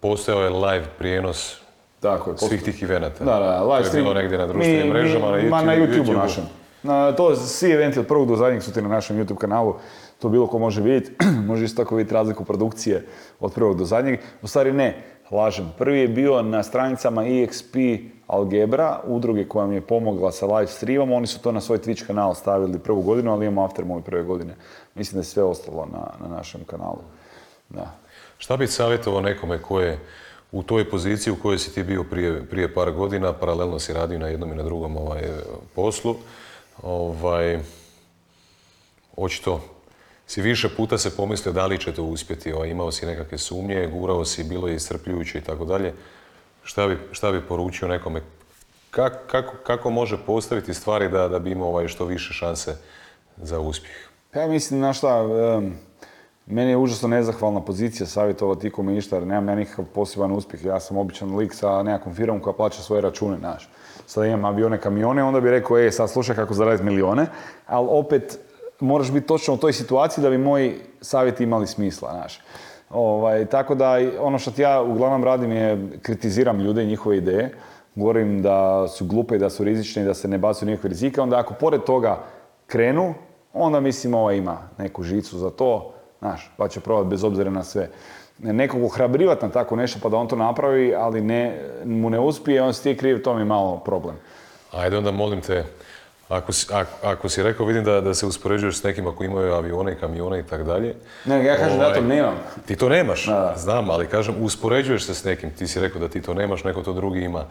postojao 0.00 0.42
je 0.42 0.50
live 0.50 0.84
prijenos 0.98 1.56
Tako 2.00 2.30
je. 2.30 2.38
svih 2.38 2.62
tih 2.62 2.82
evenata. 2.82 3.24
Da, 3.24 3.38
da, 3.38 3.62
live 3.62 3.70
To 3.70 3.76
je 3.76 3.84
stream. 3.84 4.04
bilo 4.04 4.14
negdje 4.14 4.38
na 4.38 4.46
društvenim 4.46 4.82
Mi- 4.82 4.90
mrežama, 4.90 5.32
mi- 5.32 5.42
na 5.42 5.48
ma, 5.50 5.56
YouTube. 5.56 5.66
na 5.66 5.72
YouTube-u 5.76 6.04
YouTubeu. 6.04 6.16
našem. 6.16 6.44
Na, 6.82 7.12
to 7.12 7.36
svi 7.36 7.70
eventi 7.70 8.00
od 8.00 8.06
prvog 8.06 8.28
do 8.28 8.36
zadnjeg 8.36 8.62
su 8.62 8.72
ti 8.72 8.82
na 8.82 8.88
našem 8.88 9.16
YouTube 9.16 9.36
kanalu. 9.36 9.74
To 10.18 10.28
bilo 10.28 10.46
ko 10.46 10.58
može 10.58 10.80
vidjeti. 10.82 11.12
može 11.48 11.64
isto 11.64 11.82
tako 11.84 11.96
vidjeti 11.96 12.14
razliku 12.14 12.44
produkcije 12.44 13.06
od 13.40 13.52
prvog 13.52 13.78
do 13.78 13.84
zadnjeg. 13.84 14.20
U 14.42 14.48
stvari 14.48 14.72
ne, 14.72 15.02
lažem. 15.30 15.72
Prvi 15.78 15.98
je 15.98 16.08
bio 16.08 16.42
na 16.42 16.62
stranicama 16.62 17.26
EXP 17.26 17.76
Algebra, 18.26 19.00
udruge 19.06 19.48
koja 19.48 19.66
mi 19.66 19.74
je 19.74 19.80
pomogla 19.80 20.32
sa 20.32 20.46
live 20.46 20.66
streamom. 20.66 21.12
Oni 21.12 21.26
su 21.26 21.42
to 21.42 21.52
na 21.52 21.60
svoj 21.60 21.78
Twitch 21.78 22.06
kanal 22.06 22.34
stavili 22.34 22.78
prvu 22.78 23.02
godinu, 23.02 23.32
ali 23.32 23.46
imamo 23.46 23.64
after 23.64 23.84
moje 23.84 24.02
prve 24.02 24.22
godine. 24.22 24.54
Mislim 24.94 25.14
da 25.14 25.20
je 25.20 25.24
sve 25.24 25.42
ostalo 25.42 25.88
na, 25.92 26.28
na 26.28 26.36
našem 26.36 26.60
kanalu. 26.64 27.02
Da. 27.68 27.94
Šta 28.38 28.56
bi 28.56 28.66
savjetovao 28.66 29.20
nekome 29.20 29.62
ko 29.62 29.80
je 29.80 29.98
u 30.52 30.62
toj 30.62 30.90
poziciji 30.90 31.32
u 31.32 31.42
kojoj 31.42 31.58
si 31.58 31.74
ti 31.74 31.82
bio 31.82 32.04
prije, 32.04 32.46
prije 32.46 32.74
par 32.74 32.92
godina, 32.92 33.32
paralelno 33.32 33.78
si 33.78 33.92
radio 33.92 34.18
na 34.18 34.28
jednom 34.28 34.52
i 34.52 34.56
na 34.56 34.62
drugom 34.62 34.96
ovaj, 34.96 35.22
poslu, 35.74 36.16
ovaj, 36.82 37.58
očito 39.16 39.60
si 40.30 40.42
više 40.42 40.68
puta 40.76 40.98
se 40.98 41.16
pomislio 41.16 41.52
da 41.52 41.66
li 41.66 41.78
će 41.78 41.92
to 41.92 42.02
uspjeti, 42.04 42.52
imao 42.66 42.92
si 42.92 43.06
nekakve 43.06 43.38
sumnje, 43.38 43.86
gurao 43.92 44.24
si, 44.24 44.44
bilo 44.44 44.68
je 44.68 44.74
iscrpljujuće 44.74 45.38
i 45.38 45.40
tako 45.40 45.64
dalje. 45.64 45.92
Šta 46.62 46.86
bi, 46.86 46.98
šta 47.12 47.32
bi 47.32 47.40
poručio 47.40 47.88
nekome? 47.88 48.22
Kak- 48.90 49.26
kako, 49.26 49.54
kako 49.66 49.90
može 49.90 50.18
postaviti 50.26 50.74
stvari 50.74 51.08
da, 51.08 51.28
da 51.28 51.38
bi 51.38 51.50
imao 51.50 51.68
ovaj, 51.68 51.88
što 51.88 52.04
više 52.04 52.32
šanse 52.32 52.76
za 53.36 53.60
uspjeh? 53.60 53.96
Pa 54.30 54.40
Ja 54.40 54.48
mislim, 54.48 54.80
znaš 54.80 54.98
šta, 54.98 55.22
meni 56.46 56.70
je 56.70 56.76
užasno 56.76 57.08
nezahvalna 57.08 57.64
pozicija 57.64 58.06
savjetovati 58.06 58.66
ikome 58.66 58.96
išta, 58.96 59.16
jer 59.16 59.26
nemam 59.26 59.48
ja 59.48 59.54
nikakav 59.54 59.84
poseban 59.84 60.32
uspjeh. 60.32 60.64
Ja 60.64 60.80
sam 60.80 60.96
običan 60.96 61.36
lik 61.36 61.54
sa 61.54 61.82
nekakvom 61.82 62.14
firmom 62.14 62.40
koja 62.40 62.54
plaća 62.54 62.82
svoje 62.82 63.02
račune, 63.02 63.36
znaš. 63.38 63.68
Sad 64.06 64.26
imam 64.26 64.44
avione, 64.44 64.80
kamione, 64.80 65.24
onda 65.24 65.40
bi 65.40 65.50
rekao, 65.50 65.78
e, 65.78 65.90
sad 65.90 66.10
slušaj 66.10 66.36
kako 66.36 66.54
zaraditi 66.54 66.84
milione, 66.84 67.26
ali 67.66 67.86
opet 67.90 68.38
moraš 68.80 69.10
biti 69.12 69.26
točno 69.26 69.54
u 69.54 69.56
toj 69.56 69.72
situaciji 69.72 70.22
da 70.22 70.30
bi 70.30 70.38
moji 70.38 70.74
savjeti 71.00 71.42
imali 71.42 71.66
smisla, 71.66 72.12
znaš. 72.12 72.40
Ovaj, 72.90 73.46
tako 73.46 73.74
da 73.74 73.98
ono 74.20 74.38
što 74.38 74.62
ja 74.62 74.82
uglavnom 74.82 75.24
radim 75.24 75.52
je 75.52 75.88
kritiziram 76.02 76.60
ljude 76.60 76.82
i 76.82 76.86
njihove 76.86 77.16
ideje, 77.16 77.54
govorim 77.94 78.42
da 78.42 78.88
su 78.88 79.04
glupe 79.06 79.36
i 79.36 79.38
da 79.38 79.50
su 79.50 79.64
rizične 79.64 80.02
i 80.02 80.04
da 80.04 80.14
se 80.14 80.28
ne 80.28 80.38
bacuju 80.38 80.70
nikakve 80.70 80.88
rizike, 80.88 81.20
onda 81.20 81.38
ako 81.38 81.54
pored 81.54 81.84
toga 81.84 82.18
krenu, 82.66 83.14
onda 83.52 83.80
mislim 83.80 84.14
ovaj 84.14 84.36
ima 84.36 84.58
neku 84.78 85.02
žicu 85.02 85.38
za 85.38 85.50
to, 85.50 85.92
znaš, 86.18 86.52
pa 86.56 86.68
će 86.68 86.80
probati 86.80 87.08
bez 87.08 87.24
obzira 87.24 87.50
na 87.50 87.62
sve. 87.62 87.90
Nekog 88.38 88.84
ohrabrivati 88.84 89.46
na 89.46 89.52
tako 89.52 89.76
nešto 89.76 89.98
pa 90.02 90.08
da 90.08 90.16
on 90.16 90.28
to 90.28 90.36
napravi, 90.36 90.94
ali 90.94 91.20
ne, 91.20 91.62
mu 91.84 92.10
ne 92.10 92.20
uspije, 92.20 92.62
on 92.62 92.74
si 92.74 92.82
ti 92.82 92.96
kriv, 92.96 93.22
to 93.22 93.34
mi 93.34 93.40
je 93.40 93.44
malo 93.44 93.82
problem. 93.84 94.16
Ajde 94.72 94.98
onda 94.98 95.10
molim 95.10 95.40
te, 95.40 95.64
ako 96.30 96.52
si, 96.52 96.66
ako, 96.72 97.06
ako 97.06 97.28
si 97.28 97.42
rekao, 97.42 97.66
vidim 97.66 97.84
da, 97.84 98.00
da 98.00 98.14
se 98.14 98.26
uspoređuješ 98.26 98.76
s 98.76 98.82
nekima 98.82 99.16
koji 99.16 99.26
imaju 99.26 99.52
avione 99.52 99.92
i 99.92 99.94
kamione 99.94 100.40
i 100.40 100.42
tako 100.42 100.62
dalje. 100.62 100.94
Ne, 101.24 101.44
ja 101.44 101.56
kažem 101.56 101.78
da 101.78 101.92
to 101.92 101.98
Ovaj, 101.98 102.08
nemam. 102.16 102.34
Ti 102.66 102.76
to 102.76 102.88
nemaš, 102.88 103.26
Da, 103.26 103.54
znam, 103.56 103.90
ali 103.90 104.06
kažem, 104.06 104.34
uspoređuješ 104.40 105.04
se 105.04 105.14
s 105.14 105.24
nekim, 105.24 105.50
ti 105.50 105.66
si 105.66 105.80
rekao 105.80 106.00
da 106.00 106.08
ti 106.08 106.22
to 106.22 106.34
nemaš, 106.34 106.64
neko 106.64 106.82
to 106.82 106.92
drugi 106.92 107.20
ima. 107.20 107.44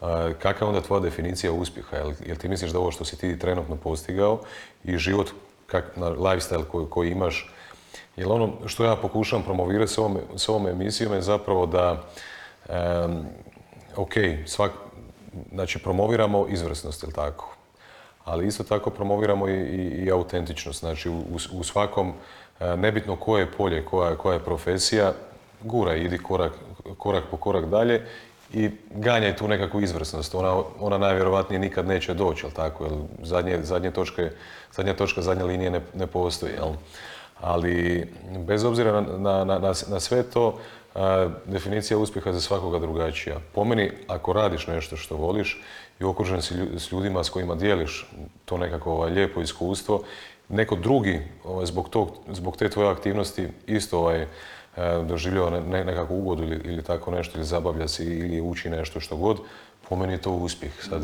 A, 0.00 0.30
Kakva 0.38 0.66
je 0.66 0.68
onda 0.68 0.80
tvoja 0.80 1.00
definicija 1.00 1.52
uspjeha? 1.52 1.96
Jel, 1.96 2.12
jel 2.26 2.36
ti 2.36 2.48
misliš 2.48 2.70
da 2.70 2.78
ovo 2.78 2.90
što 2.90 3.04
si 3.04 3.16
ti 3.18 3.38
trenutno 3.38 3.76
postigao 3.76 4.40
i 4.84 4.98
život, 4.98 5.30
kak, 5.66 5.84
na 5.96 6.10
lifestyle 6.10 6.64
koji, 6.64 6.86
koji 6.90 7.10
imaš, 7.10 7.52
Jer 8.16 8.28
ono 8.28 8.52
što 8.66 8.84
ja 8.84 8.96
pokušavam 8.96 9.44
promovirati 9.44 9.92
s 9.92 9.98
ovom, 9.98 10.18
s 10.36 10.48
ovom 10.48 10.68
emisijom 10.68 11.12
je 11.12 11.22
zapravo 11.22 11.66
da, 11.66 12.02
ok, 13.96 14.12
svak, 14.46 14.72
znači 15.52 15.78
promoviramo 15.78 16.46
izvrsnost, 16.48 17.02
jel 17.02 17.12
tako? 17.12 17.56
Ali 18.24 18.46
isto 18.46 18.64
tako 18.64 18.90
promoviramo 18.90 19.48
i, 19.48 19.54
i, 20.06 20.10
autentičnost, 20.10 20.80
znači 20.80 21.08
u, 21.10 21.22
u- 21.52 21.64
svakom, 21.64 22.12
e, 22.60 22.76
nebitno 22.76 23.16
koje 23.16 23.40
je 23.42 23.50
polje, 23.52 23.84
koja, 23.84 24.16
koja 24.16 24.34
je 24.34 24.44
profesija, 24.44 25.12
gura, 25.62 25.96
idi 25.96 26.18
korak, 26.18 26.52
korak 26.98 27.24
po 27.30 27.36
korak 27.36 27.64
dalje 27.66 28.06
i 28.52 28.70
ganjaj 28.90 29.36
tu 29.36 29.48
nekakvu 29.48 29.80
izvrsnost. 29.80 30.34
Ona, 30.34 30.62
ona 30.80 30.98
najvjerovatnije 30.98 31.58
nikad 31.58 31.86
neće 31.88 32.14
doći, 32.14 32.46
jel 32.46 32.52
tako? 32.52 32.84
Jer 32.84 32.92
zadnje, 33.22 33.58
zadnje 33.62 33.90
točke, 33.90 34.30
zadnja 34.72 34.94
točka, 34.94 35.22
zadnje 35.22 35.44
linije 35.44 35.70
ne, 35.70 35.80
ne 35.94 36.06
postoji, 36.06 36.52
jel? 36.52 36.72
Ali 37.40 38.06
bez 38.46 38.64
obzira 38.64 39.00
na, 39.00 39.18
na, 39.18 39.44
na, 39.44 39.58
na- 39.88 40.00
sve 40.00 40.22
to, 40.22 40.58
a, 40.94 41.28
definicija 41.46 41.98
uspjeha 41.98 42.30
je 42.30 42.34
za 42.34 42.40
svakoga 42.40 42.78
drugačija. 42.78 43.36
Po 43.54 43.64
meni, 43.64 43.90
ako 44.08 44.32
radiš 44.32 44.66
nešto 44.66 44.96
što 44.96 45.16
voliš 45.16 45.62
i 46.02 46.04
okružen 46.04 46.42
si 46.42 46.54
s 46.76 46.92
ljudima 46.92 47.24
s 47.24 47.30
kojima 47.30 47.54
dijeliš 47.54 48.06
to 48.44 48.56
nekako 48.56 48.92
ovaj, 48.92 49.10
lijepo 49.10 49.40
iskustvo, 49.40 50.02
neko 50.48 50.76
drugi 50.76 51.20
ovaj, 51.44 51.66
zbog, 51.66 51.88
tog, 51.88 52.10
zbog 52.32 52.56
te 52.56 52.68
tvoje 52.68 52.90
aktivnosti 52.90 53.48
isto 53.66 53.98
ovaj, 53.98 54.22
e, 54.22 54.26
doživljava 55.08 55.50
ne, 55.50 55.60
ne- 55.60 55.84
nekakvu 55.84 56.18
ugodu 56.18 56.42
ili, 56.42 56.60
ili 56.64 56.82
tako 56.82 57.10
nešto, 57.10 57.38
ili 57.38 57.46
zabavlja 57.46 57.88
se 57.88 58.04
ili 58.04 58.40
uči 58.40 58.70
nešto 58.70 59.00
što 59.00 59.16
god, 59.16 59.38
po 59.88 59.96
meni 59.96 60.12
je 60.12 60.18
to 60.20 60.30
uspjeh. 60.32 60.72
Sad, 60.88 61.02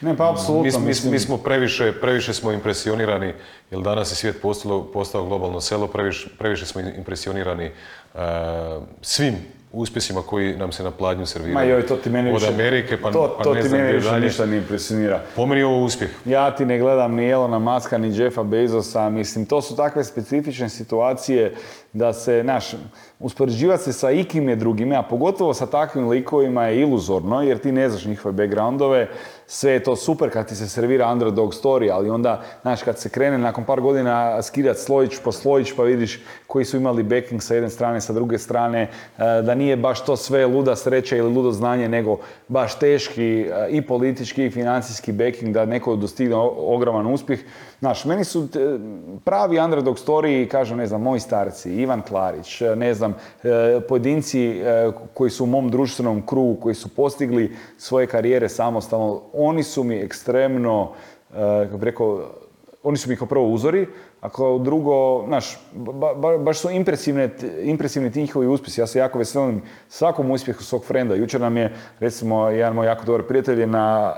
Ne, 0.00 0.16
pa 0.16 0.30
apsolutno. 0.30 0.80
mi, 0.80 1.10
mi 1.10 1.18
smo 1.18 1.36
previše, 1.36 1.92
previše 2.00 2.34
smo 2.34 2.52
impresionirani, 2.52 3.32
jer 3.70 3.80
danas 3.80 4.12
je 4.12 4.16
svijet 4.16 4.42
postalo, 4.42 4.82
postao 4.84 5.24
globalno 5.24 5.60
selo, 5.60 5.86
previše, 5.86 6.28
previše 6.38 6.66
smo 6.66 6.80
impresionirani 6.80 7.64
e, 7.64 7.72
svim 9.02 9.34
uspjesima 9.74 10.22
koji 10.22 10.56
nam 10.56 10.72
se 10.72 10.82
na 10.82 10.90
pladnju 10.90 11.26
serviraju. 11.26 11.54
Ma 11.54 11.62
joj, 11.62 11.86
to 11.86 11.96
ti 11.96 12.10
mene 12.10 12.32
Od 12.34 12.40
više... 12.40 12.52
Amerike 12.54 13.00
pa, 13.00 13.12
to, 13.12 13.34
pa 13.38 13.44
to 13.44 13.54
ne 13.54 13.62
ti 13.62 13.68
znam 13.68 13.82
više 13.82 14.08
dalje. 14.10 14.26
ništa 14.26 14.46
ne 14.46 14.56
impresionira. 14.56 15.22
Po 15.36 15.46
meni 15.46 15.60
je 15.60 15.66
ovo 15.66 15.84
uspjeh. 15.84 16.10
Ja 16.24 16.56
ti 16.56 16.64
ne 16.66 16.78
gledam 16.78 17.14
ni 17.14 17.28
Elona 17.28 17.58
Muska, 17.58 17.98
ni 17.98 18.18
Jeffa 18.18 18.42
Bezosa, 18.42 19.08
mislim, 19.10 19.46
to 19.46 19.62
su 19.62 19.76
takve 19.76 20.04
specifične 20.04 20.68
situacije 20.68 21.54
da 21.92 22.12
se, 22.12 22.42
naš, 22.44 22.74
uspoređivati 23.24 23.82
se 23.82 23.92
sa 23.92 24.10
ikim 24.10 24.48
je 24.48 24.56
drugime, 24.56 24.96
a 24.96 25.02
pogotovo 25.02 25.54
sa 25.54 25.66
takvim 25.66 26.08
likovima 26.08 26.66
je 26.66 26.80
iluzorno, 26.80 27.42
jer 27.42 27.58
ti 27.58 27.72
ne 27.72 27.88
znaš 27.88 28.04
njihove 28.04 28.32
backgroundove, 28.32 29.08
sve 29.46 29.72
je 29.72 29.82
to 29.82 29.96
super 29.96 30.30
kad 30.30 30.48
ti 30.48 30.56
se 30.56 30.68
servira 30.68 31.12
underdog 31.12 31.54
story, 31.54 31.90
ali 31.92 32.10
onda, 32.10 32.42
znaš, 32.62 32.82
kad 32.82 32.98
se 32.98 33.08
krene 33.08 33.38
nakon 33.38 33.64
par 33.64 33.80
godina 33.80 34.42
skidati 34.42 34.80
slojić 34.80 35.18
po 35.24 35.32
slojić, 35.32 35.72
pa 35.76 35.82
vidiš 35.82 36.20
koji 36.46 36.64
su 36.64 36.76
imali 36.76 37.02
backing 37.02 37.42
sa 37.42 37.54
jedne 37.54 37.70
strane, 37.70 38.00
sa 38.00 38.12
druge 38.12 38.38
strane, 38.38 38.82
e, 38.82 38.88
da 39.42 39.54
nije 39.54 39.76
baš 39.76 40.04
to 40.04 40.16
sve 40.16 40.46
luda 40.46 40.76
sreća 40.76 41.16
ili 41.16 41.34
ludo 41.34 41.52
znanje, 41.52 41.88
nego 41.88 42.18
baš 42.48 42.78
teški 42.78 43.40
e, 43.40 43.68
i 43.70 43.82
politički 43.82 44.46
i 44.46 44.50
financijski 44.50 45.12
backing 45.12 45.54
da 45.54 45.64
neko 45.64 45.96
dostigne 45.96 46.36
ogroman 46.56 47.06
uspjeh. 47.06 47.40
Znaš, 47.84 48.04
meni 48.04 48.24
su 48.24 48.48
pravi 49.24 49.58
underdog 49.58 49.96
story, 49.96 50.48
kažem, 50.48 50.78
ne 50.78 50.86
znam, 50.86 51.02
moji 51.02 51.20
starci, 51.20 51.72
Ivan 51.72 52.02
Klarić, 52.02 52.60
ne 52.76 52.94
znam, 52.94 53.14
e, 53.42 53.80
pojedinci 53.88 54.62
koji 55.14 55.30
su 55.30 55.44
u 55.44 55.46
mom 55.46 55.68
društvenom 55.70 56.26
krugu, 56.26 56.60
koji 56.60 56.74
su 56.74 56.88
postigli 56.88 57.56
svoje 57.78 58.06
karijere 58.06 58.48
samostalno, 58.48 59.22
oni 59.32 59.62
su 59.62 59.84
mi 59.84 59.96
ekstremno, 59.96 60.92
kako 61.32 61.76
bi 61.76 61.84
rekao, 61.84 62.30
oni 62.82 62.96
su 62.96 63.10
mi 63.10 63.16
kao 63.16 63.26
prvo 63.26 63.48
uzori, 63.48 63.86
a 64.24 64.28
kao 64.28 64.58
drugo, 64.58 65.24
znaš, 65.26 65.58
baš 66.40 66.58
su 66.58 66.70
impresivne, 66.70 67.30
impresivni 67.62 68.12
ti 68.12 68.20
njihovi 68.20 68.46
uspjesi. 68.46 68.80
Ja 68.80 68.86
se 68.86 68.98
jako 68.98 69.18
veselim 69.18 69.62
svakom 69.88 70.30
uspjehu 70.30 70.62
svog 70.62 70.84
frenda. 70.84 71.14
Jučer 71.14 71.40
nam 71.40 71.56
je, 71.56 71.74
recimo, 72.00 72.48
jedan 72.48 72.74
moj 72.74 72.86
jako 72.86 73.04
dobar 73.04 73.22
prijatelj 73.22 73.66
na 73.66 74.14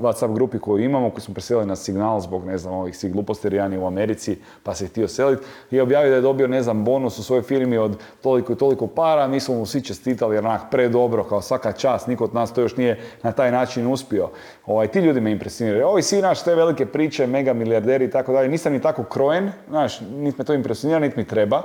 WhatsApp 0.00 0.34
grupi 0.34 0.58
koju 0.58 0.84
imamo, 0.84 1.10
koju 1.10 1.20
smo 1.20 1.34
preselili 1.34 1.66
na 1.66 1.76
signal 1.76 2.20
zbog, 2.20 2.46
ne 2.46 2.58
znam, 2.58 2.74
ovih 2.74 2.96
svih 2.96 3.12
gluposti, 3.12 3.48
jer 3.52 3.78
u 3.78 3.86
Americi, 3.86 4.38
pa 4.62 4.74
se 4.74 4.86
htio 4.86 5.08
seliti. 5.08 5.42
I 5.70 5.80
objavio 5.80 6.10
da 6.10 6.16
je 6.16 6.22
dobio, 6.22 6.48
ne 6.48 6.62
znam, 6.62 6.84
bonus 6.84 7.18
u 7.18 7.22
svojoj 7.22 7.42
firmi 7.42 7.78
od 7.78 7.96
toliko 8.22 8.52
i 8.52 8.56
toliko 8.56 8.86
para. 8.86 9.28
Mi 9.28 9.40
smo 9.40 9.54
mu 9.54 9.66
svi 9.66 9.82
čestitali, 9.82 10.36
jer 10.36 10.46
onak 10.46 10.62
predobro, 10.70 11.24
kao 11.24 11.42
svaka 11.42 11.72
čast. 11.72 12.06
Niko 12.06 12.24
od 12.24 12.34
nas 12.34 12.52
to 12.52 12.60
još 12.60 12.76
nije 12.76 13.00
na 13.22 13.32
taj 13.32 13.50
način 13.50 13.86
uspio. 13.86 14.30
Ovaj, 14.66 14.88
ti 14.88 14.98
ljudi 14.98 15.20
me 15.20 15.30
impresioniraju. 15.30 15.86
Ovi 15.86 16.02
svi 16.02 16.22
naš 16.22 16.42
te 16.42 16.54
velike 16.54 16.86
priče, 16.86 17.26
mega 17.26 17.52
milijarderi 17.52 18.04
i 18.04 18.10
tako 18.10 18.32
dalje. 18.32 18.48
Nisam 18.48 18.72
ni 18.72 18.80
tako 18.82 19.04
krojen, 19.04 19.52
znaš, 19.68 20.00
niti 20.00 20.38
me 20.38 20.44
to 20.44 20.54
impresionira, 20.54 20.98
niti 20.98 21.18
mi 21.18 21.26
treba. 21.26 21.62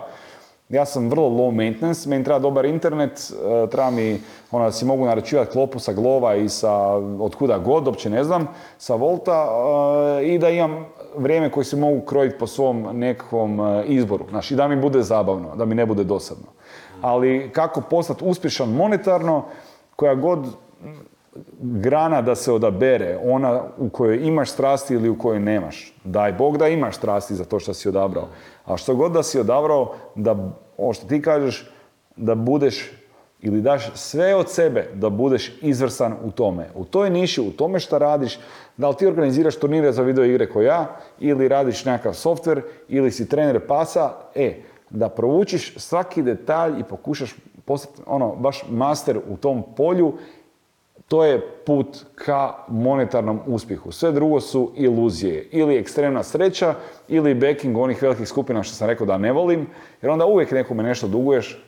Ja 0.69 0.85
sam 0.85 1.09
vrlo 1.09 1.29
low 1.29 1.51
maintenance, 1.51 2.09
meni 2.09 2.23
treba 2.23 2.39
dobar 2.39 2.65
internet, 2.65 3.11
e, 3.11 3.69
treba 3.69 3.91
mi, 3.91 4.21
da 4.51 4.71
si 4.71 4.85
mogu 4.85 5.05
naručivati 5.05 5.51
klopu 5.51 5.79
sa 5.79 5.93
glova 5.93 6.35
i 6.35 6.49
sa 6.49 6.73
od 7.19 7.35
kuda 7.35 7.57
god, 7.57 7.87
uopće 7.87 8.09
ne 8.09 8.23
znam, 8.23 8.47
sa 8.77 8.95
volta 8.95 9.47
e, 10.21 10.25
i 10.25 10.39
da 10.39 10.49
imam 10.49 10.85
vrijeme 11.17 11.51
koje 11.51 11.63
se 11.63 11.75
mogu 11.75 12.01
krojiti 12.01 12.37
po 12.39 12.47
svom 12.47 12.87
nekakvom 12.93 13.59
e, 13.59 13.83
izboru, 13.85 14.25
znaš, 14.29 14.51
i 14.51 14.55
da 14.55 14.67
mi 14.67 14.75
bude 14.75 15.01
zabavno, 15.01 15.55
da 15.55 15.65
mi 15.65 15.75
ne 15.75 15.85
bude 15.85 16.03
dosadno. 16.03 16.47
Ali 17.01 17.49
kako 17.53 17.81
postati 17.81 18.23
uspješan 18.25 18.69
monetarno, 18.69 19.45
koja 19.95 20.15
god 20.15 20.45
grana 21.61 22.21
da 22.21 22.35
se 22.35 22.51
odabere, 22.51 23.17
ona 23.23 23.63
u 23.77 23.89
kojoj 23.89 24.27
imaš 24.27 24.51
strasti 24.51 24.93
ili 24.93 25.09
u 25.09 25.17
kojoj 25.17 25.39
nemaš. 25.39 25.93
Daj 26.03 26.33
Bog 26.33 26.57
da 26.57 26.67
imaš 26.67 26.95
strasti 26.95 27.35
za 27.35 27.45
to 27.45 27.59
što 27.59 27.73
si 27.73 27.89
odabrao. 27.89 28.27
A 28.65 28.77
što 28.77 28.95
god 28.95 29.11
da 29.11 29.23
si 29.23 29.39
odabrao, 29.39 29.93
da, 30.15 30.35
ovo 30.77 30.93
što 30.93 31.07
ti 31.07 31.21
kažeš, 31.21 31.69
da 32.15 32.35
budeš 32.35 32.91
ili 33.41 33.61
daš 33.61 33.91
sve 33.95 34.35
od 34.35 34.49
sebe 34.49 34.89
da 34.93 35.09
budeš 35.09 35.51
izvrsan 35.61 36.13
u 36.23 36.31
tome. 36.31 36.67
U 36.75 36.85
toj 36.85 37.09
niši, 37.09 37.41
u 37.41 37.51
tome 37.51 37.79
što 37.79 37.99
radiš, 37.99 38.39
da 38.77 38.89
li 38.89 38.95
ti 38.95 39.07
organiziraš 39.07 39.55
turnire 39.55 39.91
za 39.91 40.01
video 40.01 40.25
igre 40.25 40.49
ko 40.49 40.61
ja, 40.61 40.97
ili 41.19 41.47
radiš 41.47 41.85
nekakav 41.85 42.13
softver, 42.13 42.61
ili 42.87 43.11
si 43.11 43.29
trener 43.29 43.67
pasa, 43.67 44.11
e, 44.35 44.61
da 44.89 45.09
provučiš 45.09 45.73
svaki 45.77 46.21
detalj 46.21 46.79
i 46.79 46.83
pokušaš 46.83 47.35
postati 47.65 48.01
ono, 48.05 48.35
baš 48.35 48.63
master 48.69 49.19
u 49.29 49.37
tom 49.37 49.63
polju 49.75 50.13
to 51.11 51.25
je 51.25 51.41
put 51.65 51.97
ka 52.15 52.53
monetarnom 52.67 53.39
uspjehu. 53.45 53.91
Sve 53.91 54.11
drugo 54.11 54.39
su 54.39 54.71
iluzije. 54.75 55.47
Ili 55.51 55.77
ekstremna 55.77 56.23
sreća, 56.23 56.75
ili 57.07 57.33
backing 57.33 57.77
onih 57.77 58.01
velikih 58.01 58.27
skupina 58.27 58.63
što 58.63 58.75
sam 58.75 58.87
rekao 58.87 59.07
da 59.07 59.17
ne 59.17 59.31
volim, 59.31 59.67
jer 60.01 60.11
onda 60.11 60.25
uvijek 60.25 60.51
nekome 60.51 60.83
nešto 60.83 61.07
duguješ, 61.07 61.63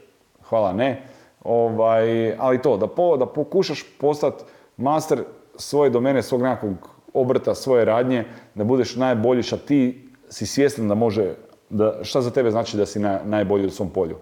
hvala 0.50 0.74
ne, 0.74 1.04
ovaj, 1.44 2.36
ali 2.38 2.62
to, 2.62 2.78
da, 2.78 2.88
po, 2.88 3.18
da 3.18 3.26
pokušaš 3.26 3.84
postati 4.00 4.44
master 4.78 5.24
svoje 5.56 5.89
domene, 5.89 6.24
svog 6.24 6.41
nekakvog 6.41 6.89
obrta, 7.14 7.56
svoje 7.56 7.86
radnje, 7.86 8.26
da 8.56 8.64
budeš 8.64 8.96
najbolji, 8.96 9.44
što 9.44 9.58
ti 9.58 10.10
si 10.30 10.46
svjestan 10.46 10.88
da 10.88 10.96
može, 10.96 11.36
da, 11.70 12.00
šta 12.02 12.22
za 12.22 12.32
tebe 12.32 12.52
znači 12.52 12.78
da 12.78 12.86
si 12.86 13.00
na, 13.00 13.20
najbolji 13.26 13.68
u 13.68 13.72
svom 13.72 13.89
polju. 13.89 14.16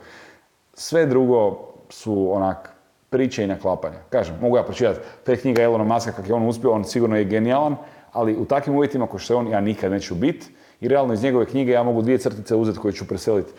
Sve 0.73 1.05
drugo 1.05 1.59
su 1.89 2.33
onak 2.33 2.80
priče 3.11 3.43
i 3.43 3.47
naklapanja. 3.47 3.97
Kažem, 4.09 4.35
mogu 4.41 4.57
ja 4.57 4.63
pročitati 4.63 4.99
te 5.25 5.35
knjiga 5.37 5.61
Elona 5.61 5.83
Muska 5.83 6.11
kako 6.11 6.27
je 6.27 6.33
on 6.33 6.47
uspio, 6.47 6.71
on 6.71 6.83
sigurno 6.83 7.17
je 7.17 7.25
genijalan, 7.25 7.75
ali 8.11 8.35
u 8.35 8.45
takvim 8.45 8.75
uvjetima 8.75 9.07
kao 9.07 9.19
što 9.19 9.33
je 9.33 9.37
on, 9.37 9.47
ja 9.47 9.61
nikad 9.61 9.91
neću 9.91 10.15
biti. 10.15 10.47
I 10.81 10.87
realno 10.87 11.13
iz 11.13 11.23
njegove 11.23 11.45
knjige 11.45 11.71
ja 11.71 11.83
mogu 11.83 12.01
dvije 12.01 12.17
crtice 12.17 12.55
uzeti 12.55 12.79
koje 12.79 12.93
ću 12.93 13.07
preseliti 13.07 13.51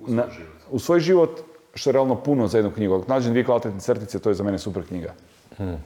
u 0.00 0.08
svoj, 0.08 0.30
život. 0.30 0.52
u 0.70 0.78
svoj 0.78 1.00
život, 1.00 1.40
što 1.74 1.90
je 1.90 1.92
realno 1.92 2.14
puno 2.14 2.48
za 2.48 2.58
jednu 2.58 2.70
knjigu. 2.70 2.94
Ako 2.94 3.12
nađem 3.12 3.32
dvije 3.32 3.44
kvalitetne 3.44 3.80
crtice, 3.80 4.18
to 4.18 4.28
je 4.28 4.34
za 4.34 4.44
mene 4.44 4.58
super 4.58 4.86
knjiga. 4.86 5.14
Hmm. 5.56 5.76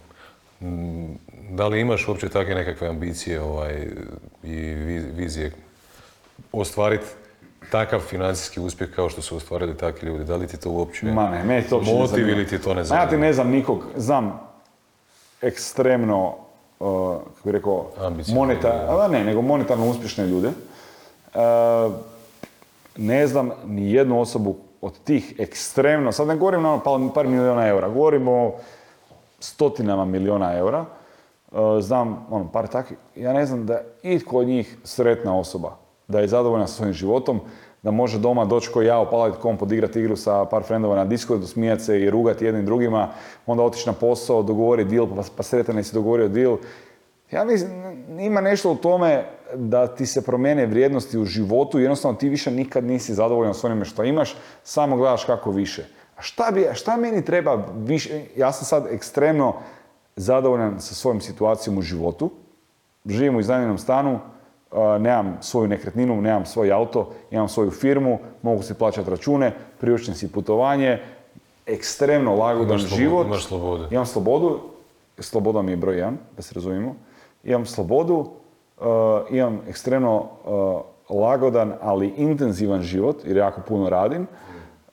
Mm, 0.60 1.18
da 1.50 1.68
li 1.68 1.80
imaš 1.80 2.08
uopće 2.08 2.28
takve 2.28 2.54
nekakve 2.54 2.88
ambicije 2.88 3.40
ovaj, 3.40 3.86
i 4.42 4.56
vizije 5.16 5.52
ostvariti 6.52 7.06
takav 7.70 8.00
financijski 8.00 8.60
uspjeh 8.60 8.90
kao 8.90 9.08
što 9.08 9.22
su 9.22 9.36
ostvarili 9.36 9.76
takvi 9.76 10.08
ljudi? 10.08 10.24
Da 10.24 10.36
li 10.36 10.46
ti 10.46 10.56
to 10.56 10.70
uopće 10.70 11.06
Ma 11.06 11.28
ne, 11.28 11.44
meni 11.44 11.62
to 11.62 11.76
uopće 11.76 11.94
motiv 11.94 12.28
ili 12.28 12.46
ti 12.46 12.58
to 12.58 12.74
ne 12.74 12.84
znam? 12.84 12.98
Ja 12.98 13.08
ti 13.08 13.16
ne 13.16 13.32
znam 13.32 13.50
nikog, 13.50 13.84
znam 13.96 14.40
ekstremno, 15.42 16.34
uh, 16.80 17.16
kako 17.18 17.40
bih 17.44 17.52
rekao, 17.52 17.86
monetar, 18.34 19.10
ne, 19.10 19.24
nego 19.24 19.42
monetarno 19.42 19.90
uspješne 19.90 20.26
ljude. 20.26 20.48
Uh, 20.48 21.92
ne 22.96 23.26
znam 23.26 23.50
ni 23.66 23.92
jednu 23.92 24.20
osobu 24.20 24.56
od 24.80 24.98
tih 25.04 25.34
ekstremno, 25.38 26.12
sad 26.12 26.28
ne 26.28 26.36
govorim 26.36 26.62
na 26.62 26.80
ono 26.84 27.12
par 27.12 27.26
milijuna 27.26 27.66
eura, 27.66 27.88
govorim 27.88 28.28
o 28.28 28.52
stotinama 29.40 30.04
milijuna 30.04 30.58
eura. 30.58 30.84
Uh, 31.50 31.58
znam 31.80 32.26
ono, 32.30 32.48
par 32.52 32.66
takvih, 32.66 32.98
ja 33.16 33.32
ne 33.32 33.46
znam 33.46 33.66
da 33.66 33.74
je 33.74 33.84
itko 34.02 34.38
od 34.38 34.46
njih 34.46 34.76
sretna 34.84 35.38
osoba 35.38 35.79
da 36.10 36.20
je 36.20 36.28
zadovoljna 36.28 36.66
sa 36.66 36.74
svojim 36.74 36.92
životom, 36.92 37.40
da 37.82 37.90
može 37.90 38.18
doma 38.18 38.44
doći 38.44 38.70
ko 38.72 38.82
ja, 38.82 38.98
opaliti 38.98 39.38
komp, 39.38 39.62
odigrati 39.62 40.00
igru 40.00 40.16
sa 40.16 40.44
par 40.44 40.62
frendova 40.62 40.96
na 40.96 41.04
Discordu, 41.04 41.46
smijati 41.46 41.84
se 41.84 42.00
i 42.00 42.10
rugati 42.10 42.44
jednim 42.44 42.66
drugima, 42.66 43.08
onda 43.46 43.62
otići 43.62 43.88
na 43.88 43.92
posao, 43.92 44.42
dogovori 44.42 44.84
deal, 44.84 45.06
pa, 45.06 45.22
pa 45.36 45.42
sretan 45.42 45.76
je 45.76 45.84
si 45.84 45.94
dogovorio 45.94 46.28
deal. 46.28 46.56
Ja 47.30 47.44
mislim, 47.44 47.70
ima 48.20 48.40
nešto 48.40 48.72
u 48.72 48.76
tome 48.76 49.24
da 49.54 49.86
ti 49.86 50.06
se 50.06 50.22
promijene 50.22 50.66
vrijednosti 50.66 51.18
u 51.18 51.24
životu 51.24 51.78
jednostavno 51.78 52.18
ti 52.18 52.28
više 52.28 52.50
nikad 52.50 52.84
nisi 52.84 53.14
zadovoljan 53.14 53.54
s 53.54 53.64
onime 53.64 53.84
što 53.84 54.04
imaš, 54.04 54.36
samo 54.64 54.96
gledaš 54.96 55.24
kako 55.24 55.50
više. 55.50 55.84
A 56.16 56.22
šta, 56.22 56.50
bi, 56.54 56.66
šta 56.72 56.96
meni 56.96 57.24
treba 57.24 57.64
više? 57.76 58.22
Ja 58.36 58.52
sam 58.52 58.64
sad 58.64 58.92
ekstremno 58.92 59.54
zadovoljan 60.16 60.80
sa 60.80 60.94
svojom 60.94 61.20
situacijom 61.20 61.78
u 61.78 61.82
životu. 61.82 62.30
Živim 63.06 63.36
u 63.36 63.40
iznajmljenom 63.40 63.78
stanu, 63.78 64.18
nemam 64.98 65.38
svoju 65.40 65.68
nekretninu, 65.68 66.20
nemam 66.20 66.46
svoj 66.46 66.72
auto, 66.72 67.10
imam 67.30 67.48
svoju 67.48 67.70
firmu, 67.70 68.18
mogu 68.42 68.62
si 68.62 68.74
plaćati 68.74 69.10
račune, 69.10 69.52
priučim 69.80 70.14
si 70.14 70.32
putovanje, 70.32 70.98
ekstremno 71.66 72.34
lagodan 72.34 72.78
život. 72.78 73.26
Imaš 73.26 73.44
slobodu. 73.44 73.86
Imam 73.90 74.06
slobodu, 74.06 74.60
sloboda 75.18 75.62
mi 75.62 75.72
je 75.72 75.76
broj 75.76 75.96
jedan, 75.96 76.18
da 76.36 76.42
se 76.42 76.54
razumijemo. 76.54 76.94
Imam 77.44 77.66
slobodu, 77.66 78.26
imam 79.30 79.60
ekstremno 79.68 80.26
lagodan, 81.08 81.72
ali 81.82 82.14
intenzivan 82.16 82.82
život, 82.82 83.16
jer 83.24 83.36
jako 83.36 83.60
puno 83.68 83.90
radim. 83.90 84.26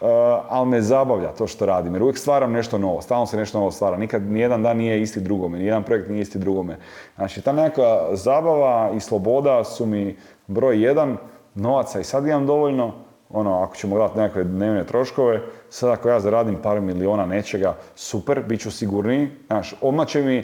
Uh, 0.02 0.08
ali 0.50 0.70
me 0.70 0.82
zabavlja 0.82 1.32
to 1.34 1.48
što 1.48 1.66
radim, 1.66 1.94
jer 1.94 2.04
uvijek 2.04 2.18
stvaram 2.18 2.52
nešto 2.52 2.78
novo, 2.78 3.02
stalno 3.02 3.26
se 3.26 3.38
nešto 3.38 3.58
novo 3.60 3.72
stvara, 3.72 3.98
nikad 3.98 4.22
nijedan 4.22 4.64
dan 4.64 4.78
nije 4.78 5.02
isti 5.02 5.20
drugome, 5.20 5.58
nijedan 5.58 5.84
projekt 5.84 6.10
nije 6.10 6.22
isti 6.22 6.40
drugome. 6.40 6.78
Znači, 7.16 7.42
ta 7.42 7.52
neka 7.52 8.00
zabava 8.12 8.92
i 8.96 9.00
sloboda 9.00 9.64
su 9.64 9.86
mi 9.86 10.18
broj 10.48 10.84
jedan, 10.84 11.18
novaca 11.56 12.00
i 12.00 12.04
sad 12.04 12.28
imam 12.28 12.46
dovoljno, 12.46 12.94
ono, 13.30 13.64
ako 13.64 13.76
ćemo 13.76 13.96
gledati 13.96 14.20
nekakve 14.20 14.44
dnevne 14.44 14.84
troškove, 14.84 15.42
sad 15.70 15.90
ako 15.90 16.10
ja 16.10 16.20
zaradim 16.20 16.56
par 16.64 16.82
miliona 16.82 17.26
nečega, 17.26 17.76
super, 17.96 18.44
bit 18.48 18.62
ću 18.62 18.72
sigurniji, 18.72 19.30
znaš, 19.48 19.76
odmah 19.82 20.08
će 20.08 20.22
mi, 20.22 20.44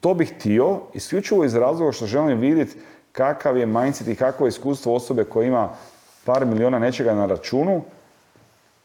to 0.00 0.14
bih 0.14 0.34
htio, 0.36 0.80
isključivo 0.94 1.44
iz 1.44 1.54
razloga 1.54 1.92
što 1.92 2.06
želim 2.06 2.38
vidjeti 2.38 2.78
kakav 3.12 3.56
je 3.56 3.66
mindset 3.66 4.08
i 4.08 4.16
kakvo 4.16 4.46
je 4.46 4.48
iskustvo 4.48 4.94
osobe 4.94 5.24
koja 5.24 5.46
ima 5.46 5.68
par 6.24 6.46
miliona 6.46 6.78
nečega 6.78 7.14
na 7.14 7.26
računu, 7.26 7.82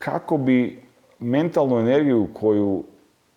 kako 0.03 0.37
bi 0.37 0.83
mentalnu 1.19 1.79
energiju 1.79 2.27
koju 2.33 2.83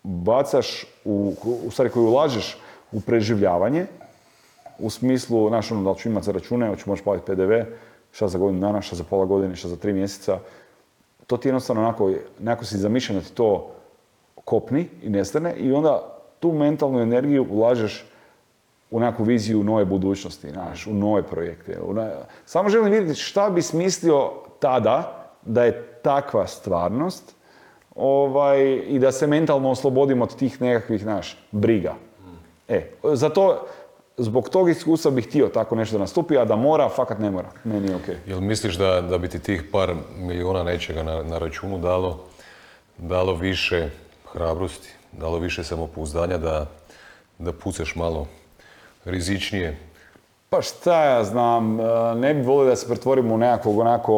bacaš, 0.03 0.85
u, 1.05 1.33
u 1.65 1.71
stvari 1.71 1.89
koju 1.89 2.05
ulažeš 2.05 2.57
u 2.91 3.01
preživljavanje, 3.01 3.85
u 4.79 4.89
smislu, 4.89 5.49
znaš 5.49 5.71
ono, 5.71 5.83
da 5.83 5.89
li 5.89 5.97
ću 5.97 6.09
imati 6.09 6.25
za 6.25 6.31
račune, 6.31 6.67
hoću 6.67 6.89
moći 6.89 7.03
platiti 7.03 7.25
PDV, 7.25 7.51
šta 8.11 8.27
za 8.27 8.37
godinu 8.37 8.61
dana, 8.61 8.81
šta 8.81 8.95
za 8.95 9.03
pola 9.03 9.25
godine, 9.25 9.55
šta 9.55 9.67
za 9.67 9.75
tri 9.75 9.93
mjeseca, 9.93 10.39
to 11.27 11.37
ti 11.37 11.47
jednostavno 11.47 11.81
onako, 11.81 12.11
nekako 12.39 12.65
si 12.65 12.77
zamišljen 12.77 13.19
da 13.19 13.25
ti 13.25 13.33
to 13.33 13.71
kopni 14.45 14.87
i 15.03 15.09
nestane 15.09 15.55
i 15.55 15.71
onda 15.71 16.17
tu 16.39 16.51
mentalnu 16.51 16.99
energiju 16.99 17.47
ulažeš 17.49 18.05
u 18.91 18.99
nekakvu 18.99 19.25
viziju 19.25 19.63
nove 19.63 19.85
budućnosti, 19.85 20.49
znaš, 20.49 20.87
u 20.87 20.93
nove 20.93 21.23
projekte. 21.23 21.79
U 21.81 21.95
Samo 22.45 22.69
želim 22.69 22.91
vidjeti 22.91 23.19
šta 23.19 23.49
bi 23.49 23.61
smislio 23.61 24.31
tada 24.59 25.26
da 25.47 25.63
je 25.63 25.83
takva 26.01 26.47
stvarnost 26.47 27.35
ovaj, 27.95 28.83
i 28.87 28.99
da 28.99 29.11
se 29.11 29.27
mentalno 29.27 29.69
oslobodimo 29.69 30.23
od 30.23 30.35
tih 30.35 30.61
nekakvih, 30.61 31.01
znaš, 31.01 31.37
briga. 31.51 31.95
E, 32.67 32.91
zato, 33.03 33.67
zbog 34.17 34.49
tog 34.49 34.69
iskustva 34.69 35.11
bih 35.11 35.27
htio 35.27 35.47
tako 35.47 35.75
nešto 35.75 35.97
da 35.97 35.99
nastupi, 35.99 36.37
a 36.37 36.45
da 36.45 36.55
mora, 36.55 36.89
fakat 36.89 37.19
ne 37.19 37.31
mora. 37.31 37.49
Meni 37.63 37.87
je 37.87 37.95
okej. 37.95 38.15
Jel 38.27 38.41
misliš 38.41 38.75
da, 38.75 39.01
da 39.01 39.17
bi 39.17 39.27
ti 39.27 39.39
tih 39.39 39.63
par 39.71 39.95
milijuna 40.17 40.63
nečega 40.63 41.03
na, 41.03 41.23
na 41.23 41.37
računu 41.37 41.77
dalo, 41.77 42.19
dalo 42.97 43.35
više 43.35 43.89
hrabrosti, 44.33 44.89
dalo 45.11 45.39
više 45.39 45.63
samopouzdanja 45.63 46.37
da, 46.37 46.65
da 47.39 47.53
pucaš 47.53 47.95
malo 47.95 48.27
rizičnije? 49.05 49.77
Pa 50.49 50.61
šta 50.61 51.03
ja 51.05 51.23
znam, 51.23 51.79
e, 51.79 51.83
ne 52.15 52.33
bi 52.33 52.41
volio 52.41 52.69
da 52.69 52.75
se 52.75 52.87
pretvorimo 52.87 53.35
u 53.35 53.37
nekakvog 53.37 53.79
onako, 53.79 54.13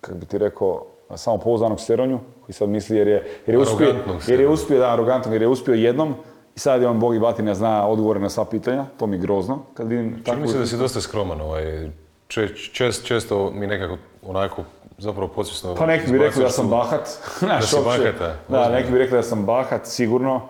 kako 0.00 0.18
bi 0.18 0.26
ti 0.26 0.38
rekao, 0.38 0.84
samopouzdanog 1.16 1.80
steronju, 1.80 2.18
koji 2.44 2.54
sad 2.54 2.68
misli 2.68 2.96
jer 2.96 3.08
je, 3.08 3.14
jer 3.46 3.54
je 3.54 3.58
uspio, 3.58 3.94
jer 4.26 4.40
je 4.40 4.48
uspio, 4.48 4.78
da, 4.78 4.92
arogantnog, 4.92 5.32
jer 5.34 5.42
je 5.42 5.48
uspio 5.48 5.74
jednom 5.74 6.14
i 6.56 6.60
sad 6.60 6.82
je 6.82 6.88
on 6.88 7.00
bog 7.00 7.14
i 7.14 7.18
batina 7.18 7.54
zna 7.54 7.86
odgovore 7.88 8.20
na 8.20 8.28
sva 8.28 8.44
pitanja, 8.44 8.84
to 8.98 9.06
mi 9.06 9.16
je 9.16 9.20
grozno 9.20 9.62
kad 9.74 9.88
vidim 9.88 10.10
Čini 10.10 10.24
takvu... 10.24 10.40
mi 10.40 10.48
se 10.48 10.58
da 10.58 10.66
si 10.66 10.76
dosta 10.76 11.00
skroman. 11.00 11.40
Ovaj, 11.40 11.90
če- 12.28 12.48
čest- 12.72 13.04
često 13.04 13.50
mi 13.54 13.66
nekako 13.66 13.96
onako 14.26 14.62
zapravo 14.98 15.28
podsvjesno 15.28 15.74
Pa 15.74 15.86
neki 15.86 16.12
bi 16.12 16.18
rekli 16.18 16.42
da 16.42 16.50
sam 16.50 16.68
bahat. 16.68 17.08
Znaš, 17.38 17.70
si 17.70 17.76
uopće. 17.76 18.12
bahat, 18.12 18.20
a? 18.20 18.34
Da, 18.48 18.68
neki 18.70 18.92
bi 18.92 18.98
rekli 18.98 19.16
da 19.16 19.22
sam 19.22 19.44
bahat, 19.44 19.86
sigurno. 19.86 20.40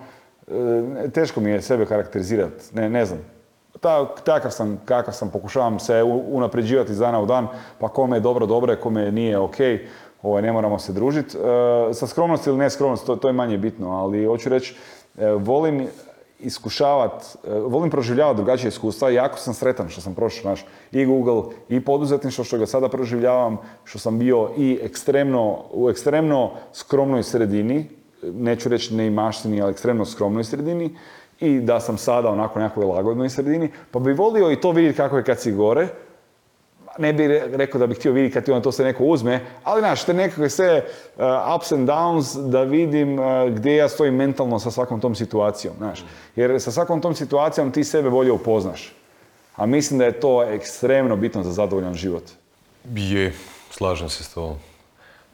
E, 1.05 1.11
Teško 1.11 1.41
mi 1.41 1.51
je 1.51 1.63
sebe 1.63 1.87
karakterizirati, 1.87 2.65
ne, 2.73 2.91
ne 2.91 3.05
znam. 3.05 3.19
Ta, 3.81 4.15
takav 4.25 4.51
sam, 4.51 4.81
kakav 4.85 5.15
sam, 5.15 5.31
pokušavam 5.31 5.79
se 5.79 6.03
unapređivati 6.03 6.93
iz 6.93 6.99
dana 6.99 7.21
u 7.21 7.27
dan, 7.27 7.49
pa 7.79 7.89
kome 7.89 8.17
je 8.17 8.21
dobro, 8.21 8.47
dobro 8.47 8.73
je, 8.73 8.81
kome 8.81 9.13
nije 9.13 9.39
ok, 9.39 9.57
ovaj, 10.23 10.43
ne 10.43 10.53
moramo 10.53 10.79
se 10.79 10.93
družiti. 10.93 11.37
E, 11.39 11.95
sa 11.95 12.07
skromnost 12.07 12.47
ili 12.47 12.59
ne 12.59 12.71
skromnost, 12.71 13.07
to, 13.07 13.29
je 13.29 13.33
manje 13.33 13.59
bitno, 13.59 13.91
ali 13.91 14.25
hoću 14.25 14.49
reći, 14.49 14.77
e, 15.19 15.33
volim 15.33 15.87
iskušavat, 16.41 17.25
e, 17.45 17.55
volim 17.55 17.91
proživljavati 17.91 18.37
drugačije 18.37 18.69
iskustva 18.69 19.11
i 19.11 19.15
jako 19.15 19.39
sam 19.39 19.55
sretan 19.55 19.89
što 19.89 20.01
sam 20.01 20.15
prošao 20.15 20.51
naš 20.51 20.67
i 20.93 21.07
Google 21.07 21.43
i 21.69 21.81
poduzetništvo 21.81 22.45
što 22.45 22.59
ga 22.59 22.67
sada 22.67 22.89
proživljavam, 22.89 23.59
što 23.85 23.99
sam 23.99 24.19
bio 24.19 24.51
i 24.57 24.79
ekstremno, 24.83 25.59
u 25.73 25.91
ekstremno 25.91 26.51
skromnoj 26.73 27.23
sredini, 27.23 27.89
neću 28.23 28.69
reći 28.69 28.95
neimaštini, 28.95 29.63
ali 29.63 29.71
ekstremno 29.71 30.05
skromnoj 30.05 30.45
sredini 30.45 30.97
i 31.41 31.61
da 31.61 31.81
sam 31.81 31.99
sada 31.99 32.29
onako 32.29 32.59
nekakvoj 32.59 32.87
lagodnoj 32.87 33.31
sredini, 33.31 33.71
pa 33.91 33.99
bi 33.99 34.13
volio 34.13 34.53
i 34.53 34.61
to 34.61 34.71
vidjeti 34.71 34.97
kako 34.97 35.17
je 35.17 35.25
kad 35.25 35.41
si 35.41 35.53
gore, 35.53 35.89
ne 36.99 37.13
bih 37.13 37.29
re- 37.29 37.49
rekao 37.53 37.79
da 37.79 37.87
bih 37.87 37.99
htio 37.99 38.13
vidjeti 38.13 38.35
kad 38.35 38.45
ti 38.45 38.53
onda 38.53 38.63
to 38.63 38.73
se 38.73 38.85
neko 38.85 39.05
uzme, 39.05 39.41
ali 39.65 39.81
znaš, 39.81 40.05
te 40.05 40.15
nekakve 40.15 40.51
sve 40.51 40.85
uh, 41.17 41.23
ups 41.57 41.73
and 41.73 41.89
downs 41.89 42.51
da 42.51 42.63
vidim 42.63 43.19
uh, 43.19 43.27
gdje 43.51 43.77
ja 43.77 43.89
stojim 43.89 44.15
mentalno 44.15 44.59
sa 44.59 44.71
svakom 44.71 45.01
tom 45.01 45.15
situacijom, 45.15 45.75
znaš. 45.79 46.05
Jer 46.37 46.61
sa 46.61 46.71
svakom 46.71 47.01
tom 47.01 47.15
situacijom 47.15 47.73
ti 47.73 47.85
sebe 47.85 48.11
bolje 48.11 48.33
upoznaš. 48.33 48.93
A 49.57 49.67
mislim 49.67 49.99
da 49.99 50.05
je 50.05 50.21
to 50.21 50.43
ekstremno 50.45 51.17
bitno 51.17 51.43
za 51.43 51.53
zadovoljan 51.53 51.95
život. 51.95 52.25
Je, 52.95 53.33
slažem 53.71 54.09
se 54.09 54.25
s 54.25 54.35
tobom. 54.35 54.57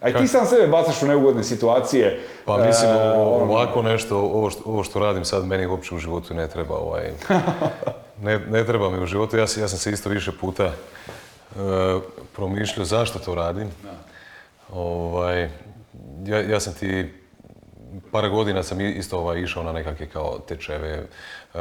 A 0.01 0.09
i 0.09 0.14
ti 0.14 0.28
sam 0.28 0.47
sebe 0.47 0.66
bacaš 0.66 1.02
u 1.02 1.06
neugodne 1.06 1.44
situacije. 1.44 2.20
Pa 2.44 2.66
mislim, 2.66 2.90
e, 2.90 2.94
ono, 3.12 3.52
ovako 3.52 3.82
nešto, 3.82 4.18
ovo 4.18 4.51
što, 4.51 4.62
ovo 4.64 4.85
što 4.85 4.98
radim 4.98 5.24
sad, 5.24 5.44
meni 5.47 5.66
uopće 5.66 5.94
u 5.94 5.98
životu 5.98 6.35
ne 6.35 6.48
treba 6.48 6.74
ovaj... 6.74 7.10
Ne, 8.23 8.39
ne 8.39 8.64
treba 8.64 8.90
mi 8.90 9.02
u 9.02 9.06
životu, 9.06 9.36
ja, 9.36 9.47
sam- 9.47 9.62
ja 9.62 9.68
sam 9.68 9.78
se 9.78 9.90
isto 9.90 10.09
više 10.09 10.32
puta 10.40 10.64
e, 10.64 10.73
promišljao 12.36 12.85
zašto 12.85 13.18
to 13.18 13.35
radim. 13.35 13.68
Ovaj, 14.73 15.48
ja, 16.27 16.40
ja 16.40 16.60
sam 16.60 16.74
ti 16.74 17.12
par 18.12 18.28
godina 18.28 18.62
sam 18.62 18.81
isto 18.81 19.18
ovaj, 19.18 19.40
išao 19.40 19.62
na 19.62 19.73
nekakve 19.73 20.06
kao 20.06 20.39
tečeve 20.48 20.89
e, 20.89 21.59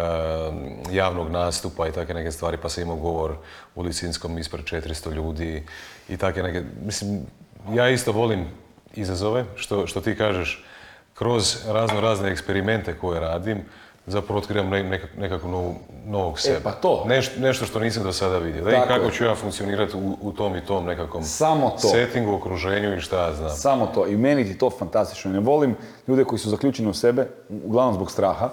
javnog 0.92 1.30
nastupa 1.30 1.88
i 1.88 1.92
takve 1.92 2.14
neke 2.14 2.32
stvari, 2.32 2.58
pa 2.62 2.70
sam 2.70 2.84
imao 2.84 2.96
govor 2.96 3.36
u 3.76 3.82
Licinskom 3.82 4.38
ispred 4.38 4.64
400 4.66 5.14
ljudi 5.14 5.64
i 6.10 6.18
takve 6.18 6.44
neke, 6.44 6.64
mislim, 6.86 7.22
ja 7.70 7.90
isto 7.90 8.12
volim 8.12 8.46
izazove, 8.94 9.46
što, 9.56 9.88
što 9.88 10.02
ti 10.02 10.16
kažeš, 10.16 10.66
kroz 11.14 11.58
razno 11.68 12.02
razne 12.02 12.32
eksperimente 12.32 12.94
koje 12.94 13.20
radim, 13.20 13.62
zapravo 14.08 14.40
otkrivam 14.40 14.70
ne, 14.70 14.84
nekak- 14.84 15.18
nekakvu 15.18 15.50
novu, 15.50 15.76
novog 16.06 16.40
sebe. 16.40 16.60
pa 16.64 16.72
to. 16.72 17.04
Neš- 17.08 17.40
nešto 17.40 17.66
što 17.66 17.80
nisam 17.80 18.04
do 18.04 18.14
sada 18.14 18.38
vidio. 18.38 18.64
Da 18.64 18.72
Tako 18.72 18.88
kako 18.88 19.10
ću 19.12 19.24
ja 19.24 19.36
funkcionirati 19.36 19.98
u, 19.98 20.18
u 20.22 20.32
tom 20.32 20.56
i 20.56 20.62
tom 20.62 20.86
nekakvom 20.86 21.24
Samo 21.24 21.70
to. 21.72 21.88
settingu, 21.88 22.34
okruženju 22.34 22.98
i 22.98 23.02
šta 23.02 23.22
ja 23.22 23.34
znam. 23.34 23.50
Samo 23.50 23.86
to. 23.88 24.08
I 24.08 24.18
meni 24.18 24.46
ti 24.46 24.58
to 24.58 24.70
fantastično. 24.70 25.32
Ne 25.32 25.40
volim 25.40 25.76
ljude 26.08 26.24
koji 26.24 26.40
su 26.40 26.50
zaključeni 26.50 26.90
u 26.90 26.94
sebe, 26.94 27.28
uglavnom 27.66 27.94
zbog 27.94 28.12
straha, 28.12 28.50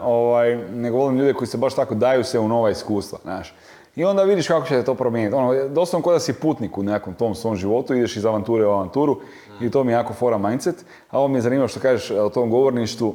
ovaj, 0.00 0.56
nego 0.56 0.96
volim 0.96 1.18
ljude 1.18 1.32
koji 1.32 1.48
se 1.48 1.56
baš 1.56 1.74
tako 1.74 1.94
daju 1.94 2.24
se 2.24 2.38
u 2.38 2.48
nova 2.48 2.70
iskustva, 2.70 3.18
znaš. 3.22 3.54
I 3.98 4.04
onda 4.04 4.22
vidiš 4.22 4.48
kako 4.48 4.66
će 4.66 4.82
to 4.82 4.94
promijeniti. 4.94 5.34
Ono, 5.34 5.68
doslovno 5.68 6.04
kao 6.04 6.12
da 6.12 6.20
si 6.20 6.32
putnik 6.32 6.78
u 6.78 6.82
nekakvom 6.82 7.14
tom 7.14 7.34
svom 7.34 7.56
životu, 7.56 7.94
ideš 7.94 8.16
iz 8.16 8.26
avanture 8.26 8.66
u 8.66 8.70
avanturu 8.70 9.20
i 9.60 9.70
to 9.70 9.84
mi 9.84 9.92
je 9.92 9.94
jako 9.94 10.14
fora 10.14 10.38
mindset. 10.38 10.84
A 11.10 11.18
ovo 11.18 11.28
mi 11.28 11.36
je 11.36 11.40
zanimljivo 11.40 11.68
što 11.68 11.80
kažeš 11.80 12.10
o 12.10 12.28
tom 12.28 12.50
govorništvu, 12.50 13.14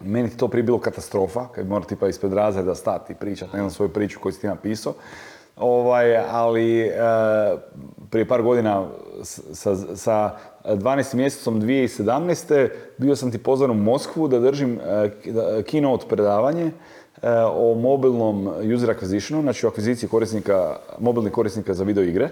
meni 0.00 0.36
to 0.36 0.48
prije 0.48 0.62
bilo 0.62 0.78
katastrofa, 0.78 1.48
kad 1.54 1.66
bi 1.66 1.74
tipa 1.88 2.08
ispred 2.08 2.32
razreda 2.32 2.74
stati 2.74 3.12
i 3.12 3.16
pričati, 3.16 3.52
ne 3.52 3.58
znam, 3.58 3.70
svoju 3.70 3.88
priču 3.88 4.20
koju 4.20 4.32
si 4.32 4.40
ti 4.40 4.46
napisao. 4.46 4.94
Ovaj, 5.56 6.16
ali 6.30 6.80
e, 6.80 6.92
prije 8.10 8.28
par 8.28 8.42
godina 8.42 8.86
sa, 9.22 9.76
sa 9.76 10.36
12. 10.64 11.14
mjesecom 11.14 11.62
2017. 11.62 12.68
bio 12.98 13.16
sam 13.16 13.32
ti 13.32 13.38
pozvan 13.38 13.70
u 13.70 13.74
Moskvu 13.74 14.28
da 14.28 14.38
držim 14.38 14.80
e, 14.80 15.10
keynote 15.62 16.08
predavanje 16.08 16.66
e, 16.66 16.72
o 17.52 17.74
mobilnom 17.74 18.48
user 18.74 18.90
acquisitionu, 18.90 19.42
znači 19.42 19.66
o 19.66 19.68
akviziciji 19.68 20.08
korisnika, 20.08 20.76
mobilnih 20.98 21.32
korisnika 21.32 21.74
za 21.74 21.84
video 21.84 22.04
igre, 22.04 22.24
e, 22.24 22.30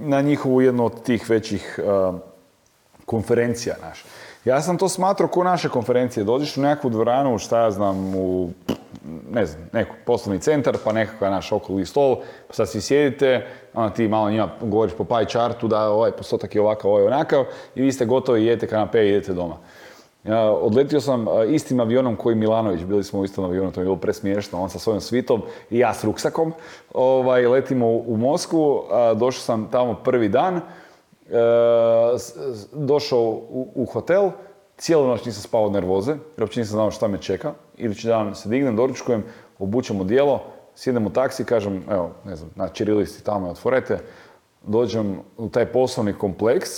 na 0.00 0.20
njihovu 0.20 0.60
jednu 0.60 0.84
od 0.84 1.02
tih 1.02 1.30
većih 1.30 1.78
e, 1.78 1.82
konferencija 3.06 3.74
naš. 3.82 4.04
Ja 4.44 4.60
sam 4.62 4.78
to 4.78 4.88
smatrao 4.88 5.28
ko 5.28 5.44
naše 5.44 5.68
konferencije. 5.68 6.24
Dođeš 6.24 6.56
u 6.56 6.60
nekakvu 6.60 6.90
dvoranu, 6.90 7.38
šta 7.38 7.60
ja 7.60 7.70
znam, 7.70 8.14
u 8.16 8.50
ne 9.30 9.46
znam, 9.46 9.68
neku 9.72 9.94
poslovni 10.06 10.40
centar, 10.40 10.76
pa 10.84 10.92
nekakav 10.92 11.30
naš 11.30 11.52
okrugli 11.52 11.86
stol, 11.86 12.16
pa 12.48 12.54
sad 12.54 12.68
svi 12.68 12.80
sjedite, 12.80 13.46
onda 13.74 13.94
ti 13.94 14.08
malo 14.08 14.30
njima 14.30 14.50
govoriš 14.60 14.94
po 14.96 15.04
pie 15.04 15.26
chartu 15.28 15.68
da 15.68 15.90
ovaj 15.90 16.10
postotak 16.12 16.54
je 16.54 16.60
ovakav, 16.60 16.90
ovaj 16.90 17.06
onakav 17.06 17.44
i 17.74 17.82
vi 17.82 17.92
ste 17.92 18.04
gotovi, 18.04 18.44
jedete 18.44 18.66
kanape 18.66 19.04
i 19.04 19.08
idete 19.08 19.32
doma. 19.32 19.56
Odletio 20.60 21.00
sam 21.00 21.26
istim 21.48 21.80
avionom 21.80 22.16
koji 22.16 22.36
Milanović, 22.36 22.84
bili 22.84 23.04
smo 23.04 23.20
u 23.20 23.24
istom 23.24 23.44
avionu, 23.44 23.72
to 23.72 23.80
je 23.80 23.84
bilo 23.84 23.96
presmiješno, 23.96 24.62
on 24.62 24.70
sa 24.70 24.78
svojom 24.78 25.00
svitom 25.00 25.42
i 25.70 25.78
ja 25.78 25.94
s 25.94 26.04
ruksakom. 26.04 26.52
Ovaj, 26.94 27.46
letimo 27.46 27.86
u, 27.86 28.04
u 28.06 28.16
Moskvu, 28.16 28.84
došao 29.16 29.42
sam 29.42 29.68
tamo 29.70 29.94
prvi 30.04 30.28
dan, 30.28 30.56
e, 30.56 30.60
došao 32.72 33.20
u, 33.20 33.68
u 33.74 33.84
hotel, 33.84 34.30
cijelu 34.76 35.06
noć 35.06 35.24
nisam 35.24 35.42
spao 35.42 35.64
od 35.64 35.72
nervoze, 35.72 36.12
jer 36.12 36.42
uopće 36.42 36.60
nisam 36.60 36.72
znao 36.72 36.90
šta 36.90 37.08
me 37.08 37.18
čeka. 37.18 37.52
Idući 37.76 38.06
dan 38.06 38.34
se 38.34 38.48
dignem, 38.48 38.76
doručkujem, 38.76 39.24
obučem 39.58 40.00
odijelo, 40.00 40.42
sjedem 40.74 41.06
u 41.06 41.10
taksi, 41.10 41.44
kažem, 41.44 41.84
evo, 41.90 42.10
ne 42.24 42.36
znam, 42.36 42.50
na 42.54 42.68
Čirilisti 42.68 43.24
tamo 43.24 43.46
je 43.46 43.50
otvorete, 43.50 43.98
dođem 44.62 45.18
u 45.36 45.48
taj 45.48 45.66
poslovni 45.66 46.12
kompleks, 46.12 46.70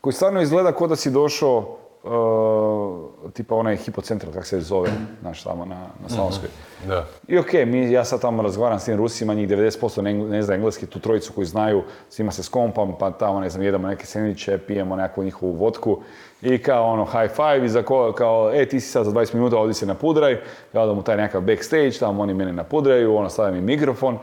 koji 0.00 0.12
stvarno 0.12 0.40
izgleda 0.40 0.72
kao 0.72 0.86
da 0.86 0.96
si 0.96 1.10
došao 1.10 1.76
e, 2.04 3.32
tipa 3.32 3.54
onaj 3.54 3.76
hipocentral, 3.76 4.32
kak 4.32 4.46
se 4.46 4.60
zove, 4.60 4.90
znaš, 5.20 5.42
tamo 5.42 5.64
na, 5.64 5.86
na 6.02 6.08
Slavonskoj. 6.08 6.48
Da. 6.88 7.06
I 7.28 7.38
okej, 7.38 7.66
mi, 7.66 7.92
ja 7.92 8.04
sad 8.04 8.20
tamo 8.20 8.42
razgovaram 8.42 8.78
s 8.78 8.84
tim 8.84 8.96
Rusima, 8.96 9.34
njih 9.34 9.48
90% 9.48 10.00
ne, 10.00 10.14
ne 10.14 10.42
zna 10.42 10.54
engleski, 10.54 10.86
tu 10.86 11.00
trojicu 11.00 11.32
koji 11.32 11.46
znaju, 11.46 11.82
svima 12.08 12.32
se 12.32 12.42
skompam, 12.42 12.94
pa 12.98 13.10
tamo, 13.10 13.40
ne 13.40 13.50
znam, 13.50 13.62
jedemo 13.62 13.88
neke 13.88 14.06
sendviče, 14.06 14.58
pijemo 14.58 14.96
nekakvu 14.96 15.24
njihovu 15.24 15.52
vodku 15.52 15.98
i 16.42 16.58
kao 16.58 16.86
ono 16.86 17.04
high 17.04 17.34
five 17.34 17.66
i 17.66 17.68
za 17.68 17.82
ko, 17.82 18.12
kao, 18.12 18.50
e, 18.54 18.66
ti 18.66 18.80
si 18.80 18.90
sad 18.90 19.04
za 19.04 19.10
20 19.10 19.34
minuta 19.34 19.56
ovdje 19.56 19.74
se 19.74 19.86
napudraj, 19.86 20.40
ja 20.72 20.82
odem 20.82 20.98
u 20.98 21.02
taj 21.02 21.16
nekakav 21.16 21.40
backstage, 21.40 21.92
tamo 22.00 22.22
oni 22.22 22.34
mene 22.34 22.52
napudraju, 22.52 23.16
ono 23.16 23.28
stavim 23.28 23.54
mi 23.54 23.60
mikrofon. 23.60 24.18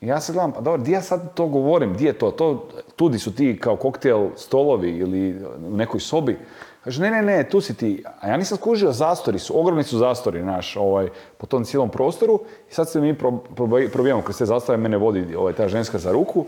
Ja 0.00 0.20
se 0.20 0.32
gledam, 0.32 0.52
pa 0.52 0.60
dobro, 0.60 0.82
di 0.82 0.92
ja 0.92 1.02
sad 1.02 1.34
to 1.34 1.46
govorim, 1.46 1.94
di 1.96 2.04
je 2.04 2.12
to? 2.12 2.30
to 2.30 2.68
tu 2.96 3.08
di 3.08 3.18
su 3.18 3.34
ti 3.34 3.58
kao 3.60 3.76
koktel 3.76 4.28
stolovi 4.36 4.90
ili 4.90 5.36
u 5.68 5.76
nekoj 5.76 6.00
sobi. 6.00 6.38
Kaže, 6.84 7.02
ne, 7.02 7.10
ne, 7.10 7.22
ne, 7.22 7.48
tu 7.48 7.60
si 7.60 7.74
ti. 7.76 8.04
A 8.20 8.28
ja 8.28 8.36
nisam 8.36 8.58
skužio, 8.58 8.92
zastori 8.92 9.38
su, 9.38 9.60
ogromni 9.60 9.84
su 9.84 9.98
zastori, 9.98 10.42
naš, 10.42 10.76
ovaj, 10.76 11.08
po 11.38 11.46
tom 11.46 11.64
cijelom 11.64 11.90
prostoru. 11.90 12.40
I 12.70 12.74
sad 12.74 12.90
se 12.90 13.00
mi 13.00 13.18
pro, 13.18 13.30
probi- 13.30 13.88
probijamo 13.92 14.22
kroz 14.22 14.38
te 14.38 14.46
zastave, 14.46 14.78
mene 14.78 14.96
vodi 14.96 15.34
ovaj, 15.36 15.52
ta 15.52 15.68
ženska 15.68 15.98
za 15.98 16.12
ruku. 16.12 16.44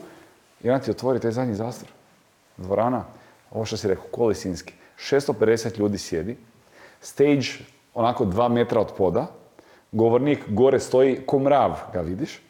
i 0.63 0.71
onda 0.71 0.85
ti 0.85 0.91
otvori 0.91 1.21
taj 1.21 1.31
zadnji 1.31 1.55
zastor. 1.55 1.89
Dvorana, 2.57 3.05
ovo 3.51 3.65
što 3.65 3.77
si 3.77 3.89
rekao, 3.89 4.05
kolisinski. 4.11 4.75
650 4.99 5.79
ljudi 5.79 5.99
sjedi, 5.99 6.37
stage 7.01 7.65
onako 7.95 8.25
dva 8.25 8.49
metra 8.49 8.81
od 8.81 8.93
poda, 8.99 9.27
govornik 9.93 10.39
gore 10.49 10.81
stoji 10.81 11.21
ko 11.27 11.39
mrav, 11.39 11.79
ga 11.93 12.01
vidiš. 12.01 12.41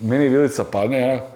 Meni 0.00 0.28
vilica 0.28 0.64
padne, 0.64 1.00
ja, 1.00 1.26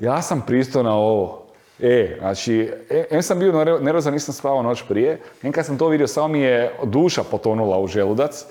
ja 0.00 0.22
sam 0.22 0.42
pristao 0.46 0.82
na 0.82 0.94
ovo. 0.96 1.41
E, 1.82 2.16
znači, 2.20 2.72
e, 2.90 3.04
em 3.10 3.22
sam 3.22 3.38
bio 3.38 3.64
nervozan, 3.80 4.12
nisam 4.12 4.34
spavao 4.34 4.62
noć 4.62 4.84
prije, 4.88 5.20
em 5.42 5.52
kad 5.52 5.66
sam 5.66 5.78
to 5.78 5.88
vidio, 5.88 6.06
samo 6.06 6.28
mi 6.28 6.40
je 6.40 6.72
duša 6.84 7.22
potonula 7.30 7.80
u 7.80 7.86
želudac. 7.86 8.44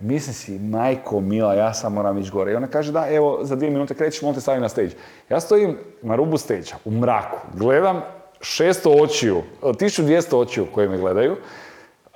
Mislim 0.00 0.34
si, 0.34 0.58
majko 0.58 1.20
mila, 1.20 1.54
ja 1.54 1.74
sam 1.74 1.92
moram 1.92 2.18
ići 2.18 2.30
gore. 2.30 2.52
I 2.52 2.54
ona 2.54 2.66
kaže, 2.66 2.92
da, 2.92 3.06
evo, 3.10 3.38
za 3.42 3.56
dvije 3.56 3.70
minute 3.70 3.94
krećeš, 3.94 4.22
on 4.22 4.34
te 4.34 4.40
stavi 4.40 4.60
na 4.60 4.68
stage. 4.68 4.90
Ja 5.28 5.40
stojim 5.40 5.78
na 6.02 6.16
rubu 6.16 6.38
stage 6.38 6.70
u 6.84 6.90
mraku, 6.90 7.38
gledam 7.54 8.02
600 8.40 9.02
očiju, 9.02 9.42
1200 9.62 10.36
očiju 10.36 10.66
koje 10.74 10.88
me 10.88 10.98
gledaju. 10.98 11.36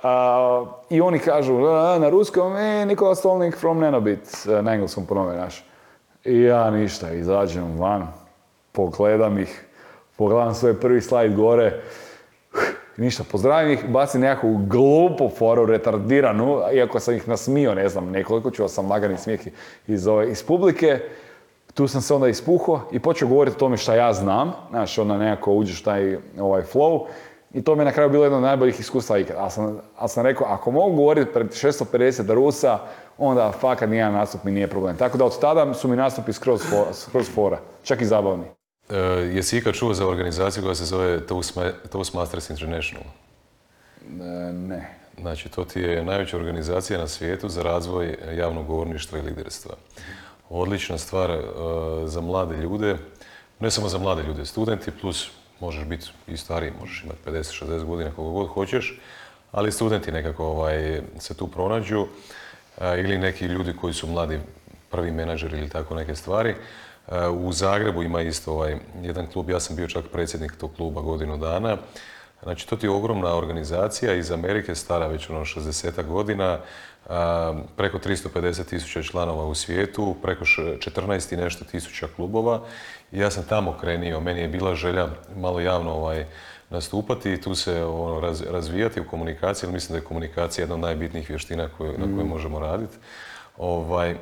A, 0.03 0.65
I 0.89 1.01
oni 1.01 1.19
kažu, 1.19 1.65
"A, 1.65 1.97
na 1.99 2.09
ruskom, 2.09 2.55
e, 2.55 2.85
Nikola 2.85 3.15
Stolnik 3.15 3.57
from 3.57 3.79
Nenobit, 3.79 4.47
e, 4.49 4.61
na 4.61 4.73
engleskom 4.73 5.05
ponove 5.05 5.37
naš. 5.37 5.65
I 6.25 6.41
ja 6.41 6.71
ništa, 6.71 7.13
izađem 7.13 7.79
van, 7.79 8.07
pogledam 8.71 9.37
ih, 9.37 9.65
pogledam 10.17 10.55
svoj 10.55 10.79
prvi 10.79 11.01
slajd 11.01 11.35
gore, 11.35 11.81
ništa, 12.97 13.23
pozdravim 13.31 13.71
ih, 13.71 13.89
bacim 13.89 14.21
nekakvu 14.21 14.57
glupu 14.57 15.29
foru, 15.29 15.65
retardiranu, 15.65 16.61
iako 16.73 16.99
sam 16.99 17.15
ih 17.15 17.27
nasmio, 17.27 17.75
ne 17.75 17.89
znam, 17.89 18.09
nekoliko, 18.09 18.51
čuo 18.51 18.67
sam 18.67 18.89
lagani 18.89 19.17
smijeh 19.17 19.39
iz, 19.87 20.07
ove, 20.07 20.31
iz 20.31 20.43
publike. 20.43 20.99
Tu 21.73 21.87
sam 21.87 22.01
se 22.01 22.13
onda 22.13 22.27
ispuhao 22.27 22.81
i 22.91 22.99
počeo 22.99 23.27
govoriti 23.27 23.55
o 23.55 23.59
tome 23.59 23.77
šta 23.77 23.95
ja 23.95 24.13
znam, 24.13 24.53
znaš, 24.69 24.97
onda 24.97 25.17
nekako 25.17 25.53
uđeš 25.53 25.83
taj 25.83 26.17
ovaj 26.39 26.61
flow. 26.73 27.05
I 27.53 27.61
to 27.61 27.75
mi 27.75 27.81
je 27.81 27.85
na 27.85 27.91
kraju 27.91 28.09
bilo 28.09 28.23
jedno 28.23 28.37
od 28.37 28.43
najboljih 28.43 28.79
iskustava 28.79 29.19
ikad. 29.19 29.35
Ali 29.39 29.51
sam, 29.51 29.79
ali 29.97 30.09
sam 30.09 30.25
rekao, 30.25 30.47
ako 30.47 30.71
mogu 30.71 30.95
govoriti 30.95 31.33
pred 31.33 31.47
650 31.47 32.33
Rusa, 32.33 32.79
onda 33.17 33.51
fakat 33.59 33.89
nijedan 33.89 34.13
nastup 34.13 34.43
mi 34.43 34.51
nije 34.51 34.67
problem. 34.67 34.97
Tako 34.97 35.17
da 35.17 35.25
od 35.25 35.39
tada 35.39 35.73
su 35.73 35.87
mi 35.87 35.95
nastupi 35.95 36.33
skroz, 36.33 36.61
skroz 36.93 37.29
fora, 37.33 37.59
čak 37.83 38.01
i 38.01 38.05
zabavni. 38.05 38.60
E, 38.91 38.97
jesi 39.35 39.57
ikad 39.57 39.73
čuo 39.73 39.93
za 39.93 40.07
organizaciju 40.07 40.63
koja 40.63 40.75
se 40.75 40.85
zove 40.85 41.19
Toastma- 41.27 41.71
Toastmasters 41.91 42.49
International? 42.49 43.03
E, 44.03 44.53
ne. 44.53 44.97
Znači, 45.21 45.49
to 45.49 45.63
ti 45.65 45.79
je 45.79 46.05
najveća 46.05 46.37
organizacija 46.37 46.99
na 46.99 47.07
svijetu 47.07 47.49
za 47.49 47.63
razvoj 47.63 48.17
javnog 48.37 48.65
govorništva 48.67 49.19
i 49.19 49.21
liderstva. 49.21 49.75
Odlična 50.49 50.97
stvar 50.97 51.31
e, 51.31 51.41
za 52.05 52.21
mlade 52.21 52.57
ljude, 52.57 52.97
ne 53.59 53.71
samo 53.71 53.89
za 53.89 53.97
mlade 53.97 54.23
ljude, 54.23 54.45
studenti 54.45 54.91
plus 55.01 55.31
možeš 55.59 55.83
biti 55.85 56.07
i 56.27 56.37
stariji, 56.37 56.71
možeš 56.79 57.03
imati 57.03 57.19
50-60 57.25 57.83
godina 57.83 58.11
koliko 58.15 58.31
god 58.33 58.47
hoćeš, 58.47 58.99
ali 59.51 59.71
studenti 59.71 60.11
nekako 60.11 60.45
ovaj, 60.45 61.01
se 61.19 61.33
tu 61.33 61.47
pronađu 61.47 62.07
ili 62.81 63.17
neki 63.17 63.45
ljudi 63.45 63.73
koji 63.81 63.93
su 63.93 64.07
mladi 64.07 64.39
prvi 64.91 65.11
menadžeri 65.11 65.57
ili 65.57 65.69
tako 65.69 65.95
neke 65.95 66.15
stvari. 66.15 66.55
U 67.33 67.51
Zagrebu 67.51 68.03
ima 68.03 68.21
isto 68.21 68.53
ovaj, 68.53 68.75
jedan 69.01 69.27
klub, 69.27 69.49
ja 69.49 69.59
sam 69.59 69.75
bio 69.75 69.87
čak 69.87 70.05
predsjednik 70.11 70.55
tog 70.55 70.71
kluba 70.75 71.01
godinu 71.01 71.37
dana. 71.37 71.77
Znači, 72.43 72.67
to 72.67 72.75
ti 72.75 72.85
je 72.85 72.89
ogromna 72.89 73.35
organizacija 73.35 74.13
iz 74.13 74.31
Amerike, 74.31 74.75
stara 74.75 75.07
već 75.07 75.29
ono 75.29 75.39
60 75.39 76.05
godina, 76.07 76.59
preko 77.75 77.97
350 77.97 78.63
tisuća 78.65 79.03
članova 79.03 79.45
u 79.45 79.55
svijetu, 79.55 80.15
preko 80.21 80.45
š- 80.45 80.61
14 80.79 81.33
i 81.33 81.37
nešto 81.37 81.65
tisuća 81.65 82.07
klubova. 82.15 82.61
I 83.11 83.19
ja 83.19 83.31
sam 83.31 83.43
tamo 83.43 83.77
krenio, 83.81 84.19
meni 84.19 84.39
je 84.41 84.47
bila 84.47 84.75
želja 84.75 85.07
malo 85.35 85.59
javno 85.59 85.91
ovaj, 85.93 86.25
nastupati 86.69 87.33
i 87.33 87.41
tu 87.41 87.55
se 87.55 87.83
ono, 87.85 88.19
raz- 88.19 88.51
razvijati 88.51 89.01
u 89.01 89.07
komunikaciji, 89.09 89.67
jer 89.67 89.73
mislim 89.73 89.91
da 89.91 89.97
je 89.97 90.07
komunikacija 90.07 90.63
jedna 90.63 90.75
od 90.75 90.81
najbitnijih 90.81 91.29
vještina 91.29 91.69
koju, 91.77 91.91
na 91.97 92.05
kojoj 92.05 92.27
možemo 92.29 92.59
raditi. 92.59 92.97
Ovaj, 93.57 94.15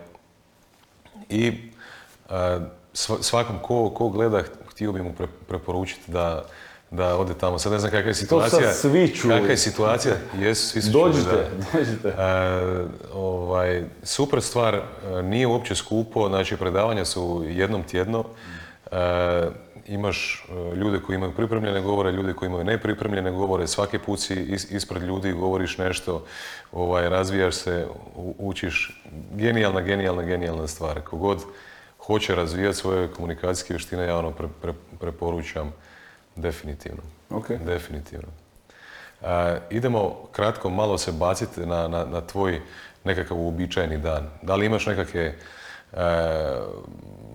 i 1.29 1.71
svakom 2.93 3.59
ko, 3.59 3.89
ko 3.89 4.09
gleda, 4.09 4.41
htio 4.69 4.91
bi 4.91 5.01
mu 5.01 5.13
pre- 5.19 5.27
preporučiti 5.47 6.11
da, 6.11 6.43
da 6.91 7.17
ode 7.17 7.33
tamo. 7.33 7.59
Sad 7.59 7.71
ne 7.71 7.79
znam 7.79 7.91
kakva 7.91 8.07
je 8.07 8.13
situacija. 8.15 8.73
svi 8.73 9.07
čuli. 9.09 9.33
Kakva 9.33 9.49
je 9.49 9.57
situacija? 9.57 10.13
Jesu, 10.35 10.67
svi 10.67 10.81
su 10.81 10.91
čuli, 10.91 11.03
Dođite, 11.03 11.31
da. 11.31 11.47
dođite. 11.73 12.07
E, 12.07 12.85
ovaj, 13.13 13.83
super 14.03 14.41
stvar, 14.41 14.75
e, 14.75 14.81
nije 15.23 15.47
uopće 15.47 15.75
skupo, 15.75 16.27
znači 16.27 16.57
predavanja 16.57 17.05
su 17.05 17.43
jednom 17.47 17.83
tjedno. 17.83 18.23
E, 18.91 19.47
imaš 19.87 20.45
e, 20.71 20.75
ljude 20.75 20.99
koji 20.99 21.15
imaju 21.15 21.31
pripremljene 21.31 21.81
govore, 21.81 22.11
ljude 22.11 22.33
koji 22.33 22.47
imaju 22.49 22.63
nepripremljene 22.63 23.31
govore, 23.31 23.67
svaki 23.67 23.97
put 23.99 24.19
si 24.19 24.35
is- 24.35 24.71
ispred 24.71 25.03
ljudi, 25.03 25.31
govoriš 25.31 25.77
nešto, 25.77 26.25
ovaj, 26.71 27.09
razvijaš 27.09 27.55
se, 27.55 27.87
učiš. 28.37 29.01
Genijalna, 29.31 29.81
genijalna, 29.81 30.23
genijalna 30.23 30.67
stvar. 30.67 31.01
Kogod 31.01 31.43
hoće 32.09 32.35
razvijati 32.35 32.77
svoje 32.77 33.07
komunikacijske 33.07 33.73
vještine, 33.73 34.03
ja 34.03 34.17
ono 34.17 34.31
pre- 34.31 34.49
pre- 34.61 34.97
preporučam 34.99 35.73
definitivno. 36.35 37.01
Ok. 37.29 37.49
Definitivno. 37.65 38.27
E, 39.21 39.59
idemo 39.69 40.15
kratko 40.31 40.69
malo 40.69 40.97
se 40.97 41.11
baciti 41.11 41.65
na, 41.65 41.87
na, 41.87 42.05
na 42.05 42.21
tvoj 42.21 42.61
nekakav 43.03 43.37
uobičajeni 43.37 43.97
dan. 43.97 44.29
Da 44.41 44.55
li 44.55 44.65
imaš 44.65 44.85
nekakve 44.85 45.21
e, 45.21 45.35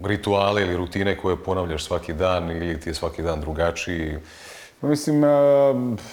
rituale 0.04 0.62
ili 0.62 0.76
rutine 0.76 1.16
koje 1.16 1.36
ponavljaš 1.36 1.84
svaki 1.84 2.12
dan 2.12 2.50
ili 2.50 2.80
ti 2.80 2.90
je 2.90 2.94
svaki 2.94 3.22
dan 3.22 3.40
drugačiji? 3.40 4.18
Pa 4.80 4.86
Mislim, 4.86 5.24
e, 5.24 5.28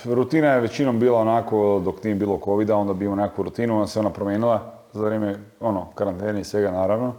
rutina 0.06 0.48
je 0.48 0.62
većinom 0.62 1.00
bila 1.00 1.20
onako 1.20 1.82
dok 1.86 2.04
nije 2.04 2.16
bilo 2.16 2.40
covida, 2.46 2.76
onda 2.76 2.94
bi 2.94 3.06
imao 3.06 3.16
nekakvu 3.16 3.44
rutinu, 3.44 3.76
onda 3.76 3.88
se 3.88 4.00
ona 4.00 4.10
promijenila 4.10 4.74
za 4.94 5.06
vrijeme 5.06 5.36
ono, 5.60 5.86
karantene 5.96 6.42
i 6.42 6.44
svega 6.44 6.72
naravno. 6.72 7.14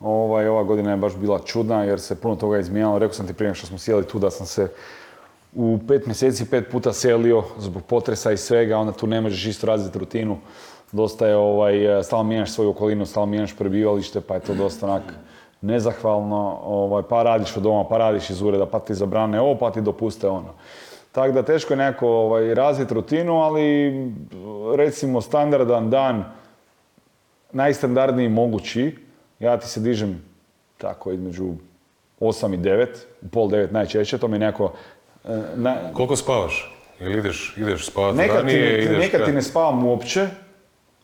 Ovaj, 0.00 0.48
ova 0.48 0.62
godina 0.62 0.90
je 0.90 0.96
baš 0.96 1.16
bila 1.16 1.38
čudna 1.38 1.84
jer 1.84 2.00
se 2.00 2.20
puno 2.20 2.36
toga 2.36 2.58
izmijenilo. 2.58 2.98
Rekao 2.98 3.14
sam 3.14 3.26
ti 3.26 3.32
prije 3.32 3.54
što 3.54 3.66
smo 3.66 3.78
sjeli 3.78 4.04
tu 4.04 4.18
da 4.18 4.30
sam 4.30 4.46
se 4.46 4.68
u 5.54 5.78
pet 5.88 6.06
mjeseci 6.06 6.50
pet 6.50 6.70
puta 6.70 6.92
selio 6.92 7.42
zbog 7.58 7.82
potresa 7.82 8.32
i 8.32 8.36
svega, 8.36 8.78
onda 8.78 8.92
tu 8.92 9.06
ne 9.06 9.20
možeš 9.20 9.46
isto 9.46 9.66
razviti 9.66 9.98
rutinu. 9.98 10.38
Dosta 10.92 11.26
je, 11.26 11.36
ovaj, 11.36 12.02
stalno 12.02 12.24
mijenjaš 12.24 12.52
svoju 12.52 12.70
okolinu, 12.70 13.06
stalno 13.06 13.26
mijenjaš 13.26 13.56
prebivalište, 13.56 14.20
pa 14.20 14.34
je 14.34 14.40
to 14.40 14.54
dosta 14.54 14.86
onak 14.86 15.02
nezahvalno. 15.60 16.58
Ovaj, 16.64 17.02
pa 17.02 17.22
radiš 17.22 17.56
od 17.56 17.62
doma, 17.62 17.84
pa 17.88 17.98
radiš 17.98 18.30
iz 18.30 18.42
ureda, 18.42 18.66
pa 18.66 18.78
ti 18.78 18.94
zabrane 18.94 19.40
ovo, 19.40 19.54
pa 19.58 19.70
ti 19.70 19.80
dopuste 19.80 20.28
ono. 20.28 20.54
Tako 21.12 21.32
da 21.32 21.42
teško 21.42 21.72
je 21.72 21.76
nekako 21.76 22.08
ovaj, 22.08 22.54
razviti 22.54 22.94
rutinu, 22.94 23.36
ali 23.36 23.92
recimo 24.76 25.20
standardan 25.20 25.90
dan, 25.90 26.24
najstandardniji 27.52 28.28
mogući, 28.28 28.96
ja 29.40 29.56
ti 29.56 29.68
se 29.68 29.80
dižem 29.80 30.22
tako 30.78 31.12
između 31.12 31.44
8 32.20 32.54
i 32.54 32.58
9, 32.58 32.86
u 33.22 33.28
pol 33.28 33.48
9 33.48 33.72
najčešće, 33.72 34.18
to 34.18 34.28
mi 34.28 34.34
je 34.34 34.40
nekako... 34.40 34.72
e, 35.24 35.40
na- 35.54 35.92
Koliko 35.92 36.16
spavaš? 36.16 36.76
Ili 37.00 37.18
ideš, 37.18 37.54
ideš 37.56 37.86
spavati 37.86 38.16
nekad, 38.18 38.36
ti, 38.36 38.42
ranije, 38.42 38.72
ne- 38.72 38.84
ideš 38.84 38.98
nekad 38.98 39.24
ti 39.24 39.32
ne 39.32 39.42
spavam 39.42 39.84
uopće, 39.84 40.28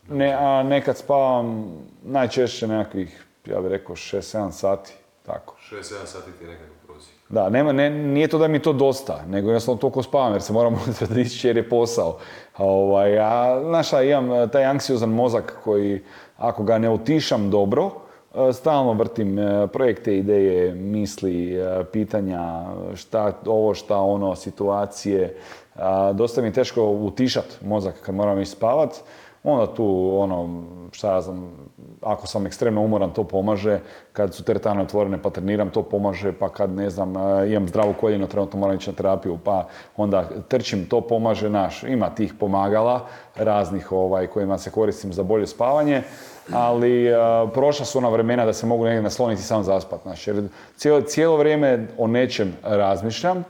ne, 0.09 0.33
a 0.33 0.63
nekad 0.63 0.97
spavam 0.97 1.65
najčešće 2.03 2.67
nekakvih, 2.67 3.25
ja 3.45 3.61
bih 3.61 3.71
rekao, 3.71 3.95
6-7 3.95 4.51
sati, 4.51 4.93
tako. 5.25 5.55
6-7 5.71 5.81
sati 6.05 6.31
ti 6.31 6.43
je 6.43 6.49
nekakav 6.49 6.75
prosjek. 6.87 7.15
Da, 7.29 7.49
nema, 7.49 7.71
ne, 7.71 7.89
nije 7.89 8.27
to 8.27 8.37
da 8.37 8.47
mi 8.47 8.59
to 8.59 8.73
dosta, 8.73 9.23
nego 9.27 9.47
jednostavno 9.47 9.81
toliko 9.81 10.03
spavam 10.03 10.33
jer 10.33 10.41
se 10.41 10.53
moram 10.53 10.79
dići 11.09 11.47
jer 11.47 11.57
je 11.57 11.69
posao. 11.69 12.17
A, 12.53 12.63
ovaj, 12.63 13.19
a, 13.19 13.61
znaš 13.63 13.87
šta, 13.87 14.01
imam 14.03 14.31
e, 14.33 14.47
taj 14.47 14.65
anksiozan 14.65 15.09
mozak 15.09 15.57
koji, 15.63 16.01
ako 16.37 16.63
ga 16.63 16.77
ne 16.77 16.89
utišam 16.89 17.49
dobro, 17.49 17.91
stalno 18.53 18.93
vrtim 18.93 19.39
e, 19.39 19.67
projekte, 19.67 20.17
ideje, 20.17 20.75
misli, 20.75 21.55
e, 21.55 21.83
pitanja, 21.91 22.65
šta 22.95 23.33
ovo, 23.45 23.73
šta 23.73 23.97
ono, 23.97 24.35
situacije. 24.35 25.37
Dosta 26.13 26.41
mi 26.41 26.47
je 26.47 26.53
teško 26.53 26.89
utišat 26.89 27.59
mozak 27.65 27.95
kad 28.01 28.15
moram 28.15 28.41
ići 28.41 28.51
spavat. 28.51 28.95
Onda 29.43 29.73
tu, 29.73 30.11
ono, 30.13 30.63
šta 30.91 31.13
ja 31.13 31.21
znam, 31.21 31.51
ako 32.11 32.27
sam 32.27 32.45
ekstremno 32.45 32.81
umoran, 32.81 33.13
to 33.13 33.23
pomaže. 33.23 33.79
Kad 34.13 34.33
su 34.33 34.43
teretane 34.43 34.81
otvorene, 34.81 35.21
pa 35.21 35.29
treniram, 35.29 35.69
to 35.69 35.83
pomaže. 35.83 36.31
Pa 36.31 36.49
kad, 36.49 36.69
ne 36.69 36.89
znam, 36.89 37.17
e, 37.17 37.49
imam 37.49 37.67
zdravo 37.67 37.93
koljeno, 37.93 38.27
trenutno 38.27 38.59
moram 38.59 38.75
ići 38.75 38.89
na 38.89 38.95
terapiju, 38.95 39.37
pa 39.43 39.67
onda 39.97 40.29
trčim, 40.47 40.85
to 40.85 41.01
pomaže. 41.01 41.49
Naš, 41.49 41.83
ima 41.83 42.09
tih 42.09 42.33
pomagala 42.33 43.05
raznih 43.35 43.91
ovaj, 43.91 44.27
kojima 44.27 44.57
se 44.57 44.71
koristim 44.71 45.13
za 45.13 45.23
bolje 45.23 45.47
spavanje. 45.47 46.01
Ali 46.53 47.07
e, 47.07 47.15
prošla 47.53 47.85
su 47.85 47.97
ona 47.97 48.09
vremena 48.09 48.45
da 48.45 48.53
se 48.53 48.65
mogu 48.65 48.85
negdje 48.85 49.01
nasloniti 49.01 49.41
sam 49.41 49.63
zaspat. 49.63 50.01
Jer 50.25 50.47
cijelo, 50.75 51.01
cijelo 51.01 51.37
vrijeme 51.37 51.87
o 51.97 52.07
nečem 52.07 52.53
razmišljam. 52.63 53.43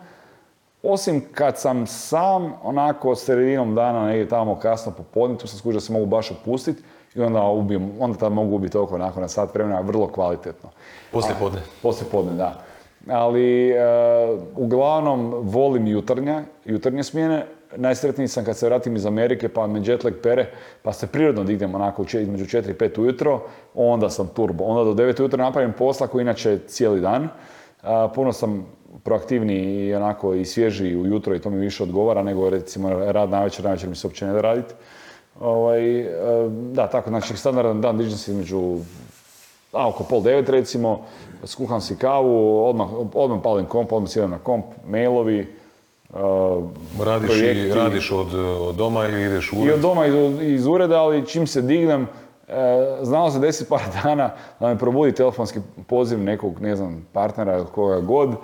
Osim 0.84 1.22
kad 1.34 1.60
sam 1.60 1.88
sam, 1.88 2.54
onako 2.64 3.16
sredinom 3.16 3.76
dana, 3.76 4.06
negdje 4.06 4.30
tamo 4.30 4.60
kasno 4.60 4.92
popodne, 4.92 5.38
tu 5.38 5.48
sam 5.48 5.60
skužio 5.60 5.78
da 5.78 5.86
se 5.86 5.94
mogu 5.94 6.06
baš 6.06 6.32
opustiti 6.32 6.84
i 7.18 7.22
onda 7.22 7.42
ubijem, 7.42 7.92
onda 8.00 8.18
tad 8.18 8.32
mogu 8.32 8.56
ubiti 8.56 8.78
oko 8.78 8.96
onako 8.96 9.22
na 9.22 9.28
sat 9.28 9.54
vremena, 9.54 9.82
vrlo 9.82 10.08
kvalitetno. 10.08 10.70
Poslije 11.12 11.36
podne. 11.40 11.60
Poslije 11.82 12.12
podne, 12.12 12.34
da. 12.34 12.64
Ali 13.10 13.70
e, 13.70 13.78
uglavnom 14.56 15.34
volim 15.42 15.88
jutarnja, 15.88 16.44
jutarnje 16.66 17.04
smjene. 17.04 17.46
Najsretniji 17.76 18.28
sam 18.28 18.46
kad 18.46 18.58
se 18.58 18.66
vratim 18.66 18.96
iz 18.96 19.06
Amerike 19.06 19.50
pa 19.50 19.68
me 19.68 19.82
jetlag 19.86 20.14
pere, 20.24 20.46
pa 20.82 20.94
se 20.94 21.08
prirodno 21.08 21.44
dignem 21.44 21.76
onako 21.76 22.06
između 22.14 22.46
4 22.46 22.70
i 22.70 22.74
5 22.74 23.00
ujutro, 23.02 23.42
onda 23.76 24.10
sam 24.10 24.28
turbo. 24.28 24.64
Onda 24.64 24.84
do 24.84 25.04
9 25.04 25.20
ujutro 25.20 25.44
napravim 25.44 25.74
posla 25.74 26.08
koji 26.08 26.22
inače 26.22 26.52
je 26.52 26.60
cijeli 26.68 27.02
dan. 27.02 27.28
A, 27.84 28.08
puno 28.16 28.34
sam 28.34 28.66
proaktivniji 29.04 29.88
i 29.88 29.96
onako 29.96 30.34
i 30.34 30.46
svježiji 30.46 30.96
ujutro 30.96 31.36
i 31.36 31.40
to 31.40 31.50
mi 31.50 31.58
više 31.58 31.84
odgovara 31.84 32.24
nego 32.24 32.50
recimo 32.50 32.90
rad 32.90 33.30
na 33.30 33.44
večer, 33.44 33.66
na 33.66 33.72
večer 33.72 33.90
mi 33.90 33.96
se 33.96 34.08
uopće 34.08 34.26
ne 34.26 34.34
da 34.34 34.42
raditi. 34.42 34.74
Ovaj, 35.40 36.00
e, 36.00 36.08
da, 36.50 36.88
tako, 36.88 37.10
znači 37.10 37.38
standardan 37.38 37.82
dan 37.82 37.98
dižem 37.98 38.18
se 38.18 38.32
između 38.32 38.78
a, 39.74 39.88
oko 39.88 40.04
pol 40.04 40.22
devet 40.22 40.50
recimo, 40.50 41.06
skuham 41.44 41.82
si 41.82 41.96
kavu, 41.96 42.66
odmah, 42.66 42.88
odmah 43.14 43.40
palim 43.44 43.66
komp, 43.66 43.92
odmah 43.92 44.12
sjedam 44.12 44.32
na 44.32 44.40
komp, 44.40 44.66
mailovi, 44.88 45.48
uh, 46.10 46.18
Radiš, 47.06 47.30
i, 47.30 47.40
projekti. 47.40 47.74
radiš 47.74 48.12
od, 48.12 48.34
od 48.62 48.76
doma 48.76 49.06
ili 49.06 49.26
ideš 49.26 49.54
u 49.54 49.56
I 49.56 49.60
ured? 49.60 49.74
od 49.74 49.80
doma 49.80 50.06
iz, 50.06 50.14
iz 50.42 50.68
ureda, 50.68 51.02
ali 51.02 51.28
čim 51.28 51.48
se 51.48 51.62
dignem, 51.62 52.08
e, 52.48 52.98
znalo 53.02 53.32
se 53.32 53.40
deset 53.40 53.70
par 53.70 53.82
dana 54.04 54.30
da 54.60 54.68
me 54.68 54.78
probudi 54.78 55.12
telefonski 55.12 55.60
poziv 55.88 56.20
nekog, 56.20 56.62
ne 56.62 56.76
znam, 56.76 57.08
partnera 57.14 57.58
ili 57.58 57.66
koga 57.76 58.00
god. 58.00 58.36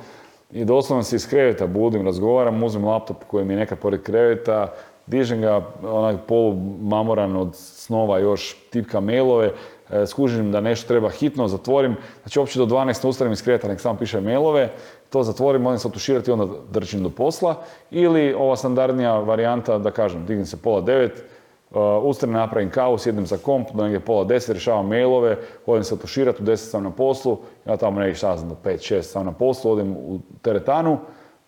I 0.51 0.65
doslovno 0.65 1.03
se 1.03 1.15
iz 1.15 1.29
kreveta 1.29 1.67
budim, 1.67 2.05
razgovaram, 2.05 2.63
uzmem 2.63 2.85
laptop 2.85 3.17
koji 3.27 3.45
mi 3.45 3.53
je 3.53 3.59
nekad 3.59 3.79
pored 3.79 4.03
kreveta, 4.03 4.73
dižem 5.07 5.41
ga, 5.41 5.61
onaj 5.84 6.17
polu 6.27 6.55
mamoran 6.81 7.35
od 7.35 7.55
snova 7.55 8.19
još, 8.19 8.55
tipka 8.69 8.99
mailove, 8.99 9.51
e, 9.89 10.05
skužim 10.07 10.51
da 10.51 10.61
nešto 10.61 10.88
treba 10.88 11.09
hitno, 11.09 11.47
zatvorim, 11.47 11.95
znači 12.21 12.39
uopće 12.39 12.59
do 12.59 12.65
12 12.65 13.03
ne 13.03 13.09
ustanem 13.09 13.34
iz 13.34 13.43
kreveta, 13.43 13.67
nek 13.67 13.81
samo 13.81 13.99
piše 13.99 14.21
mailove, 14.21 14.69
to 15.09 15.23
zatvorim, 15.23 15.61
moram 15.61 15.80
se 15.80 15.88
otuširati, 15.88 16.31
onda 16.31 16.47
drčim 16.71 17.03
do 17.03 17.09
posla. 17.09 17.55
Ili 17.91 18.34
ova 18.34 18.55
standardnija 18.55 19.19
varijanta, 19.19 19.77
da 19.77 19.91
kažem, 19.91 20.25
dignem 20.25 20.45
se 20.45 20.57
pola 20.57 20.81
devet, 20.81 21.23
uh, 21.71 21.77
ustanem, 22.03 22.35
napravim 22.35 22.69
kavu, 22.69 22.97
sjednem 22.97 23.25
za 23.25 23.38
komp, 23.38 23.67
do 23.73 23.84
negdje 23.84 23.99
pola 23.99 24.23
deset, 24.23 24.49
rješavam 24.49 24.88
mailove, 24.88 25.38
odem 25.65 25.84
se 25.84 25.93
otuširati, 25.93 26.41
u 26.41 26.45
deset 26.45 26.71
sam 26.71 26.84
na 26.84 26.91
poslu, 26.91 27.38
ja 27.65 27.77
tamo 27.77 27.99
negdje 27.99 28.15
šta 28.15 28.38
znam, 28.38 28.49
do 28.49 28.55
pet, 28.63 28.81
šest 28.81 29.11
sam 29.11 29.25
na 29.25 29.31
poslu, 29.31 29.71
odem 29.71 29.91
u 29.91 30.19
teretanu, 30.41 30.97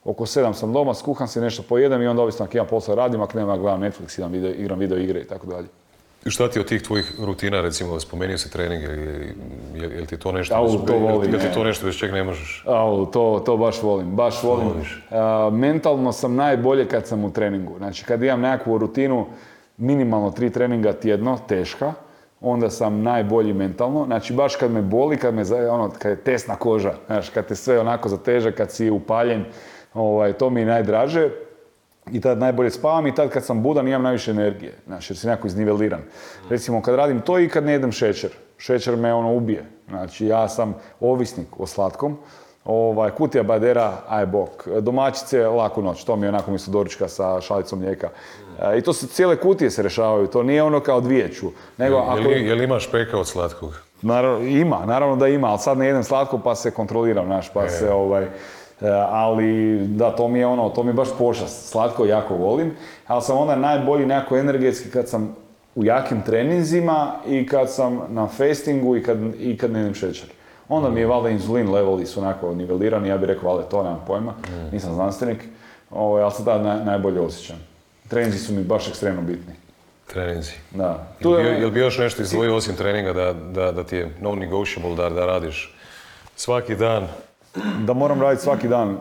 oko 0.06 0.26
sedam 0.26 0.54
sam 0.54 0.74
doma, 0.74 0.94
skuham 0.94 1.28
si 1.28 1.42
nešto 1.42 1.64
pojedem 1.64 2.02
i 2.02 2.08
onda 2.08 2.22
ovisno 2.22 2.46
ako 2.46 2.58
imam 2.58 2.68
posla 2.68 2.96
radim, 2.96 3.22
ako 3.22 3.38
nema 3.38 3.58
gledam 3.58 3.82
Netflix, 3.82 4.20
idem 4.20 4.32
video, 4.32 4.52
igram 4.52 4.80
video 4.80 4.98
igre 4.98 5.20
i 5.20 5.28
tako 5.28 5.48
dalje. 5.48 5.68
I 6.26 6.30
šta 6.30 6.50
ti 6.50 6.60
od 6.60 6.68
tih 6.68 6.82
tvojih 6.82 7.14
rutina, 7.20 7.62
recimo, 7.62 8.00
spomenuo 8.00 8.38
si 8.38 8.52
trening, 8.52 8.84
je, 9.76 9.88
li 9.88 10.06
ti 10.06 10.18
to 10.18 10.32
nešto, 10.32 10.56
Au, 10.56 10.86
to 10.86 10.98
volim, 10.98 11.32
je 11.32 11.38
li 11.38 11.44
ti 11.44 11.54
to 11.54 11.64
nešto 11.64 11.86
bez 11.86 11.96
čeg 11.96 12.14
ne 12.14 12.24
možeš? 12.24 12.64
Au, 12.68 13.06
to, 13.06 13.44
to 13.46 13.58
baš 13.58 13.82
volim, 13.82 14.16
baš 14.16 14.44
volim. 14.44 14.74
mentalno 15.52 16.12
sam 16.12 16.36
najbolje 16.36 16.88
kad 16.88 17.08
sam 17.08 17.26
u 17.26 17.32
treningu. 17.32 17.78
Znači 17.78 18.06
kad 18.06 18.24
imam 18.24 18.42
nekakvu 18.42 18.78
rutinu, 18.78 19.26
minimalno 19.78 20.32
tri 20.32 20.50
treninga 20.50 20.94
tjedno, 20.94 21.38
teška, 21.48 21.94
onda 22.42 22.70
sam 22.70 23.02
najbolji 23.02 23.54
mentalno. 23.54 24.06
Znači 24.06 24.34
baš 24.34 24.56
kad 24.56 24.72
me 24.72 24.82
boli, 24.82 25.18
kad, 25.18 25.34
me, 25.34 25.44
ono, 25.70 25.92
kad 26.00 26.12
je 26.12 26.24
tesna 26.24 26.56
koža, 26.56 26.94
znači 27.08 27.32
kad 27.32 27.48
te 27.48 27.56
sve 27.56 27.80
onako 27.80 28.10
zateže, 28.10 28.52
kad 28.52 28.72
si 28.72 28.90
upaljen, 28.90 29.46
ovaj, 29.96 30.34
to 30.34 30.50
mi 30.50 30.60
je 30.60 30.66
najdraže. 30.66 31.30
I 32.12 32.22
tad 32.22 32.38
najbolje 32.38 32.70
spavam 32.70 33.08
i 33.08 33.16
tad 33.16 33.30
kad 33.30 33.46
sam 33.46 33.64
budan 33.64 33.88
imam 33.88 34.02
najviše 34.02 34.32
energije, 34.32 34.74
znači 34.88 35.14
jer 35.14 35.18
si 35.18 35.28
nekako 35.28 35.48
izniveliran. 35.48 36.02
Recimo 36.50 36.82
kad 36.82 36.96
radim 36.96 37.22
to 37.22 37.40
i 37.40 37.50
kad 37.50 37.66
ne 37.66 37.72
jedem 37.72 37.92
šećer. 37.92 38.30
Šećer 38.58 38.96
me 38.96 39.14
ono 39.14 39.34
ubije. 39.34 39.66
Znači 39.90 40.26
ja 40.26 40.50
sam 40.50 40.76
ovisnik 41.00 41.48
o 41.58 41.68
slatkom. 41.68 42.18
Ovaj, 42.66 43.12
kutija 43.12 43.44
badera, 43.44 43.94
aj 44.08 44.26
bok. 44.26 44.68
Domaćice, 44.82 45.48
laku 45.48 45.82
noć. 45.82 46.04
To 46.04 46.16
mi 46.16 46.26
je 46.26 46.30
onako 46.30 46.52
misto 46.52 46.72
doručka 46.72 47.08
sa 47.08 47.42
šalicom 47.42 47.80
mlijeka. 47.80 48.10
E, 48.62 48.78
I 48.78 48.82
to 48.82 48.94
se 48.94 49.08
cijele 49.08 49.36
kutije 49.36 49.72
se 49.72 49.84
rešavaju. 49.84 50.28
To 50.28 50.44
nije 50.44 50.64
ono 50.64 50.80
kao 50.80 51.02
dvijeću. 51.02 51.48
Nego 51.78 51.98
ako... 51.98 52.18
Je 52.18 52.28
li, 52.28 52.48
je 52.48 52.56
li 52.56 52.64
imaš 52.64 52.92
peka 52.92 53.18
od 53.18 53.28
slatkog? 53.28 53.74
Naravno, 54.02 54.48
ima, 54.48 54.86
naravno 54.86 55.16
da 55.16 55.28
ima, 55.28 55.48
ali 55.48 55.60
sad 55.60 55.78
ne 55.78 55.88
jedem 55.88 56.04
slatko 56.04 56.40
pa 56.40 56.56
se 56.56 56.72
kontroliram, 56.72 57.26
znaš, 57.26 57.54
pa 57.54 57.70
se 57.70 57.92
ovaj... 57.92 58.28
e, 58.82 58.90
ali 59.10 59.80
da, 59.88 60.16
to 60.16 60.28
mi 60.28 60.40
je 60.40 60.48
ono, 60.48 60.70
to 60.70 60.84
mi 60.84 60.90
je 60.90 60.94
baš 60.94 61.10
pošast. 61.18 61.70
Slatko 61.70 62.06
jako 62.06 62.36
volim, 62.36 62.72
ali 63.08 63.22
sam 63.22 63.38
onda 63.38 63.56
najbolji 63.56 64.06
nekako 64.06 64.38
energetski 64.38 64.90
kad 64.90 65.10
sam 65.10 65.36
u 65.76 65.86
jakim 65.86 66.22
treninzima 66.22 67.12
i 67.28 67.48
kad 67.48 67.72
sam 67.72 68.02
na 68.10 68.28
fastingu 68.28 68.98
i 68.98 69.04
kad, 69.04 69.18
i 69.40 69.58
kad 69.58 69.72
ne 69.72 69.80
jedem 69.80 69.94
šećer. 69.94 70.30
Onda 70.70 70.90
mi 70.90 71.00
je 71.00 71.08
valjda 71.08 71.30
inzulin 71.30 71.72
leveli 71.72 72.06
su 72.06 72.20
onako 72.20 72.56
nivelirani, 72.56 73.10
ja 73.10 73.18
bih 73.18 73.28
rekao, 73.28 73.50
valjda 73.50 73.70
to, 73.70 73.84
nemam 73.84 74.04
pojma, 74.08 74.34
nisam 74.72 74.94
znanstvenik, 74.94 75.44
ovaj, 75.92 76.24
ali 76.24 76.32
se 76.32 76.46
tada 76.46 76.64
naj, 76.64 76.86
najbolje 76.86 77.20
osjećam. 77.20 77.58
Treninzi 78.08 78.38
su 78.38 78.54
mi 78.54 78.64
baš 78.64 78.88
ekstremno 78.88 79.22
bitni. 79.22 79.54
Treninzi. 80.08 80.52
Da. 80.72 81.08
Tu 81.22 81.32
je, 81.32 81.46
je, 81.46 81.60
jel 81.60 81.70
bi 81.70 81.80
još 81.80 81.98
nešto 81.98 82.22
izdvojio 82.22 82.56
osim 82.56 82.76
treninga 82.76 83.14
da, 83.14 83.34
da, 83.34 83.72
da 83.72 83.84
ti 83.84 83.96
je 83.96 84.10
non-negotiable 84.22 84.96
da, 84.96 85.10
da 85.10 85.26
radiš 85.26 85.76
svaki 86.36 86.76
dan? 86.76 87.08
Da 87.86 87.94
moram 87.94 88.22
raditi 88.22 88.44
svaki 88.44 88.68
dan. 88.68 88.98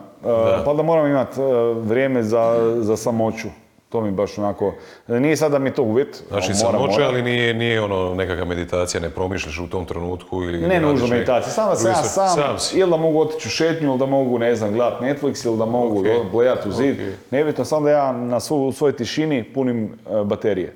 Pa 0.65 0.73
da 0.73 0.83
moram 0.83 1.07
imati 1.07 1.41
vrijeme 1.81 2.23
za, 2.23 2.75
za 2.79 2.97
samoću. 2.97 3.47
To 3.89 4.01
mi 4.01 4.11
baš 4.11 4.37
onako... 4.37 4.73
Nije 5.07 5.37
sad 5.37 5.51
da 5.51 5.59
mi 5.59 5.69
je 5.69 5.73
to 5.73 5.83
uvjet. 5.83 6.23
Znači 6.27 6.51
moram, 6.63 6.71
samoće, 6.71 6.99
moram. 6.99 7.07
ali 7.07 7.21
nije, 7.21 7.53
nije 7.53 7.81
ono 7.81 8.15
nekakva 8.15 8.45
meditacija, 8.45 9.01
ne 9.01 9.09
promišljaš 9.09 9.59
u 9.59 9.69
tom 9.69 9.85
trenutku 9.85 10.43
ili... 10.43 10.67
Ne 10.67 10.79
nužno 10.79 11.07
meditacija, 11.07 11.51
samo 11.51 11.69
da 11.69 11.75
sam 11.75 11.91
ja 11.91 11.95
sam, 11.95 12.05
stvar, 12.05 12.29
sam 12.29 12.59
si. 12.59 12.79
ili 12.79 12.91
da 12.91 12.97
mogu 12.97 13.19
otići 13.21 13.47
u 13.47 13.51
šetnju, 13.51 13.89
ili 13.89 13.97
da 13.99 14.05
mogu, 14.05 14.39
ne 14.39 14.55
znam, 14.55 14.73
gledat 14.73 15.01
Netflix, 15.01 15.45
ili 15.47 15.57
da 15.57 15.65
mogu 15.65 15.99
Ok. 15.99 16.31
blejati 16.31 16.69
u 16.69 16.71
zid. 16.71 16.95
Ok. 16.95 17.13
Nebitno, 17.31 17.65
samo 17.65 17.85
da 17.85 17.91
ja 17.91 18.11
na 18.11 18.39
svu, 18.39 18.67
u 18.67 18.71
svojoj 18.71 18.95
tišini 18.95 19.43
punim 19.43 19.83
e, 19.85 20.23
baterije. 20.23 20.73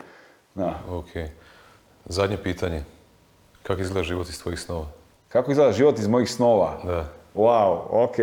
Da. 0.56 0.74
Ok. 0.90 1.10
Zadnje 2.06 2.38
pitanje. 2.38 2.84
Kako 3.64 3.82
izgleda 3.82 4.04
život 4.04 4.30
iz 4.30 4.42
tvojih 4.42 4.60
snova? 4.60 4.86
Kako 5.30 5.52
izgleda 5.52 5.72
život 5.72 6.00
iz 6.00 6.08
mojih 6.08 6.32
snova? 6.32 6.78
Da. 6.84 7.06
Wow, 7.36 7.80
ok. 7.90 8.16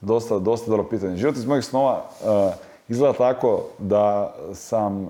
Dosta, 0.00 0.38
dosta 0.38 0.70
dobro 0.70 0.88
pitanje. 0.88 1.16
Život 1.16 1.36
iz 1.36 1.46
mojih 1.46 1.64
snova 1.64 2.04
uh, 2.24 2.52
izgleda 2.88 3.12
tako 3.18 3.62
da 3.78 4.34
sam, 4.54 5.02
uh, 5.02 5.08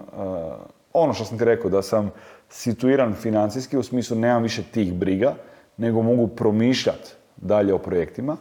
ono 0.93 1.15
što 1.15 1.25
sam 1.25 1.39
ti 1.39 1.45
rekao, 1.45 1.71
da 1.71 1.83
sam 1.83 2.11
situiran 2.49 3.15
financijski, 3.15 3.79
u 3.79 3.83
smislu 3.83 4.17
nemam 4.17 4.43
više 4.43 4.63
tih 4.63 4.95
briga, 4.95 5.35
nego 5.77 6.03
mogu 6.03 6.29
promišljati 6.29 7.13
dalje 7.37 7.75
o 7.75 7.79
projektima, 7.79 8.37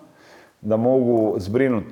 da 0.61 0.77
mogu 0.77 1.35
zbrinut 1.37 1.85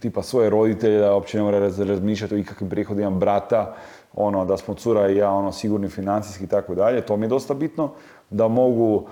tipa 0.00 0.22
svoje 0.22 0.50
roditelje, 0.50 0.98
da 0.98 1.14
uopće 1.14 1.38
ne 1.38 1.42
mora 1.42 1.58
raz- 1.58 1.88
razmišljati 1.88 2.34
o 2.34 2.38
ikakvim 2.38 2.70
prihodima 2.70 3.10
brata, 3.10 3.74
ono, 4.14 4.44
da 4.44 4.56
smo 4.56 4.74
cura 4.74 5.08
i 5.08 5.16
ja 5.16 5.30
ono, 5.30 5.52
sigurni 5.52 5.88
financijski 5.88 6.44
i 6.44 6.46
tako 6.46 6.74
dalje, 6.74 7.00
to 7.00 7.16
mi 7.16 7.24
je 7.24 7.28
dosta 7.28 7.54
bitno, 7.54 7.90
da 8.30 8.48
mogu 8.48 9.08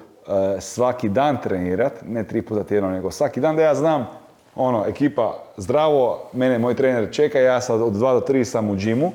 svaki 0.60 1.08
dan 1.08 1.36
trenirati, 1.42 2.04
ne 2.08 2.24
tri 2.24 2.42
puta 2.42 2.64
tjedno, 2.64 2.90
nego 2.90 3.10
svaki 3.10 3.40
dan 3.40 3.56
da 3.56 3.62
ja 3.62 3.74
znam, 3.74 4.06
ono, 4.56 4.84
ekipa 4.86 5.34
zdravo, 5.56 6.22
mene 6.32 6.58
moj 6.58 6.74
trener 6.74 7.08
čeka, 7.12 7.38
ja 7.38 7.60
sad 7.60 7.82
od 7.82 7.92
2 7.92 7.98
do 7.98 8.32
3 8.32 8.44
sam 8.44 8.70
u 8.70 8.76
džimu, 8.76 9.12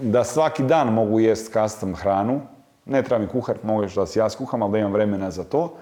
da 0.00 0.24
svaki 0.24 0.62
dan 0.62 0.92
mogu 0.92 1.20
jest 1.20 1.52
custom 1.52 1.94
hranu, 1.94 2.40
ne 2.86 3.02
treba 3.02 3.22
mi 3.22 3.28
kuhar, 3.28 3.56
mogu 3.62 3.82
još 3.82 3.94
da 3.94 4.06
si 4.06 4.18
ja 4.18 4.30
skuham, 4.30 4.62
ali 4.62 4.72
da 4.72 4.78
imam 4.78 4.92
vremena 4.92 5.30
za 5.30 5.44
to. 5.44 5.72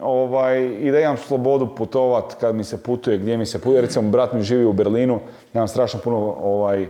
Ovaj, 0.00 0.64
I 0.80 0.90
da 0.90 1.00
imam 1.00 1.16
slobodu 1.16 1.74
putovat 1.74 2.34
kad 2.40 2.54
mi 2.54 2.64
se 2.64 2.82
putuje, 2.82 3.18
gdje 3.18 3.36
mi 3.36 3.46
se 3.46 3.58
putuje. 3.58 3.80
Recimo, 3.80 4.10
brat 4.10 4.32
mi 4.32 4.42
živi 4.42 4.64
u 4.64 4.72
Berlinu, 4.72 5.20
imam 5.54 5.68
strašno 5.68 6.00
puno 6.00 6.16
ovaj, 6.42 6.86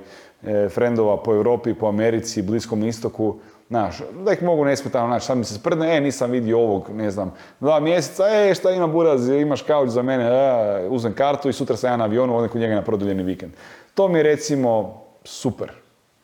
e, 0.46 0.68
frendova 0.68 1.16
po 1.22 1.34
Europi, 1.34 1.74
po 1.74 1.86
Americi, 1.86 2.42
Bliskom 2.42 2.84
istoku. 2.84 3.36
Znaš, 3.68 3.96
da 4.24 4.32
ih 4.32 4.42
mogu 4.42 4.64
nesmetano 4.64 5.08
naći, 5.08 5.26
sad 5.26 5.38
mi 5.38 5.44
se 5.44 5.54
sprdne, 5.54 5.96
e, 5.96 6.00
nisam 6.00 6.30
vidio 6.30 6.58
ovog, 6.58 6.90
ne 6.90 7.10
znam, 7.10 7.34
dva 7.60 7.80
mjeseca, 7.80 8.24
e, 8.28 8.54
šta 8.54 8.70
ima 8.70 8.86
buraz, 8.86 9.28
imaš 9.28 9.62
kauč 9.62 9.88
za 9.88 10.02
mene, 10.02 10.24
e, 10.24 10.88
uzmem 10.88 11.12
kartu 11.14 11.48
i 11.48 11.52
sutra 11.52 11.76
sam 11.76 11.90
ja 11.90 11.96
na 11.96 12.04
avionu, 12.04 12.36
odem 12.36 12.50
kod 12.50 12.60
njega 12.60 12.74
na 12.74 12.82
produljeni 12.82 13.22
vikend. 13.22 13.52
To 13.94 14.08
mi 14.08 14.18
je 14.18 14.22
recimo 14.22 15.02
super. 15.24 15.70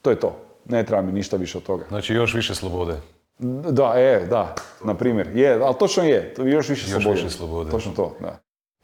To 0.03 0.11
je 0.11 0.21
to. 0.21 0.37
Ne 0.65 0.87
treba 0.87 1.03
mi 1.03 1.13
ništa 1.13 1.37
više 1.37 1.59
od 1.59 1.65
toga. 1.65 1.85
Znači 1.89 2.15
još 2.15 2.35
više 2.35 2.55
slobode. 2.55 2.97
Da, 3.71 3.93
e, 3.97 4.27
da, 4.31 4.55
na 4.85 4.95
primjer. 4.95 5.29
Je, 5.35 5.61
ali 5.63 5.75
točno 5.79 6.03
je, 6.05 6.35
to 6.35 6.43
je 6.43 6.53
još 6.53 6.69
više 6.69 6.91
Još 6.91 7.03
slobode. 7.03 7.23
više 7.23 7.37
slobode. 7.37 7.71
Točno 7.71 7.93
to, 7.97 8.17
da. 8.21 8.39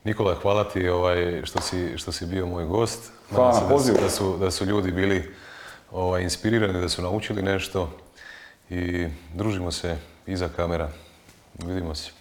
Nikola, 0.05 0.35
hvala 0.35 0.64
ti 0.64 0.89
ovaj, 0.89 1.43
što, 1.44 1.60
si, 1.60 1.98
što 1.98 2.12
si 2.12 2.26
bio 2.26 2.47
moj 2.47 2.64
gost. 2.64 3.12
Hvala 3.35 3.48
na 3.48 3.55
se 3.55 3.60
da 3.60 3.68
pozivu. 3.68 3.98
Da 4.02 4.10
su, 4.10 4.36
da 4.40 4.51
su 4.51 4.64
ljudi 4.64 4.93
bili 4.93 5.35
ovaj, 5.93 6.22
inspirirani, 6.22 6.80
da 6.80 6.89
su 6.89 7.02
naučili 7.02 7.43
nešto 7.43 7.90
i 8.70 9.09
družimo 9.35 9.73
se 9.73 9.97
iza 10.27 10.49
kamera. 10.49 10.90
Vidimo 11.66 11.95
se. 11.95 12.18